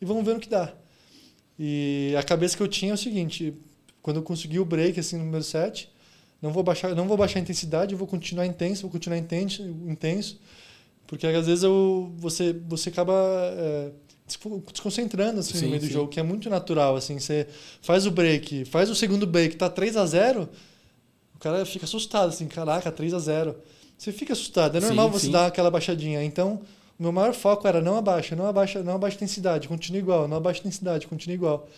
e 0.00 0.04
vamos 0.04 0.22
ver 0.22 0.34
no 0.34 0.40
que 0.40 0.50
dá. 0.50 0.74
E 1.58 2.14
a 2.16 2.22
cabeça 2.22 2.56
que 2.56 2.62
eu 2.62 2.68
tinha 2.68 2.92
é 2.92 2.94
o 2.94 2.98
seguinte, 2.98 3.54
quando 4.00 4.18
eu 4.18 4.22
consegui 4.22 4.58
o 4.58 4.64
break 4.64 4.98
assim 5.00 5.16
no 5.16 5.24
número 5.24 5.42
7, 5.42 5.90
não 6.40 6.52
vou 6.52 6.62
baixar, 6.62 6.94
não 6.94 7.08
vou 7.08 7.16
baixar 7.16 7.40
a 7.40 7.42
intensidade, 7.42 7.92
eu 7.92 7.98
vou 7.98 8.06
continuar 8.06 8.46
intenso, 8.46 8.82
vou 8.82 8.90
continuar 8.90 9.18
intenso, 9.18 9.62
intenso 9.86 10.38
porque 11.08 11.26
às 11.26 11.46
vezes 11.46 11.64
eu, 11.64 12.12
você 12.16 12.52
você 12.68 12.90
acaba 12.90 13.14
é, 13.56 13.90
desconcentrando 14.72 15.40
assim 15.40 15.54
sim, 15.54 15.64
no 15.64 15.70
meio 15.70 15.80
sim. 15.80 15.88
do 15.88 15.92
jogo, 15.92 16.08
que 16.08 16.20
é 16.20 16.22
muito 16.22 16.50
natural 16.50 16.94
assim, 16.94 17.18
você 17.18 17.48
faz 17.80 18.06
o 18.06 18.10
break, 18.10 18.66
faz 18.66 18.90
o 18.90 18.94
segundo 18.94 19.26
break, 19.26 19.56
tá 19.56 19.70
3 19.70 19.96
a 19.96 20.04
0, 20.04 20.48
o 21.34 21.38
cara 21.38 21.64
fica 21.64 21.86
assustado 21.86 22.28
assim, 22.28 22.46
caraca, 22.46 22.92
3 22.92 23.14
a 23.14 23.18
0. 23.18 23.56
Você 23.96 24.12
fica 24.12 24.32
assustado, 24.32 24.76
é 24.76 24.80
normal 24.80 25.06
sim, 25.06 25.12
você 25.12 25.28
dar 25.28 25.46
aquela 25.46 25.72
baixadinha. 25.72 26.22
Então, 26.22 26.60
o 26.98 27.02
meu 27.02 27.12
maior 27.12 27.32
foco 27.32 27.68
era 27.68 27.80
não 27.80 27.96
abaixa, 27.96 28.34
não 28.34 28.46
abaixa, 28.46 28.82
não 28.82 28.94
abaixa 28.94 29.14
a 29.14 29.18
intensidade, 29.18 29.68
continua 29.68 30.00
igual, 30.00 30.26
não 30.26 30.36
abaixa 30.36 30.60
a 30.60 30.62
intensidade, 30.62 31.06
continua 31.06 31.34
igual. 31.34 31.68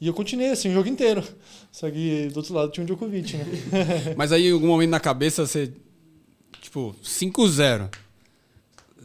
E 0.00 0.06
eu 0.06 0.14
continuei 0.14 0.50
assim 0.50 0.70
o 0.70 0.72
jogo 0.72 0.88
inteiro. 0.88 1.22
Só 1.70 1.90
que 1.90 2.28
do 2.32 2.38
outro 2.38 2.54
lado 2.54 2.70
tinha 2.70 2.82
um 2.82 2.86
Djokovic, 2.86 3.36
né? 3.36 3.44
Mas 4.16 4.32
aí 4.32 4.48
em 4.48 4.52
algum 4.52 4.66
momento 4.66 4.90
na 4.90 5.00
cabeça 5.00 5.46
você 5.46 5.72
tipo 6.60 6.94
5-0. 7.02 7.88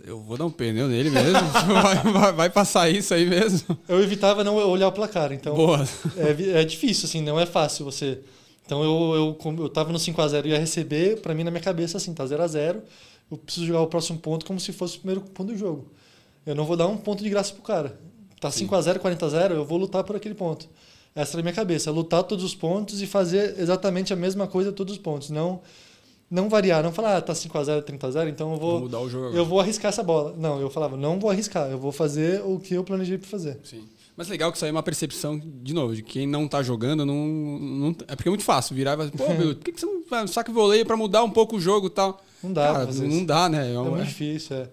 Eu 0.06 0.20
vou 0.20 0.38
dar 0.38 0.45
um 0.45 0.51
pneu 0.51 0.88
nele 0.88 1.10
mesmo. 1.10 1.34
vai, 1.82 1.95
vai, 2.14 2.34
vai, 2.34 2.49
passar 2.49 2.89
isso 2.89 3.14
aí 3.14 3.26
mesmo. 3.26 3.78
Eu 3.88 4.03
evitava 4.03 4.43
não 4.43 4.56
olhar 4.56 4.88
o 4.88 4.91
placar, 4.91 5.32
então. 5.32 5.56
Boa. 5.56 5.84
É, 6.16 6.62
é 6.62 6.64
difícil, 6.64 7.06
assim, 7.08 7.22
não 7.22 7.39
é 7.39 7.45
fácil 7.45 7.84
você. 7.84 8.20
Então 8.66 8.84
eu, 8.84 9.38
eu, 9.43 9.56
eu 9.64 9.70
tava 9.70 9.91
no 9.91 9.97
5x0 9.97 10.45
e 10.45 10.49
ia 10.49 10.60
receber, 10.60 11.22
para 11.22 11.34
mim 11.34 11.43
na 11.43 11.51
minha 11.51 11.62
cabeça 11.62 11.97
assim, 11.97 12.14
tá 12.14 12.24
0x0 12.24 12.82
eu 13.30 13.38
preciso 13.38 13.65
jogar 13.65 13.82
o 13.82 13.88
próximo 13.88 14.19
ponto 14.19 14.45
como 14.45 14.59
se 14.59 14.71
fosse 14.71 14.97
o 14.97 14.99
primeiro 14.99 15.21
ponto 15.21 15.51
do 15.51 15.57
jogo. 15.57 15.91
Eu 16.45 16.55
não 16.55 16.65
vou 16.65 16.78
dar 16.78 16.88
um 16.88 16.97
ponto 16.97 17.23
de 17.23 17.30
graça 17.30 17.53
pro 17.53 17.63
cara. 17.63 17.99
Tá 18.39 18.51
5 18.51 18.76
a 18.76 18.82
0 18.82 18.99
40 18.99 19.26
a 19.26 19.30
0 19.30 19.55
eu 19.55 19.65
vou 19.65 19.78
lutar 19.78 20.03
por 20.03 20.15
aquele 20.15 20.36
ponto. 20.36 20.69
Essa 21.15 21.38
é 21.38 21.39
a 21.39 21.43
minha 21.43 21.53
cabeça, 21.53 21.89
lutar 21.91 22.23
todos 22.23 22.43
os 22.43 22.53
pontos 22.53 23.01
e 23.01 23.07
fazer 23.07 23.57
exatamente 23.57 24.11
a 24.11 24.15
mesma 24.15 24.47
coisa 24.47 24.71
todos 24.71 24.93
os 24.93 24.99
pontos, 24.99 25.30
não 25.30 25.61
não 26.30 26.49
variar, 26.49 26.84
não 26.84 26.91
falar, 26.91 27.17
ah, 27.17 27.21
tá 27.21 27.34
5 27.36 27.57
a 27.57 27.63
0 27.63 27.82
30 27.84 28.07
a 28.07 28.11
0 28.11 28.30
então 28.30 28.53
eu 28.53 28.59
vou, 28.59 28.71
vou 28.71 28.80
mudar 28.82 28.99
o 28.99 29.09
jogo 29.09 29.38
eu 29.38 29.45
vou 29.45 29.59
arriscar 29.59 29.89
essa 29.89 30.03
bola. 30.03 30.36
Não, 30.38 30.59
eu 30.59 30.69
falava, 30.69 30.97
não 30.97 31.19
vou 31.19 31.30
arriscar, 31.30 31.69
eu 31.69 31.78
vou 31.80 31.91
fazer 31.91 32.41
o 32.43 32.59
que 32.59 32.73
eu 32.73 32.84
planejei 32.84 33.17
para 33.17 33.30
fazer. 33.30 33.59
Sim. 33.63 33.88
Mas 34.17 34.30
legal 34.30 34.51
que 34.51 34.57
isso 34.57 34.65
aí 34.65 34.69
é 34.69 34.71
uma 34.71 34.84
percepção, 34.84 35.39
de 35.39 35.73
novo, 35.73 35.93
de 35.93 36.01
quem 36.01 36.26
não 36.26 36.47
tá 36.47 36.63
jogando, 36.63 37.05
não, 37.05 37.28
não 37.28 37.95
é 38.07 38.15
porque 38.15 38.30
é 38.30 38.32
muito 38.32 38.45
fácil 38.45 38.76
virar 38.76 38.93
e 38.93 38.97
falar, 38.97 39.11
pô, 39.11 39.34
meu, 39.36 39.55
por 39.55 39.63
que, 39.63 39.71
que 39.73 39.80
você 39.80 39.86
não 39.86 40.23
um 40.23 40.28
saque 40.28 40.51
voleio 40.51 40.86
para 40.86 40.95
mudar 40.95 41.23
um 41.23 41.30
pouco 41.30 41.57
o 41.57 41.59
jogo 41.59 41.88
e 41.88 41.89
tal? 41.89 42.21
Não 42.46 42.54
dá, 42.54 42.74
Cara, 42.74 42.86
não, 42.86 43.26
dá, 43.26 43.50
né? 43.50 43.72
É, 43.72 43.76
é 43.76 43.80
muito 43.80 44.06
difícil, 44.06 44.56
é. 44.56 44.70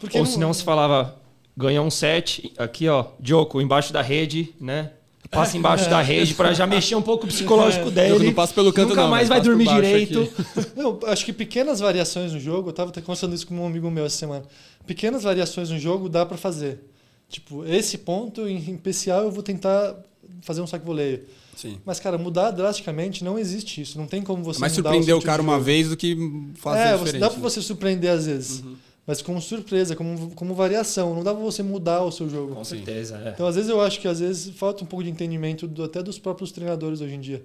Porque 0.00 0.18
Ou 0.18 0.24
não... 0.24 0.30
senão 0.30 0.52
se 0.52 0.62
falava, 0.62 1.16
ganhou 1.56 1.86
um 1.86 1.90
set, 1.90 2.52
aqui 2.58 2.88
ó, 2.88 3.06
Joko, 3.22 3.60
embaixo 3.60 3.92
da 3.92 4.02
rede, 4.02 4.54
né? 4.60 4.90
Passa 5.30 5.56
embaixo 5.56 5.88
da 5.90 6.00
rede 6.00 6.34
para 6.34 6.52
já 6.52 6.66
mexer 6.66 6.94
um 6.94 7.02
pouco 7.02 7.24
o 7.24 7.28
psicológico 7.28 7.90
dele. 7.90 8.26
Não 8.26 8.34
passa 8.34 8.52
pelo 8.52 8.72
canto 8.72 8.90
Nunca 8.90 9.02
não, 9.02 9.10
mais 9.10 9.28
vai 9.28 9.40
dormir 9.40 9.68
direito. 9.68 10.28
Não, 10.76 10.98
acho 11.06 11.24
que 11.24 11.32
pequenas 11.32 11.80
variações 11.80 12.32
no 12.32 12.40
jogo, 12.40 12.68
eu 12.68 12.72
tava 12.72 12.92
conversando 12.92 13.34
isso 13.34 13.46
com 13.46 13.54
um 13.54 13.66
amigo 13.66 13.90
meu 13.90 14.04
essa 14.04 14.16
semana. 14.16 14.44
Pequenas 14.86 15.22
variações 15.22 15.70
no 15.70 15.78
jogo 15.78 16.08
dá 16.08 16.26
para 16.26 16.36
fazer. 16.36 16.80
Tipo, 17.28 17.64
esse 17.64 17.98
ponto 17.98 18.46
em 18.46 18.58
especial 18.58 19.24
eu 19.24 19.30
vou 19.30 19.42
tentar 19.42 19.96
fazer 20.42 20.60
um 20.60 20.66
saque 20.66 20.84
voleio. 20.84 21.24
Sim. 21.56 21.78
Mas, 21.84 22.00
cara, 22.00 22.18
mudar 22.18 22.50
drasticamente 22.50 23.24
não 23.24 23.38
existe 23.38 23.80
isso. 23.80 23.98
Não 23.98 24.06
tem 24.06 24.22
como 24.22 24.42
você. 24.42 24.60
Mais 24.60 24.72
surpreender 24.72 25.14
o, 25.14 25.18
o 25.18 25.22
cara 25.22 25.40
uma 25.40 25.58
vez 25.58 25.88
do 25.88 25.96
que 25.96 26.16
fazer 26.56 26.80
é, 26.80 26.96
diferente. 26.96 27.20
Dá 27.20 27.30
pra 27.30 27.40
você 27.40 27.62
surpreender 27.62 28.10
às 28.10 28.26
vezes. 28.26 28.60
Uhum. 28.60 28.76
Mas 29.06 29.20
como 29.20 29.40
surpresa, 29.40 29.94
como, 29.94 30.30
como 30.30 30.54
variação. 30.54 31.14
Não 31.14 31.22
dá 31.22 31.32
pra 31.34 31.42
você 31.42 31.62
mudar 31.62 32.02
o 32.02 32.10
seu 32.10 32.28
jogo. 32.28 32.54
Com 32.54 32.64
certeza, 32.64 33.20
é. 33.24 33.30
Então, 33.30 33.46
às 33.46 33.54
vezes, 33.54 33.70
eu 33.70 33.80
acho 33.80 34.00
que 34.00 34.08
às 34.08 34.20
vezes 34.20 34.54
falta 34.56 34.82
um 34.82 34.86
pouco 34.86 35.04
de 35.04 35.10
entendimento 35.10 35.68
do, 35.68 35.84
até 35.84 36.02
dos 36.02 36.18
próprios 36.18 36.50
treinadores 36.50 37.00
hoje 37.00 37.14
em 37.14 37.20
dia. 37.20 37.44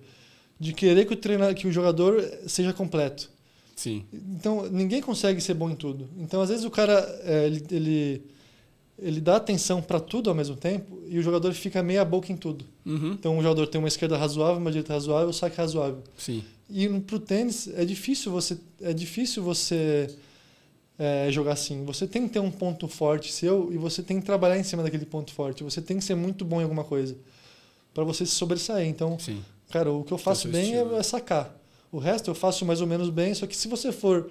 De 0.60 0.74
querer 0.74 1.06
que 1.06 1.14
o, 1.14 1.18
treina, 1.18 1.54
que 1.54 1.68
o 1.68 1.72
jogador 1.72 2.24
seja 2.48 2.72
completo. 2.74 3.30
Sim. 3.76 4.06
Então, 4.14 4.68
ninguém 4.70 5.02
consegue 5.02 5.40
ser 5.40 5.54
bom 5.54 5.70
em 5.70 5.76
tudo. 5.76 6.10
Então, 6.18 6.42
às 6.42 6.50
vezes, 6.50 6.66
o 6.66 6.72
cara, 6.72 6.94
é, 7.24 7.46
ele, 7.46 7.66
ele 7.72 8.22
ele 9.02 9.22
dá 9.22 9.36
atenção 9.36 9.82
para 9.82 10.00
tudo 10.00 10.30
ao 10.30 10.36
mesmo 10.36 10.56
tempo 10.56 11.02
e 11.08 11.18
o 11.18 11.22
jogador 11.22 11.54
fica 11.54 11.82
meia 11.82 12.04
boca 12.04 12.32
em 12.32 12.38
tudo. 12.38 12.66
Uhum. 12.86 13.14
Então 13.14 13.38
o 13.38 13.42
jogador 13.42 13.68
tem 13.68 13.80
uma 13.80 13.88
esquerda 13.88 14.18
razoável, 14.18 14.58
uma 14.58 14.72
direita 14.72 14.94
razoável, 14.94 15.30
o 15.30 15.34
saque 15.34 15.58
razoável. 15.58 16.04
Sim. 16.18 16.44
E 16.70 16.88
para 16.88 17.16
o 17.16 17.20
tênis 17.20 17.68
é 17.76 17.84
difícil 17.86 18.32
você 18.32 18.58
é 18.82 18.94
difícil 18.94 19.44
você 19.44 20.08
é, 20.98 21.32
jogar 21.32 21.54
assim. 21.54 21.86
Você 21.86 22.06
tem 22.06 22.28
que 22.28 22.34
ter 22.34 22.40
um 22.40 22.52
ponto 22.52 22.88
forte 22.88 23.32
seu 23.32 23.72
e 23.72 23.78
você 23.78 24.04
tem 24.04 24.20
que 24.20 24.26
trabalhar 24.26 24.58
em 24.58 24.64
cima 24.64 24.84
daquele 24.84 25.06
ponto 25.06 25.34
forte. 25.34 25.64
Você 25.64 25.82
tem 25.82 25.98
que 25.98 26.04
ser 26.04 26.16
muito 26.16 26.44
bom 26.44 26.60
em 26.60 26.64
alguma 26.64 26.84
coisa 26.84 27.16
para 27.94 28.04
você 28.04 28.26
se 28.26 28.34
sobressair. 28.34 28.88
Então, 28.88 29.18
Sim. 29.18 29.44
cara, 29.72 29.92
o 29.92 30.04
que 30.04 30.12
eu 30.12 30.18
faço 30.18 30.48
bem 30.48 30.76
é, 30.76 30.82
é 30.82 31.04
sacar. 31.04 31.56
O 31.92 31.98
resto 31.98 32.30
eu 32.30 32.36
faço 32.36 32.66
mais 32.66 32.82
ou 32.82 32.88
menos 32.88 33.10
bem, 33.10 33.34
só 33.34 33.48
que 33.48 33.56
se 33.56 33.68
você 33.68 33.92
for 33.92 34.30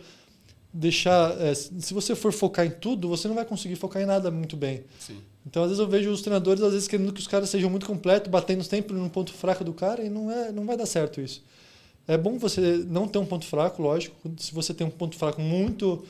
deixar. 0.73 1.41
É, 1.41 1.55
se 1.55 1.93
você 1.95 2.15
for 2.15 2.33
focar 2.33 2.67
em 2.67 2.71
tudo, 2.71 3.09
você 3.09 3.29
não 3.29 3.35
vai 3.35 3.45
conseguir 3.45 3.77
focar 3.77 4.03
em 4.03 4.07
nada 4.07 4.31
muito 4.31 4.57
bem. 4.57 4.85
Sim. 4.99 5.19
Então, 5.47 5.63
às 5.63 5.71
vezes, 5.71 5.81
eu 5.81 5.89
vejo 5.89 6.11
os 6.11 6.21
treinadores, 6.21 6.63
às 6.63 6.73
vezes, 6.73 6.87
querendo 6.87 7.13
que 7.13 7.21
os 7.21 7.27
caras 7.27 7.49
sejam 7.49 7.71
muito 7.71 7.87
completos, 7.87 8.31
batendo 8.31 8.63
sempre 8.63 8.95
no 8.95 9.09
ponto 9.09 9.33
fraco 9.33 9.65
do 9.65 9.73
cara, 9.73 10.03
e 10.03 10.11
não, 10.11 10.31
é, 10.31 10.53
não 10.53 10.67
vai 10.67 10.77
dar 10.77 10.87
certo 10.87 11.21
isso. 11.21 11.43
É 12.07 12.17
bom 12.17 12.39
você 12.39 12.85
não 12.89 13.07
ter 13.07 13.19
um 13.19 13.27
ponto 13.27 13.47
fraco, 13.47 13.83
lógico. 13.83 14.17
Se 14.39 14.55
você 14.55 14.73
tem 14.73 14.87
um 14.87 14.91
ponto 14.91 15.17
fraco 15.17 15.41
muito, 15.41 16.05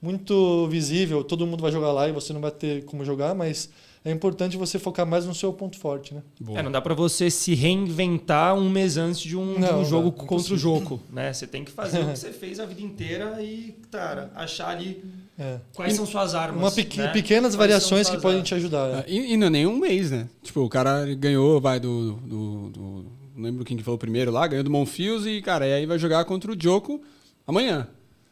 muito 0.00 0.68
visível, 0.68 1.24
todo 1.24 1.46
mundo 1.46 1.60
vai 1.60 1.72
jogar 1.72 1.92
lá 1.92 2.08
e 2.08 2.12
você 2.12 2.32
não 2.32 2.40
vai 2.40 2.50
ter 2.50 2.84
como 2.84 3.04
jogar, 3.04 3.34
mas 3.34 3.68
é 4.04 4.10
importante 4.10 4.56
você 4.56 4.78
focar 4.78 5.06
mais 5.06 5.26
no 5.26 5.34
seu 5.34 5.52
ponto 5.52 5.78
forte, 5.78 6.14
né? 6.14 6.22
É, 6.54 6.62
não 6.62 6.72
dá 6.72 6.80
para 6.80 6.94
você 6.94 7.30
se 7.30 7.54
reinventar 7.54 8.54
um 8.54 8.70
mês 8.70 8.96
antes 8.96 9.20
de 9.20 9.36
um, 9.36 9.58
não, 9.58 9.68
de 9.68 9.74
um 9.74 9.84
jogo 9.84 10.14
não, 10.16 10.26
contra 10.26 10.54
o 10.54 10.56
jogo, 10.56 11.00
né? 11.12 11.32
Você 11.32 11.46
tem 11.46 11.64
que 11.64 11.70
fazer 11.70 12.00
o 12.00 12.06
que 12.06 12.16
você 12.16 12.32
fez 12.32 12.58
a 12.58 12.64
vida 12.64 12.80
inteira 12.80 13.42
e, 13.42 13.76
cara, 13.90 14.30
achar 14.34 14.68
ali 14.68 15.04
é. 15.38 15.58
quais 15.74 15.92
e 15.92 15.96
são 15.96 16.06
suas 16.06 16.34
armas. 16.34 16.62
Uma 16.62 16.72
pequ 16.72 16.98
né? 16.98 17.08
pequenas 17.08 17.54
quais 17.54 17.56
variações 17.56 18.08
que 18.08 18.18
podem 18.18 18.42
te 18.42 18.54
ajudar. 18.54 18.88
Né? 18.88 19.04
E, 19.06 19.34
e, 19.34 19.36
não 19.36 19.48
é 19.48 19.50
nem 19.50 19.66
um 19.66 19.78
mês, 19.78 20.10
né? 20.10 20.28
Tipo, 20.42 20.60
o 20.60 20.68
cara 20.68 21.04
ganhou, 21.14 21.60
vai 21.60 21.78
do, 21.78 22.12
do, 22.12 22.70
do 22.70 23.06
não 23.36 23.44
lembro 23.44 23.64
quem 23.64 23.76
que 23.76 23.82
falou 23.82 23.98
primeiro 23.98 24.30
lá, 24.30 24.46
ganhou 24.46 24.64
do 24.64 24.70
Monfios 24.70 25.26
e, 25.26 25.42
cara, 25.42 25.66
e 25.66 25.74
aí 25.74 25.86
vai 25.86 25.98
jogar 25.98 26.24
contra 26.24 26.50
o 26.50 26.56
Joko 26.58 27.02
amanhã. 27.46 27.86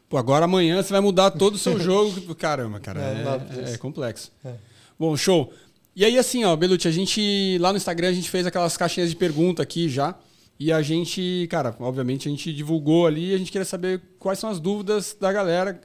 Pô, 0.08 0.16
agora 0.16 0.46
amanhã 0.46 0.82
você 0.82 0.92
vai 0.92 1.00
mudar 1.02 1.30
todo 1.30 1.54
o 1.54 1.58
seu 1.58 1.76
jogo. 1.80 2.34
Caramba, 2.34 2.80
cara, 2.80 3.00
é, 3.00 3.70
é, 3.70 3.74
é 3.74 3.76
complexo. 3.76 4.32
É. 4.42 4.54
Bom, 4.98 5.16
show. 5.16 5.52
E 5.94 6.04
aí, 6.04 6.18
assim, 6.18 6.44
ó, 6.44 6.54
Belucci, 6.56 6.88
a 6.88 6.90
gente 6.90 7.58
lá 7.60 7.72
no 7.72 7.76
Instagram 7.76 8.08
a 8.08 8.12
gente 8.12 8.30
fez 8.30 8.46
aquelas 8.46 8.76
caixinhas 8.76 9.10
de 9.10 9.16
pergunta 9.16 9.62
aqui 9.62 9.88
já. 9.88 10.14
E 10.58 10.72
a 10.72 10.82
gente, 10.82 11.46
cara, 11.50 11.74
obviamente 11.78 12.26
a 12.26 12.30
gente 12.30 12.52
divulgou 12.52 13.06
ali, 13.06 13.32
a 13.32 13.38
gente 13.38 13.52
queria 13.52 13.64
saber 13.64 14.00
quais 14.18 14.40
são 14.40 14.50
as 14.50 14.58
dúvidas 14.58 15.16
da 15.18 15.32
galera 15.32 15.80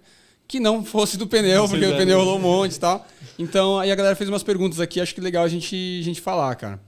que 0.47 0.59
não 0.59 0.83
fosse 0.83 1.15
do 1.15 1.27
pneu, 1.27 1.67
porque 1.67 1.85
o 1.85 1.95
pneu 1.95 2.19
rolou 2.19 2.37
um 2.37 2.41
monte 2.41 2.73
e 2.75 2.79
tal. 2.79 3.07
Então, 3.37 3.79
aí 3.79 3.91
a 3.91 3.95
galera 3.95 4.15
fez 4.15 4.29
umas 4.29 4.43
perguntas 4.43 4.79
aqui, 4.79 4.99
acho 4.99 5.13
que 5.13 5.21
legal 5.21 5.43
a 5.43 5.47
gente, 5.47 5.99
a 6.01 6.03
gente 6.03 6.21
falar, 6.21 6.55
cara. 6.55 6.79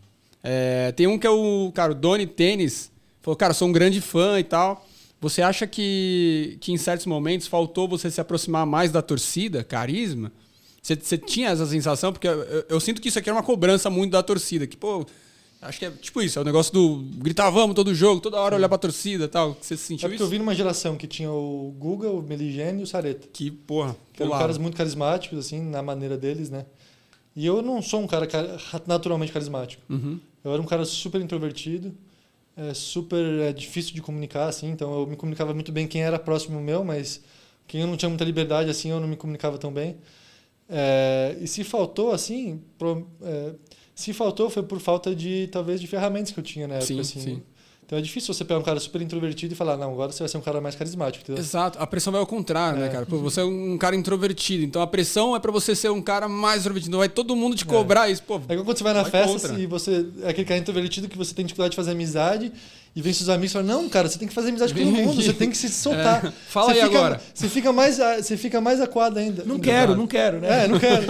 É, 0.43 0.91
tem 0.91 1.07
um 1.07 1.17
que 1.17 1.25
é 1.25 1.29
o, 1.29 1.71
cara, 1.73 1.91
o 1.91 1.95
Doni 1.95 2.25
Tênis, 2.25 2.91
falou, 3.21 3.35
cara, 3.35 3.53
sou 3.53 3.67
um 3.67 3.71
grande 3.71 4.01
fã 4.01 4.39
e 4.39 4.43
tal. 4.43 4.85
Você 5.21 5.41
acha 5.41 5.65
que, 5.65 6.57
que 6.61 6.71
em 6.71 6.77
certos 6.77 7.05
momentos 7.05 7.47
faltou 7.47 7.87
você 7.87 8.11
se 8.11 8.21
aproximar 8.21 8.65
mais 8.65 8.91
da 8.91 9.01
torcida, 9.01 9.63
carisma? 9.63 10.31
Você, 10.85 10.95
você 10.95 11.17
tinha 11.17 11.49
essa 11.49 11.65
sensação? 11.65 12.13
Porque 12.13 12.27
eu, 12.27 12.43
eu, 12.43 12.65
eu, 12.69 12.79
sinto 12.79 13.01
que 13.01 13.09
isso 13.09 13.17
aqui 13.17 13.27
é 13.27 13.33
uma 13.33 13.41
cobrança 13.41 13.89
muito 13.89 14.11
da 14.11 14.21
torcida. 14.21 14.67
Que, 14.67 14.77
pô, 14.77 15.03
acho 15.59 15.79
que 15.79 15.85
é 15.85 15.89
tipo 15.89 16.21
isso, 16.21 16.37
é 16.37 16.43
o 16.43 16.45
negócio 16.45 16.71
do 16.71 16.97
gritar 17.17 17.49
vamos 17.49 17.75
todo 17.75 17.91
jogo, 17.95 18.21
toda 18.21 18.37
hora 18.37 18.55
olhar 18.55 18.69
pra 18.69 18.77
torcida 18.77 19.25
e 19.25 19.27
tal. 19.27 19.57
Você 19.59 19.75
sentiu 19.75 20.07
é 20.07 20.13
isso? 20.13 20.23
eu 20.23 20.27
vi 20.27 20.37
numa 20.37 20.53
geração 20.53 20.95
que 20.95 21.07
tinha 21.07 21.31
o 21.31 21.73
Guga, 21.79 22.11
o 22.11 22.21
Meligene 22.21 22.81
e 22.81 22.83
o 22.83 22.87
Sareta. 22.87 23.27
Que, 23.33 23.49
porra, 23.49 23.95
que 24.13 24.21
eram 24.21 24.33
caras 24.33 24.59
muito 24.59 24.77
carismáticos, 24.77 25.39
assim, 25.39 25.59
na 25.59 25.81
maneira 25.81 26.15
deles, 26.15 26.51
né? 26.51 26.67
E 27.35 27.43
eu 27.43 27.63
não 27.63 27.81
sou 27.81 28.01
um 28.01 28.05
cara 28.05 28.29
naturalmente 28.85 29.31
carismático. 29.31 29.81
Uhum. 29.89 30.19
Eu 30.43 30.53
era 30.53 30.61
um 30.61 30.65
cara 30.65 30.85
super 30.85 31.19
introvertido, 31.19 31.95
é, 32.55 32.75
super 32.75 33.25
é, 33.39 33.51
difícil 33.51 33.95
de 33.95 34.03
comunicar, 34.03 34.49
assim. 34.49 34.69
Então 34.69 34.93
eu 34.99 35.07
me 35.07 35.15
comunicava 35.15 35.51
muito 35.51 35.71
bem 35.71 35.87
quem 35.87 36.03
era 36.03 36.19
próximo 36.19 36.61
meu, 36.61 36.85
mas 36.85 37.23
quem 37.65 37.81
eu 37.81 37.87
não 37.87 37.97
tinha 37.97 38.07
muita 38.07 38.23
liberdade, 38.23 38.69
assim, 38.69 38.91
eu 38.91 38.99
não 38.99 39.07
me 39.07 39.15
comunicava 39.15 39.57
tão 39.57 39.73
bem. 39.73 39.97
É, 40.69 41.37
e 41.39 41.47
se 41.47 41.63
faltou, 41.63 42.11
assim, 42.11 42.61
pro, 42.77 43.07
é, 43.21 43.53
se 43.93 44.13
faltou 44.13 44.49
foi 44.49 44.63
por 44.63 44.79
falta 44.79 45.15
de, 45.15 45.47
talvez, 45.51 45.79
de 45.79 45.87
ferramentas 45.87 46.31
que 46.31 46.39
eu 46.39 46.43
tinha 46.43 46.67
na 46.67 46.75
época, 46.75 46.87
sim, 46.87 46.99
assim. 46.99 47.19
Sim. 47.19 47.43
Então 47.85 47.99
é 47.99 48.01
difícil 48.01 48.33
você 48.33 48.43
pegar 48.43 48.59
um 48.59 48.63
cara 48.63 48.79
super 48.79 48.99
introvertido 48.99 49.53
e 49.53 49.55
falar, 49.55 49.77
não, 49.77 49.91
agora 49.91 50.11
você 50.11 50.19
vai 50.19 50.27
ser 50.27 50.37
um 50.37 50.41
cara 50.41 50.59
mais 50.59 50.73
carismático. 50.73 51.23
Entendeu? 51.23 51.39
Exato. 51.39 51.77
A 51.79 51.85
pressão 51.85 52.11
vai 52.11 52.19
ao 52.19 52.25
contrário, 52.25 52.79
né, 52.79 52.85
é. 52.85 52.87
né, 52.87 52.93
cara? 52.93 53.05
Pô, 53.05 53.19
você 53.19 53.41
é 53.41 53.43
um 53.43 53.77
cara 53.77 53.95
introvertido, 53.95 54.63
então 54.63 54.81
a 54.81 54.87
pressão 54.87 55.35
é 55.35 55.39
para 55.39 55.51
você 55.51 55.75
ser 55.75 55.91
um 55.91 56.01
cara 56.01 56.27
mais 56.27 56.57
extrovertido. 56.57 56.91
Não 56.91 56.99
vai 56.99 57.09
todo 57.09 57.35
mundo 57.35 57.55
te 57.55 57.63
é. 57.63 57.67
cobrar 57.67 58.09
é. 58.09 58.11
isso, 58.11 58.23
pô. 58.23 58.41
É 58.49 58.53
igual 58.53 58.65
quando 58.65 58.77
você 58.77 58.83
vai 58.83 58.93
na 58.93 59.03
vai 59.03 59.11
festa 59.11 59.53
e 59.53 59.67
você 59.67 60.03
é 60.23 60.29
aquele 60.29 60.47
cara 60.47 60.59
introvertido 60.59 61.07
que 61.07 61.17
você 61.17 61.35
tem 61.35 61.45
dificuldade 61.45 61.73
de 61.73 61.75
fazer 61.75 61.91
amizade 61.91 62.51
e 62.95 63.01
vem 63.01 63.11
seus 63.11 63.27
amigos 63.27 63.51
e 63.51 63.53
falam, 63.53 63.67
não, 63.67 63.89
cara, 63.89 64.07
você 64.07 64.17
tem 64.17 64.25
que 64.25 64.33
fazer 64.33 64.49
amizade 64.49 64.73
com 64.73 64.79
todo 64.79 64.91
mundo, 64.91 65.21
você 65.21 65.33
tem 65.33 65.49
que 65.49 65.57
se 65.57 65.67
soltar. 65.69 66.25
É. 66.25 66.31
Fala 66.31 66.73
você 66.73 66.79
aí 66.79 66.85
fica, 66.85 66.97
agora. 66.97 67.21
Você 67.33 67.49
fica 67.49 67.73
mais, 67.73 67.97
você 67.97 68.37
fica 68.37 68.61
mais 68.61 68.79
aquado 68.79 69.19
ainda. 69.19 69.43
Não 69.43 69.59
quero, 69.59 69.97
não 69.97 70.07
quero, 70.07 70.39
né? 70.39 70.63
É, 70.63 70.67
não 70.67 70.79
quero. 70.79 71.03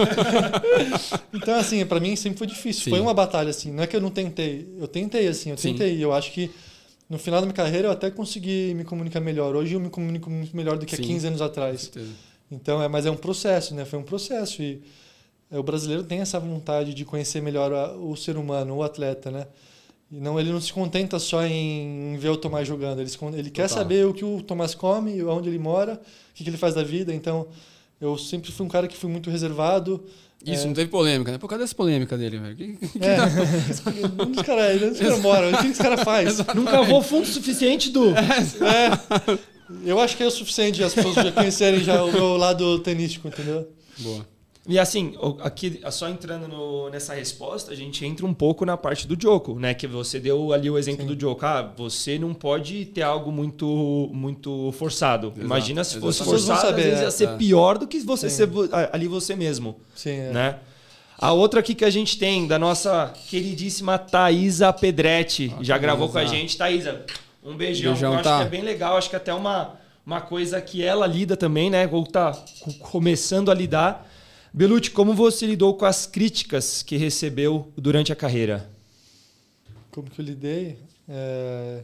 então, 1.32 1.54
assim, 1.54 1.86
para 1.86 2.00
mim 2.00 2.16
sempre 2.16 2.38
foi 2.38 2.46
difícil. 2.48 2.84
Sim. 2.84 2.90
Foi 2.90 2.98
uma 2.98 3.14
batalha, 3.14 3.50
assim. 3.50 3.70
Não 3.70 3.84
é 3.84 3.86
que 3.86 3.94
eu 3.94 4.00
não 4.00 4.10
tentei. 4.10 4.68
Eu 4.80 4.88
tentei, 4.88 5.28
assim, 5.28 5.50
eu 5.50 5.56
tentei. 5.56 6.04
Eu 6.04 6.12
acho 6.12 6.32
que 6.32 6.50
no 7.08 7.18
final 7.18 7.40
da 7.40 7.46
minha 7.46 7.54
carreira 7.54 7.86
eu 7.86 7.92
até 7.92 8.10
consegui 8.10 8.74
me 8.74 8.82
comunicar 8.82 9.20
melhor. 9.20 9.54
Hoje 9.54 9.74
eu 9.74 9.80
me 9.80 9.88
comunico 9.88 10.28
muito 10.28 10.56
melhor 10.56 10.76
do 10.76 10.84
que 10.84 10.96
Sim, 10.96 11.02
há 11.02 11.06
15 11.06 11.26
anos 11.28 11.40
atrás. 11.40 11.92
Então, 12.50 12.82
é, 12.82 12.88
mas 12.88 13.06
é 13.06 13.10
um 13.12 13.16
processo, 13.16 13.76
né? 13.76 13.84
Foi 13.84 13.96
um 13.96 14.02
processo. 14.02 14.60
E 14.60 14.82
é, 15.52 15.56
o 15.56 15.62
brasileiro 15.62 16.02
tem 16.02 16.18
essa 16.18 16.40
vontade 16.40 16.92
de 16.92 17.04
conhecer 17.04 17.40
melhor 17.40 17.96
o 17.96 18.16
ser 18.16 18.36
humano, 18.36 18.74
o 18.74 18.82
atleta, 18.82 19.30
né? 19.30 19.46
E 20.10 20.20
não, 20.20 20.38
ele 20.38 20.52
não 20.52 20.60
se 20.60 20.72
contenta 20.72 21.18
só 21.18 21.44
em 21.44 22.16
ver 22.18 22.28
o 22.28 22.36
Tomás 22.36 22.66
jogando. 22.66 23.00
Ele, 23.00 23.10
ele 23.34 23.50
quer 23.50 23.68
saber 23.68 24.06
o 24.06 24.14
que 24.14 24.24
o 24.24 24.40
Tomás 24.40 24.74
come, 24.74 25.22
onde 25.24 25.48
ele 25.48 25.58
mora, 25.58 25.94
o 25.94 26.34
que, 26.34 26.44
que 26.44 26.50
ele 26.50 26.56
faz 26.56 26.74
da 26.74 26.84
vida. 26.84 27.12
Então, 27.12 27.48
eu 28.00 28.16
sempre 28.16 28.52
fui 28.52 28.64
um 28.64 28.68
cara 28.68 28.86
que 28.86 28.96
fui 28.96 29.10
muito 29.10 29.30
reservado. 29.30 30.04
Isso, 30.44 30.62
é... 30.62 30.66
não 30.66 30.74
teve 30.74 30.90
polêmica, 30.90 31.32
né? 31.32 31.38
Por 31.38 31.48
causa 31.48 31.64
dessa 31.64 31.74
polêmica 31.74 32.16
dele, 32.16 32.38
velho. 32.38 32.56
Que, 32.56 32.76
que 32.76 32.98
é, 33.00 33.16
onde 34.22 34.38
os 34.38 34.46
caras 34.46 34.98
cara 34.98 35.16
moram? 35.18 35.50
O 35.50 35.58
que 35.58 35.66
esse 35.68 35.82
cara 35.82 35.96
faz? 35.98 36.38
Nunca 36.54 36.82
vou 36.82 37.02
fundo 37.02 37.26
suficiente 37.26 37.90
do. 37.90 38.10
É, 38.10 39.26
eu 39.84 39.98
acho 39.98 40.16
que 40.16 40.22
é 40.22 40.26
o 40.26 40.30
suficiente 40.30 40.84
as 40.84 40.94
pessoas 40.94 41.16
já 41.16 41.32
conhecerem 41.32 41.82
já 41.82 42.04
o 42.04 42.12
meu 42.12 42.36
lado 42.36 42.78
tenístico, 42.78 43.26
entendeu? 43.26 43.68
Boa. 43.98 44.35
E 44.68 44.78
assim, 44.78 45.14
aqui 45.40 45.80
só 45.92 46.08
entrando 46.08 46.48
no, 46.48 46.90
nessa 46.90 47.14
resposta, 47.14 47.70
a 47.70 47.74
gente 47.74 48.04
entra 48.04 48.26
um 48.26 48.34
pouco 48.34 48.64
na 48.66 48.76
parte 48.76 49.06
do 49.06 49.20
Joko, 49.20 49.58
né? 49.58 49.74
Que 49.74 49.86
você 49.86 50.18
deu 50.18 50.52
ali 50.52 50.68
o 50.68 50.76
exemplo 50.76 51.06
Sim. 51.06 51.14
do 51.14 51.20
Joko. 51.20 51.46
Ah, 51.46 51.72
você 51.76 52.18
não 52.18 52.34
pode 52.34 52.84
ter 52.86 53.02
algo 53.02 53.30
muito 53.30 54.10
muito 54.12 54.72
forçado. 54.72 55.28
Exato, 55.28 55.40
Imagina 55.40 55.84
se 55.84 56.00
fosse 56.00 56.24
forçado, 56.24 56.60
saber, 56.60 56.82
às 56.82 56.86
vezes 56.86 57.00
ia 57.00 57.10
ser 57.10 57.28
é. 57.28 57.36
pior 57.36 57.78
do 57.78 57.86
que 57.86 58.00
você 58.00 58.28
Sim. 58.28 58.36
ser 58.36 58.50
ali 58.92 59.06
você 59.06 59.36
mesmo. 59.36 59.76
Sim, 59.94 60.10
é. 60.10 60.30
né? 60.30 60.58
A 61.18 61.32
outra 61.32 61.60
aqui 61.60 61.74
que 61.74 61.84
a 61.84 61.90
gente 61.90 62.18
tem, 62.18 62.46
da 62.46 62.58
nossa 62.58 63.12
queridíssima 63.28 63.98
Thaisa 63.98 64.72
Pedretti, 64.72 65.54
ah, 65.56 65.62
já 65.62 65.78
gravou 65.78 66.08
com 66.08 66.18
a 66.18 66.24
gente. 66.26 66.58
Thaisa, 66.58 67.06
um 67.42 67.56
beijão. 67.56 67.92
beijão 67.92 68.14
eu 68.14 68.22
tá. 68.22 68.38
acho 68.38 68.40
que 68.40 68.46
é 68.48 68.58
bem 68.58 68.62
legal, 68.62 68.96
acho 68.96 69.08
que 69.08 69.16
até 69.16 69.32
uma, 69.32 69.76
uma 70.04 70.20
coisa 70.20 70.60
que 70.60 70.82
ela 70.82 71.06
lida 71.06 71.36
também, 71.36 71.70
né? 71.70 71.88
Ou 71.90 72.04
tá 72.04 72.36
começando 72.80 73.50
a 73.50 73.54
lidar 73.54 74.05
Belucci, 74.56 74.90
como 74.90 75.12
você 75.12 75.44
lidou 75.44 75.74
com 75.74 75.84
as 75.84 76.06
críticas 76.06 76.82
que 76.82 76.96
recebeu 76.96 77.70
durante 77.76 78.10
a 78.10 78.16
carreira? 78.16 78.66
Como 79.90 80.08
que 80.08 80.18
eu 80.18 80.24
lidei? 80.24 80.78
É... 81.06 81.82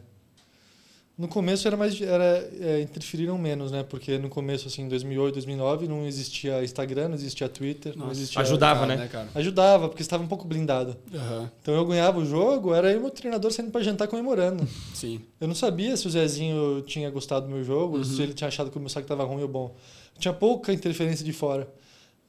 No 1.18 1.28
começo 1.28 1.68
era 1.68 1.76
mais 1.76 2.00
era 2.00 2.48
é, 2.58 2.80
interferiram 2.80 3.36
menos, 3.36 3.70
né? 3.70 3.82
Porque 3.82 4.16
no 4.16 4.30
começo 4.30 4.68
assim, 4.68 4.88
2008, 4.88 5.34
2009, 5.34 5.86
não 5.86 6.06
existia 6.06 6.64
Instagram, 6.64 7.08
não 7.08 7.14
existia 7.14 7.46
Twitter, 7.46 7.92
Nossa, 7.92 8.06
não 8.06 8.12
existia 8.12 8.40
ajudava, 8.40 8.86
cara, 8.86 8.96
né? 8.96 9.08
Cara? 9.08 9.28
Ajudava, 9.34 9.88
porque 9.90 10.00
estava 10.00 10.22
um 10.22 10.26
pouco 10.26 10.46
blindado. 10.46 10.96
Uhum. 11.12 11.48
Então 11.60 11.74
eu 11.74 11.84
ganhava 11.84 12.18
o 12.20 12.24
jogo, 12.24 12.72
era 12.72 12.88
aí 12.88 12.96
o 12.96 13.02
meu 13.02 13.10
treinador 13.10 13.52
saindo 13.52 13.70
para 13.70 13.82
jantar 13.82 14.08
comemorando. 14.08 14.66
Sim. 14.94 15.20
Eu 15.38 15.46
não 15.46 15.54
sabia 15.54 15.94
se 15.94 16.06
o 16.06 16.10
Zezinho 16.10 16.80
tinha 16.86 17.10
gostado 17.10 17.46
do 17.46 17.52
meu 17.52 17.62
jogo, 17.62 17.98
uhum. 17.98 18.04
se 18.04 18.22
ele 18.22 18.32
tinha 18.32 18.48
achado 18.48 18.70
que 18.70 18.78
o 18.78 18.80
meu 18.80 18.88
saque 18.88 19.04
estava 19.04 19.24
ruim 19.24 19.42
ou 19.42 19.48
bom. 19.48 19.76
Tinha 20.18 20.32
pouca 20.32 20.72
interferência 20.72 21.22
de 21.22 21.34
fora. 21.34 21.68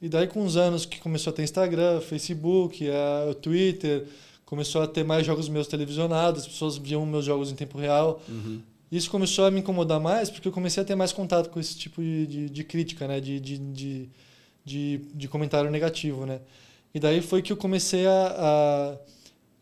E 0.04 0.08
daí, 0.10 0.26
com 0.26 0.44
os 0.44 0.54
anos 0.54 0.84
que 0.84 1.00
começou 1.00 1.30
a 1.30 1.34
ter 1.34 1.44
Instagram, 1.44 1.98
Facebook, 1.98 2.86
a, 2.90 3.30
o 3.30 3.34
Twitter, 3.34 4.06
começou 4.44 4.82
a 4.82 4.86
ter 4.86 5.02
mais 5.02 5.24
jogos 5.24 5.48
meus 5.48 5.66
televisionados, 5.66 6.42
as 6.42 6.46
pessoas 6.46 6.76
viam 6.76 7.06
meus 7.06 7.24
jogos 7.24 7.50
em 7.50 7.54
tempo 7.54 7.78
real. 7.78 8.20
Uhum. 8.28 8.60
Isso 8.92 9.10
começou 9.10 9.46
a 9.46 9.50
me 9.50 9.60
incomodar 9.60 9.98
mais 9.98 10.28
porque 10.28 10.46
eu 10.46 10.52
comecei 10.52 10.82
a 10.82 10.84
ter 10.84 10.94
mais 10.94 11.10
contato 11.10 11.48
com 11.48 11.58
esse 11.58 11.74
tipo 11.78 12.02
de, 12.02 12.26
de, 12.26 12.50
de 12.50 12.64
crítica, 12.64 13.08
né? 13.08 13.18
De, 13.18 13.40
de, 13.40 14.10
de, 14.62 15.00
de, 15.14 15.26
comentário 15.26 15.70
negativo, 15.70 16.26
né? 16.26 16.42
E 16.94 17.00
daí 17.00 17.22
foi 17.22 17.40
que 17.40 17.50
eu 17.50 17.56
comecei 17.56 18.06
a, 18.06 18.36
a 18.38 18.96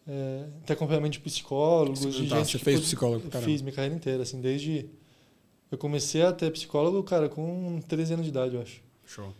é, 0.08 0.44
ter 0.66 0.72
acompanhamento 0.72 1.12
de 1.12 1.20
psicólogos, 1.20 2.00
de 2.00 2.26
gente 2.26 2.50
Você 2.50 2.58
fez 2.58 2.80
psicólogo, 2.80 3.28
cara? 3.28 3.44
Fiz 3.44 3.62
minha 3.62 3.72
carreira 3.72 3.94
inteira, 3.94 4.24
assim, 4.24 4.40
desde... 4.40 4.86
Eu 5.70 5.78
comecei 5.78 6.22
a 6.22 6.32
ter 6.32 6.50
psicólogo, 6.50 7.00
cara, 7.04 7.28
com 7.28 7.80
13 7.86 8.14
anos 8.14 8.24
de 8.24 8.30
idade, 8.30 8.56
eu 8.56 8.60
acho. 8.60 8.82
Show. 9.06 9.32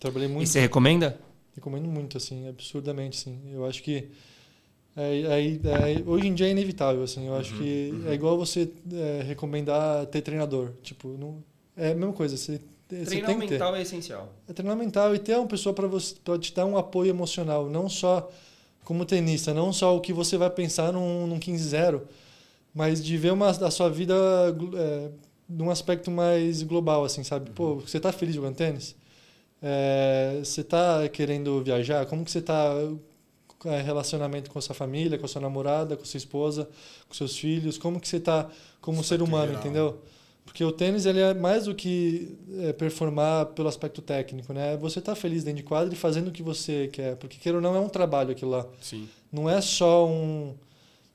Trabalhei 0.00 0.28
muito. 0.28 0.48
E 0.48 0.50
você 0.50 0.60
recomenda? 0.60 1.20
Recomendo 1.54 1.86
muito, 1.86 2.16
assim, 2.16 2.48
absurdamente, 2.48 3.18
sim. 3.18 3.38
Eu 3.52 3.66
acho 3.66 3.82
que 3.82 4.08
é, 4.96 5.20
é, 5.20 5.44
é, 5.44 6.02
hoje 6.04 6.26
em 6.26 6.34
dia 6.34 6.48
é 6.48 6.50
inevitável, 6.50 7.02
assim. 7.02 7.26
Eu 7.26 7.36
acho 7.36 7.52
uhum, 7.54 7.60
que 7.60 7.90
uhum. 7.92 8.10
é 8.10 8.14
igual 8.14 8.38
você 8.38 8.68
é, 8.92 9.22
recomendar 9.22 10.06
ter 10.06 10.22
treinador. 10.22 10.70
Tipo, 10.82 11.08
não, 11.08 11.44
é 11.76 11.92
a 11.92 11.94
mesma 11.94 12.14
coisa. 12.14 12.36
Você, 12.36 12.60
treinar 12.88 13.36
mental 13.36 13.76
é 13.76 13.82
essencial. 13.82 14.32
É 14.48 14.52
treinar 14.52 14.76
mental 14.76 15.14
e 15.14 15.18
ter 15.18 15.36
uma 15.36 15.46
pessoa 15.46 15.74
para 15.74 16.38
te 16.38 16.54
dar 16.54 16.64
um 16.64 16.76
apoio 16.76 17.10
emocional, 17.10 17.68
não 17.68 17.88
só 17.88 18.30
como 18.84 19.04
tenista, 19.04 19.54
não 19.54 19.72
só 19.72 19.96
o 19.96 20.00
que 20.00 20.12
você 20.12 20.36
vai 20.36 20.50
pensar 20.50 20.92
num, 20.92 21.26
num 21.26 21.38
15-0, 21.38 22.00
mas 22.74 23.04
de 23.04 23.16
ver 23.16 23.32
uma, 23.32 23.50
a 23.50 23.70
sua 23.70 23.88
vida 23.88 24.14
é, 24.76 25.10
num 25.48 25.70
aspecto 25.70 26.10
mais 26.10 26.62
global, 26.62 27.04
assim, 27.04 27.22
sabe? 27.22 27.50
Pô, 27.50 27.76
você 27.76 28.00
tá 28.00 28.10
feliz 28.10 28.34
jogando 28.34 28.56
tênis? 28.56 28.96
É, 29.62 30.40
você 30.42 30.64
tá 30.64 31.08
querendo 31.08 31.62
viajar? 31.62 32.06
Como 32.06 32.24
que 32.24 32.30
você 32.30 32.40
tá 32.40 32.72
é, 33.66 33.82
relacionamento 33.82 34.50
com 34.50 34.58
a 34.58 34.62
sua 34.62 34.74
família, 34.74 35.18
com 35.18 35.26
a 35.26 35.28
sua 35.28 35.40
namorada, 35.40 35.96
com 35.96 36.02
a 36.02 36.06
sua 36.06 36.18
esposa, 36.18 36.68
com 37.08 37.14
seus 37.14 37.36
filhos? 37.36 37.76
Como 37.76 38.00
que 38.00 38.08
você 38.08 38.18
tá 38.18 38.48
como 38.80 39.04
ser 39.04 39.22
humano, 39.22 39.48
geral. 39.48 39.60
entendeu? 39.60 40.00
Porque 40.44 40.64
o 40.64 40.72
tênis 40.72 41.06
ele 41.06 41.20
é 41.20 41.32
mais 41.34 41.66
do 41.66 41.74
que 41.74 42.36
é, 42.58 42.72
performar 42.72 43.46
pelo 43.46 43.68
aspecto 43.68 44.02
técnico, 44.02 44.52
né? 44.52 44.76
Você 44.78 45.00
tá 45.00 45.14
feliz 45.14 45.44
dentro 45.44 45.58
de 45.58 45.62
quadra 45.62 45.92
e 45.94 45.96
fazendo 45.96 46.28
o 46.28 46.32
que 46.32 46.42
você 46.42 46.88
quer, 46.92 47.16
porque 47.16 47.38
queira 47.38 47.58
ou 47.58 47.62
não 47.62 47.76
é 47.76 47.80
um 47.80 47.88
trabalho 47.88 48.32
aquilo 48.32 48.50
lá. 48.50 48.66
Sim. 48.80 49.08
Não 49.30 49.48
é 49.48 49.60
só 49.60 50.08
um 50.08 50.54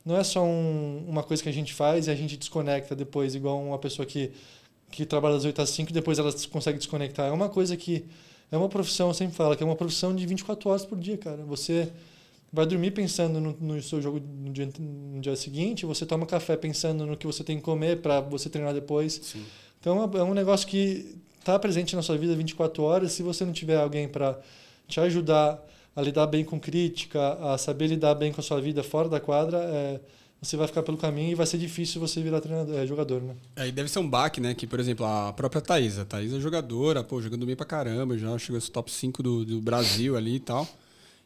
não 0.05 0.15
é 0.15 0.23
só 0.23 0.43
um, 0.43 1.03
uma 1.07 1.23
coisa 1.23 1.41
que 1.41 1.49
a 1.49 1.51
gente 1.51 1.73
faz 1.73 2.07
e 2.07 2.11
a 2.11 2.15
gente 2.15 2.37
desconecta 2.37 2.95
depois, 2.95 3.33
igual 3.33 3.59
uma 3.59 3.79
pessoa 3.79 4.05
que 4.05 4.31
que 4.91 5.05
trabalha 5.05 5.33
das 5.35 5.43
8 5.43 5.61
às 5.61 5.69
5 5.71 5.89
e 5.89 5.93
depois 5.93 6.19
ela 6.19 6.31
consegue 6.49 6.77
desconectar. 6.77 7.27
É 7.27 7.31
uma 7.31 7.49
coisa 7.49 7.75
que 7.75 8.05
é 8.55 8.57
uma 8.57 8.69
profissão, 8.69 9.09
eu 9.09 9.13
sempre 9.13 9.35
falo, 9.35 9.55
que 9.55 9.61
é 9.61 9.65
uma 9.65 9.75
profissão 9.75 10.15
de 10.15 10.25
24 10.25 10.69
horas 10.69 10.85
por 10.85 10.97
dia, 10.97 11.17
cara. 11.17 11.43
Você 11.45 11.91
vai 12.51 12.65
dormir 12.65 12.91
pensando 12.91 13.39
no, 13.39 13.57
no 13.59 13.81
seu 13.81 14.01
jogo 14.01 14.19
no 14.19 14.51
dia, 14.51 14.69
no 14.79 15.19
dia, 15.19 15.35
seguinte, 15.35 15.85
você 15.85 16.05
toma 16.05 16.25
café 16.25 16.55
pensando 16.55 17.05
no 17.05 17.17
que 17.17 17.27
você 17.27 17.43
tem 17.43 17.57
que 17.57 17.63
comer 17.63 18.01
para 18.01 18.21
você 18.21 18.49
treinar 18.49 18.73
depois. 18.73 19.19
Sim. 19.21 19.43
Então 19.79 20.09
é, 20.13 20.17
é 20.17 20.23
um 20.23 20.33
negócio 20.33 20.67
que 20.67 21.17
está 21.39 21.59
presente 21.59 21.95
na 21.95 22.01
sua 22.01 22.17
vida 22.17 22.33
24 22.33 22.81
horas. 22.81 23.11
Se 23.11 23.21
você 23.21 23.43
não 23.43 23.51
tiver 23.51 23.77
alguém 23.77 24.07
para 24.07 24.39
te 24.87 24.99
ajudar 25.01 25.61
a 25.95 26.01
lidar 26.01 26.27
bem 26.27 26.43
com 26.43 26.59
crítica, 26.59 27.33
a 27.33 27.57
saber 27.57 27.87
lidar 27.87 28.15
bem 28.15 28.31
com 28.31 28.41
a 28.41 28.43
sua 28.43 28.59
vida 28.61 28.83
fora 28.83 29.09
da 29.09 29.19
quadra, 29.19 29.57
é, 29.57 29.99
você 30.45 30.55
vai 30.55 30.67
ficar 30.67 30.83
pelo 30.83 30.97
caminho 30.97 31.31
e 31.31 31.35
vai 31.35 31.45
ser 31.45 31.57
difícil 31.57 31.99
você 31.99 32.21
virar 32.21 32.39
treinador, 32.39 32.75
é, 32.77 32.85
jogador, 32.85 33.21
né? 33.21 33.35
Aí 33.55 33.71
deve 33.71 33.89
ser 33.89 33.99
um 33.99 34.09
baque, 34.09 34.39
né? 34.39 34.53
Que, 34.53 34.67
por 34.67 34.79
exemplo, 34.79 35.05
a 35.05 35.33
própria 35.33 35.61
Thaís. 35.61 35.97
A 35.97 36.05
Thaís 36.05 36.33
é 36.33 36.39
jogadora, 36.39 37.03
pô, 37.03 37.21
jogando 37.21 37.45
bem 37.45 37.55
pra 37.55 37.65
caramba, 37.65 38.17
já 38.17 38.37
chegou 38.37 38.57
aos 38.57 38.69
top 38.69 38.91
5 38.91 39.23
do, 39.23 39.43
do 39.43 39.61
Brasil 39.61 40.15
ali 40.15 40.35
e 40.35 40.39
tal. 40.39 40.67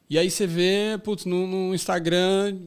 E 0.10 0.18
aí 0.18 0.32
você 0.32 0.48
vê, 0.48 1.00
putz, 1.04 1.26
no, 1.26 1.46
no, 1.46 1.76
Instagram 1.76 2.58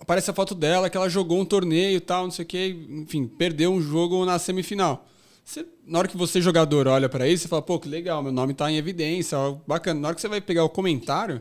aparece 0.00 0.30
a 0.30 0.34
foto 0.34 0.54
dela 0.54 0.90
que 0.90 0.96
ela 0.96 1.08
jogou 1.08 1.40
um 1.40 1.44
torneio 1.44 1.96
e 1.96 2.00
tal, 2.00 2.24
não 2.24 2.30
sei 2.32 2.44
o 2.44 2.48
quê, 2.48 2.76
enfim, 2.88 3.26
perdeu 3.26 3.72
um 3.72 3.80
jogo 3.80 4.24
na 4.24 4.36
semifinal. 4.38 5.06
Você, 5.44 5.64
na 5.86 5.98
hora 5.98 6.08
que 6.08 6.16
você, 6.16 6.40
jogador, 6.40 6.88
olha 6.88 7.08
para 7.08 7.28
isso, 7.28 7.42
você 7.42 7.48
fala, 7.48 7.62
pô, 7.62 7.78
que 7.78 7.88
legal, 7.88 8.22
meu 8.22 8.32
nome 8.32 8.54
tá 8.54 8.70
em 8.70 8.76
evidência, 8.76 9.38
ó, 9.38 9.56
bacana. 9.66 10.00
Na 10.00 10.08
hora 10.08 10.14
que 10.14 10.20
você 10.20 10.28
vai 10.28 10.40
pegar 10.40 10.64
o 10.64 10.68
comentário, 10.68 11.40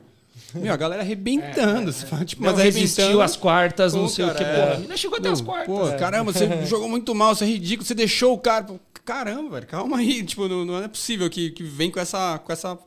meu, 0.53 0.73
a 0.73 0.77
galera 0.77 1.01
arrebentando. 1.01 1.89
É, 1.89 1.93
é. 1.93 1.93
Fala, 1.93 2.25
tipo, 2.25 2.43
não 2.43 2.51
mas 2.51 2.63
resistiu 2.63 3.21
às 3.21 3.35
quartas, 3.35 3.93
pô, 3.93 3.99
não 3.99 4.09
sei 4.09 4.25
cara, 4.25 4.35
o 4.35 4.37
que. 4.37 4.43
É. 4.43 4.55
Pô, 4.55 4.81
ainda 4.81 4.97
chegou 4.97 5.17
até 5.17 5.27
não, 5.27 5.33
as 5.33 5.41
quartas. 5.41 5.67
Pô, 5.67 5.87
é. 5.87 5.97
caramba, 5.97 6.33
você 6.33 6.47
jogou 6.67 6.89
muito 6.89 7.13
mal, 7.15 7.35
você 7.35 7.45
é 7.45 7.47
ridículo, 7.47 7.87
você 7.87 7.95
deixou 7.95 8.33
o 8.33 8.37
cara. 8.37 8.65
Caramba, 9.05 9.49
velho, 9.55 9.67
calma 9.67 9.97
aí. 9.97 10.23
Tipo, 10.25 10.47
não, 10.47 10.65
não 10.65 10.83
é 10.83 10.87
possível 10.87 11.29
que, 11.29 11.51
que 11.51 11.63
vem 11.63 11.89
com 11.89 11.99
essa, 11.99 12.39
com 12.39 12.51
essa 12.51 12.77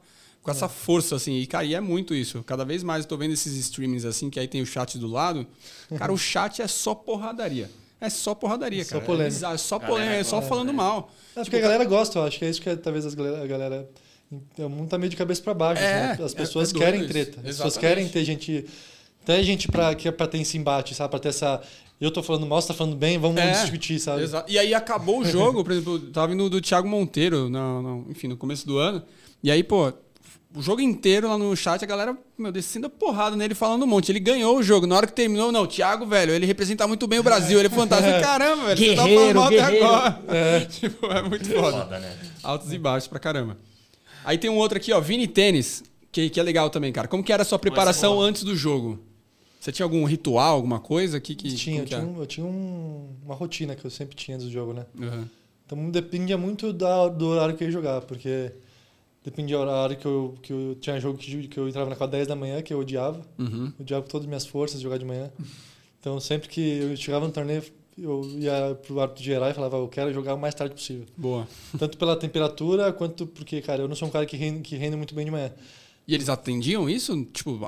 com 0.44 0.50
essa 0.50 0.68
força, 0.68 1.16
assim. 1.16 1.38
E, 1.38 1.46
cara, 1.46 1.64
e 1.64 1.74
é 1.74 1.80
muito 1.80 2.14
isso. 2.14 2.44
Cada 2.44 2.66
vez 2.66 2.82
mais 2.82 3.04
eu 3.04 3.08
tô 3.08 3.16
vendo 3.16 3.32
esses 3.32 3.56
streamings, 3.56 4.04
assim, 4.04 4.28
que 4.28 4.38
aí 4.38 4.46
tem 4.46 4.60
o 4.60 4.66
chat 4.66 4.98
do 4.98 5.06
lado. 5.06 5.46
Cara, 5.96 6.12
o 6.12 6.18
chat 6.18 6.60
é 6.60 6.68
só 6.68 6.94
porradaria. 6.94 7.70
É 7.98 8.10
só 8.10 8.34
porradaria, 8.34 8.82
é 8.82 8.84
cara. 8.84 9.00
Só 9.00 9.06
polêmica. 9.06 9.46
É, 9.46 9.56
só 9.56 9.78
polêmica, 9.78 10.16
é 10.16 10.24
só 10.24 10.42
falando 10.42 10.74
mal. 10.74 11.10
É 11.34 11.40
tipo, 11.40 11.44
porque 11.44 11.56
a 11.56 11.60
galera 11.60 11.84
gosta, 11.84 12.18
eu 12.18 12.24
acho 12.24 12.38
que 12.38 12.44
é 12.44 12.50
isso 12.50 12.60
que 12.60 12.76
talvez 12.76 13.06
as 13.06 13.14
galera, 13.14 13.42
a 13.42 13.46
galera. 13.46 13.88
O 14.30 14.68
mundo 14.68 14.88
tá 14.88 14.98
meio 14.98 15.10
de 15.10 15.16
cabeça 15.16 15.42
para 15.42 15.54
baixo. 15.54 15.82
É, 15.82 16.16
né? 16.16 16.24
As 16.24 16.34
pessoas 16.34 16.72
é, 16.72 16.76
é 16.76 16.78
querem 16.78 17.06
treta. 17.06 17.40
As 17.40 17.46
pessoas 17.46 17.76
querem 17.76 18.08
ter 18.08 18.24
gente. 18.24 18.64
Até 19.22 19.42
gente 19.42 19.68
pra, 19.68 19.94
que 19.94 20.06
é 20.06 20.12
pra 20.12 20.26
ter 20.26 20.38
esse 20.38 20.58
embate, 20.58 20.94
sabe? 20.94 21.10
Pra 21.10 21.18
ter 21.18 21.28
essa. 21.28 21.62
Eu 22.00 22.10
tô 22.10 22.22
falando 22.22 22.46
mal, 22.46 22.60
você 22.60 22.68
tá 22.68 22.74
falando 22.74 22.96
bem, 22.96 23.18
vamos 23.18 23.40
é, 23.40 23.52
discutir, 23.52 23.98
sabe? 23.98 24.22
Exato. 24.22 24.50
E 24.50 24.58
aí 24.58 24.74
acabou 24.74 25.20
o 25.20 25.24
jogo, 25.24 25.62
por 25.62 25.72
exemplo, 25.72 25.98
tava 26.10 26.28
vindo 26.28 26.50
do 26.50 26.60
Thiago 26.60 26.88
Monteiro, 26.88 27.48
no, 27.48 27.82
no, 27.82 28.10
enfim, 28.10 28.26
no 28.26 28.36
começo 28.36 28.66
do 28.66 28.78
ano. 28.78 29.02
E 29.42 29.50
aí, 29.50 29.62
pô, 29.62 29.92
o 30.56 30.62
jogo 30.62 30.80
inteiro 30.80 31.28
lá 31.28 31.36
no 31.36 31.54
chat, 31.56 31.82
a 31.82 31.86
galera, 31.86 32.16
meu, 32.38 32.52
descendo 32.52 32.86
a 32.86 32.90
porrada 32.90 33.34
nele, 33.34 33.54
falando 33.54 33.82
um 33.82 33.86
monte. 33.86 34.12
Ele 34.12 34.20
ganhou 34.20 34.56
o 34.56 34.62
jogo. 34.62 34.86
Na 34.86 34.96
hora 34.96 35.06
que 35.06 35.12
terminou, 35.12 35.50
não, 35.50 35.62
o 35.62 35.66
Thiago, 35.66 36.06
velho, 36.06 36.32
ele 36.32 36.46
representa 36.46 36.86
muito 36.86 37.08
bem 37.08 37.18
o 37.18 37.22
Brasil. 37.22 37.58
Ele 37.58 37.66
é 37.66 37.70
fantástico. 37.70 38.20
Caramba, 38.20 38.66
velho, 38.66 38.78
guerreiro, 38.78 39.02
você 39.02 39.14
tá 39.14 39.20
falando 39.20 39.34
mal 39.34 39.46
até 39.46 39.60
agora. 39.60 40.20
É. 40.28 40.60
tipo, 40.70 41.06
é 41.06 41.22
muito 41.22 41.48
foda. 41.48 41.78
foda 41.78 41.98
né? 41.98 42.16
Altos 42.42 42.72
e 42.72 42.78
baixos 42.78 43.08
pra 43.08 43.18
caramba. 43.18 43.56
Aí 44.24 44.38
tem 44.38 44.50
um 44.50 44.56
outro 44.56 44.78
aqui, 44.78 44.92
ó, 44.92 45.00
Vini 45.00 45.26
Tênis, 45.26 45.82
que, 46.10 46.30
que 46.30 46.40
é 46.40 46.42
legal 46.42 46.70
também, 46.70 46.92
cara. 46.92 47.06
Como 47.06 47.22
que 47.22 47.32
era 47.32 47.42
a 47.42 47.46
sua 47.46 47.58
preparação 47.58 48.20
antes 48.20 48.42
do 48.42 48.56
jogo? 48.56 48.98
Você 49.60 49.72
tinha 49.72 49.84
algum 49.84 50.04
ritual, 50.04 50.56
alguma 50.56 50.80
coisa? 50.80 51.20
Que, 51.20 51.34
que, 51.34 51.54
tinha, 51.54 51.80
eu 51.80 51.86
tinha, 51.86 52.00
um, 52.00 52.18
eu 52.20 52.26
tinha 52.26 52.46
um, 52.46 53.16
uma 53.24 53.34
rotina 53.34 53.74
que 53.74 53.84
eu 53.84 53.90
sempre 53.90 54.14
tinha 54.14 54.36
antes 54.36 54.46
do 54.46 54.52
jogo, 54.52 54.72
né? 54.72 54.84
Uhum. 54.98 55.24
Então 55.64 55.90
dependia 55.90 56.36
muito 56.36 56.72
da, 56.72 57.08
do 57.08 57.28
horário 57.28 57.56
que 57.56 57.64
eu 57.64 57.68
ia 57.68 57.72
jogar, 57.72 58.02
porque 58.02 58.52
Dependia 59.24 59.56
da 59.56 59.72
hora 59.72 59.96
que 59.96 60.04
eu, 60.04 60.34
que 60.42 60.52
eu 60.52 60.76
tinha 60.78 61.00
jogo 61.00 61.16
que, 61.16 61.48
que 61.48 61.58
eu 61.58 61.66
entrava 61.66 61.88
na 61.88 61.96
quadra 61.96 62.18
10 62.18 62.28
da 62.28 62.36
manhã, 62.36 62.60
que 62.60 62.74
eu 62.74 62.78
odiava. 62.78 63.22
Uhum. 63.38 63.72
odiava 63.80 64.02
com 64.02 64.10
todas 64.10 64.26
as 64.26 64.28
minhas 64.28 64.44
forças 64.44 64.82
jogar 64.82 64.98
de 64.98 65.06
manhã. 65.06 65.32
Então, 65.98 66.20
sempre 66.20 66.46
que 66.46 66.60
eu 66.60 66.96
chegava 66.98 67.26
no 67.26 67.32
torneio, 67.32 67.64
eu 67.96 68.24
ia 68.38 68.78
pro 68.86 69.00
árbitro 69.00 69.22
geral 69.22 69.50
e 69.50 69.54
falava, 69.54 69.76
eu 69.76 69.88
quero 69.88 70.12
jogar 70.12 70.34
o 70.34 70.38
mais 70.38 70.54
tarde 70.54 70.74
possível. 70.74 71.06
Boa. 71.16 71.46
Tanto 71.78 71.96
pela 71.96 72.16
temperatura, 72.16 72.92
quanto 72.92 73.26
porque, 73.26 73.60
cara, 73.60 73.82
eu 73.82 73.88
não 73.88 73.94
sou 73.94 74.08
um 74.08 74.10
cara 74.10 74.26
que 74.26 74.36
rende, 74.36 74.60
que 74.62 74.76
rende 74.76 74.96
muito 74.96 75.14
bem 75.14 75.24
de 75.24 75.30
manhã. 75.30 75.52
E 76.06 76.14
eles 76.14 76.28
atendiam 76.28 76.88
isso? 76.88 77.24
Tipo, 77.26 77.58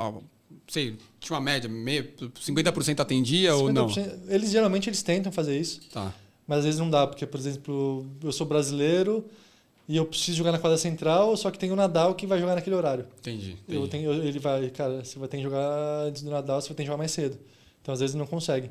sei, 0.69 0.97
tinha 1.21 1.37
uma 1.37 1.43
média, 1.43 1.69
meio, 1.69 2.13
50% 2.13 3.01
atendia 3.01 3.53
50%, 3.53 3.61
ou 3.61 3.73
não? 3.73 3.89
Eles, 4.29 4.51
geralmente, 4.51 4.89
eles 4.89 5.03
tentam 5.03 5.31
fazer 5.33 5.59
isso. 5.59 5.81
Tá. 5.93 6.13
Mas 6.47 6.59
às 6.59 6.65
vezes 6.65 6.81
não 6.81 6.91
dá, 6.91 7.07
porque, 7.07 7.27
por 7.27 7.39
exemplo, 7.39 8.07
eu 8.23 8.33
sou 8.33 8.47
brasileiro 8.47 9.25
e 9.89 9.97
eu 9.97 10.05
preciso 10.05 10.37
jogar 10.37 10.53
na 10.53 10.59
quadra 10.59 10.77
central, 10.77 11.37
só 11.37 11.51
que 11.51 11.59
tem 11.59 11.71
o 11.71 11.77
Nadal 11.77 12.15
que 12.15 12.27
vai 12.27 12.39
jogar 12.39 12.55
naquele 12.55 12.77
horário. 12.77 13.07
Entendi. 13.21 13.53
entendi. 13.53 13.79
Eu 13.79 13.89
tenho, 13.89 14.13
ele 14.13 14.39
vai, 14.39 14.69
cara, 14.71 15.05
você 15.05 15.19
vai 15.19 15.29
ter 15.29 15.39
que 15.39 15.43
jogar 15.45 16.07
antes 16.07 16.23
do 16.23 16.31
Nadal, 16.31 16.61
você 16.61 16.69
vai 16.69 16.77
ter 16.77 16.83
que 16.83 16.87
jogar 16.87 16.99
mais 16.99 17.11
cedo. 17.11 17.39
Então 17.83 17.95
às 17.95 18.01
vezes 18.01 18.15
não 18.15 18.27
consegue. 18.27 18.71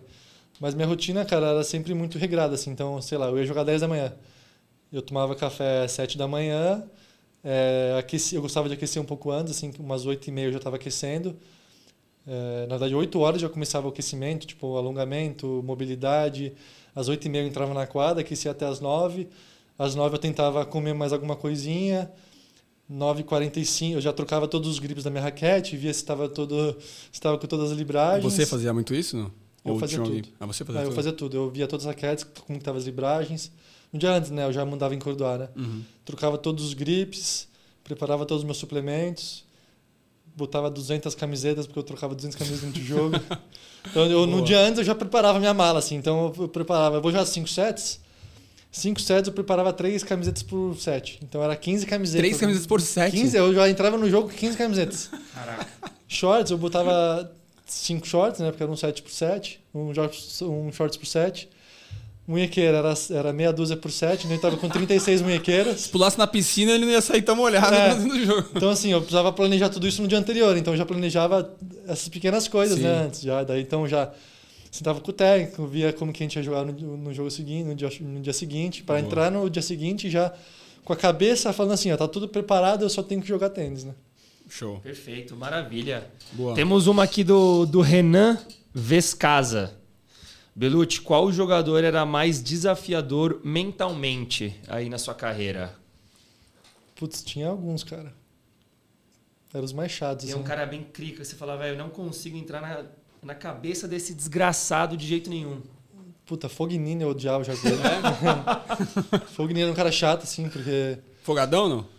Mas 0.60 0.74
minha 0.74 0.88
rotina, 0.88 1.26
cara, 1.26 1.48
era 1.48 1.64
sempre 1.64 1.94
muito 1.94 2.18
regrada, 2.18 2.56
assim. 2.56 2.72
Então, 2.72 3.02
sei 3.02 3.18
lá, 3.18 3.28
eu 3.28 3.38
ia 3.38 3.46
jogar 3.46 3.64
10 3.64 3.82
da 3.82 3.88
manhã. 3.88 4.14
Eu 4.92 5.02
tomava 5.02 5.36
café 5.36 5.84
às 5.84 5.92
7 5.92 6.18
da 6.18 6.28
manhã, 6.28 6.84
é, 7.44 7.96
aqueci, 8.00 8.36
eu 8.36 8.42
gostava 8.42 8.68
de 8.68 8.74
aquecer 8.74 9.02
um 9.02 9.06
pouco 9.06 9.30
antes, 9.32 9.56
assim, 9.56 9.72
umas 9.80 10.06
8 10.06 10.28
e 10.28 10.32
meia 10.32 10.48
eu 10.48 10.52
já 10.52 10.58
estava 10.58 10.78
aquecendo. 10.78 11.36
É, 12.26 12.62
na 12.62 12.76
verdade, 12.76 12.96
8 12.96 13.20
horas 13.20 13.42
já 13.42 13.50
começava 13.50 13.88
o 13.88 13.90
aquecimento, 13.90 14.48
tipo 14.48 14.78
alongamento, 14.78 15.62
mobilidade. 15.64 16.54
Às 16.96 17.08
8 17.08 17.26
e 17.26 17.30
meia 17.30 17.44
eu 17.44 17.48
entrava 17.48 17.74
na 17.74 17.86
quadra, 17.86 18.22
aquecia 18.22 18.52
até 18.52 18.66
as 18.66 18.80
9 18.80 19.28
às 19.78 19.96
9 19.96 20.16
eu 20.16 20.20
tentava 20.20 20.66
comer 20.66 20.94
mais 20.94 21.14
alguma 21.14 21.36
coisinha. 21.36 22.10
9h45 22.92 23.94
eu 23.94 24.02
já 24.02 24.14
trocava 24.14 24.48
todos 24.48 24.70
os 24.70 24.80
gripes 24.80 25.04
da 25.04 25.10
minha 25.10 25.24
raquete, 25.24 25.76
via 25.76 25.92
se 25.92 26.00
estava 26.00 26.30
todo 26.30 26.78
com 27.22 27.48
todas 27.48 27.72
as 27.72 27.78
libragens. 27.78 28.32
Você 28.32 28.46
fazia 28.46 28.74
muito 28.74 28.94
isso, 28.94 29.18
não? 29.18 29.32
Eu 29.66 29.74
Ou 29.74 29.80
fazia 29.80 30.00
tudo. 30.00 30.28
Ah, 30.40 30.46
você 30.46 30.64
fazia 30.64 30.82
ah, 30.82 30.84
tudo? 30.84 30.92
Eu 30.92 30.96
fazia 30.96 31.12
tudo. 31.12 31.38
Eu 31.38 31.50
via 31.50 31.68
todas 31.68 31.86
as 31.86 31.94
raquetes, 31.94 32.24
como 32.46 32.58
estavam 32.60 32.80
as 32.80 32.86
libragens. 32.86 33.52
Um 33.92 33.98
dia 33.98 34.12
antes, 34.12 34.30
né? 34.30 34.46
Eu 34.46 34.54
já 34.54 34.64
mandava 34.64 34.94
encordoar, 34.94 35.40
né? 35.40 35.50
Uhum. 35.56 35.84
Trocava 36.06 36.38
todos 36.38 36.64
os 36.64 36.74
gripes, 36.74 37.48
preparava 37.84 38.26
todos 38.26 38.44
os 38.44 38.46
meus 38.46 38.58
suplementos, 38.58 39.44
botava 40.36 40.70
200 40.70 41.16
camisetas, 41.16 41.66
porque 41.66 41.80
eu 41.80 41.84
trocava 41.84 42.14
200 42.14 42.38
camisetas 42.38 42.70
no 42.70 42.84
jogo. 42.84 43.16
então, 43.90 44.06
eu, 44.06 44.28
no 44.28 44.44
dia 44.44 44.60
antes 44.60 44.80
eu 44.80 44.84
já 44.86 44.94
preparava 44.94 45.40
minha 45.40 45.54
mala, 45.54 45.80
assim. 45.80 45.96
Então, 45.96 46.34
eu 46.38 46.48
preparava, 46.48 46.98
eu 46.98 47.02
vou 47.02 47.12
jogar 47.12 47.26
5 47.26 47.48
sets, 47.50 48.00
Cinco 48.76 49.00
sets 49.00 49.30
eu 49.30 49.34
preparava 49.34 49.72
três 49.72 50.04
camisetas 50.04 50.44
por 50.44 50.76
set. 50.76 51.18
Então 51.24 51.42
era 51.42 51.56
15 51.56 51.86
camisetas. 51.86 52.20
Três 52.20 52.38
camisetas 52.38 52.68
por 52.68 52.82
set? 52.82 53.10
15, 53.10 53.38
eu 53.38 53.54
já 53.54 53.70
entrava 53.70 53.98
no 53.98 54.10
jogo 54.10 54.28
com 54.28 54.36
15 54.36 54.58
camisetas. 54.58 55.10
Caraca. 55.34 55.68
Shorts, 56.10 56.52
eu 56.52 56.58
botava 56.58 57.32
cinco 57.66 58.08
shorts, 58.08 58.40
né? 58.40 58.52
Porque 58.52 58.64
era 58.64 58.72
um 58.72 58.76
set 58.76 59.02
por 59.02 59.12
set. 59.12 59.60
Um, 59.74 59.90
um 59.90 60.72
shorts 60.72 60.98
por 60.98 61.06
set. 61.06 61.50
Munhequeira 62.28 62.78
era, 62.80 62.94
era 63.12 63.32
meia 63.32 63.54
dúzia 63.54 63.78
por 63.78 63.92
set, 63.92 64.22
então 64.22 64.32
ele 64.32 64.42
tava 64.42 64.58
com 64.58 64.68
36 64.68 65.22
munhequeiras. 65.22 65.82
Se 65.82 65.90
pulasse 65.90 66.18
na 66.18 66.26
piscina, 66.26 66.72
ele 66.72 66.84
não 66.84 66.92
ia 66.92 67.02
sair 67.02 67.22
tão 67.22 67.36
molhado 67.36 67.76
é. 67.76 67.94
no 67.94 68.26
jogo. 68.26 68.50
Então, 68.56 68.70
assim, 68.72 68.92
eu 68.92 69.00
precisava 69.00 69.32
planejar 69.32 69.70
tudo 69.70 69.88
isso 69.88 70.02
no 70.02 70.08
dia 70.08 70.18
anterior. 70.18 70.58
Então, 70.58 70.74
eu 70.74 70.78
já 70.78 70.86
planejava 70.86 71.54
essas 71.88 72.10
pequenas 72.10 72.48
coisas, 72.48 72.78
Sim. 72.78 72.84
né? 72.84 73.04
Antes, 73.06 73.22
já. 73.22 73.44
Daí, 73.44 73.62
então, 73.62 73.88
já 73.88 74.12
sentava 74.72 75.00
com 75.00 75.12
o 75.12 75.14
técnico, 75.14 75.68
via 75.68 75.94
como 75.94 76.12
que 76.12 76.24
a 76.24 76.26
gente 76.26 76.36
ia 76.36 76.44
jogar 76.44 76.66
no, 76.66 76.98
no 76.98 77.14
jogo 77.14 77.30
seguinte, 77.30 77.64
no 77.64 77.76
dia, 77.76 77.90
no 78.02 78.20
dia 78.20 78.34
seguinte, 78.34 78.84
para 78.84 79.00
entrar 79.00 79.32
no 79.32 79.48
dia 79.48 79.62
seguinte 79.62 80.10
já 80.10 80.34
com 80.84 80.94
a 80.94 80.96
cabeça 80.96 81.54
falando 81.54 81.72
assim, 81.72 81.92
ó, 81.92 81.98
tá 81.98 82.08
tudo 82.08 82.28
preparado, 82.28 82.84
eu 82.84 82.90
só 82.90 83.02
tenho 83.02 83.22
que 83.22 83.28
jogar 83.28 83.50
tênis, 83.50 83.84
né? 83.84 83.94
Show. 84.50 84.80
Perfeito, 84.80 85.36
maravilha. 85.36 86.10
Boa. 86.34 86.54
Temos 86.54 86.88
uma 86.88 87.04
aqui 87.04 87.24
do, 87.24 87.66
do 87.66 87.82
Renan 87.82 88.38
Vescasa. 88.74 89.76
Belucci, 90.56 91.02
qual 91.02 91.32
jogador 91.32 91.84
era 91.84 92.06
mais 92.06 92.42
desafiador 92.42 93.42
mentalmente 93.44 94.60
aí 94.68 94.90
na 94.90 94.98
sua 94.98 95.14
carreira? 95.14 95.76
Putz, 96.96 97.22
tinha 97.24 97.50
alguns, 97.50 97.84
cara. 97.84 98.14
Eram 99.54 99.66
os 99.66 99.74
mais 99.74 99.92
chatos. 99.92 100.26
Tem 100.26 100.34
assim. 100.34 100.42
um 100.42 100.46
cara 100.46 100.66
bem 100.66 100.84
crica, 100.84 101.24
você 101.24 101.36
falava, 101.36 101.64
velho, 101.64 101.74
eu 101.74 101.78
não 101.78 101.90
consigo 101.90 102.38
entrar 102.38 102.62
na 102.62 102.86
na 103.26 103.34
cabeça 103.34 103.88
desse 103.88 104.14
desgraçado 104.14 104.96
de 104.96 105.06
jeito 105.06 105.30
nenhum. 105.30 105.60
Puta, 106.28 106.48
Fognini 106.48 107.04
eu 107.04 107.10
odiava 107.10 107.44
já 107.44 107.54
dele. 107.56 107.82
Fognini 109.34 109.64
era 109.64 109.72
um 109.72 109.76
cara 109.76 109.92
chato, 109.92 110.24
assim, 110.24 110.48
porque. 110.48 111.00
Folgadão, 111.24 111.68
não? 111.68 111.95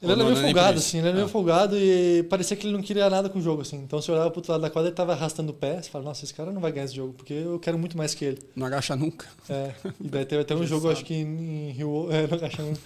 Ele 0.00 0.12
era 0.12 0.22
meio 0.22 0.36
folgado, 0.36 0.78
assim, 0.78 0.98
ele 0.98 1.08
era 1.08 1.16
meio 1.16 1.26
ah. 1.26 1.28
folgado 1.28 1.76
e 1.76 2.22
parecia 2.30 2.56
que 2.56 2.64
ele 2.64 2.72
não 2.72 2.82
queria 2.82 3.10
nada 3.10 3.28
com 3.28 3.40
o 3.40 3.42
jogo, 3.42 3.62
assim. 3.62 3.78
Então, 3.78 4.00
se 4.00 4.08
eu 4.08 4.14
olhava 4.14 4.30
pro 4.30 4.38
outro 4.38 4.52
lado 4.52 4.60
da 4.60 4.70
quadra, 4.70 4.90
ele 4.90 4.94
tava 4.94 5.12
arrastando 5.12 5.50
o 5.50 5.54
pé. 5.54 5.82
Você 5.82 5.90
fala, 5.90 6.04
nossa, 6.04 6.24
esse 6.24 6.32
cara 6.32 6.52
não 6.52 6.60
vai 6.60 6.70
ganhar 6.70 6.84
esse 6.84 6.94
jogo, 6.94 7.14
porque 7.14 7.32
eu 7.32 7.58
quero 7.58 7.76
muito 7.76 7.98
mais 7.98 8.14
que 8.14 8.24
ele. 8.24 8.38
Não 8.54 8.68
agacha 8.68 8.94
nunca. 8.94 9.26
É, 9.48 9.72
e 10.00 10.06
daí 10.06 10.24
teve 10.24 10.42
até 10.42 10.54
um 10.54 10.62
jogo, 10.64 10.88
acho 10.88 11.04
que 11.04 11.14
em 11.14 11.72
Rio... 11.72 12.06
É, 12.12 12.28
não 12.28 12.38
agacha 12.38 12.62
nunca. 12.62 12.80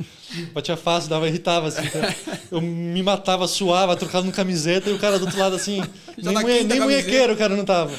Batia 0.55 0.75
fácil, 0.75 1.11
dava, 1.11 1.29
irritava, 1.29 1.69
assim. 1.69 1.85
Então, 1.85 2.01
eu 2.51 2.63
me 2.63 3.03
matava, 3.03 3.47
suava, 3.47 3.95
trocava 3.95 4.25
no 4.25 4.33
camiseta 4.33 4.89
e 4.89 4.95
o 4.95 4.99
cara 4.99 5.19
do 5.19 5.27
outro 5.27 5.39
lado, 5.39 5.55
assim, 5.55 5.83
nem, 6.17 6.35
munhe, 6.35 6.65
nem 6.65 6.81
munhequeiro 6.81 7.35
o 7.35 7.37
cara 7.37 7.55
não 7.55 7.65
tava. 7.67 7.93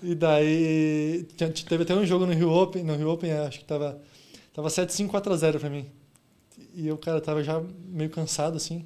E 0.00 0.14
daí, 0.14 1.26
teve 1.68 1.82
até 1.82 1.96
um 1.96 2.06
jogo 2.06 2.26
no 2.26 2.32
Rio 2.32 2.52
Open, 2.52 2.84
no 2.84 2.94
Rio 2.94 3.10
Open, 3.10 3.32
acho 3.32 3.58
que 3.58 3.64
tava, 3.64 4.00
tava 4.54 4.68
7-5, 4.68 5.08
4x0 5.08 5.58
pra 5.58 5.68
mim. 5.68 5.86
E 6.74 6.90
o 6.90 6.96
cara 6.96 7.20
tava 7.20 7.42
já 7.42 7.62
meio 7.88 8.10
cansado, 8.10 8.56
assim. 8.56 8.84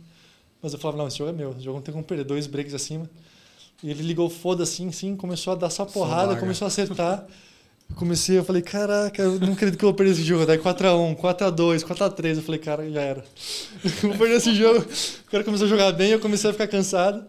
Mas 0.63 0.73
eu 0.73 0.79
falava, 0.79 0.99
não, 0.99 1.09
esse 1.09 1.19
jogo 1.19 1.31
é 1.31 1.33
meu. 1.33 1.51
Esse 1.51 1.61
jogo 1.61 1.77
não 1.77 1.83
tem 1.83 1.93
como 1.93 2.05
perder. 2.05 2.25
Dois 2.25 2.47
breaks 2.47 2.75
acima. 2.75 3.09
E 3.83 3.91
ele 3.91 4.03
ligou 4.03 4.31
foda 4.31 4.63
assim, 4.63 4.91
sim, 4.91 5.15
começou 5.15 5.53
a 5.53 5.57
dar 5.57 5.69
só 5.69 5.85
porrada, 5.85 6.37
começou 6.37 6.65
a 6.65 6.69
acertar. 6.69 7.27
Eu 7.91 7.97
comecei, 7.97 8.39
eu 8.39 8.45
falei, 8.45 8.63
caraca, 8.63 9.21
eu 9.21 9.39
não 9.39 9.53
acredito 9.53 9.79
que 9.79 9.85
eu 9.85 9.89
vou 9.89 9.95
perder 9.95 10.13
esse 10.13 10.23
jogo. 10.23 10.47
Daí 10.47 10.59
4x1, 10.59 11.17
4x2, 11.17 11.81
4x3. 11.81 12.37
Eu 12.37 12.43
falei, 12.43 12.61
cara, 12.61 12.91
já 12.91 13.01
era. 13.03 13.25
vou 14.01 14.17
perder 14.17 14.37
esse 14.37 14.55
jogo. 14.55 14.81
O 14.81 15.31
cara 15.31 15.45
começou 15.45 15.67
a 15.67 15.69
jogar 15.69 15.93
bem, 15.93 16.13
eu 16.13 16.21
comecei 16.21 16.49
a 16.49 16.53
ficar 16.53 16.67
cansado. 16.67 17.27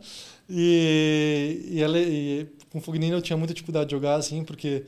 E, 0.49 1.67
e, 1.71 1.81
ela, 1.81 1.99
e 1.99 2.47
com 2.71 2.77
o 2.77 2.81
Fognini 2.81 3.11
eu 3.11 3.21
tinha 3.21 3.35
muita 3.35 3.53
dificuldade 3.53 3.87
de 3.87 3.91
jogar, 3.91 4.15
assim, 4.15 4.43
porque 4.43 4.85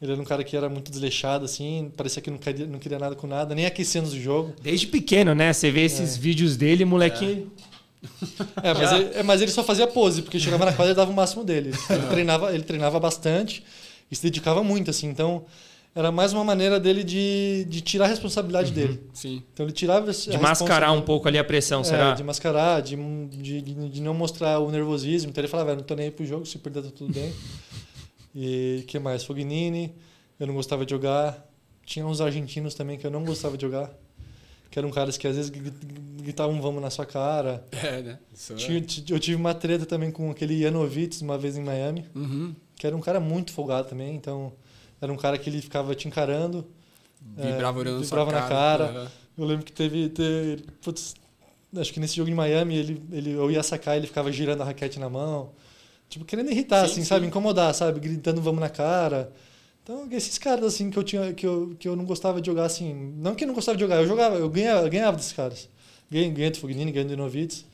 ele 0.00 0.12
era 0.12 0.20
um 0.20 0.24
cara 0.24 0.44
que 0.44 0.56
era 0.56 0.68
muito 0.68 0.90
desleixado, 0.90 1.44
assim, 1.44 1.90
parecia 1.96 2.20
que 2.20 2.30
não 2.30 2.36
queria, 2.36 2.66
não 2.66 2.78
queria 2.78 2.98
nada 2.98 3.14
com 3.14 3.26
nada, 3.26 3.54
nem 3.54 3.64
aquecendo 3.64 4.08
o 4.08 4.20
jogo. 4.20 4.54
Desde 4.62 4.86
pequeno, 4.86 5.34
né? 5.34 5.52
Você 5.52 5.70
vê 5.70 5.84
esses 5.84 6.16
é. 6.16 6.20
vídeos 6.20 6.56
dele, 6.56 6.84
moleque. 6.84 7.46
É, 8.62 8.70
é 8.70 8.74
mas, 8.74 8.92
ele, 8.92 9.10
é, 9.14 9.22
mas 9.22 9.42
ele 9.42 9.50
só 9.50 9.64
fazia 9.64 9.86
pose, 9.86 10.20
porque 10.22 10.38
chegava 10.38 10.66
na 10.66 10.72
quadra 10.72 10.92
e 10.92 10.96
dava 10.96 11.10
o 11.10 11.14
máximo 11.14 11.42
dele. 11.42 11.72
Ele, 11.88 12.06
treinava, 12.08 12.54
ele 12.54 12.62
treinava 12.62 13.00
bastante 13.00 13.64
e 14.10 14.14
se 14.14 14.22
dedicava 14.22 14.62
muito, 14.62 14.90
assim. 14.90 15.08
Então, 15.08 15.46
era 15.94 16.12
mais 16.12 16.34
uma 16.34 16.44
maneira 16.44 16.78
dele 16.78 17.02
de, 17.02 17.64
de 17.66 17.80
tirar 17.80 18.04
a 18.04 18.08
responsabilidade 18.08 18.68
uhum, 18.68 18.74
dele. 18.74 19.00
Sim. 19.14 19.42
Então 19.54 19.64
ele 19.64 19.72
tirava 19.72 20.12
de 20.12 20.36
mascarar 20.36 20.92
um 20.92 21.00
pouco 21.00 21.26
ali 21.26 21.38
a 21.38 21.44
pressão, 21.44 21.80
é, 21.80 21.84
será? 21.84 22.12
De 22.12 22.22
mascarar, 22.22 22.82
de, 22.82 22.96
de, 23.28 23.62
de 23.62 24.02
não 24.02 24.12
mostrar 24.12 24.58
o 24.58 24.70
nervosismo. 24.70 25.30
Então 25.30 25.40
ele 25.40 25.48
falava, 25.48 25.74
não 25.74 25.82
tô 25.82 25.94
nem 25.94 26.04
aí 26.04 26.10
pro 26.10 26.26
jogo, 26.26 26.44
se 26.44 26.58
perder 26.58 26.82
tá 26.82 26.90
tudo 26.94 27.14
bem. 27.14 27.32
E 28.38 28.84
que 28.86 28.98
mais? 28.98 29.24
Fognini, 29.24 29.94
eu 30.38 30.46
não 30.46 30.54
gostava 30.54 30.84
de 30.84 30.90
jogar. 30.90 31.42
Tinha 31.86 32.06
uns 32.06 32.20
argentinos 32.20 32.74
também 32.74 32.98
que 32.98 33.06
eu 33.06 33.10
não 33.10 33.24
gostava 33.24 33.56
de 33.56 33.62
jogar. 33.62 33.90
Que 34.70 34.78
eram 34.78 34.90
caras 34.90 35.16
que 35.16 35.26
às 35.26 35.36
vezes 35.36 35.50
gritavam 35.50 36.60
vamos 36.60 36.82
na 36.82 36.90
sua 36.90 37.06
cara. 37.06 37.64
É, 37.72 38.02
né? 38.02 38.18
Tinha, 38.58 38.84
eu 39.08 39.18
tive 39.18 39.36
uma 39.36 39.54
treta 39.54 39.86
também 39.86 40.10
com 40.10 40.30
aquele 40.30 40.60
Janovitz 40.60 41.22
uma 41.22 41.38
vez 41.38 41.56
em 41.56 41.62
Miami. 41.62 42.04
Uhum. 42.14 42.54
Que 42.76 42.86
era 42.86 42.94
um 42.94 43.00
cara 43.00 43.18
muito 43.18 43.52
folgado 43.52 43.88
também. 43.88 44.14
Então, 44.14 44.52
era 45.00 45.10
um 45.10 45.16
cara 45.16 45.38
que 45.38 45.48
ele 45.48 45.62
ficava 45.62 45.94
te 45.94 46.06
encarando. 46.06 46.66
Vibrava, 47.36 47.80
é, 47.80 47.98
vibrava 47.98 48.32
na 48.32 48.42
cara. 48.42 48.86
cara. 48.88 49.12
Eu 49.38 49.46
lembro 49.46 49.64
que 49.64 49.72
teve. 49.72 50.10
teve 50.10 50.62
putz, 50.82 51.14
acho 51.74 51.90
que 51.90 52.00
nesse 52.00 52.16
jogo 52.16 52.28
em 52.28 52.34
Miami 52.34 52.76
ele, 52.76 53.02
ele, 53.10 53.30
eu 53.32 53.50
ia 53.50 53.62
sacar 53.62 53.96
ele 53.96 54.06
ficava 54.06 54.30
girando 54.30 54.60
a 54.60 54.64
raquete 54.66 54.98
na 54.98 55.08
mão. 55.08 55.52
Tipo, 56.08 56.24
querendo 56.24 56.50
irritar, 56.50 56.86
sim, 56.86 56.92
assim, 56.92 57.00
sim. 57.02 57.06
sabe? 57.08 57.26
Incomodar, 57.26 57.74
sabe? 57.74 58.00
Gritando 58.00 58.40
vamos 58.40 58.60
na 58.60 58.68
cara. 58.68 59.32
Então, 59.82 60.08
esses 60.10 60.36
caras, 60.38 60.64
assim, 60.64 60.90
que 60.90 60.98
eu, 60.98 61.04
tinha, 61.04 61.32
que 61.32 61.46
eu, 61.46 61.76
que 61.78 61.88
eu 61.88 61.94
não 61.94 62.04
gostava 62.04 62.40
de 62.40 62.46
jogar, 62.46 62.64
assim... 62.64 63.14
Não 63.18 63.34
que 63.34 63.44
eu 63.44 63.48
não 63.48 63.54
gostava 63.54 63.76
de 63.76 63.82
jogar, 63.82 63.96
eu 63.96 64.06
jogava, 64.06 64.36
eu 64.36 64.48
ganhava, 64.48 64.86
eu 64.86 64.90
ganhava 64.90 65.16
desses 65.16 65.32
caras. 65.32 65.68
Ganhei, 66.10 66.30
ganhei 66.30 66.50
do 66.50 66.58
Fognini, 66.58 66.90
ganhei 66.90 67.08
do 67.08 67.16
Novitz. 67.16 67.64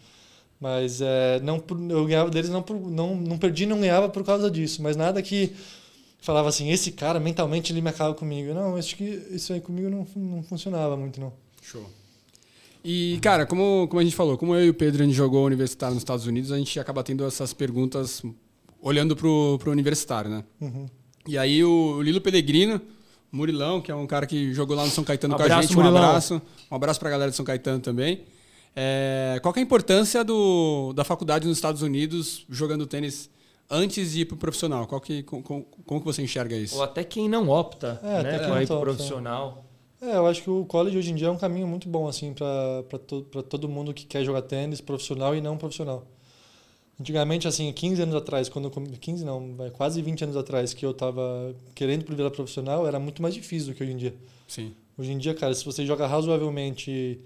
Mas 0.61 1.01
é, 1.01 1.41
não, 1.41 1.63
eu 1.91 2.05
ganhava 2.07 2.31
deles, 2.31 2.51
não, 2.51 2.63
por, 2.63 2.79
não, 2.79 3.17
não 3.17 3.39
perdi, 3.39 3.67
não 3.67 3.81
ganhava 3.81 4.09
por 4.09 4.25
causa 4.25 4.51
disso. 4.51 4.83
Mas 4.83 4.97
nada 4.97 5.21
que 5.23 5.55
falava 6.21 6.49
assim, 6.49 6.71
esse 6.71 6.93
cara, 6.93 7.19
mentalmente, 7.19 7.73
ele 7.73 7.81
me 7.81 7.91
acaba 7.91 8.15
comigo. 8.15 8.55
Não, 8.55 8.77
acho 8.77 8.95
que 8.95 9.05
isso 9.31 9.53
aí 9.53 9.61
comigo 9.61 9.91
não, 9.91 10.07
não 10.15 10.43
funcionava 10.43 10.97
muito, 10.97 11.21
não. 11.21 11.33
Show. 11.61 11.85
E, 12.85 13.19
cara, 13.23 13.47
como, 13.47 13.87
como 13.89 14.01
a 14.01 14.03
gente 14.05 14.17
falou, 14.17 14.37
como 14.37 14.55
eu 14.55 14.67
e 14.67 14.71
o 14.71 14.75
Pedro 14.75 15.03
a 15.03 15.07
gente 15.07 15.15
jogou 15.15 15.47
universitário 15.47 15.95
nos 15.95 16.03
Estados 16.03 16.27
Unidos, 16.27 16.51
a 16.51 16.59
gente 16.59 16.79
acaba 16.81 17.03
tendo 17.03 17.25
essas 17.25 17.53
perguntas 17.53 18.23
olhando 18.81 19.15
pro, 19.15 19.57
pro 19.61 19.71
universitário, 19.71 20.31
né? 20.31 20.45
Uhum. 20.61 20.87
E 21.27 21.39
aí 21.39 21.63
o 21.65 22.03
Lilo 22.03 22.21
Pellegrino, 22.21 22.81
Murilão, 23.31 23.81
que 23.81 23.93
é 23.93 23.95
um 23.95 24.07
cara 24.07 24.27
que 24.27 24.53
jogou 24.53 24.77
lá 24.77 24.85
no 24.85 24.91
São 24.91 25.05
Caetano 25.05 25.35
abraço, 25.35 25.51
com 25.51 25.59
a 25.59 25.63
gente, 25.63 25.75
Murilão. 25.77 25.95
um 25.95 26.05
abraço. 26.05 26.43
Um 26.71 26.75
abraço 26.75 27.01
pra 27.01 27.11
galera 27.11 27.31
de 27.31 27.37
São 27.37 27.45
Caetano 27.45 27.81
também. 27.81 28.25
É, 28.75 29.39
qual 29.43 29.55
é 29.55 29.61
a 29.61 29.63
importância 29.63 30.25
do, 30.25 30.93
da 30.95 31.05
faculdade 31.05 31.47
nos 31.47 31.59
Estados 31.59 31.83
Unidos 31.83 32.45
jogando 32.49 32.87
tênis 32.87 33.31
antes 33.71 34.13
de 34.13 34.23
ir 34.23 34.25
pro 34.25 34.37
profissional? 34.37 34.87
Qual 34.87 35.01
que, 35.01 35.23
como, 35.23 35.43
como 35.43 36.01
que 36.01 36.07
você 36.07 36.23
enxerga 36.23 36.57
isso? 36.57 36.77
Ou 36.77 36.83
até 36.83 37.05
quem 37.05 37.29
não 37.29 37.49
opta 37.49 38.01
é, 38.03 38.23
né, 38.23 38.39
para 38.39 38.63
ir 38.63 38.67
pro 38.67 38.81
profissional. 38.81 39.65
É, 40.03 40.17
eu 40.17 40.27
acho 40.27 40.43
que 40.43 40.51
o 40.51 40.65
college 40.65 40.99
hoje 40.99 41.13
em 41.13 41.15
dia 41.15 41.29
é 41.29 41.31
um 41.31 41.39
caminho 41.39 41.69
muito 41.69 41.89
bom 41.89 42.09
assim 42.09 42.35
para 42.35 42.99
to, 42.99 43.23
todo 43.49 43.69
mundo 43.69 43.95
que 43.95 44.05
quer 44.05 44.25
jogar 44.25 44.43
tênis 44.43 44.81
profissional 44.81 45.33
e 45.37 45.41
não 45.41 45.57
profissional. 45.57 46.05
Antigamente, 47.01 47.47
assim, 47.47 47.73
15 47.73 48.03
anos 48.03 48.15
atrás, 48.17 48.49
quando 48.49 48.65
eu, 48.65 48.71
15 48.71 49.25
não, 49.25 49.55
vai 49.55 49.71
quase 49.71 50.03
20 50.03 50.25
anos 50.25 50.37
atrás, 50.37 50.75
que 50.75 50.85
eu 50.85 50.91
estava 50.91 51.55
querendo 51.73 52.03
ir 52.03 52.17
virar 52.17 52.33
profissional, 52.33 52.87
era 52.87 52.99
muito 52.99 53.23
mais 53.23 53.33
difícil 53.33 53.73
do 53.73 53.77
que 53.77 53.83
hoje 53.85 53.93
em 53.93 53.97
dia. 53.97 54.15
Sim. 54.49 54.75
Hoje 54.99 55.13
em 55.13 55.19
dia, 55.19 55.35
cara, 55.35 55.55
se 55.55 55.65
você 55.65 55.87
joga 55.87 56.05
razoavelmente 56.07 57.21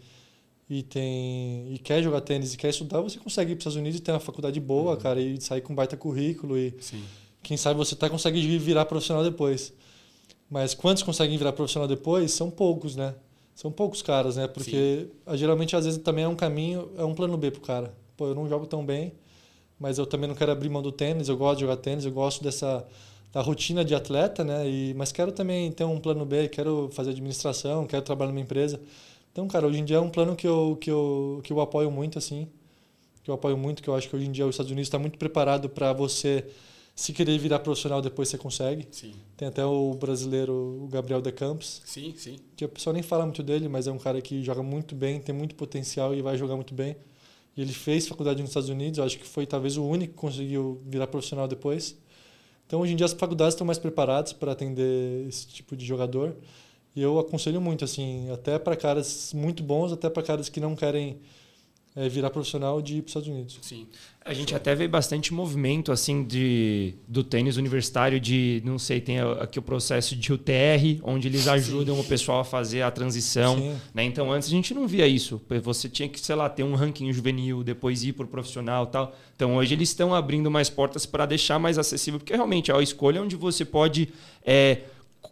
e 0.69 0.83
tem 0.83 1.73
e 1.73 1.79
quer 1.79 2.03
jogar 2.03 2.21
tênis 2.21 2.53
e 2.53 2.59
quer 2.59 2.69
estudar, 2.69 3.01
você 3.01 3.19
consegue 3.19 3.53
ir 3.53 3.55
para 3.55 3.61
os 3.61 3.63
Estados 3.63 3.77
Unidos 3.77 3.99
e 3.99 4.03
ter 4.03 4.13
uma 4.13 4.21
faculdade 4.21 4.61
boa, 4.61 4.93
uhum. 4.93 5.01
cara, 5.01 5.21
e 5.21 5.41
sair 5.41 5.63
com 5.63 5.73
um 5.73 5.77
baita 5.77 5.97
currículo 5.97 6.59
e 6.59 6.75
Sim. 6.79 7.03
quem 7.43 7.57
sabe 7.57 7.79
você 7.79 7.95
até 7.95 8.11
consegue 8.11 8.59
virar 8.59 8.85
profissional 8.85 9.25
depois. 9.25 9.73
Mas 10.51 10.75
quantos 10.75 11.03
conseguem 11.03 11.37
virar 11.37 11.53
profissional 11.53 11.89
depois? 11.89 12.33
São 12.33 12.51
poucos, 12.51 12.95
né? 12.97 13.15
São 13.55 13.71
poucos 13.71 14.03
caras, 14.03 14.37
né? 14.37 14.47
Porque 14.47 15.09
Sim. 15.29 15.37
geralmente 15.37 15.75
às 15.75 15.85
vezes 15.85 16.01
também 16.03 16.25
é 16.25 16.29
um 16.29 16.37
caminho, 16.37 16.91
é 16.97 17.05
um 17.05 17.15
plano 17.15 17.37
B 17.37 17.51
pro 17.51 17.61
cara. 17.61 17.95
Pô, 18.17 18.27
eu 18.29 18.35
não 18.35 18.49
jogo 18.49 18.67
tão 18.67 18.85
bem, 18.85 19.13
mas 19.79 19.99
eu 19.99 20.07
também 20.07 20.29
não 20.29 20.35
quero 20.35 20.53
abrir 20.53 20.69
mão 20.69 20.83
do 20.83 20.93
tênis, 20.93 21.29
eu 21.29 21.37
gosto 21.37 21.59
de 21.59 21.61
jogar 21.63 21.77
tênis, 21.77 22.05
eu 22.05 22.13
gosto 22.13 22.43
dessa 22.43 22.87
da 23.33 23.43
rotina 23.43 23.85
de 23.85 23.95
atleta, 23.95 24.43
né? 24.43 24.67
E, 24.69 24.95
mas 24.95 25.13
quero 25.13 25.31
também 25.31 25.71
ter 25.71 25.85
um 25.85 26.01
plano 26.01 26.25
B, 26.25 26.49
quero 26.49 26.89
fazer 26.93 27.11
administração, 27.11 27.87
quero 27.87 28.03
trabalhar 28.03 28.31
numa 28.33 28.41
empresa. 28.41 28.81
Então, 29.31 29.47
cara, 29.47 29.67
hoje 29.67 29.81
em 29.81 29.85
dia 29.85 29.99
é 29.99 30.01
um 30.01 30.09
plano 30.09 30.35
que 30.35 30.49
eu, 30.49 30.79
que 30.81 30.91
eu, 30.91 31.41
que 31.45 31.53
eu 31.53 31.61
apoio 31.61 31.91
muito, 31.91 32.19
assim. 32.19 32.49
Que 33.23 33.31
eu 33.31 33.35
apoio 33.35 33.59
muito, 33.59 33.83
que 33.83 33.91
eu 33.91 33.95
acho 33.95 34.09
que 34.09 34.17
hoje 34.17 34.27
em 34.27 34.33
dia 34.33 34.47
os 34.47 34.55
Estados 34.55 34.73
Unidos 34.73 34.87
está 34.87 34.99
muito 34.99 35.19
preparado 35.19 35.69
para 35.69 35.93
você, 35.93 36.47
se 36.97 37.13
querer 37.13 37.37
virar 37.39 37.59
profissional, 37.59 38.01
depois 38.01 38.31
você 38.31 38.39
consegue. 38.39 38.89
Sim. 38.91 39.13
Tem 39.37 39.47
até 39.47 39.63
o 39.63 39.93
brasileiro, 39.93 40.81
o 40.83 40.89
Gabriel 40.89 41.21
De 41.21 41.31
Campos. 41.31 41.83
Sim, 41.85 42.15
sim. 42.17 42.39
Que 42.57 42.65
a 42.65 42.69
pessoa 42.69 42.95
nem 42.95 43.03
fala 43.03 43.25
muito 43.25 43.43
dele, 43.43 43.69
mas 43.69 43.87
é 43.87 43.93
um 43.93 43.99
cara 43.99 44.19
que 44.23 44.43
joga 44.43 44.63
muito 44.63 44.95
bem, 44.95 45.21
tem 45.21 45.35
muito 45.35 45.55
potencial 45.55 46.15
e 46.15 46.23
vai 46.23 46.39
jogar 46.39 46.57
muito 46.57 46.73
bem. 46.73 46.97
E 47.55 47.61
ele 47.61 47.75
fez 47.75 48.09
faculdade 48.09 48.41
nos 48.41 48.51
Estados 48.51 48.71
Unidos, 48.71 48.99
acho 48.99 49.19
que 49.19 49.27
foi 49.27 49.47
talvez 49.47 49.77
o 49.77 49.85
único 49.85 50.15
que 50.15 50.19
conseguiu 50.19 50.81
virar 50.87 51.07
profissional 51.07 51.47
depois. 51.47 51.99
Então, 52.67 52.81
hoje 52.81 52.95
em 52.95 52.97
dia, 52.97 53.05
as 53.05 53.13
faculdades 53.13 53.53
estão 53.53 53.67
mais 53.67 53.79
preparadas 53.79 54.33
para 54.33 54.53
atender 54.53 55.29
esse 55.29 55.47
tipo 55.47 55.77
de 55.77 55.85
jogador. 55.85 56.35
E 56.95 57.03
eu 57.03 57.19
aconselho 57.19 57.61
muito, 57.61 57.85
assim, 57.85 58.31
até 58.31 58.59
para 58.59 58.75
caras 58.75 59.35
muito 59.35 59.63
bons, 59.63 59.93
até 59.93 60.09
para 60.09 60.23
caras 60.23 60.49
que 60.49 60.61
não 60.61 60.75
querem 60.75 61.21
é, 61.95 62.09
virar 62.09 62.31
profissional 62.31 62.81
de 62.81 62.97
ir 62.97 63.03
para 63.03 63.07
os 63.07 63.11
Estados 63.11 63.29
Unidos. 63.29 63.59
Sim. 63.61 63.87
A 64.27 64.35
gente 64.35 64.57
até 64.57 64.75
vê 64.75 64.89
bastante 64.89 65.33
movimento 65.33 65.93
assim 65.93 66.25
de 66.25 66.95
do 67.07 67.23
tênis 67.23 67.57
universitário 67.57 68.19
de, 68.19 68.61
não 68.65 68.77
sei, 68.77 69.01
tem 69.01 69.21
aqui 69.21 69.57
o 69.57 69.63
processo 69.63 70.17
de 70.17 70.33
UTR, 70.33 71.01
onde 71.05 71.29
eles 71.29 71.47
ajudam 71.47 71.95
Sim. 71.95 72.01
o 72.01 72.05
pessoal 72.05 72.41
a 72.41 72.45
fazer 72.45 72.83
a 72.83 72.91
transição, 72.91 73.79
né? 73.95 74.03
Então 74.03 74.33
antes 74.33 74.49
a 74.49 74.51
gente 74.51 74.75
não 74.75 74.89
via 74.89 75.07
isso. 75.07 75.41
Você 75.63 75.89
tinha 75.89 76.09
que, 76.09 76.19
sei 76.19 76.35
lá, 76.35 76.49
ter 76.49 76.65
um 76.65 76.75
ranking 76.75 77.13
juvenil, 77.13 77.63
depois 77.63 78.03
ir 78.03 78.15
para 78.15 78.25
o 78.25 78.29
profissional, 78.29 78.89
tal. 78.89 79.15
Então 79.37 79.55
hoje 79.55 79.75
eles 79.75 79.91
estão 79.91 80.13
abrindo 80.13 80.51
mais 80.51 80.69
portas 80.69 81.07
para 81.07 81.25
deixar 81.25 81.61
mais 81.61 81.79
acessível, 81.79 82.19
porque 82.19 82.35
realmente 82.35 82.73
é 82.73 82.75
a 82.75 82.83
escolha 82.83 83.23
onde 83.23 83.37
você 83.37 83.65
pode 83.65 84.09
é, 84.45 84.81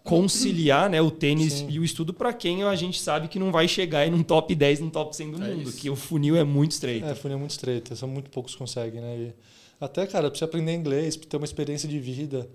conciliar 0.05 0.91
né, 0.91 1.01
o 1.01 1.11
tênis 1.11 1.55
Sim. 1.55 1.67
e 1.71 1.81
o 1.81 1.85
estudo 1.85 2.13
para 2.13 2.31
quem 2.33 2.63
a 2.63 2.77
gente 2.77 3.01
sabe 3.01 3.27
que 3.27 3.39
não 3.39 3.51
vai 3.51 3.67
chegar 3.67 4.07
em 4.07 4.13
um 4.13 4.23
top 4.23 4.55
10, 4.55 4.81
num 4.81 4.91
top 4.91 5.17
100 5.17 5.31
do 5.31 5.43
é 5.43 5.49
mundo, 5.49 5.69
isso. 5.71 5.79
que 5.79 5.89
o 5.89 5.97
funil 5.97 6.37
é 6.37 6.45
muito 6.45 6.73
estreito. 6.73 7.07
É, 7.07 7.13
o 7.13 7.17
funil 7.17 7.39
é 7.39 7.41
muito 7.41 7.53
estreito, 7.53 7.97
são 7.97 8.07
muito 8.07 8.29
poucos 8.31 8.53
que 8.53 8.59
conseguem, 8.59 9.01
né? 9.01 9.17
E 9.17 9.33
até, 9.81 10.07
cara, 10.07 10.31
para 10.31 10.39
você 10.39 10.45
aprender 10.45 10.75
inglês, 10.75 11.17
para 11.17 11.27
ter 11.27 11.37
uma 11.39 11.47
experiência 11.47 11.89
de 11.89 11.99
vida, 11.99 12.49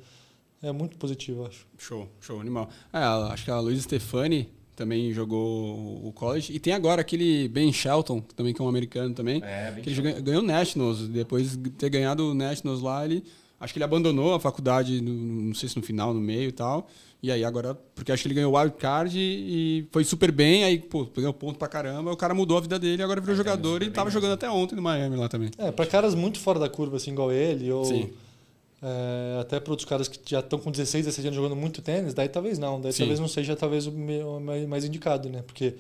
é 0.62 0.72
muito 0.72 0.96
positivo, 0.98 1.44
acho. 1.48 1.66
Show, 1.76 2.08
show, 2.22 2.40
animal. 2.40 2.70
É, 2.94 3.00
acho 3.00 3.46
que 3.46 3.52
a 3.52 3.60
Luiz 3.60 3.82
Stefani 3.82 4.48
também 4.76 5.12
jogou 5.12 6.08
o 6.08 6.14
college. 6.14 6.54
E 6.54 6.60
tem 6.60 6.74
agora 6.74 7.02
aquele 7.02 7.48
Ben 7.50 7.74
Shelton, 7.74 8.22
também 8.36 8.54
que 8.54 8.62
é 8.62 8.64
um 8.64 8.70
americano 8.70 9.16
também, 9.16 9.42
é, 9.44 9.76
que 9.82 9.90
ele 9.90 10.22
ganhou 10.22 10.44
Nationals. 10.44 11.08
Depois 11.08 11.58
de 11.58 11.70
ter 11.72 11.90
ganhado 11.90 12.30
o 12.30 12.34
Nationals 12.36 12.82
lá, 12.82 13.04
ele 13.04 13.24
Acho 13.60 13.74
que 13.74 13.78
ele 13.78 13.84
abandonou 13.84 14.34
a 14.34 14.40
faculdade, 14.40 15.02
no, 15.02 15.14
não 15.14 15.54
sei 15.54 15.68
se 15.68 15.76
no 15.76 15.84
final, 15.84 16.14
no 16.14 16.22
meio 16.22 16.50
e 16.50 16.52
tal. 16.52 16.88
E 17.22 17.30
aí 17.30 17.44
agora, 17.44 17.76
porque 17.94 18.12
acho 18.12 18.24
que 18.24 18.28
ele 18.30 18.36
ganhou 18.36 18.54
o 18.54 18.58
wildcard 18.58 19.14
e 19.18 19.86
foi 19.92 20.06
super 20.06 20.32
bem, 20.32 20.64
aí, 20.64 20.80
pô, 20.80 21.06
ganhou 21.06 21.34
ponto 21.34 21.60
pra 21.60 21.68
caramba, 21.68 22.12
o 22.12 22.16
cara 22.16 22.34
mudou 22.34 22.58
a 22.58 22.62
vida 22.62 22.80
dele, 22.80 23.04
agora 23.04 23.20
virou 23.20 23.36
jogador 23.36 23.84
e 23.84 23.90
tava 23.90 24.10
jogando 24.10 24.34
até 24.34 24.50
ontem 24.50 24.76
no 24.76 24.82
Miami 24.82 25.18
lá 25.18 25.28
também. 25.28 25.52
É, 25.58 25.70
pra 25.70 25.86
caras 25.86 26.16
muito 26.16 26.40
fora 26.40 26.58
da 26.58 26.70
curva, 26.70 26.96
assim, 26.96 27.12
igual 27.12 27.30
ele, 27.30 27.70
ou 27.70 27.84
é, 28.82 29.38
até 29.42 29.60
para 29.60 29.72
outros 29.72 29.88
caras 29.88 30.08
que 30.08 30.18
já 30.26 30.40
estão 30.40 30.58
com 30.58 30.72
16, 30.72 31.06
17 31.06 31.28
anos 31.28 31.36
jogando 31.36 31.58
muito 31.58 31.82
tênis, 31.82 32.14
daí 32.14 32.30
talvez 32.30 32.58
não, 32.58 32.80
daí 32.80 32.94
Sim. 32.94 33.00
talvez 33.00 33.20
não 33.20 33.28
seja 33.28 33.54
talvez 33.54 33.86
o 33.86 33.92
mais 34.68 34.86
indicado, 34.86 35.30
né? 35.30 35.44
Porque 35.46 35.76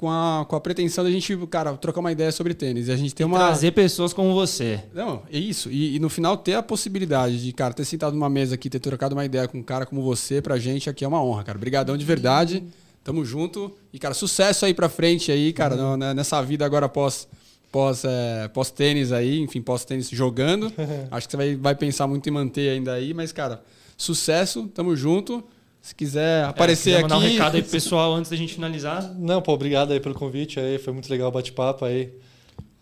com 0.00 0.10
a, 0.10 0.46
com 0.48 0.56
a 0.56 0.60
pretensão 0.62 1.04
da 1.04 1.10
gente, 1.10 1.36
cara, 1.48 1.76
trocar 1.76 2.00
uma 2.00 2.10
ideia 2.10 2.32
sobre 2.32 2.54
tênis. 2.54 2.88
E 2.88 2.92
a 2.92 2.96
gente 2.96 3.14
tem 3.14 3.26
uma. 3.26 3.36
Trazer 3.36 3.72
pessoas 3.72 4.14
como 4.14 4.32
você. 4.32 4.82
Não, 4.94 5.22
é 5.30 5.38
isso. 5.38 5.70
E, 5.70 5.96
e, 5.96 5.98
no 5.98 6.08
final 6.08 6.38
ter 6.38 6.54
a 6.54 6.62
possibilidade 6.62 7.44
de, 7.44 7.52
cara, 7.52 7.74
ter 7.74 7.84
sentado 7.84 8.14
numa 8.14 8.30
mesa 8.30 8.54
aqui, 8.54 8.70
ter 8.70 8.78
trocado 8.78 9.14
uma 9.14 9.26
ideia 9.26 9.46
com 9.46 9.58
um 9.58 9.62
cara 9.62 9.84
como 9.84 10.00
você, 10.00 10.40
pra 10.40 10.58
gente 10.58 10.88
aqui 10.88 11.04
é 11.04 11.08
uma 11.08 11.22
honra, 11.22 11.44
cara. 11.44 11.58
Obrigadão 11.58 11.98
de 11.98 12.04
verdade. 12.06 12.64
Tamo 13.04 13.22
junto. 13.26 13.76
E, 13.92 13.98
cara, 13.98 14.14
sucesso 14.14 14.64
aí 14.64 14.72
pra 14.72 14.88
frente 14.88 15.30
aí, 15.30 15.52
cara, 15.52 15.76
uhum. 15.76 15.98
nessa 16.14 16.40
vida 16.40 16.64
agora 16.64 16.88
pós. 16.88 17.28
Pós, 17.70 18.02
é, 18.04 18.48
pós 18.48 18.70
tênis 18.70 19.12
aí, 19.12 19.38
enfim, 19.38 19.60
pós 19.60 19.84
tênis 19.84 20.08
jogando. 20.08 20.72
Acho 21.12 21.28
que 21.28 21.32
você 21.32 21.36
vai, 21.36 21.56
vai 21.56 21.74
pensar 21.74 22.06
muito 22.06 22.26
em 22.26 22.32
manter 22.32 22.70
ainda 22.70 22.94
aí, 22.94 23.12
mas, 23.12 23.32
cara, 23.32 23.62
sucesso, 23.98 24.66
tamo 24.74 24.96
junto. 24.96 25.44
Se 25.80 25.94
quiser 25.94 26.44
aparecer 26.44 26.90
é, 26.90 26.92
se 26.92 26.98
aqui. 26.98 27.02
mandar 27.02 27.16
um 27.16 27.28
recado 27.28 27.54
aí 27.56 27.62
pro 27.62 27.70
pessoal 27.70 28.14
antes 28.14 28.30
da 28.30 28.36
gente 28.36 28.54
finalizar. 28.54 29.14
Não, 29.18 29.40
pô, 29.40 29.52
obrigado 29.52 29.92
aí 29.92 30.00
pelo 30.00 30.14
convite 30.14 30.60
aí, 30.60 30.78
foi 30.78 30.92
muito 30.92 31.08
legal 31.08 31.28
o 31.28 31.32
bate-papo 31.32 31.84
aí. 31.84 32.12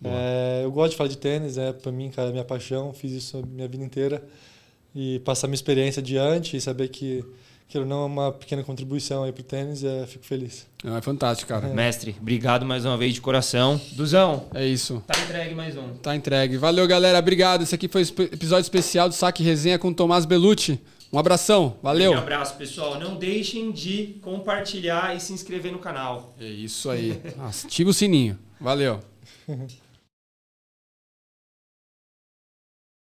É, 0.02 0.60
eu 0.64 0.70
gosto 0.70 0.92
de 0.92 0.96
falar 0.96 1.08
de 1.08 1.18
tênis, 1.18 1.58
é 1.58 1.72
para 1.72 1.90
mim, 1.90 2.10
cara, 2.10 2.28
é 2.28 2.32
minha 2.32 2.44
paixão, 2.44 2.92
fiz 2.92 3.12
isso 3.12 3.38
a 3.38 3.42
minha 3.42 3.68
vida 3.68 3.84
inteira. 3.84 4.22
E 4.94 5.20
passar 5.20 5.46
minha 5.46 5.54
experiência 5.54 6.00
adiante 6.00 6.56
e 6.56 6.60
saber 6.60 6.88
que 6.88 7.24
quero 7.68 7.84
não 7.84 8.02
é 8.02 8.06
uma 8.06 8.32
pequena 8.32 8.64
contribuição 8.64 9.22
aí 9.22 9.32
pro 9.32 9.42
tênis, 9.42 9.84
é, 9.84 10.06
fico 10.06 10.24
feliz. 10.24 10.66
É, 10.84 11.00
fantástico, 11.00 11.48
cara. 11.48 11.68
É. 11.68 11.74
Mestre, 11.74 12.16
obrigado 12.20 12.64
mais 12.64 12.84
uma 12.84 12.96
vez 12.96 13.12
de 13.12 13.20
coração. 13.20 13.80
Duzão. 13.92 14.46
É 14.54 14.66
isso. 14.66 15.02
Tá 15.06 15.20
entregue 15.20 15.54
mais 15.54 15.76
um. 15.76 15.94
Tá 15.94 16.16
entregue. 16.16 16.56
Valeu, 16.56 16.86
galera. 16.86 17.18
Obrigado. 17.18 17.62
Esse 17.62 17.74
aqui 17.74 17.86
foi 17.86 18.02
o 18.02 18.22
episódio 18.22 18.62
especial 18.62 19.08
do 19.08 19.14
Saque 19.14 19.42
Resenha 19.42 19.78
com 19.78 19.92
Tomás 19.92 20.24
Belucci. 20.24 20.80
Um 21.10 21.18
abração, 21.18 21.76
valeu. 21.82 22.12
Um 22.12 22.18
abraço, 22.18 22.56
pessoal. 22.56 23.00
Não 23.00 23.16
deixem 23.16 23.72
de 23.72 24.18
compartilhar 24.20 25.16
e 25.16 25.20
se 25.20 25.32
inscrever 25.32 25.72
no 25.72 25.78
canal. 25.78 26.34
É 26.38 26.44
isso 26.46 26.90
aí. 26.90 27.20
Ativa 27.38 27.90
o 27.90 27.94
sininho. 27.94 28.38
Valeu. 28.60 29.00